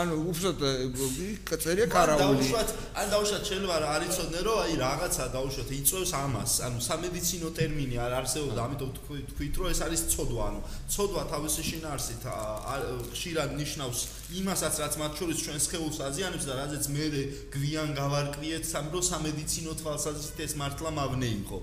ანუ 0.00 0.12
უბრალოდ 0.28 0.60
წერია 1.64 1.86
კარაული. 1.88 2.44
დაუშვათ, 2.44 2.68
ან 3.00 3.06
დაუშვათ 3.14 3.42
შეიძლება 3.48 3.76
არიცოდნენ 3.94 4.42
რომ 4.44 4.58
აი 4.64 4.74
რაღაცა 4.84 5.24
დაუშვათ 5.32 5.68
იწევს 5.80 6.12
ამას. 6.12 6.52
ანუ 6.66 6.78
სამედიცინო 6.84 7.48
ტერმინი 7.56 7.96
არ 8.04 8.12
არსებობდა, 8.20 8.60
ამიტომ 8.68 8.90
თქვით 9.32 9.54
რომ 9.56 9.66
ეს 9.72 9.80
არის 9.86 10.02
ცოდვა, 10.12 10.42
ანუ 10.44 10.60
ცოდვა 10.92 11.22
თავისი 11.32 11.62
შინაარსით 11.70 12.22
ხშირად 13.14 13.50
ნიშნავს 13.60 13.98
იმასაც, 14.44 14.74
რაც 14.84 14.94
მათ 15.00 15.12
შორის 15.18 15.38
ჩვენ 15.44 15.58
სხეულს 15.64 15.98
აზიანებს 16.04 16.44
და 16.44 16.52
რაზეც 16.60 16.84
მე 16.92 17.06
გვიან 17.54 17.88
გავარკვიეთ, 17.96 18.64
სამრო 18.74 18.98
სამედიცინო 19.08 19.72
თვალსაზრისით 19.80 20.38
ეს 20.44 20.52
მართლა 20.60 20.90
მავნე 21.00 21.28
იყო. 21.40 21.58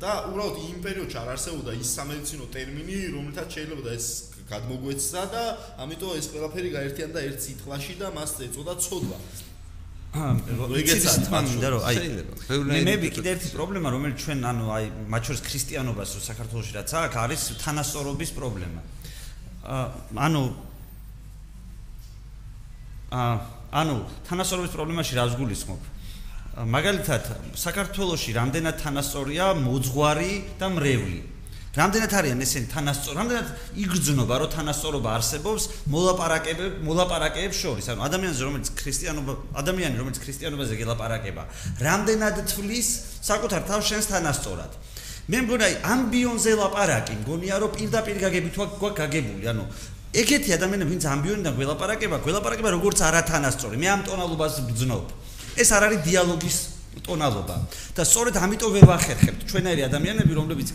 და 0.00 0.12
უბრალოდ 0.28 0.56
იმ 0.68 0.78
პერიოდში 0.84 1.16
არ 1.22 1.28
არსებობდა 1.34 1.72
ის 1.80 1.88
სამედიცინო 1.96 2.44
ტერმინი, 2.52 2.96
რომელთაც 3.14 3.48
შეიძლება 3.56 3.90
ეს 3.94 4.06
გადმოგვეცდა 4.50 5.22
და 5.34 5.42
ამიტომ 5.84 6.10
ეს 6.18 6.26
ყველაფერი 6.32 6.68
გაერთიანდა 6.74 7.20
ერთ 7.28 7.38
სიტყვაში 7.46 7.94
და 8.00 8.06
მას 8.16 8.30
ეწოდა 8.46 8.74
ცოდვა. 8.82 9.18
ეგეცად 10.10 11.30
მინდა 11.30 11.68
რომ 11.70 11.82
აი 11.86 11.96
მე 12.66 12.80
მე 12.82 13.10
კიდე 13.14 13.30
ერთი 13.30 13.48
პრობლემა 13.54 13.88
რომელიც 13.94 14.16
ჩვენ 14.26 14.40
ანუ 14.42 14.64
აი 14.74 14.84
მათ 15.06 15.22
შორის 15.30 15.42
ქრისტიანობას 15.46 16.08
რო 16.18 16.22
საქართველოსში 16.26 16.72
რაც 16.74 16.90
აქვს 16.98 17.18
არის 17.24 17.40
თანასწორობის 17.62 18.30
პრობლემა. 18.34 18.80
ანუ 20.26 20.42
ანუ 23.70 23.94
თანასწორობის 24.26 24.72
პრობლემაში 24.74 25.14
რას 25.14 25.38
გულისხმობ? 25.38 25.80
მაგალითად 26.74 27.22
საქართველოსში 27.54 28.30
რამდენად 28.34 28.76
თანასწორია 28.82 29.54
მოძღვარი 29.62 30.32
და 30.58 30.66
მრევლი 30.74 31.20
რამდენად 31.70 32.12
არიან 32.18 32.40
ესენი 32.42 32.66
თანასწორო, 32.66 33.14
რამდენად 33.20 33.48
იგრძნობა, 33.78 34.34
რომ 34.42 34.48
თანასწორობა 34.50 35.10
არსებობს 35.20 35.62
მოლაპარაკებებ, 35.86 36.72
მოლაპარაკეებს 36.82 37.56
შორის, 37.62 37.86
ანუ 37.94 38.00
ადამიანზე, 38.10 38.42
რომელიც 38.42 38.68
ქრისტიანობა, 38.74 39.32
ადამიანი, 39.62 39.94
რომელიც 40.02 40.18
ქრისტიანობაზე 40.18 40.74
გელაპარაკება, 40.82 41.42
რამდენად 41.78 42.36
თვლის 42.50 42.88
საკუთარ 43.22 43.62
თავს 43.70 43.84
შენს 43.86 44.06
თანასწორად. 44.10 44.72
მე 45.30 45.38
მგონი 45.46 45.62
აი 45.62 45.74
ამბიონზე 45.94 46.52
ლაპარაკი, 46.58 47.14
მგონია 47.22 47.54
რომ 47.62 47.70
პირდაპირ 47.70 48.16
გაგებით 48.18 48.54
ვაქვს 48.58 48.94
გაგებული, 48.98 49.44
ანუ 49.46 49.64
ეგეთი 50.10 50.50
ადამიანები, 50.58 50.90
ვინც 50.90 51.04
ამბიონიდან 51.06 51.54
გველაპარაკება, 51.54 52.16
გველაპარაკება 52.18 52.70
როგორც 52.74 52.98
არათანასწორი. 52.98 53.76
მე 53.78 53.88
ამ 53.94 54.00
ტონალობას 54.10 54.54
ბძნობ. 54.66 55.06
ეს 55.54 55.68
არ 55.70 55.82
არის 55.86 56.00
დიალოგის 56.02 56.56
ტონალობა. 57.06 57.56
და 57.94 58.02
სწორედ 58.02 58.34
ამიტომ 58.42 58.70
ვერ 58.74 58.84
ვახერხებთ 58.90 59.40
ჩვენაირი 59.46 59.82
ადამიანები, 59.86 60.32
რომლებიც 60.34 60.68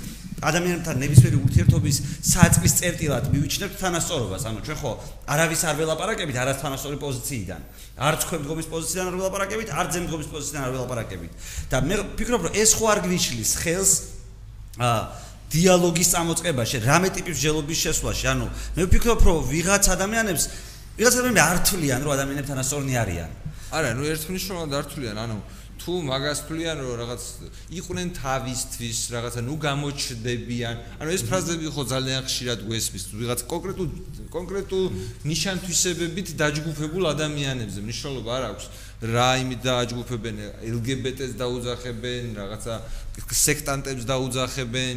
ადამიანებთან 0.43 0.95
ნებისმიერი 0.99 1.37
ურთიერთობის 1.45 1.97
საწყის 2.27 2.73
წერტილად 2.79 3.25
მივიჩნევთ 3.31 3.75
თანასწორობას. 3.79 4.41
ანუ 4.49 4.59
ჩვენ 4.67 4.77
ხო 4.81 4.91
არავის 5.31 5.61
არ 5.63 5.75
ველაპარაკებით 5.79 6.35
არას 6.35 6.57
თანასწორი 6.59 6.97
პოზიციიდან. 6.99 7.61
არც 7.95 8.19
თქვენ 8.25 8.39
მდგომის 8.43 8.67
პოზიციიდან 8.67 9.05
არ 9.07 9.15
ველაპარაკებით, 9.15 9.69
არც 9.71 9.89
ძემ 9.95 10.03
მდგომის 10.05 10.29
პოზიციიდან 10.35 10.63
არ 10.67 10.71
ველაპარაკებით. 10.75 11.31
და 11.71 11.77
მე 11.87 11.95
ვფიქრობ, 12.03 12.41
რომ 12.45 12.53
ეს 12.55 12.71
ხო 12.75 12.85
არ 12.91 12.99
გვიშლის 13.07 13.51
ხელს 13.63 13.91
აა 14.75 15.01
დიალოგის 15.55 16.09
წამოწყებაში, 16.11 16.75
რამე 16.83 17.07
ტიპის 17.15 17.37
ჯელობის 17.39 17.79
შესვლაში. 17.85 18.25
ანუ 18.27 18.45
მე 18.75 18.81
ვფიქრობ, 18.91 19.19
რომ 19.23 19.37
ვიღაც 19.47 19.83
ადამიანებს 19.95 20.43
ვიღაც 20.99 21.13
ადამიანები 21.19 21.43
არ 21.43 21.57
თვლიან, 21.67 21.99
რომ 22.03 22.11
ადამიანებთან 22.15 22.49
თანასწორნი 22.55 22.93
არიან. 23.03 23.31
არა, 23.75 23.89
ნუ 23.99 24.03
ერთმნიშვნელოვნად 24.15 24.73
არ 24.79 24.85
თვლიან, 24.91 25.17
ანუ 25.19 25.37
თუ 25.81 25.93
მაგას 26.09 26.39
თვლიან 26.47 26.77
რომ 26.83 26.93
რაღაც 27.01 27.21
იყვნენ 27.79 28.07
თავისთვის 28.21 28.97
რაღაცა 29.15 29.41
ნუ 29.45 29.55
გამოჩდებიან 29.67 30.75
ანუ 31.01 31.09
ეს 31.15 31.23
ფრაზები 31.29 31.67
ხო 31.75 31.83
ძალიან 31.93 32.21
ხშირად 32.27 32.59
გვესმის 32.67 33.03
ვიღაც 33.19 33.39
კონკრეტულ 33.53 33.87
კონკრეტულ 34.35 34.85
ნიშანთვისებებით 35.31 36.27
დაჯგუფებულ 36.41 37.03
ადამიანებზე 37.15 37.79
მნიშვნელობა 37.85 38.29
არ 38.37 38.43
აქვს 38.51 38.65
რა 39.03 39.29
იმით 39.43 39.59
დააჯგუფებენ 39.67 40.35
LGBT-ს 40.71 41.35
დაუძახებენ 41.35 42.23
რაღაცა 42.39 42.73
სექტანტებს 43.15 44.03
დაუძახებენ. 44.07 44.95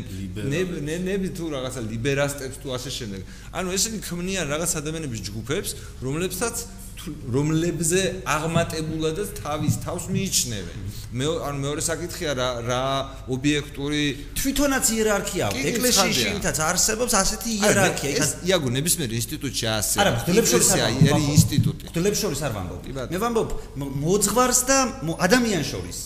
ნე 0.87 0.97
ნები 1.03 1.29
თუ 1.35 1.51
რაღაცა 1.55 1.81
ლიბერასტებს 1.83 2.57
თუ 2.63 2.69
ასე 2.79 2.91
შემდეგ. 2.95 3.21
ანუ 3.53 3.69
ესენი 3.75 3.99
ქმნიან 4.07 4.47
რაღაც 4.55 4.71
ადამიანების 4.79 5.21
ჯგუფებს 5.29 5.71
რომლებსაც 6.03 6.57
რომლებზე 7.35 8.01
აღმატებულადაც 8.25 9.29
თავის 9.43 9.75
თავს 9.85 10.05
მიიჩნევენ. 10.15 10.81
მე 11.19 11.27
ანუ 11.49 11.59
მეორე 11.65 11.83
საკითხია 11.89 12.31
რა 12.37 12.49
რა 12.69 12.85
ობიექტური 13.33 14.03
თვითონაც 14.37 14.85
იერარქია 14.97 15.45
აქვს. 15.49 15.65
ეკლესიაში 15.73 16.23
იმითაც 16.33 16.57
არსებობს 16.69 17.13
ასეთი 17.23 17.51
იერარქია. 17.65 18.11
ეს 18.21 18.31
იაგო 18.49 18.69
ნებისმიერ 18.77 19.11
ინსტიტუტში 19.21 19.67
ასე. 19.79 19.97
არა, 20.05 20.11
დელებს 20.29 20.51
არ 20.53 20.81
არის 20.85 21.29
ინსტიტუტი. 21.39 21.85
დელებს 21.97 22.19
შორის 22.23 22.41
არ 22.45 22.53
ვამბობ. 22.59 22.81
მე 23.13 23.19
ვამბობ 23.25 23.49
მოძღვარს 24.05 24.61
და 24.69 24.79
ადამიანს 25.27 25.69
შორის. 25.73 25.99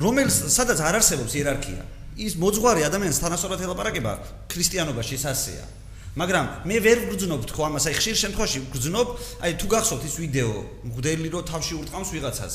რომელს 0.00 0.34
სადაც 0.56 0.78
არ 0.80 0.94
არსებობს 1.00 1.32
იერარქია. 1.36 1.82
ის 2.16 2.36
მოძღვარი 2.36 2.84
ადამიანს 2.88 3.18
თანასწორად 3.24 3.60
ელაპარაკება 3.64 4.12
ქრისტიანობაში 4.52 5.14
ეს 5.16 5.24
ასეა. 5.32 5.64
მაგრამ 6.12 6.46
მე 6.68 6.76
ვერ 6.84 6.98
ვგრძნობ 7.08 7.42
თქო 7.48 7.60
ამას, 7.72 7.84
აი 7.88 7.94
ხშირ 7.96 8.16
შემთხვევაში 8.20 8.58
ვგრძნობ, 8.68 9.08
აი 9.42 9.52
თუ 9.56 9.66
გახსოვთ 9.72 10.02
ის 10.04 10.16
ვიდეო, 10.20 10.54
მგდელი 10.92 11.28
რო 11.32 11.40
თავში 11.48 11.72
ურტყამს 11.80 12.10
ვიღაცას 12.12 12.54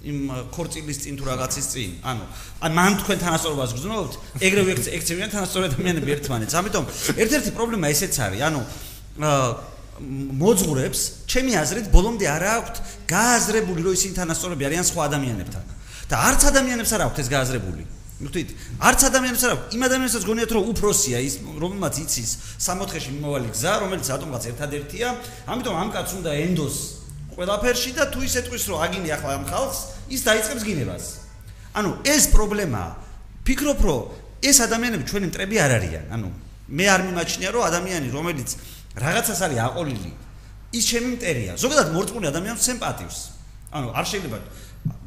იმ 0.00 0.18
ქორწილის 0.52 0.98
წინ 1.04 1.14
თუ 1.20 1.24
რაღაცის 1.28 1.66
წინ. 1.72 1.90
ანუ 2.04 2.24
ან 2.60 2.70
მან 2.72 2.92
თქვენ 3.04 3.18
თანასწორობას 3.20 3.70
გრძნობთ, 3.76 4.12
ეგრევე 4.40 4.72
ექცევიან 4.96 5.28
თანასწორ 5.32 5.62
ადამიანები 5.68 6.10
ერთმანეთს. 6.16 6.54
ამიტომ 6.56 6.84
ერთ-ერთი 7.20 7.50
პრობლემა 7.56 7.86
ესეც 7.92 8.14
არის, 8.16 8.40
ანუ 8.48 8.60
მოძღურებს, 10.40 11.00
ჩემი 11.28 11.52
აზრით, 11.60 11.86
ბოლომდე 11.92 12.26
არ 12.32 12.44
აქვთ 12.56 12.76
გააზრებული, 13.04 13.80
რომ 13.84 13.92
ისინი 13.92 14.12
თანასწორები 14.16 14.62
არიან 14.64 14.84
სხვა 14.88 15.02
ადამიანებთან. 15.08 15.64
და 16.10 16.18
არც 16.26 16.42
ადამიანებს 16.50 16.90
არ 16.90 17.02
აქვთ 17.06 17.18
ეს 17.22 17.28
გააზრებული. 17.30 17.82
მივხვდით? 18.20 18.48
არც 18.84 19.00
ადამიანებს 19.08 19.42
არ 19.44 19.52
აქვს, 19.56 19.66
იმ 19.76 19.82
ადამიანებსაც 19.88 20.22
გონიათ 20.28 20.50
რომ 20.52 20.64
უფროსია 20.70 21.18
ის, 21.24 21.34
რომელმაც 21.40 21.94
იცის 22.04 22.30
სამოთხეში 22.60 23.10
მიმავალი 23.16 23.48
გზა, 23.56 23.72
რომელიც 23.80 24.06
ატომღაც 24.12 24.44
ერთადერთია, 24.52 25.06
ამიტომ 25.48 25.74
ამ 25.80 25.88
კაცს 25.90 26.12
უნდა 26.20 26.30
ენდოს 26.44 26.76
ყველაფერში 27.40 27.90
და 27.96 28.04
თუ 28.12 28.20
ისე 28.28 28.40
თქვის 28.44 28.64
რომ 28.68 28.78
აგინი 28.84 29.08
ახლა 29.16 29.32
ამ 29.40 29.44
ხალხს, 29.48 29.80
ის 30.12 30.20
დაიწყებს 30.28 30.62
გინებას. 30.68 31.04
ანუ 31.72 31.90
ეს 32.04 32.22
პრობლემაა. 32.34 32.90
ფიქრობ 33.46 33.80
რომ 33.80 34.00
ეს 34.44 34.56
ადამიანები 34.60 35.04
ჩვენი 35.08 35.26
მტრები 35.30 35.56
არ 35.64 35.72
არიან. 35.80 36.04
ანუ 36.12 36.28
მე 36.68 36.84
არ 36.90 37.00
მიმაჩნია 37.08 37.50
რომ 37.54 37.62
ადამიანი 37.70 38.08
რომელიც 38.12 38.50
რაღაცას 39.00 39.40
არის 39.46 39.58
აყოლილი 39.66 40.12
ის 40.76 40.84
ჩემი 40.90 41.08
მტერია. 41.16 41.52
ზოგადად 41.56 41.88
მორწმუნე 41.94 42.26
ადამიანს 42.30 42.62
სემპათიურს. 42.68 43.20
ანუ 43.70 43.88
არ 43.94 44.04
შეიძლება 44.10 44.38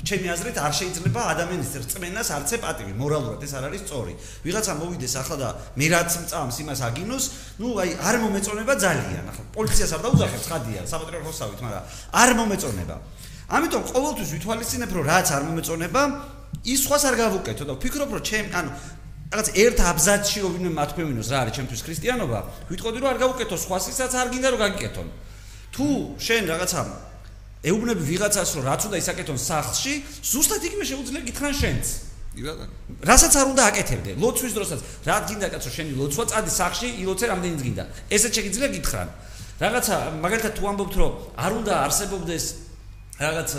ჩემი 0.03 0.27
აზრით 0.35 0.57
არ 0.59 0.73
შეიძლება 0.77 1.21
ადამიანის 1.33 1.69
რწმენას 1.83 2.29
არცე 2.35 2.57
პატივი 2.59 2.93
მორალურად 2.99 3.41
ეს 3.41 3.53
არ 3.55 3.63
არის 3.71 3.81
სწორი. 3.87 4.13
ვიღაცა 4.43 4.73
მოვიდეს 4.83 5.13
ახლა 5.15 5.35
და 5.39 5.49
მე 5.79 5.85
რაც 5.95 6.11
მწამს 6.23 6.57
იმას 6.59 6.79
აგინოს, 6.87 7.25
ნუ 7.57 7.67
აი 7.81 7.89
არ 8.03 8.15
მომეწონება 8.21 8.73
ძალიან. 8.83 9.23
ახლა 9.31 9.43
პოლიციას 9.55 9.91
არ 9.95 10.01
დაუძახებს 10.03 10.47
ხადია, 10.51 10.81
საპატრიარქოს 10.91 11.37
სავით, 11.39 11.59
მაგრამ 11.63 11.83
არ 12.21 12.29
მომეწონება. 12.37 12.95
ამიტომ 13.53 13.83
ყოველთვის 13.95 14.29
ვითვალისწინებ 14.35 14.91
რომ 14.93 15.03
რაც 15.07 15.27
არ 15.31 15.43
მომეწონება, 15.47 16.01
ის 16.63 16.79
სხვას 16.83 17.03
არ 17.09 17.15
გავუკეთო 17.23 17.63
და 17.63 17.73
ვფიქრობ 17.79 18.09
რომ 18.13 18.23
ჩემ 18.27 18.47
ანუ 18.59 18.69
რაღაც 19.33 19.47
ერთ 19.57 19.77
აბზაცში 19.89 20.37
რო 20.43 20.49
ვინმე 20.53 20.71
მათქვევინოს 20.77 21.27
რა 21.33 21.37
არის 21.41 21.53
ჩემთვის 21.57 21.81
ქრისტიანობა, 21.87 22.39
ვიტყოდი 22.69 22.97
რომ 23.01 23.09
არ 23.09 23.17
გავუკეთო 23.23 23.55
სხვას 23.57 23.85
ისაც 23.89 24.11
არ 24.13 24.27
გინდა 24.29 24.49
რომ 24.53 24.59
გაგიკეთონ. 24.61 25.07
თუ 25.73 25.87
შენ 26.21 26.43
რაღაცა 26.53 26.81
ეუბნები 27.63 28.03
ვიღაცას 28.03 28.49
რომ 28.59 28.63
რაც 28.67 28.81
უნდა 28.91 28.97
ისაკეთონ 28.99 29.37
სახლში, 29.39 29.93
ზუსტად 30.19 30.61
იგივე 30.67 30.83
შეუძლია 30.83 31.21
გითხრან 31.27 31.53
შენც. 31.63 31.85
რასაც 33.07 33.33
არ 33.39 33.47
უნდა 33.53 33.63
აკეთებდე, 33.69 34.11
ლოცვის 34.17 34.53
დროსაც, 34.57 34.79
რა 35.05 35.17
გინდა 35.29 35.47
კაცო 35.53 35.69
შენი 35.69 35.91
ლოცვა 36.01 36.23
წადი 36.33 36.51
სახლში, 36.51 36.87
ილოცე 37.05 37.25
რამდენი 37.29 37.57
გინდა. 37.61 37.83
ესეც 38.09 38.31
შეგიძლია 38.33 38.69
გითხრან. 38.73 39.07
რაღაცა 39.63 39.95
მაგალითად 40.17 40.53
თუ 40.57 40.63
ამბობთ 40.71 40.93
რომ 40.97 41.11
არ 41.37 41.51
უნდა 41.61 41.73
არსებობდეს 41.85 42.43
რაღაც 43.21 43.49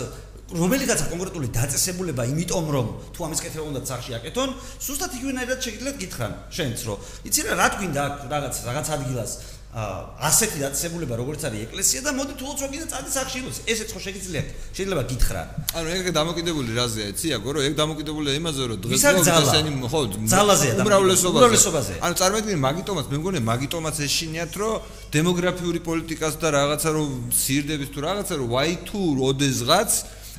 რომელიღაცა 0.45 1.05
კონკრეტული 1.09 1.47
დაწესებულება, 1.49 2.23
იმიტომ 2.29 2.65
რომ 2.75 2.87
თუ 3.15 3.19
ამის 3.25 3.39
კეთება 3.41 3.65
უნდა 3.65 3.81
სახში 3.89 4.11
აკეთონ, 4.19 4.49
ზუსტად 4.85 5.11
იგივენაირად 5.17 5.59
შეგიძლიათ 5.65 5.97
გითხრან 6.03 6.31
შენც 6.53 6.77
რომ 6.85 6.97
იცი 7.25 7.41
რა 7.47 7.53
რა 7.57 7.67
თქვინდა 7.73 8.03
რაღაც 8.29 8.55
რაღაც 8.69 8.87
ადგილას 8.93 9.31
ასეთი 9.75 10.61
დაწესებულება 10.63 11.15
როგორც 11.19 11.41
არის 11.51 11.63
ეკლესია 11.67 11.99
და 12.07 12.11
მოდი 12.15 12.33
თუ 12.39 12.45
უცხო 12.47 12.67
კიდე 12.71 12.85
წადი 12.95 13.09
სახში 13.11 13.37
იყოს 13.43 13.57
ესეც 13.67 13.89
ხო 13.91 13.99
შეგიძლია 14.07 14.41
შეიძლება 14.71 15.03
გითხრა. 15.11 15.41
ანუ 15.75 15.87
ეგ 15.99 16.05
დამოკიდებული 16.15 16.69
რაზეა 16.79 17.07
იცი 17.11 17.27
აგო 17.35 17.49
რომ 17.59 17.61
ეგ 17.67 17.73
დამოკიდებულია 17.75 18.33
იმაზე 18.39 18.61
რომ 18.71 18.77
დღეს 18.87 19.03
ესენი 19.03 19.71
ხო 19.91 20.01
ძალაზეა 20.31 20.73
უმრავლესობაზე. 20.79 21.93
ანუ 22.07 22.13
წარმოიდგინე 22.23 22.59
მაგიტომაც 22.67 23.05
მე 23.11 23.17
მგონი 23.19 23.39
მაგიტომაც 23.51 23.95
ეშინიათ 24.07 24.53
რომ 24.63 24.73
დემოგრაფიული 25.11 25.79
პოლიტიკას 25.83 26.33
და 26.39 26.47
რაღაცა 26.55 26.89
რომ 26.95 27.09
სირდების 27.35 27.89
თუ 27.91 27.99
რაღაცა 28.07 28.33
რომ 28.39 28.47
ვაი 28.55 28.73
თუ 28.87 28.99
როდესღაც 29.19 29.91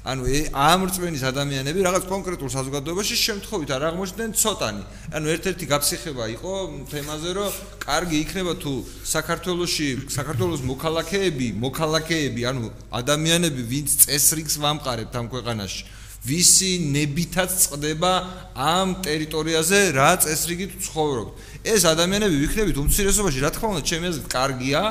ანუ 0.06 0.22
ამ 0.54 0.80
რწმენის 0.86 1.22
ადამიანები 1.26 1.80
რაღაც 1.82 2.04
კონკრეტულ 2.06 2.50
საზოგადოებაში 2.54 3.16
შემთხვევით 3.26 3.70
არ 3.74 3.82
აღმოჩნდნენ 3.90 4.30
ცოტანი. 4.38 4.82
ანუ 5.18 5.26
ერთ-ერთი 5.34 5.64
გაფსიხება 5.66 6.24
იყო 6.36 6.52
თემაზე, 6.92 7.30
რომ 7.34 7.50
კარგი 7.82 8.16
იქნება 8.22 8.52
თუ 8.62 8.72
საქართველოსში 9.02 9.88
საქართველოს 10.14 10.62
მოქალაქეები, 10.62 11.48
მოქალაქეები, 11.58 12.40
ანუ 12.46 12.62
ადამიანები, 13.00 13.62
ვინც 13.66 13.88
წესრიგს 14.06 14.54
ვამყარებთ 14.62 15.14
ამ 15.18 15.26
ქვეყანაში, 15.26 15.82
ვისი 16.26 16.70
ნებითაც 16.94 17.50
წდება 17.66 18.12
ამ 18.54 18.88
ტერიტორიაზე, 19.02 19.78
რა 19.98 20.10
წესრიგით 20.22 20.72
ცხოვრობთ. 20.86 21.30
ეს 21.66 21.82
ადამიანები 21.82 22.36
ვიქნებით 22.46 22.76
უმცირესობაში, 22.78 23.38
რა 23.42 23.50
თქმა 23.54 23.68
უნდა, 23.74 23.82
ჩემი 23.90 24.04
აზრით, 24.10 24.26
კარგია. 24.30 24.82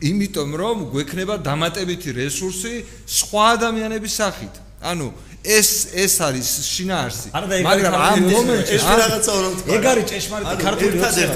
იმიტომ 0.00 0.50
რომ 0.60 0.76
გვექნება 0.92 1.34
დამატებითი 1.44 2.10
რესურსი 2.20 2.74
სხვა 3.06 3.44
ადამიანების 3.56 4.12
სახით. 4.20 4.54
ანუ 4.80 5.06
ეს 5.40 5.70
ეს 5.96 6.14
არის 6.20 6.48
შინაარსი. 6.72 7.28
მაგრამ 7.64 7.94
ამ 7.96 8.18
მომენტში 8.28 8.74
ეს 8.76 8.84
რაღაცა 8.84 9.32
რომ 9.44 9.52
თქვა. 9.60 9.70
ეგ 9.76 9.84
არის 9.92 10.04
ჭეშმარიტი 10.10 10.54
ქართული 10.66 10.96
ოცნება. 11.00 11.34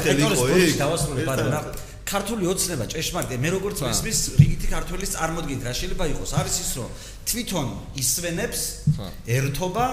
დავასრულებ 0.83 1.29
არა. 1.33 1.61
ქართული 2.05 2.45
ოცნება 2.53 2.85
ჭეშმარიტი. 2.93 3.35
მე 3.45 3.49
როგორც 3.57 3.77
მესმის 3.81 4.19
რიგითი 4.41 4.67
ქართულის 4.75 5.11
წარმოდგენით 5.17 5.63
რა 5.65 5.73
შეიძლება 5.73 6.05
იყოს? 6.13 6.31
არის 6.41 6.57
ის 6.65 6.71
რომ 6.79 6.91
თვითონ 7.25 7.67
ისვენებს 8.03 8.61
ერთობა 9.25 9.87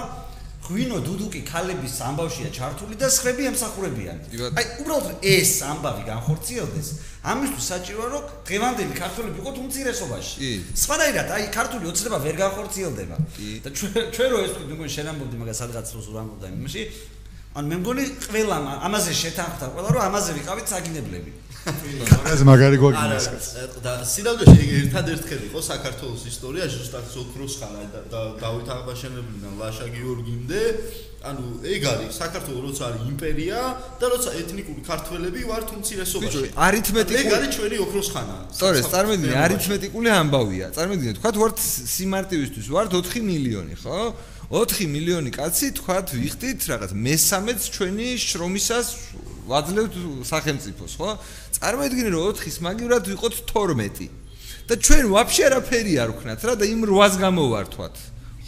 ღვინო 0.72 0.98
დუდუკი 1.04 1.40
ქალების 1.44 1.94
ამბავშია 2.08 2.48
ჩართული 2.56 2.96
და 2.96 3.06
სხები 3.12 3.42
ემსახურებიან. 3.52 4.18
აი 4.56 4.64
უბრალოდ 4.80 5.08
ეს 5.20 5.52
ამბავი 5.68 6.02
განხორციელდეს. 6.08 6.88
ამისთვის 7.22 7.64
საჭიროა 7.72 8.08
რომ 8.12 8.24
დღევანდელი 8.48 8.94
ქართველები 8.96 9.36
იყოთ 9.42 9.56
უმცირესობაში. 9.62 10.36
სხვანაირად 10.82 11.28
აი 11.36 11.44
ქართული 11.52 11.84
ოცნება 11.92 12.18
ვერ 12.24 12.36
განხორციელდება. 12.44 13.16
და 13.64 13.68
ჩვენ 13.76 13.92
ჩვენ 14.16 14.28
რო 14.32 14.38
ეს 14.46 14.52
თქვი 14.56 14.64
მეგონი 14.72 14.90
შენ 14.96 15.06
ამბობდი 15.12 15.36
მაგას 15.42 15.58
სადღაც 15.60 15.86
რო 15.92 16.00
ამბობდა 16.24 16.46
იმაში 16.56 16.82
ან 17.52 17.64
მე 17.68 17.76
მგონი 17.84 18.04
ყველა 18.32 18.56
ამაზე 18.88 19.12
შეთანხმდა 19.12 19.66
ყველა 19.76 19.88
რომ 19.92 20.02
ამაზე 20.08 20.30
ვიყავით 20.40 20.66
საგინებლები. 20.72 21.30
ეს 21.62 22.42
მაგარი 22.42 22.76
გვაგინეს. 22.82 23.26
და 23.84 23.92
სინამდვილეში 24.02 24.66
ერთადერთხელ 24.82 25.42
იყო 25.48 25.60
საქართველოს 25.62 26.22
ისტორიაში 26.32 26.76
ზუსტად 26.82 27.06
ზოქროს 27.14 27.54
ხანა 27.62 27.82
და 28.10 28.20
დავით 28.42 28.68
აღბაშენებლიდან 28.74 29.52
ლაშა 29.62 29.86
გიორგიმდე 29.94 30.62
ანუ 31.22 31.44
ეგ 31.62 31.82
არის 31.86 32.12
საქართველოს 32.18 32.62
როცა 32.66 32.82
არის 32.90 33.02
იმპერია 33.14 33.58
და 34.00 34.06
როცა 34.10 34.30
ეთნიკური 34.42 34.82
ქართველები 34.82 35.40
ვართ 35.46 35.68
უმცირესობაში. 35.78 36.50
არითმეტიკული 36.66 37.22
ეგ 37.22 37.30
არის 37.38 37.50
ჩვენი 37.56 37.76
ოქროს 37.86 38.08
ხანა. 38.10 38.36
სწორედ, 38.58 38.82
წარმოიდგინე, 38.90 39.36
არითმეტიკული 39.46 40.08
ამბავია. 40.18 40.66
წარმოიდგინე, 40.74 41.12
თქვა 41.22 41.30
ვართ 41.42 41.56
სიმარტივისთვის 41.62 42.66
ვართ 42.74 42.90
4 42.98 43.22
მილიონი, 43.22 43.74
ხო? 43.78 43.98
4 44.50 44.90
მილიონი 44.90 45.30
კაცი 45.30 45.66
თქვა 45.78 45.96
ვიხდით 46.10 46.60
რაღაც 46.72 46.90
მესამეც 46.92 47.60
ჩვენი 47.70 48.08
შრომისას 48.18 48.86
ვაძლევთ 49.46 49.94
სახელმწიფოს, 50.26 50.92
ხო? 50.98 51.10
წარმოიდგინე 51.62 52.10
რომ 52.10 52.22
4-ის 52.26 52.56
მაგივრად 52.66 53.08
ვიყოთ 53.12 53.34
12 53.46 54.08
და 54.66 54.74
ჩვენ 54.82 55.04
ვაფშე 55.14 55.42
არაფერი 55.46 55.94
არ 56.02 56.10
ვქნათ 56.16 56.46
რა 56.48 56.54
და 56.58 56.66
იმ 56.66 56.80
8-ს 56.90 57.14
გამოვართვათ. 57.22 57.94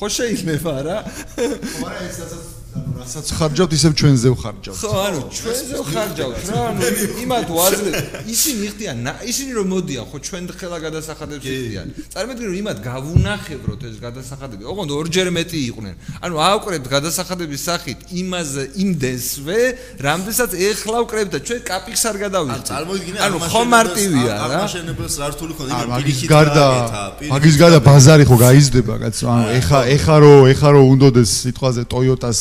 ხო 0.03 0.07
შეიძლება 0.19 0.75
რა? 0.83 0.99
ხო 1.07 1.87
არა 1.95 2.01
ეს 2.11 2.19
რასაც 2.25 2.64
ანუ 2.75 2.91
რასაც 2.99 3.27
ხარჯავთ 3.39 3.73
ისევ 3.77 3.93
ჩვენზე 3.95 4.29
ვხარჯავთ. 4.35 4.79
ხო, 4.83 4.91
ანუ 5.07 5.21
ჩვენზე 5.31 5.75
ვხარჯავთ 5.79 6.39
რა, 6.51 6.59
ანუ 6.75 6.83
იმათ 7.25 7.49
ვაძლევ 7.55 7.95
ისინი 8.35 8.67
ხდიან, 8.75 8.99
ისინი 9.31 9.51
რომ 9.55 9.67
მოდიან, 9.71 10.05
ხო 10.11 10.19
ჩვენ 10.27 10.45
ხელა 10.59 10.79
გადასახადებს 10.83 11.45
ხდიან. 11.47 11.89
წარმოიდგინე 12.15 12.49
რომ 12.51 12.57
იმათ 12.65 12.79
გავუნახევროთ 12.83 13.81
ეს 13.87 13.97
გადასახადები. 14.03 14.63
ოღონდ 14.67 14.91
ორჯერ 14.91 15.29
მეტი 15.39 15.59
იყვნენ. 15.71 15.95
ანუ 16.19 16.35
აავკრებთ 16.35 16.87
გადასახადების 16.91 17.61
სახით 17.63 17.99
იმას 18.11 18.51
იმდენსვე, 18.75 19.59
რამდენსაც 20.03 20.51
ეხლა 20.59 20.99
ვკრებთ 21.07 21.31
და 21.31 21.39
ჩვენ 21.47 21.61
კაპიქს 21.71 22.03
არ 22.11 22.17
გადავიღეთ. 22.27 22.63
წარმოიდგინე 22.75 23.19
ანუ 23.23 23.37
ხო 23.55 23.63
მარტივია 23.71 24.35
რა. 24.35 24.59
ამაშენებელს 24.67 25.15
რართული 25.23 25.53
ხო 25.55 25.65
იმენ 25.71 25.87
მაგის 25.95 26.21
გარდა 26.27 26.67
მაგის 27.31 27.55
გარდა 27.63 27.79
ბაზარი 27.87 28.25
ხო 28.27 28.37
გაიზრდება 28.43 28.95
კაცო. 28.99 29.25
ანუ 29.31 29.45
ეხა 29.63 29.81
ეხა 29.95 30.17
რო 30.25 30.35
ეხა 30.53 30.69
რო 30.75 30.83
უნდოდეს 30.91 31.31
სიტყვაზე 31.45 31.83
Toyota-ს 31.87 32.41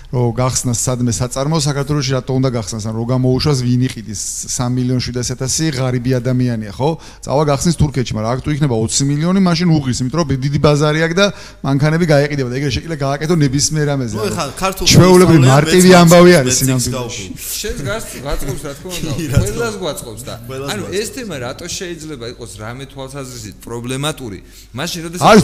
რომ 0.11 0.33
გახსნას 0.35 0.79
სადმე 0.83 1.13
საწარმო 1.15 1.57
საქართველოსში 1.63 2.11
რატო 2.19 2.35
უნდა 2.35 2.49
გახსნას? 2.51 2.83
ან 2.83 2.93
რო 2.99 3.05
გამოუშვას 3.15 3.59
ვინ 3.63 3.81
იყიდის 3.87 4.21
3 4.51 4.67
მილიონი 4.75 5.23
700 5.23 5.71
ღარიბი 5.71 6.11
ადამიანია 6.19 6.71
ხო? 6.75 6.89
წავა 7.23 7.43
გახსნის 7.47 7.79
თურქეთში 7.79 8.13
მაგრამ 8.19 8.31
აქ 8.35 8.39
თუ 8.43 8.49
იქნება 8.51 8.75
20 8.75 9.07
მილიონი 9.07 9.39
მაშინ 9.39 9.67
უღრის 9.71 9.97
იმიტომ 10.03 10.19
რომ 10.19 10.27
დიდი 10.35 10.59
ბაზარი 10.67 10.99
აქვს 11.07 11.15
და 11.15 11.25
მანქანები 11.63 12.05
გაეყიდება 12.11 12.49
და 12.51 12.55
ეგრე 12.59 12.71
შეიძლება 12.75 12.97
გააკეთო 13.07 13.35
ნებისმიერ 13.39 13.87
ამაზე. 13.95 14.15
ხო 14.19 14.27
ხა 14.35 14.45
ქართულ 14.59 14.85
ჩვეულებრივი 14.91 15.41
მარტივი 15.47 15.89
ამბავი 16.01 16.31
არის 16.41 16.53
სინამდვილეში. 16.59 17.25
შენ 17.61 17.75
გაწყობს 17.87 18.61
რა 18.67 18.73
თქმა 18.75 18.91
უნდა 18.99 19.39
ყველას 19.47 19.75
გვაწყობს 19.79 20.21
და 20.27 20.33
ანუ 20.75 20.83
ეს 20.91 21.07
თემა 21.15 21.35
რატო 21.39 21.65
შეიძლება 21.71 22.25
იყოს 22.35 22.51
რამე 22.59 22.83
თვალსაზრისით 22.91 23.55
პრობლემატური? 23.63 24.39
მაშინ 24.75 24.99
როდესაც 25.07 25.23
არის 25.23 25.43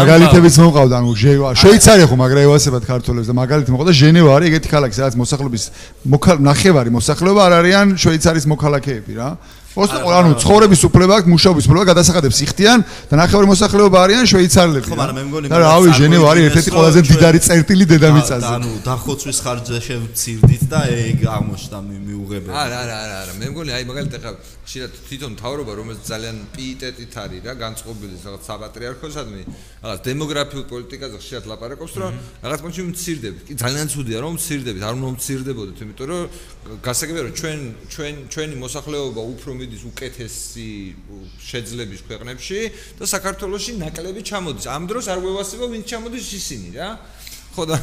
მაგალითებიც 0.00 0.54
მოყავდა 0.64 0.94
ანუ 1.04 1.10
შვეიცარია 1.60 2.06
ხო 2.08 2.16
მაგრა 2.16 2.40
ევასებად 2.48 2.82
ქართულებს 2.88 3.28
და 3.28 3.34
მაგალითი 3.36 3.70
მოყავდა 3.76 4.05
ჟენევა 4.06 4.30
არის 4.38 4.48
ეგეთი 4.52 4.70
ქალაქი, 4.70 4.94
სადაც 4.94 5.14
მოსახლეობის 5.18 5.64
ნახევარი 6.46 6.90
მოსახლეობა 6.94 7.42
არ 7.46 7.54
არიან 7.58 7.94
შვეიცარიის 7.98 8.46
მოქალაქეები 8.54 9.12
რა. 9.18 9.28
ოსტო 9.76 10.08
ანუ 10.08 10.30
ცხოვრების 10.40 10.80
უფლება 10.88 11.12
აქვს, 11.20 11.28
მუშაობის 11.36 11.64
უფლება 11.68 11.84
გადასახადებს 11.92 12.38
იხდიან 12.46 12.78
და 13.12 13.14
ნახევარი 13.20 13.46
მოსახლეობა 13.52 13.96
არიან 14.04 14.24
შვეიცარიელები. 14.32 14.86
ხო, 14.88 14.96
მაგრამ 14.96 15.16
მე 15.20 15.24
მგონი 15.28 15.46
და 15.52 15.58
რავი, 15.60 15.88
ჟენევა 16.00 16.26
არის 16.32 16.42
ერთ-ერთი 16.48 16.70
ყველაზე 16.76 17.00
დიდარი 17.12 17.38
წერტილი 17.46 17.84
დედამიწაზე. 17.92 18.52
ანუ 18.56 18.70
დახოცვის 18.88 19.38
ხარჯზე 19.44 19.78
შევცირდით 19.86 20.62
და 20.72 20.80
ეგ 20.96 21.18
აღმოჩნდა 21.36 21.78
მიუღებელი. 21.86 22.54
არა, 22.56 22.78
არა, 22.84 22.96
არა, 23.04 23.16
არა. 23.22 23.32
მე 23.36 23.46
მგონი 23.52 23.70
აი 23.76 23.84
მაგალითად 23.90 24.22
ახლა 24.24 24.32
შეიძლება 24.66 24.96
თვითონ 25.06 25.32
თავრობა 25.36 25.72
რომელიც 25.76 26.00
ძალიან 26.10 26.36
პიიტეტით 26.56 27.12
არის 27.22 27.40
რა, 27.46 27.52
განწყობილი 27.60 28.14
რაღაც 28.26 28.42
საპატრიარქოსადმი, 28.48 29.42
რაღაც 29.84 30.00
დემოგრაფიულ 30.08 30.64
პოლიტიკაზე 30.72 31.16
ხშირად 31.22 31.44
ლაპარაკობს, 31.46 31.94
რომ 32.00 32.12
რაღაც 32.42 32.60
პონჩი 32.64 32.82
მცირდებით. 32.90 33.42
კი 33.46 33.54
ძალიან 33.62 33.86
ცუდია 33.92 34.18
რომ 34.24 34.32
მცირდებით, 34.40 34.82
არ 34.88 34.94
უნდა 34.96 35.08
მცირდებოდეთ, 35.16 35.76
იმიტომ 35.86 36.06
რომ 36.10 36.22
გასაგებია 36.82 37.22
რომ 37.26 37.34
ჩვენ 37.36 37.58
ჩვენ 37.92 38.14
ჩვენი 38.32 38.54
მოსახლეობა 38.64 39.22
უფრო 39.22 39.50
მიდის 39.66 39.82
უკეთესი 39.90 40.70
შეძლების 41.42 42.00
ქვეყნებში 42.06 42.60
და 42.96 43.04
საქართველოსში 43.10 43.72
ნაკლები 43.82 44.22
ჩამოდის. 44.22 44.66
ამ 44.70 44.86
დროს 44.86 45.04
არ 45.10 45.18
გვევასება 45.26 45.66
ვინ 45.66 45.82
ჩამოდის 45.82 46.26
ისინი 46.38 46.68
რა. 46.78 46.90
ხო 47.56 47.64
და 47.64 47.76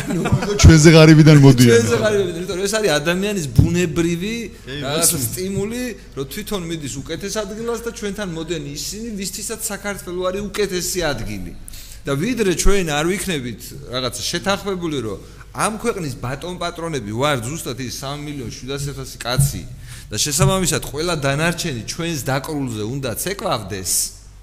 ანუ 0.00 0.20
ჩვენზე 0.64 0.88
ღარიბიდან 0.96 1.38
მოდიან. 1.44 1.70
ჩვენზე 1.76 1.96
ღარიბიდან, 2.00 2.34
იმიტომ 2.40 2.56
რომ 2.56 2.64
ეს 2.66 2.74
არის 2.80 2.90
ადამიანის 3.00 3.46
ბუნებრივი 3.52 4.36
რაღაც 4.80 5.10
სტიმული, 5.28 5.82
რომ 6.16 6.24
თვითონ 6.32 6.62
მიდის 6.64 6.94
უკეთეს 7.04 7.34
ადგილას 7.44 7.80
და 7.84 7.90
ჩვენთან 8.00 8.28
მოდენ 8.32 8.62
ისინი, 8.72 9.08
ვისთვისაც 9.20 9.60
საქართველოს 9.60 10.26
არის 10.30 10.42
უკეთესი 10.50 11.00
ადგილი. 11.12 11.52
და 12.00 12.16
ვიდრე 12.16 12.56
ჩვენ 12.56 12.88
არ 12.96 13.04
ვიქნებით 13.12 13.60
რაღაც 13.92 14.14
შეთანხმებული, 14.24 14.98
რომ 15.04 15.18
ამ 15.52 15.76
ქვეყნის 15.82 16.14
ბატონ 16.16 16.56
პატრონები 16.56 17.12
ვარ 17.12 17.44
ზუსტად 17.44 17.76
ის 17.84 18.00
3 18.00 18.24
მილიონი 18.24 18.52
700 18.56 19.20
კაცი 19.20 19.62
და 20.10 20.18
შესაბამისად 20.18 20.82
ყველა 20.90 21.14
დანარჩენი 21.22 21.82
ჩვენს 21.86 22.20
დაკრულზე 22.26 22.82
უნდა 22.82 23.10
ცეკვავდეს. 23.14 23.92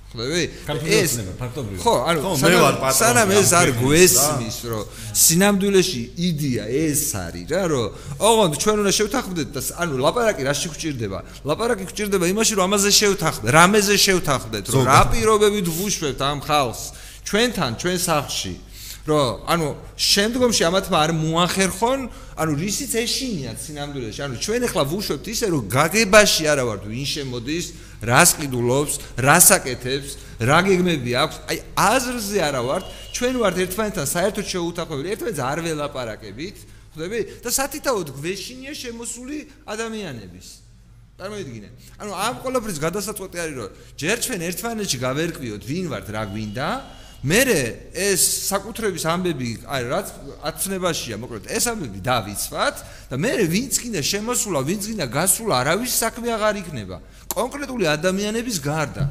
ხვდები? 0.08 0.44
ეს 0.88 1.12
ფაქტობრივად. 1.36 1.80
ხო 1.84 1.96
ანუ 2.08 2.20
სანამ 2.96 3.30
ეს 3.36 3.52
არ 3.52 3.70
გვესმის 3.76 4.58
რომ 4.72 4.84
სინამდვილეში 5.12 6.04
იდეა 6.16 6.66
ეს 6.72 7.02
არის 7.12 7.46
რა 7.52 7.64
რომ 7.68 7.88
ოღონდ 8.16 8.54
ჩვენ 8.64 8.76
უნდა 8.88 8.92
შევთანხმდეთ 8.96 9.50
და 9.52 9.62
ანუ 9.84 9.94
ლაპარაკი 10.08 10.44
რაში 10.48 10.68
გვჭირდება 10.72 11.20
ლაპარაკი 11.44 11.86
გვჭირდება 11.92 12.26
იმაში 12.32 12.54
რომ 12.56 12.64
ამაზე 12.72 12.90
შევთანხმდეთ 13.02 13.52
რამეზე 13.52 13.96
შევთანხმდეთ 14.08 14.66
რომ 14.72 14.84
რა 14.88 15.02
პირობებით 15.12 15.68
ვუშვებთ 15.68 16.20
ამ 16.24 16.40
ხალხს 16.48 16.84
ჩვენთან 17.28 17.72
ჩვენ 17.76 17.98
სახლში 18.00 18.54
რომ 19.08 19.48
ანუ 19.48 19.68
შემდგომში 19.96 20.64
ამათმა 20.68 20.98
არ 21.00 21.12
მოახერხონ, 21.16 22.00
ანუ 22.36 22.52
რისიც 22.60 22.92
ეშინიათ 23.02 23.58
სინამდვილეში. 23.64 24.20
ანუ 24.28 24.36
ჩვენ 24.44 24.62
ახლა 24.68 24.84
ვუშვებთ 24.92 25.26
ისე 25.32 25.46
რომ 25.48 25.64
გაგებაში 25.72 26.44
არა 26.52 26.64
ვართ 26.68 26.84
ვინ 26.92 27.08
შემოდის, 27.08 27.66
რას 28.04 28.30
ყიდულობს, 28.38 28.94
რას 29.16 29.48
აკეთებს, 29.58 30.12
რა 30.44 30.60
გეგმები 30.68 31.12
აქვს. 31.24 31.38
აი 31.48 31.58
აზრზე 31.74 32.40
არა 32.52 32.62
ვართ, 32.68 32.86
ჩვენ 33.16 33.34
ვართ 33.42 33.56
ერთმანეთთან 33.64 34.08
საერთოდ 34.12 34.46
შეუთანხმებელი, 34.54 35.08
ერთმანეთს 35.16 35.42
არ 35.42 35.60
ველაპარაკებით, 35.66 36.58
ხვდები? 36.94 37.20
და 37.42 37.50
სათითაოდ 37.50 38.08
გვეშინია 38.12 38.74
შემოსული 38.76 39.38
ადამიანების. 39.66 40.48
წარმოიდგინე. 41.18 41.70
ანუ 41.98 42.12
ამ 42.14 42.36
ყოლაფრის 42.46 42.78
გადასაწყვეტი 42.78 43.38
არის 43.42 43.56
რომ 43.58 43.70
ჯერ 43.98 44.18
ჩვენ 44.22 44.42
ერთმანეთში 44.54 44.98
გავერკვიოთ 45.02 45.64
ვინ 45.66 45.86
ვართ, 45.90 46.08
რა 46.14 46.24
გვინდა. 46.30 46.68
მე 47.26 47.42
ეს 47.98 48.22
საკუთრების 48.46 49.04
ამბები, 49.10 49.50
აი 49.66 49.82
რაც 49.90 50.08
აცნებაშია, 50.46 51.16
მოკლედ 51.18 51.50
ეს 51.50 51.66
ამბები 51.66 52.00
დავიცვათ 52.06 52.76
და 53.10 53.16
მე 53.18 53.32
ვინც 53.50 53.74
კიდე 53.82 54.02
შემოსულა, 54.06 54.60
ვინც 54.62 54.84
კიდე 54.94 55.06
გასულა, 55.10 55.54
არავის 55.66 55.94
საქმე 55.98 56.30
აღარ 56.38 56.56
იქნება. 56.62 57.02
კონკრეტული 57.34 57.86
ადამიანების 57.90 58.58
გარდა. 58.62 59.06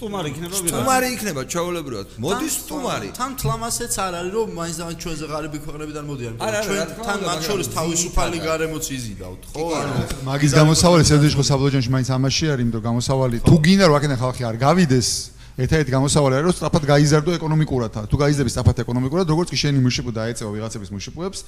სტუმარი 0.00 0.28
იქნება 0.32 0.54
ვიღაცა. 0.56 0.72
სტუმარი 0.72 1.08
იქნება 1.12 1.42
ჩაოლებრივად. 1.44 2.08
მოდის 2.24 2.54
სტუმარი. 2.64 3.08
თან 3.16 3.30
თლამასეც 3.36 3.92
არ 4.00 4.12
არის 4.20 4.32
რომ 4.32 4.48
მაინც 4.60 4.76
და 4.80 4.84
ჩვენზე 4.96 5.24
ღარიბი 5.28 5.58
ქვეყნებიდან 5.60 6.04
მოდიან. 6.08 6.32
ჩვენ 6.40 6.88
თან 7.04 7.18
მათ 7.28 7.40
შორის 7.48 7.68
თავისუფალი 7.76 8.38
გარემოც 8.40 8.84
იზიდავთ, 8.96 9.40
ხო? 9.52 9.64
ანუ 9.76 9.92
მაგის 10.24 10.52
გამოსავალი 10.56 11.04
სერდიშხო 11.04 11.44
საბლოჯანში 11.48 11.90
მაინც 11.96 12.08
ამაში 12.16 12.44
არის, 12.48 12.64
იმიტომ 12.64 12.82
გამოსავალი 12.88 13.36
თუ 13.44 13.56
გინდა 13.60 13.84
რომ 13.88 13.96
აქედან 14.00 14.18
ხალხი 14.24 14.42
არ 14.48 14.56
გავიდეს 14.56 15.08
ერთ-ერთი 15.58 15.90
გამოსავალი 15.90 16.34
არის 16.38 16.46
რომ 16.46 16.54
სწრაფად 16.54 16.84
გაიზარდო 16.90 17.30
ეკონომიკურად. 17.40 17.92
თუ 18.06 18.16
გაიზრდები 18.22 18.50
სწრაფად 18.54 18.76
ეკონომიკურად, 18.84 19.26
როგორც 19.26 19.48
კი 19.50 19.56
შენი 19.60 19.78
მუშიპუ 19.82 20.10
დაეწევა 20.14 20.50
ვიღაცების 20.54 20.90
მუშიპუებს, 20.94 21.38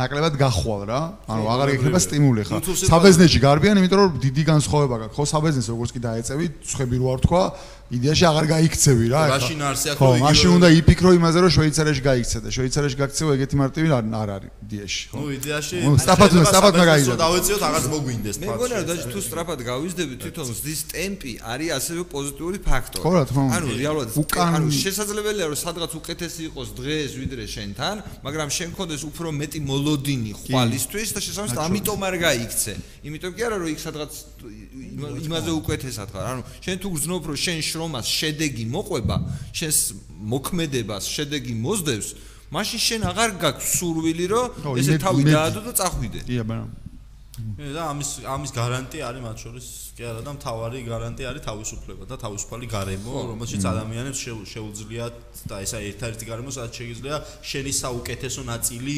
ნაკლებად 0.00 0.34
გახვალ 0.40 0.80
რა. 0.88 1.00
ანუ 1.28 1.42
აღარ 1.50 1.68
იქნება 1.76 1.98
სტიმული 2.00 2.42
ხა. 2.48 2.56
საბეზნეში 2.64 3.38
გარბიან, 3.44 3.76
იმიტომ 3.84 3.98
რომ 4.00 4.10
დიდი 4.20 4.42
განსხვავება 4.48 4.96
გაქვს. 5.04 5.16
ხო, 5.20 5.24
საბეზნეს 5.28 5.68
როგორც 5.70 5.90
კი 5.92 6.00
დაეწევი, 6.00 6.46
ცხები 6.64 6.96
რო 7.00 7.06
არ 7.10 7.20
თქვა, 7.20 7.42
იდეაში 7.90 8.24
აღარ 8.30 8.46
გაიქცევი 8.54 9.06
რა. 9.10 9.22
მაშინ 9.34 9.60
არსი 9.66 9.86
აქ 9.90 9.98
რო 9.98 10.10
იგი. 10.10 10.20
ხო, 10.20 10.24
მაშინ 10.30 10.50
უნდა 10.56 10.68
იფიქრო 10.78 11.10
იმაზე, 11.18 11.38
რომ 11.42 11.50
შვეიცარიაში 11.56 12.02
გაიქცე 12.06 12.38
და 12.44 12.48
შვეიცარიაში 12.54 12.96
გაქცევა 13.02 13.30
ეგეთი 13.34 13.56
მარტივი 13.60 13.88
არ 13.90 14.28
არის 14.36 14.50
იდეაში, 14.70 15.02
ხო. 15.10 15.16
ნუ 15.18 15.26
იდეაში 15.40 15.76
სწრაფად 15.98 16.30
სწრაფად 16.50 16.72
უნდა 16.78 16.86
გაიზარდო. 16.90 17.18
დავეწიოთ, 17.24 17.62
აღარ 17.68 17.82
მოგვინდეს 17.90 18.36
ფაქტი. 18.38 18.46
მე 18.46 18.54
მგონია, 18.54 18.78
რომ 18.86 19.10
თუ 19.10 19.20
სწრაფად 19.26 19.58
გავიზრდები, 19.70 20.14
თვითონ 20.22 20.46
ზის 20.60 20.80
ტემპი 20.94 21.32
არის 21.42 21.70
ასევე 21.78 22.02
პოზიტიური 22.14 22.58
ფაქტორი. 22.70 23.02
ხო 23.02 23.10
რა 23.10 23.22
თქმა 23.26 23.42
უნდა. 23.50 23.54
ანუ 23.58 23.68
რეალურად 23.80 24.08
ანუ 24.38 24.68
შესაძლებელია 24.70 25.46
რომ 25.50 25.58
სადღაც 25.64 25.92
უკეთესი 26.00 26.40
იყოს 26.48 26.68
დღეს 26.78 27.10
ვიდრე 27.20 27.44
შენთან, 27.54 27.96
მაგრამ 28.22 28.48
შენ 28.54 28.70
კონდეს 28.78 29.02
უფრო 29.10 29.28
მეტი 29.34 29.58
მოლოდინი 29.66 30.32
ხვალისთვის 30.38 31.08
და 31.10 31.20
შესაძლოა 31.26 31.66
ამიტომ 31.66 32.00
არ 32.06 32.14
გაიქცე. 32.26 32.72
იმიტომ 33.02 33.32
კი 33.34 33.42
არა 33.50 33.56
რომ 33.58 33.68
იქ 33.74 33.80
სადღაც 33.82 34.12
იმაზე 35.26 35.50
უკეთესად 35.60 36.08
ხარ. 36.14 36.24
ანუ 36.30 36.42
შენ 36.64 36.76
თუ 36.80 36.88
გზნობ 36.94 37.22
რომ 37.30 37.36
შენ 37.44 37.58
შრომას 37.80 38.06
შედეგი 38.12 38.64
მოყვება, 38.68 39.16
შენს 39.56 39.78
მოქმედებას 40.20 41.04
შედეგი 41.08 41.54
მოძდევს, 41.64 42.08
მაშინ 42.52 42.80
შენ 42.84 43.00
აღარ 43.08 43.30
გაქვს 43.40 43.66
სურვილი 43.80 44.26
რომ 44.28 44.76
ესე 44.76 45.00
თავი 45.00 45.22
დაადო 45.24 45.60
და 45.64 45.72
წახვიდე. 45.80 46.20
კი 46.28 46.36
აბა. 46.44 46.56
და 47.56 47.82
ამის 47.88 48.10
ამის 48.28 48.50
გარანტია 48.52 49.04
არის 49.08 49.22
მათ 49.24 49.38
შორის 49.40 49.66
კი 49.96 50.02
არა 50.12 50.22
და 50.28 50.32
მთავარი 50.36 50.78
გარანტია 50.84 51.26
არის 51.30 51.42
თავისუფლება 51.48 52.04
და 52.10 52.16
თავისუფალი 52.20 52.66
გარემო 52.68 53.14
რომელშიც 53.32 53.64
ადამიანებს 53.64 54.20
შეუძლიათ 54.52 55.14
და 55.48 55.56
ესა 55.64 55.78
ერთ-ერთი 55.88 56.24
გარემო 56.28 56.50
სადაც 56.52 56.72
შეიძლება 56.76 57.16
შენი 57.40 57.72
საუკეთესო 57.80 58.42
ნაწილი 58.44 58.96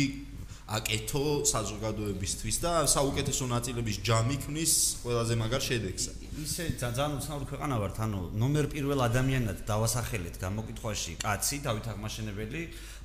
აკეთო 0.74 1.24
საზოგადოებისთვის 1.52 2.56
და 2.64 2.72
საუკეთესო 2.88 3.44
ნაწილების 3.46 3.96
ჯამი 4.10 4.36
ქმნის 4.42 4.72
ყველაზე 5.06 5.34
მაგარ 5.38 5.62
შედეგს. 5.70 6.04
ისე 6.40 6.64
ძალიან 6.80 7.18
უცნაური 7.20 7.46
ქვეყანა 7.50 7.76
ვართ, 7.76 7.96
ანუ 8.08 8.20
ნომერ 8.40 8.66
პირველ 8.72 9.04
ადამიანად 9.04 9.58
დავასახელეთ 9.68 10.36
გამოკითხვაში 10.40 11.12
კაცი 11.20 11.56
დავით 11.66 11.86
აღმაშენებელი, 11.92 12.62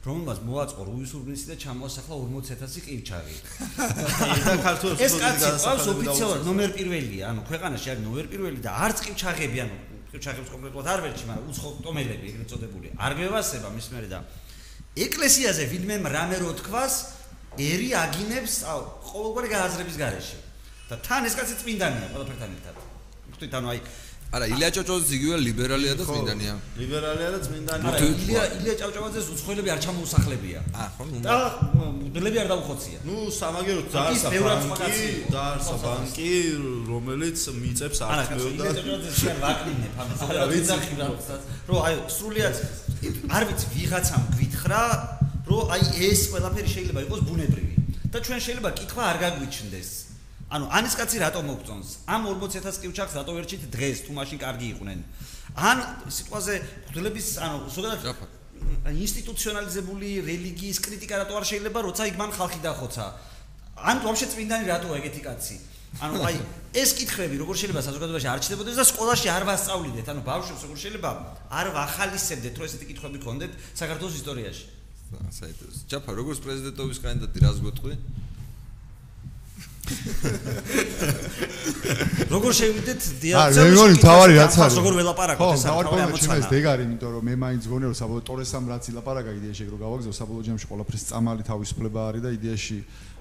რომელმაც 0.08 0.40
მოაწყო 0.48 0.82
რუის 0.88 1.12
ურბნისი 1.20 1.46
და 1.52 1.56
ჩამოასახლა 1.60 2.16
40000 2.24 2.86
ყივჩაღი. 2.88 3.36
და 4.48 4.56
ქართულს 4.64 5.04
ეს 5.04 5.14
კაცი 5.20 5.52
ყავს 5.60 5.88
ოფიციალურად 5.92 6.48
ნომერ 6.48 6.72
პირველია, 6.80 7.24
ანუ 7.36 7.42
ქვეყანაში 7.52 7.88
არის 7.92 8.04
ნომერ 8.08 8.26
პირველი 8.32 8.60
და 8.64 8.72
არც 8.88 8.98
ყივჩაღები, 9.04 9.58
ანუ 9.68 9.76
ყივჩაღებს 10.16 10.50
კონკრეტულად 10.56 10.88
არ 10.88 11.00
ვერჩი, 11.04 11.24
მაგრამ 11.28 11.52
უცხო 11.52 11.70
ტომელები 11.84 12.26
ეგრეთ 12.32 12.48
წოდებული. 12.48 12.88
არ 12.96 13.12
გევასება 13.20 13.68
მის 13.76 13.88
მერე 13.92 14.08
და 14.08 14.20
ეკლესიაზე 14.98 15.64
ვინმე 15.68 15.96
რამე 16.16 16.38
რო 16.42 16.52
თქვას, 16.64 16.94
ერი 17.60 17.90
აგინებს 17.92 18.54
ყოველგვარი 19.04 19.48
გააზრების 19.52 19.98
გარეშე. 20.00 20.38
და 20.88 20.96
თან 21.04 21.28
ეს 21.28 21.36
კაცი 21.36 21.56
წმინდანია 21.60 22.08
ყველაფერთან 22.16 22.52
ერთად. 22.56 22.87
ხვდით, 23.38 23.54
ანუ 23.54 23.68
აი 23.74 23.80
არა 24.28 24.48
ილია 24.52 24.70
ჭავჭავაძე 24.76 25.14
იგივე 25.16 25.36
ლიბერალია 25.40 25.94
და 25.96 26.04
წმინდანია 26.04 26.54
ლიბერალია 26.76 27.28
და 27.32 27.38
წმინდანია 27.46 27.88
არა 27.88 28.08
ილია 28.12 28.42
ილია 28.58 28.74
ჭავჭავაძეს 28.82 29.28
უცხოელები 29.34 29.70
არ 29.72 29.80
ჩამოუსახლებია. 29.86 30.60
აა 30.68 30.88
ხო 30.98 31.04
ნუ 31.08 31.18
და 31.24 31.38
მუდლები 32.00 32.38
არ 32.44 32.48
დაუხოცია. 32.52 33.00
ნუ 33.08 33.16
სამაგეროთ 33.40 33.88
დაარსა 33.96 34.30
ბანკი 34.48 35.06
დაარსა 35.32 35.76
ბანკი 35.86 36.32
რომელიც 36.92 37.40
მიწებს 37.62 38.00
არტყეო 38.04 38.44
და 38.44 38.52
ილია 38.52 38.72
ჭავჭავაძეს 38.76 39.16
შენ 39.22 39.38
ვაკნინე 39.46 39.88
ფამის 39.96 40.20
არა 40.28 40.44
ვიცი. 40.52 40.78
რა 41.00 41.08
რომ 41.72 41.80
აი 41.88 41.96
სრულიად 42.18 42.56
არ 43.32 43.44
ვიცი 43.48 43.66
ვიღაცამ 43.78 44.24
გვითხრა 44.36 44.84
რომ 45.48 45.64
აი 45.72 45.84
ეს 46.12 46.22
ყველაფერი 46.36 46.70
შეიძლება 46.76 47.00
იყოს 47.08 47.22
ბუნებრივი. 47.32 47.74
და 48.12 48.18
ჩვენ 48.24 48.40
შეიძლება 48.44 48.70
კითხვა 48.80 49.04
არ 49.12 49.18
გაგვიჩნდეს 49.24 50.07
ანუ 50.48 50.66
ანის 50.72 50.96
კაცი 50.96 51.20
რატომ 51.20 51.44
მოგწონს? 51.44 52.08
ამ 52.08 52.22
40000 52.32 52.80
კივჩახს 52.80 53.14
რატო 53.20 53.32
ვერჩით 53.36 53.64
დღეს 53.68 54.08
თუ 54.08 54.12
მაშინ 54.16 54.38
კარგი 54.40 54.68
იყვნენ? 54.80 55.00
ან 55.60 55.78
სიტყვაზე 56.08 56.54
ხდლების 56.88 57.28
ანუ 57.44 57.58
ზოგადად 57.68 58.00
ინსტიტუციონალიზებული 58.88 60.08
რელიგიის 60.24 60.78
კრიტიკა 60.88 61.16
რატო 61.28 61.34
არ 61.36 61.46
შეიძლება 61.52 61.80
როცა 61.84 62.04
იქ 62.08 62.16
მან 62.16 62.32
ხალხი 62.32 62.60
დახოცა? 62.64 63.06
ან 63.76 63.98
ვაფშე 64.08 64.28
წმინდანი 64.32 64.66
რატოა 64.72 64.96
ეგეთი 65.04 65.22
კაცი? 65.28 65.56
ანუ 66.00 66.16
აი 66.24 66.36
ეს 66.80 66.90
კითხები 66.96 67.36
როგორ 67.44 67.56
შეიძლება 67.60 67.82
საზოგადოებაში 67.84 68.28
არ 68.32 68.40
ჩნდებოდეს 68.48 68.80
და 68.80 68.86
სკოლაში 68.88 69.28
არ 69.28 69.44
ვასწავლიდეთ? 69.52 70.06
ანუ 70.16 70.22
ბავშვებს 70.24 70.62
როგორ 70.64 70.78
შეიძლება 70.84 71.10
არ 71.60 71.68
ვახალისებდეთ 71.76 72.54
რომ 72.56 72.66
ესეთი 72.68 72.86
კითხები 72.92 73.20
ქონდეთ 73.20 73.52
საქართველოს 73.76 74.16
ისტორიაში? 74.20 74.66
საერთოდ 75.08 75.70
ჯაფა 75.92 76.12
როგორც 76.20 76.40
პრეზიდენტობის 76.44 76.98
კანდიდატი 77.04 77.40
რას 77.44 77.58
გეტყვი? 77.64 77.96
როგორ 82.34 82.52
შევიდეთ 82.60 83.02
დიალოგზე? 83.24 83.60
მე 83.64 83.70
მგონი 83.72 83.96
თავარი 84.04 84.34
რაც 84.38 84.54
არის. 84.58 84.76
როგორ 84.80 84.94
ველაპარაკოთ 85.00 85.48
ეს 85.56 85.64
თავარი 85.68 85.88
ამოცანა. 85.88 86.28
ჩემს 86.28 86.48
დეგარი, 86.52 86.82
იმიტომ 86.88 87.12
რომ 87.16 87.24
მე 87.28 87.34
მაინც 87.44 87.64
გონე 87.72 87.86
რომ 87.88 87.96
საბოლოო 87.98 88.24
ტორესამ 88.28 88.64
რაც 88.68 88.84
ილაპარაკა 88.92 89.32
იდეაში 89.40 89.62
რომ 89.72 89.80
გავაგზავნო 89.86 90.16
საბოლოო 90.20 90.44
ჯამში 90.48 90.66
ყველაფრის 90.68 91.04
წამალი 91.08 91.44
თავისუფლება 91.48 92.00
არის 92.12 92.22
და 92.28 92.30
იდეაში 92.38 92.78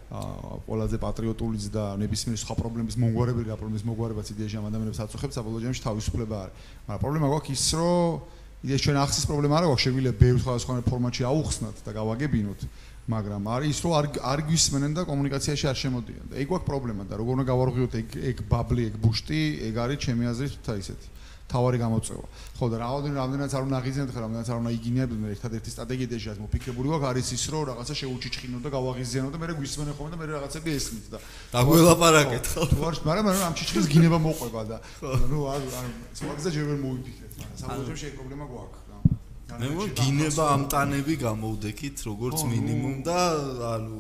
აა 0.06 0.62
ყველაზე 0.66 0.96
პატრიოტულიც 1.02 1.64
და 1.74 1.84
ნებისმიერ 1.98 2.38
სხვა 2.38 2.54
პრობლემის 2.62 2.94
მომგვარებელი 2.94 3.48
და 3.50 3.58
პრობლემის 3.58 3.82
მომგვარებაც 3.86 4.26
იდეაში 4.34 4.54
ამ 4.62 4.66
ადამიანებს 4.70 5.02
აწუხებს 5.02 5.34
საბოლოო 5.34 5.60
ჯამში 5.66 5.82
თავისუფლება 5.82 6.36
არის. 6.46 6.54
მაგრამ 6.86 7.00
პრობლემა 7.02 7.26
გვაქვს 7.26 7.50
ის 7.58 7.66
რომ 7.74 8.22
იდეაში 8.66 8.82
ჩვენ 8.86 8.96
ახსის 9.02 9.24
პრობლემა 9.26 9.54
არა 9.58 9.66
გვაქვს 9.66 9.84
შეგვიძლია 9.86 10.14
ბევრ 10.22 10.38
სხვადასხვა 10.46 10.72
ფორმატში 10.86 11.22
აუხსნათ 11.26 11.76
და 11.86 11.90
გავაგებინოთ. 11.98 12.60
მაგრამ 13.06 13.42
არის 13.54 13.70
ის 13.70 13.80
რომ 13.86 13.92
არ 13.98 14.06
არ 14.32 14.40
გვისმენენ 14.50 14.92
და 14.98 15.02
კომუნიკაციაში 15.10 15.66
არ 15.70 15.78
შემოდიან 15.82 16.24
და 16.30 16.34
ეგ 16.42 16.46
გვაქვს 16.50 16.68
პრობლემა 16.70 17.02
და 17.06 17.14
როგორ 17.20 17.32
უნდა 17.38 17.46
გავარღვიოთ 17.52 17.92
ეგ 18.02 18.08
ეგ 18.30 18.36
ბაბლი 18.50 18.82
ეგ 18.90 18.94
ბუშტი 19.04 19.42
ეგ 19.68 19.74
არის 19.84 19.98
ჩემი 20.06 20.24
აზრით 20.32 20.58
თა 20.66 20.74
ისეთი. 20.82 21.08
თავარი 21.46 21.78
გამოწვევა 21.78 22.26
ხო 22.58 22.66
და 22.72 22.78
რაოდენ 22.82 23.12
რამდენიც 23.16 23.52
არ 23.54 23.66
უნდა 23.66 23.76
აღიზიანოთ 23.78 24.12
ხა 24.14 24.20
რამდენიც 24.24 24.48
არ 24.50 24.58
უნდა 24.62 24.72
იგინიებდნენ 24.76 25.30
ერთადერთი 25.36 25.70
სტრატეგია 25.74 26.08
დეჟას 26.10 26.38
მოფიქრებული 26.42 26.86
გვაქვს 26.90 27.10
არის 27.10 27.28
ის 27.36 27.44
რომ 27.54 27.62
რაღაცა 27.70 27.94
შეუჩიჩხინო 28.02 28.58
და 28.66 28.68
გავაღიზიანო 28.74 29.28
და 29.30 29.38
მე 29.42 29.54
გვისმენენ 29.60 29.94
ხოლმე 29.94 30.10
და 30.10 30.18
მე 30.18 30.26
რაღაცები 30.26 30.70
ესმით 30.74 31.06
და 31.14 31.18
დაგველაპარაკეთ 31.54 32.44
ხო 32.50 32.64
ვარ 32.82 32.94
მაგრამ 33.06 33.24
მაგრამ 33.30 33.46
ამ 33.46 33.54
ჩიჩხის 33.62 33.86
გინება 33.94 34.18
მოყვება 34.26 34.62
და 34.66 34.76
ნუ 35.30 35.38
არ 35.54 35.62
არ 35.70 35.86
სხვაგზა 36.18 36.48
ჯერ 36.50 36.64
ვერ 36.66 36.78
მოვიფიქრეთ 36.82 37.32
მაგრამ 37.38 37.56
საბოლოო 37.62 37.94
შეიძლება 37.94 38.18
პრობლემა 38.18 38.44
გვაქვს 38.50 38.85
მე 39.46 39.68
მგონი 39.72 39.92
გინება 40.00 40.44
ამტანები 40.56 41.14
გამოვდექით 41.22 41.96
როგორც 42.08 42.38
მინიმუმ 42.50 42.96
და 43.06 43.18
ანუ 43.78 43.98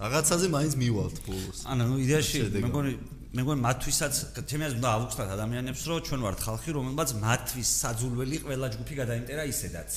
რაღაცაზე 0.00 0.46
მაინც 0.54 0.74
მივალთ 0.82 1.16
ბოლოს. 1.26 1.58
ანუ 1.70 1.84
იდეაში 2.04 2.38
მე 2.50 2.66
მგონი 2.66 2.92
მე 3.30 3.44
მგონი 3.46 3.62
მათთვისაც 3.62 4.16
აზრით 4.42 4.72
უნდა 4.74 4.88
ავუხსნათ 4.90 5.28
ადამიანებს 5.36 5.82
რომ 5.86 5.98
ჩვენ 6.06 6.22
ვართ 6.26 6.40
ხალხი 6.42 6.72
რომელმაც 6.74 7.10
მათთვის 7.22 7.68
საძულველი 7.78 8.40
ყველა 8.42 8.70
ჯგუფი 8.74 8.94
გადაინტერა 8.98 9.44
ისედაც. 9.46 9.90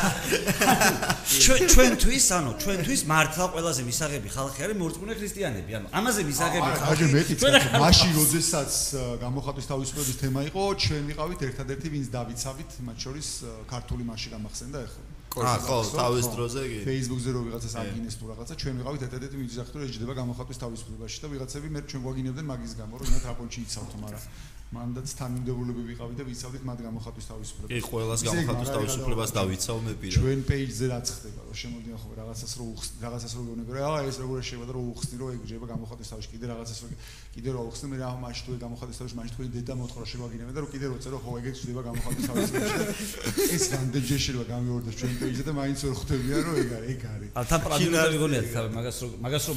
ჩვენ 1.44 1.60
ჩვენთვის 1.74 2.26
ანუ 2.40 2.50
ჩვენთვის 2.64 3.02
მართლა 3.12 3.44
ყველაზე 3.52 3.82
მისაღები 3.90 4.28
ხალხი 4.32 4.60
არის 4.64 4.76
მორწმუნე 4.80 5.14
ქრისტიანები. 5.20 5.70
ანუ 5.84 5.86
ამაზე 6.00 6.20
მისაღები 6.32 6.70
ხალხი 6.80 7.04
ჩვენ 7.44 7.54
მაშინ 7.76 8.10
როდესაც 8.24 8.72
გამოხატვის 9.20 9.66
თავისუფლების 9.76 10.16
თემა 10.24 10.40
იყო 10.48 10.62
ჩვენ 10.80 11.02
ვიყავით 11.12 11.40
ერთადერთი 11.44 11.86
ვინც 11.92 12.06
დავიცავით 12.08 12.70
მათ 12.88 12.96
შორის 13.04 13.28
ქართული 13.68 14.02
მასში 14.08 14.28
გამახსენდა 14.32 14.78
ახლა 14.88 15.04
აა 15.04 15.19
ხო 15.30 15.76
თავის 15.94 16.26
დროზე 16.34 16.62
კი. 16.66 16.78
Facebook-ზე 16.90 17.30
რო 17.30 17.40
ვიღაცას 17.46 17.74
აგინეს 17.80 18.14
თუ 18.18 18.24
რაღაცა 18.34 18.54
ჩვენ 18.60 18.74
ვიყავით 18.82 19.02
ერთადერთი 19.06 19.36
ვინც 19.38 19.50
იზახეთ 19.54 19.74
რომ 19.78 19.84
ეჯდება 19.86 20.14
გამოხატვის 20.18 20.58
თავისუფლებაში 20.62 21.18
და 21.22 21.26
ვიღაცები 21.30 21.68
მე 21.70 21.80
ჩვენ 21.86 22.00
გვაგინებდნენ 22.06 22.46
მაგის 22.50 22.72
გამო 22.80 22.94
რომ 22.98 23.06
იმათ 23.14 23.24
აპონჩი 23.30 23.58
იცავთ 23.62 23.92
მაგრამ 24.02 24.22
მანდაც 24.70 25.12
თანმიმდევრულები 25.18 25.82
ვიყავით 25.82 26.18
და 26.20 26.24
ვიცავდით 26.30 26.62
მათ 26.62 26.80
გამოხატვის 26.86 27.26
თავისუფლებას. 27.26 27.70
კი, 27.74 27.80
ყოველას 27.90 28.20
გამოხატვის 28.22 28.68
თავისუფლებას 28.70 29.30
დავიცავ 29.34 29.78
მე 29.82 29.94
პირად. 29.98 30.14
ჩვენ 30.14 30.40
პეიჯზე 30.46 30.86
რაც 30.94 31.06
ხდება, 31.10 31.40
რომ 31.50 31.56
შემოდიან 31.58 31.98
ხო 31.98 32.10
რაღაცას 32.20 32.52
რო 32.54 32.66
რაღაცას 33.02 33.32
რო 33.34 33.42
გეუბნები, 33.50 33.70
რა 33.74 33.90
ეს 34.06 34.16
როგორ 34.22 34.36
შეიძლება 34.46 34.66
და 34.70 34.74
რო 34.78 34.82
უხსნი 34.94 35.16
რომ 35.18 35.28
ეგ 35.34 35.42
შეიძლება 35.50 35.68
გამოხატვის 35.74 36.08
თავისუფლება, 36.10 36.30
კიდე 36.30 36.46
რაღაცას 36.54 36.78
რო 36.80 36.88
კიდე 37.34 37.48
რო 37.50 37.60
უხსნი 37.66 37.86
მე 37.90 37.96
რა 37.98 38.08
მაშინ 38.22 38.42
თუ 38.46 38.50
გამოხატვის 38.62 38.96
თავისუფლება, 39.00 39.18
მაშინ 39.18 39.34
თქვენი 39.34 39.50
დედა 39.58 39.74
მოთხრა 39.80 40.04
შეგვაგინებდა 40.10 40.54
და 40.54 40.60
რო 40.62 40.68
კიდე 40.70 40.86
რო 40.86 40.96
წერო 41.02 41.18
ხო 41.18 41.30
ეგეც 41.40 41.54
შეიძლება 41.58 41.82
გამოხატვის 41.90 42.24
თავისუფლება. 42.30 42.78
ეს 43.58 43.64
რამდენჯერ 43.74 44.20
შეიძლება 44.22 44.46
გამიორდეს 44.54 44.94
ჩვენ 45.02 45.12
პეიჯზე 45.18 45.44
და 45.50 45.52
მაინც 45.58 45.78
ვერ 45.82 45.94
ხვდებიან 45.98 46.40
რომ 46.46 46.54
ეგ 46.62 46.70
არის, 46.78 46.90
ეგ 46.94 47.02
არის. 47.10 47.30
ა 47.34 47.40
თან 47.50 47.60
პრადმინუტები 47.66 48.18
გონიათ 48.22 48.46
თავი 48.54 48.68
მაგას 48.78 48.96
რო 49.02 49.08
მაგას 49.26 49.44
რო 49.50 49.54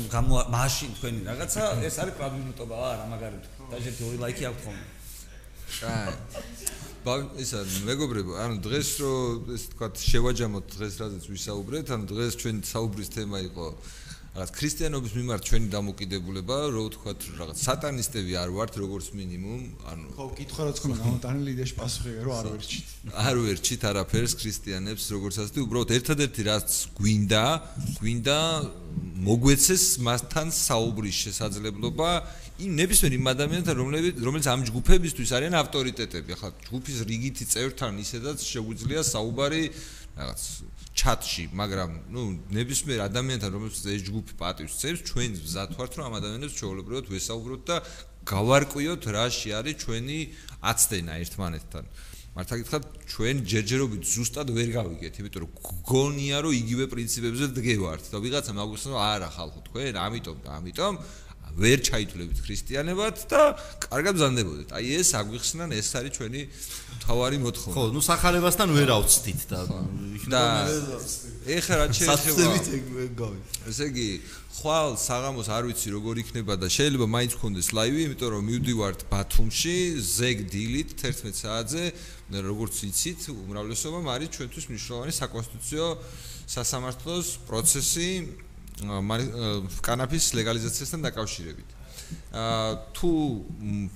მაშინ 0.58 0.90
თქვენი 0.98 1.20
რაღაცა 1.30 1.62
ეს 1.86 1.96
არის 2.02 2.14
პრადმინუტობა 2.18 2.76
არა 2.94 3.06
მაგარით. 3.14 3.44
დაჟეთი 3.74 4.02
ორი 4.10 4.18
ლაიქი 4.26 4.44
აქვს 4.50 4.62
ხოლმე. 4.66 5.03
კაი. 5.80 6.14
ბა 7.04 7.16
ისა 7.44 7.60
მეგობრებო, 7.84 8.38
ანუ 8.40 8.62
დღეს 8.64 8.90
რო 9.04 9.14
ეს 9.52 9.64
თქვა 9.76 9.88
შევაჯამოთ 9.92 10.66
დღეს 10.72 10.94
რაზეც 11.04 11.26
ვისაუბრეთ, 11.28 11.86
ანუ 11.92 12.06
დღეს 12.08 12.34
ჩვენ 12.40 12.58
საუბრის 12.64 13.10
თემა 13.12 13.38
იყო 13.52 13.66
რაღაც 14.34 14.50
ქრისტიანობის 14.50 15.12
მიმართ 15.14 15.42
ჩვენი 15.46 15.68
დამოკიდებულება, 15.70 16.56
რო 16.74 16.84
ვთქვათ 16.90 17.20
რაღაც 17.38 17.58
სატანისტები 17.70 18.34
არ 18.42 18.50
ვართ 18.56 18.74
როგორც 18.82 19.08
მინიმუმ, 19.14 19.62
ანუ 19.94 20.08
ხო, 20.18 20.26
კითხვა 20.40 20.62
რაც 20.74 20.78
ხომ 20.82 20.94
გამოტანილი 21.04 21.50
იდეაში 21.54 21.76
პასუხია, 21.78 22.24
რომ 22.26 22.34
არ 22.34 22.48
ვერჩით. 22.50 22.88
არ 23.14 23.36
ვერჩით 23.46 23.82
არაფერს 23.94 24.34
ქრისტიანებს, 24.42 25.04
როგორც 25.14 25.36
ასეთი, 25.44 25.60
უბრალოდ 25.70 25.90
ერთადერთი 26.00 26.42
რაც 26.50 26.70
გვინდა, 26.98 27.44
გვინდა 28.02 28.40
მოგვეცეს 29.28 29.86
მასთან 30.02 30.48
საუბრის 30.50 31.18
შესაძლებლობა 31.30 32.10
იმ 32.62 32.72
ნებისმიერ 32.78 33.14
იმ 33.18 33.28
ადამიანთან 33.34 33.76
რომლებიც 33.82 34.16
რომელიც 34.22 34.46
ამ 34.54 34.62
ჯგუფებისთვის 34.70 35.30
არიან 35.34 35.56
ავტორიტეტები. 35.58 36.30
ახლა 36.38 36.50
ჯგუფის 36.70 36.98
რიგითი 37.10 37.46
წევრთან 37.50 37.94
ისედაც 37.98 38.38
შეგვიძლია 38.46 39.02
საუბარი 39.02 39.64
რაღაც 40.14 40.42
ჩატში 40.94 41.46
მაგრამ 41.50 41.90
ნუ 42.14 42.22
ნებისმიერ 42.54 43.00
ადამიანთან 43.10 43.50
რომელიც 43.58 43.78
ეს 43.90 44.02
ჯგუფი 44.06 44.34
პატივს 44.38 44.74
წევს 44.78 45.00
ჩვენ 45.10 45.30
მზად 45.42 45.70
ვართ 45.82 45.92
რომ 45.98 46.06
ამ 46.06 46.14
ადამიანებს 46.22 46.58
ჩვეულებრივად 46.62 47.06
ვესაუბროთ 47.10 47.62
და 47.66 47.78
გავარკვიოთ 48.22 49.04
რაში 49.18 49.50
არის 49.58 49.76
ჩვენი 49.82 50.20
აცდენა 50.62 51.14
ერთმანეთთან. 51.26 51.86
მართა 52.34 52.56
გითხრათ 52.62 52.86
ჩვენ 53.14 53.36
ჯერჯერობით 53.46 54.04
ზუსტად 54.10 54.48
ვერ 54.58 54.70
გავიგეთ 54.74 55.14
იმიტომ 55.22 55.42
რომ 55.46 55.52
გონია 55.86 56.38
რომ 56.42 56.54
იგივე 56.62 56.86
პრინციპებზე 56.94 57.46
დგევართ. 57.58 58.04
და 58.10 58.18
ვიღაცა 58.26 58.52
მაგუსნო 58.58 58.98
არა 58.98 59.30
ხალხო 59.38 59.60
თქვენ 59.70 59.94
ამიტომ 60.06 60.38
და 60.42 60.50
ამიტომ 60.58 60.94
ვერ 61.54 61.78
ჩაითვლებით 61.86 62.40
ქრისტიანებად 62.46 63.16
და 63.30 63.42
კარგად 63.86 64.14
ბზანდებოდეთ. 64.18 64.70
აი 64.74 64.86
ეს 64.98 65.10
აგვიხსნა, 65.14 65.70
ეს 65.78 65.90
არის 65.94 66.12
ჩვენი 66.18 66.42
თავარი 67.04 67.38
მოთხოვნა. 67.46 67.74
ხო, 67.78 67.84
ნუ 67.94 68.02
სახარებასთან 68.02 68.70
ვერ 68.74 68.90
ავწდით 68.98 69.42
და 69.52 69.60
და 70.34 70.44
ეხლა 71.46 71.76
რა 71.78 71.86
შეიძლება? 71.94 73.28
ესე 73.70 73.86
იგი, 73.92 74.10
ხვალ 74.54 74.96
საღამოს 74.98 75.48
არ 75.50 75.64
ვიცი 75.68 75.90
როგორ 75.98 76.16
იქნება 76.24 76.54
და 76.58 76.68
შეიძლება 76.70 77.06
მაინც 77.10 77.32
გქონდეს 77.38 77.68
ლაივი, 77.74 78.02
იმიტომ 78.08 78.30
რომ 78.34 78.44
მივდივართ 78.50 79.00
ბათუმში, 79.12 79.78
ზეგ 80.00 80.38
დილით 80.54 80.90
11 81.02 81.38
საათზე, 81.44 81.84
როგორც 82.34 82.76
იცით, 82.88 83.20
უმრავლესობამ 83.34 84.08
არის 84.14 84.30
ჩვენთვის 84.38 84.66
მნიშვნელოვანი 84.74 85.14
საკონსტიტუციო 85.22 85.88
სასამართლოს 86.54 87.28
პროცესი 87.48 88.10
კანაფის 88.82 90.26
ლეგალიზაციასთან 90.40 91.00
დაკავშირებით. 91.08 91.70
აა 92.34 92.70
თუ 92.98 93.10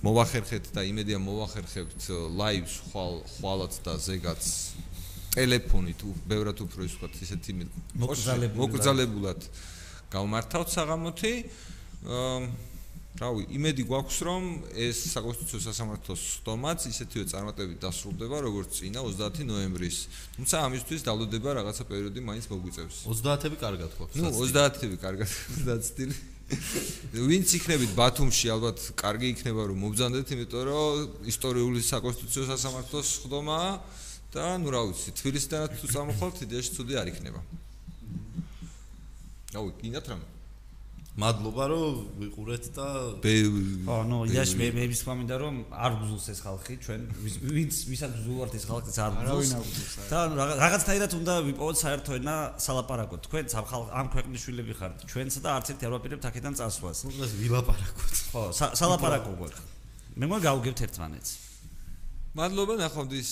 მოვახერხეთ 0.05 0.69
და 0.73 0.81
იმედია 0.85 1.17
მოვახერხებთ 1.21 2.01
ლაივს 2.37 2.75
ხვალ 2.89 3.13
ხვალაც 3.33 3.73
და 3.85 3.93
ზეგაც 3.97 4.43
ტელეფონით 5.33 5.97
თუ 6.01 6.13
ბევრად 6.29 6.61
უფრო 6.65 6.85
ის 6.85 6.93
ვთქვათ 6.97 7.13
ისეთი 7.25 7.51
მოკრძალებულად 8.61 9.41
გავმართავთ 10.13 10.67
საღამოთი 10.77 11.33
აა 12.05 12.37
რავი, 13.17 13.47
იმედი 13.49 13.83
გვაქვს, 13.89 14.17
რომ 14.27 14.43
ეს 14.77 14.97
საკონსტიტუციო 15.09 15.59
სასამართლოს 15.65 16.21
სტომაც 16.37 16.85
ისეთივე 16.85 17.25
წარმატებით 17.33 17.79
დასრულდება, 17.81 18.37
როგორც 18.45 18.69
წინა 18.77 19.01
30 19.01 19.47
ნოემბრის. 19.49 19.97
თუმცა 20.37 20.55
ამისთვის 20.69 21.01
დალოდება 21.07 21.49
რაღაცა 21.57 21.83
პერიოდი 21.89 22.21
მაინც 22.21 22.45
მოგვიწევს. 22.53 22.97
30-ები 23.09 23.57
კარგად 23.57 23.91
გვაქვს. 23.97 24.21
ნუ 24.21 24.29
30-ები 24.37 24.97
კარგად 25.01 25.29
დაცდილი. 25.67 26.15
ვინც 27.27 27.47
იქნებით 27.57 27.91
ბათუმში, 27.97 28.47
ალბათ 28.53 28.79
კარგი 28.95 29.33
იქნება 29.33 29.65
რომ 29.67 29.81
მობძანდეთ, 29.83 30.27
იმიტომ 30.37 30.63
რომ 30.69 31.27
ისტორიული 31.27 31.81
საკონსტიტუციო 31.83 32.43
სასამართლოს 32.53 33.07
ხდომა 33.25 33.61
და 34.31 34.45
ნუ 34.61 34.69
რა 34.71 34.81
ვიცი, 34.87 35.11
თბილისიდანაც 35.17 35.71
თუ 35.81 35.87
წამოხვალთ, 35.91 36.37
იდეაში 36.47 36.71
ცუდი 36.77 36.93
არ 37.01 37.07
იქნება. 37.11 37.41
აუ, 39.57 39.67
გინდათ 39.81 40.05
რამე? 40.07 40.36
მადლობა 41.17 41.65
რომ 41.71 41.95
ვიყურეთ 42.21 42.65
და 42.77 42.87
ხო 43.25 43.95
ნუ 44.05 44.17
იდეაში 44.29 44.57
მე 44.59 44.67
მე 44.77 44.83
ვის 44.91 45.01
მინდა 45.09 45.37
რომ 45.41 45.55
არ 45.73 45.93
გძულს 45.97 46.25
ეს 46.29 46.39
ხალხი 46.45 46.75
ჩვენ 46.85 47.01
ვინც 47.57 47.73
ვისაც 47.89 48.11
გძულვართ 48.21 48.53
ეს 48.53 48.65
ხალხი 48.69 48.93
არ 49.01 49.13
გძულს 49.25 49.51
და 50.13 50.19
რაღაცნაირად 50.61 51.11
უნდა 51.17 51.33
ვიპოვოთ 51.49 51.77
საერთო 51.81 52.11
ენა 52.21 52.35
სალაპარაკოთ. 52.61 53.21
თქვენ 53.25 53.45
ამ 53.97 54.07
ქვეყნის 54.13 54.41
შვილები 54.45 54.73
ხართ. 54.77 54.97
ჩვენსა 55.09 55.39
და 55.41 55.49
არც 55.57 55.67
ერთი 55.73 55.83
არ 55.89 55.93
ვაპირებთ 55.97 56.23
აქედან 56.29 56.53
წასვლას. 56.53 56.97
ნუ 57.09 57.11
ეს 57.25 57.33
ვილაპარაკოთ. 57.41 58.13
ხო 58.29 58.41
სალაპარაკო 58.77 59.31
გვაქვს. 59.41 59.61
მე 60.21 60.25
მგონი 60.29 60.43
გავუგებთ 60.45 60.79
ერთმანეთს. 60.85 61.31
მადლობა 62.37 62.73
ნახვამდის 62.77 63.29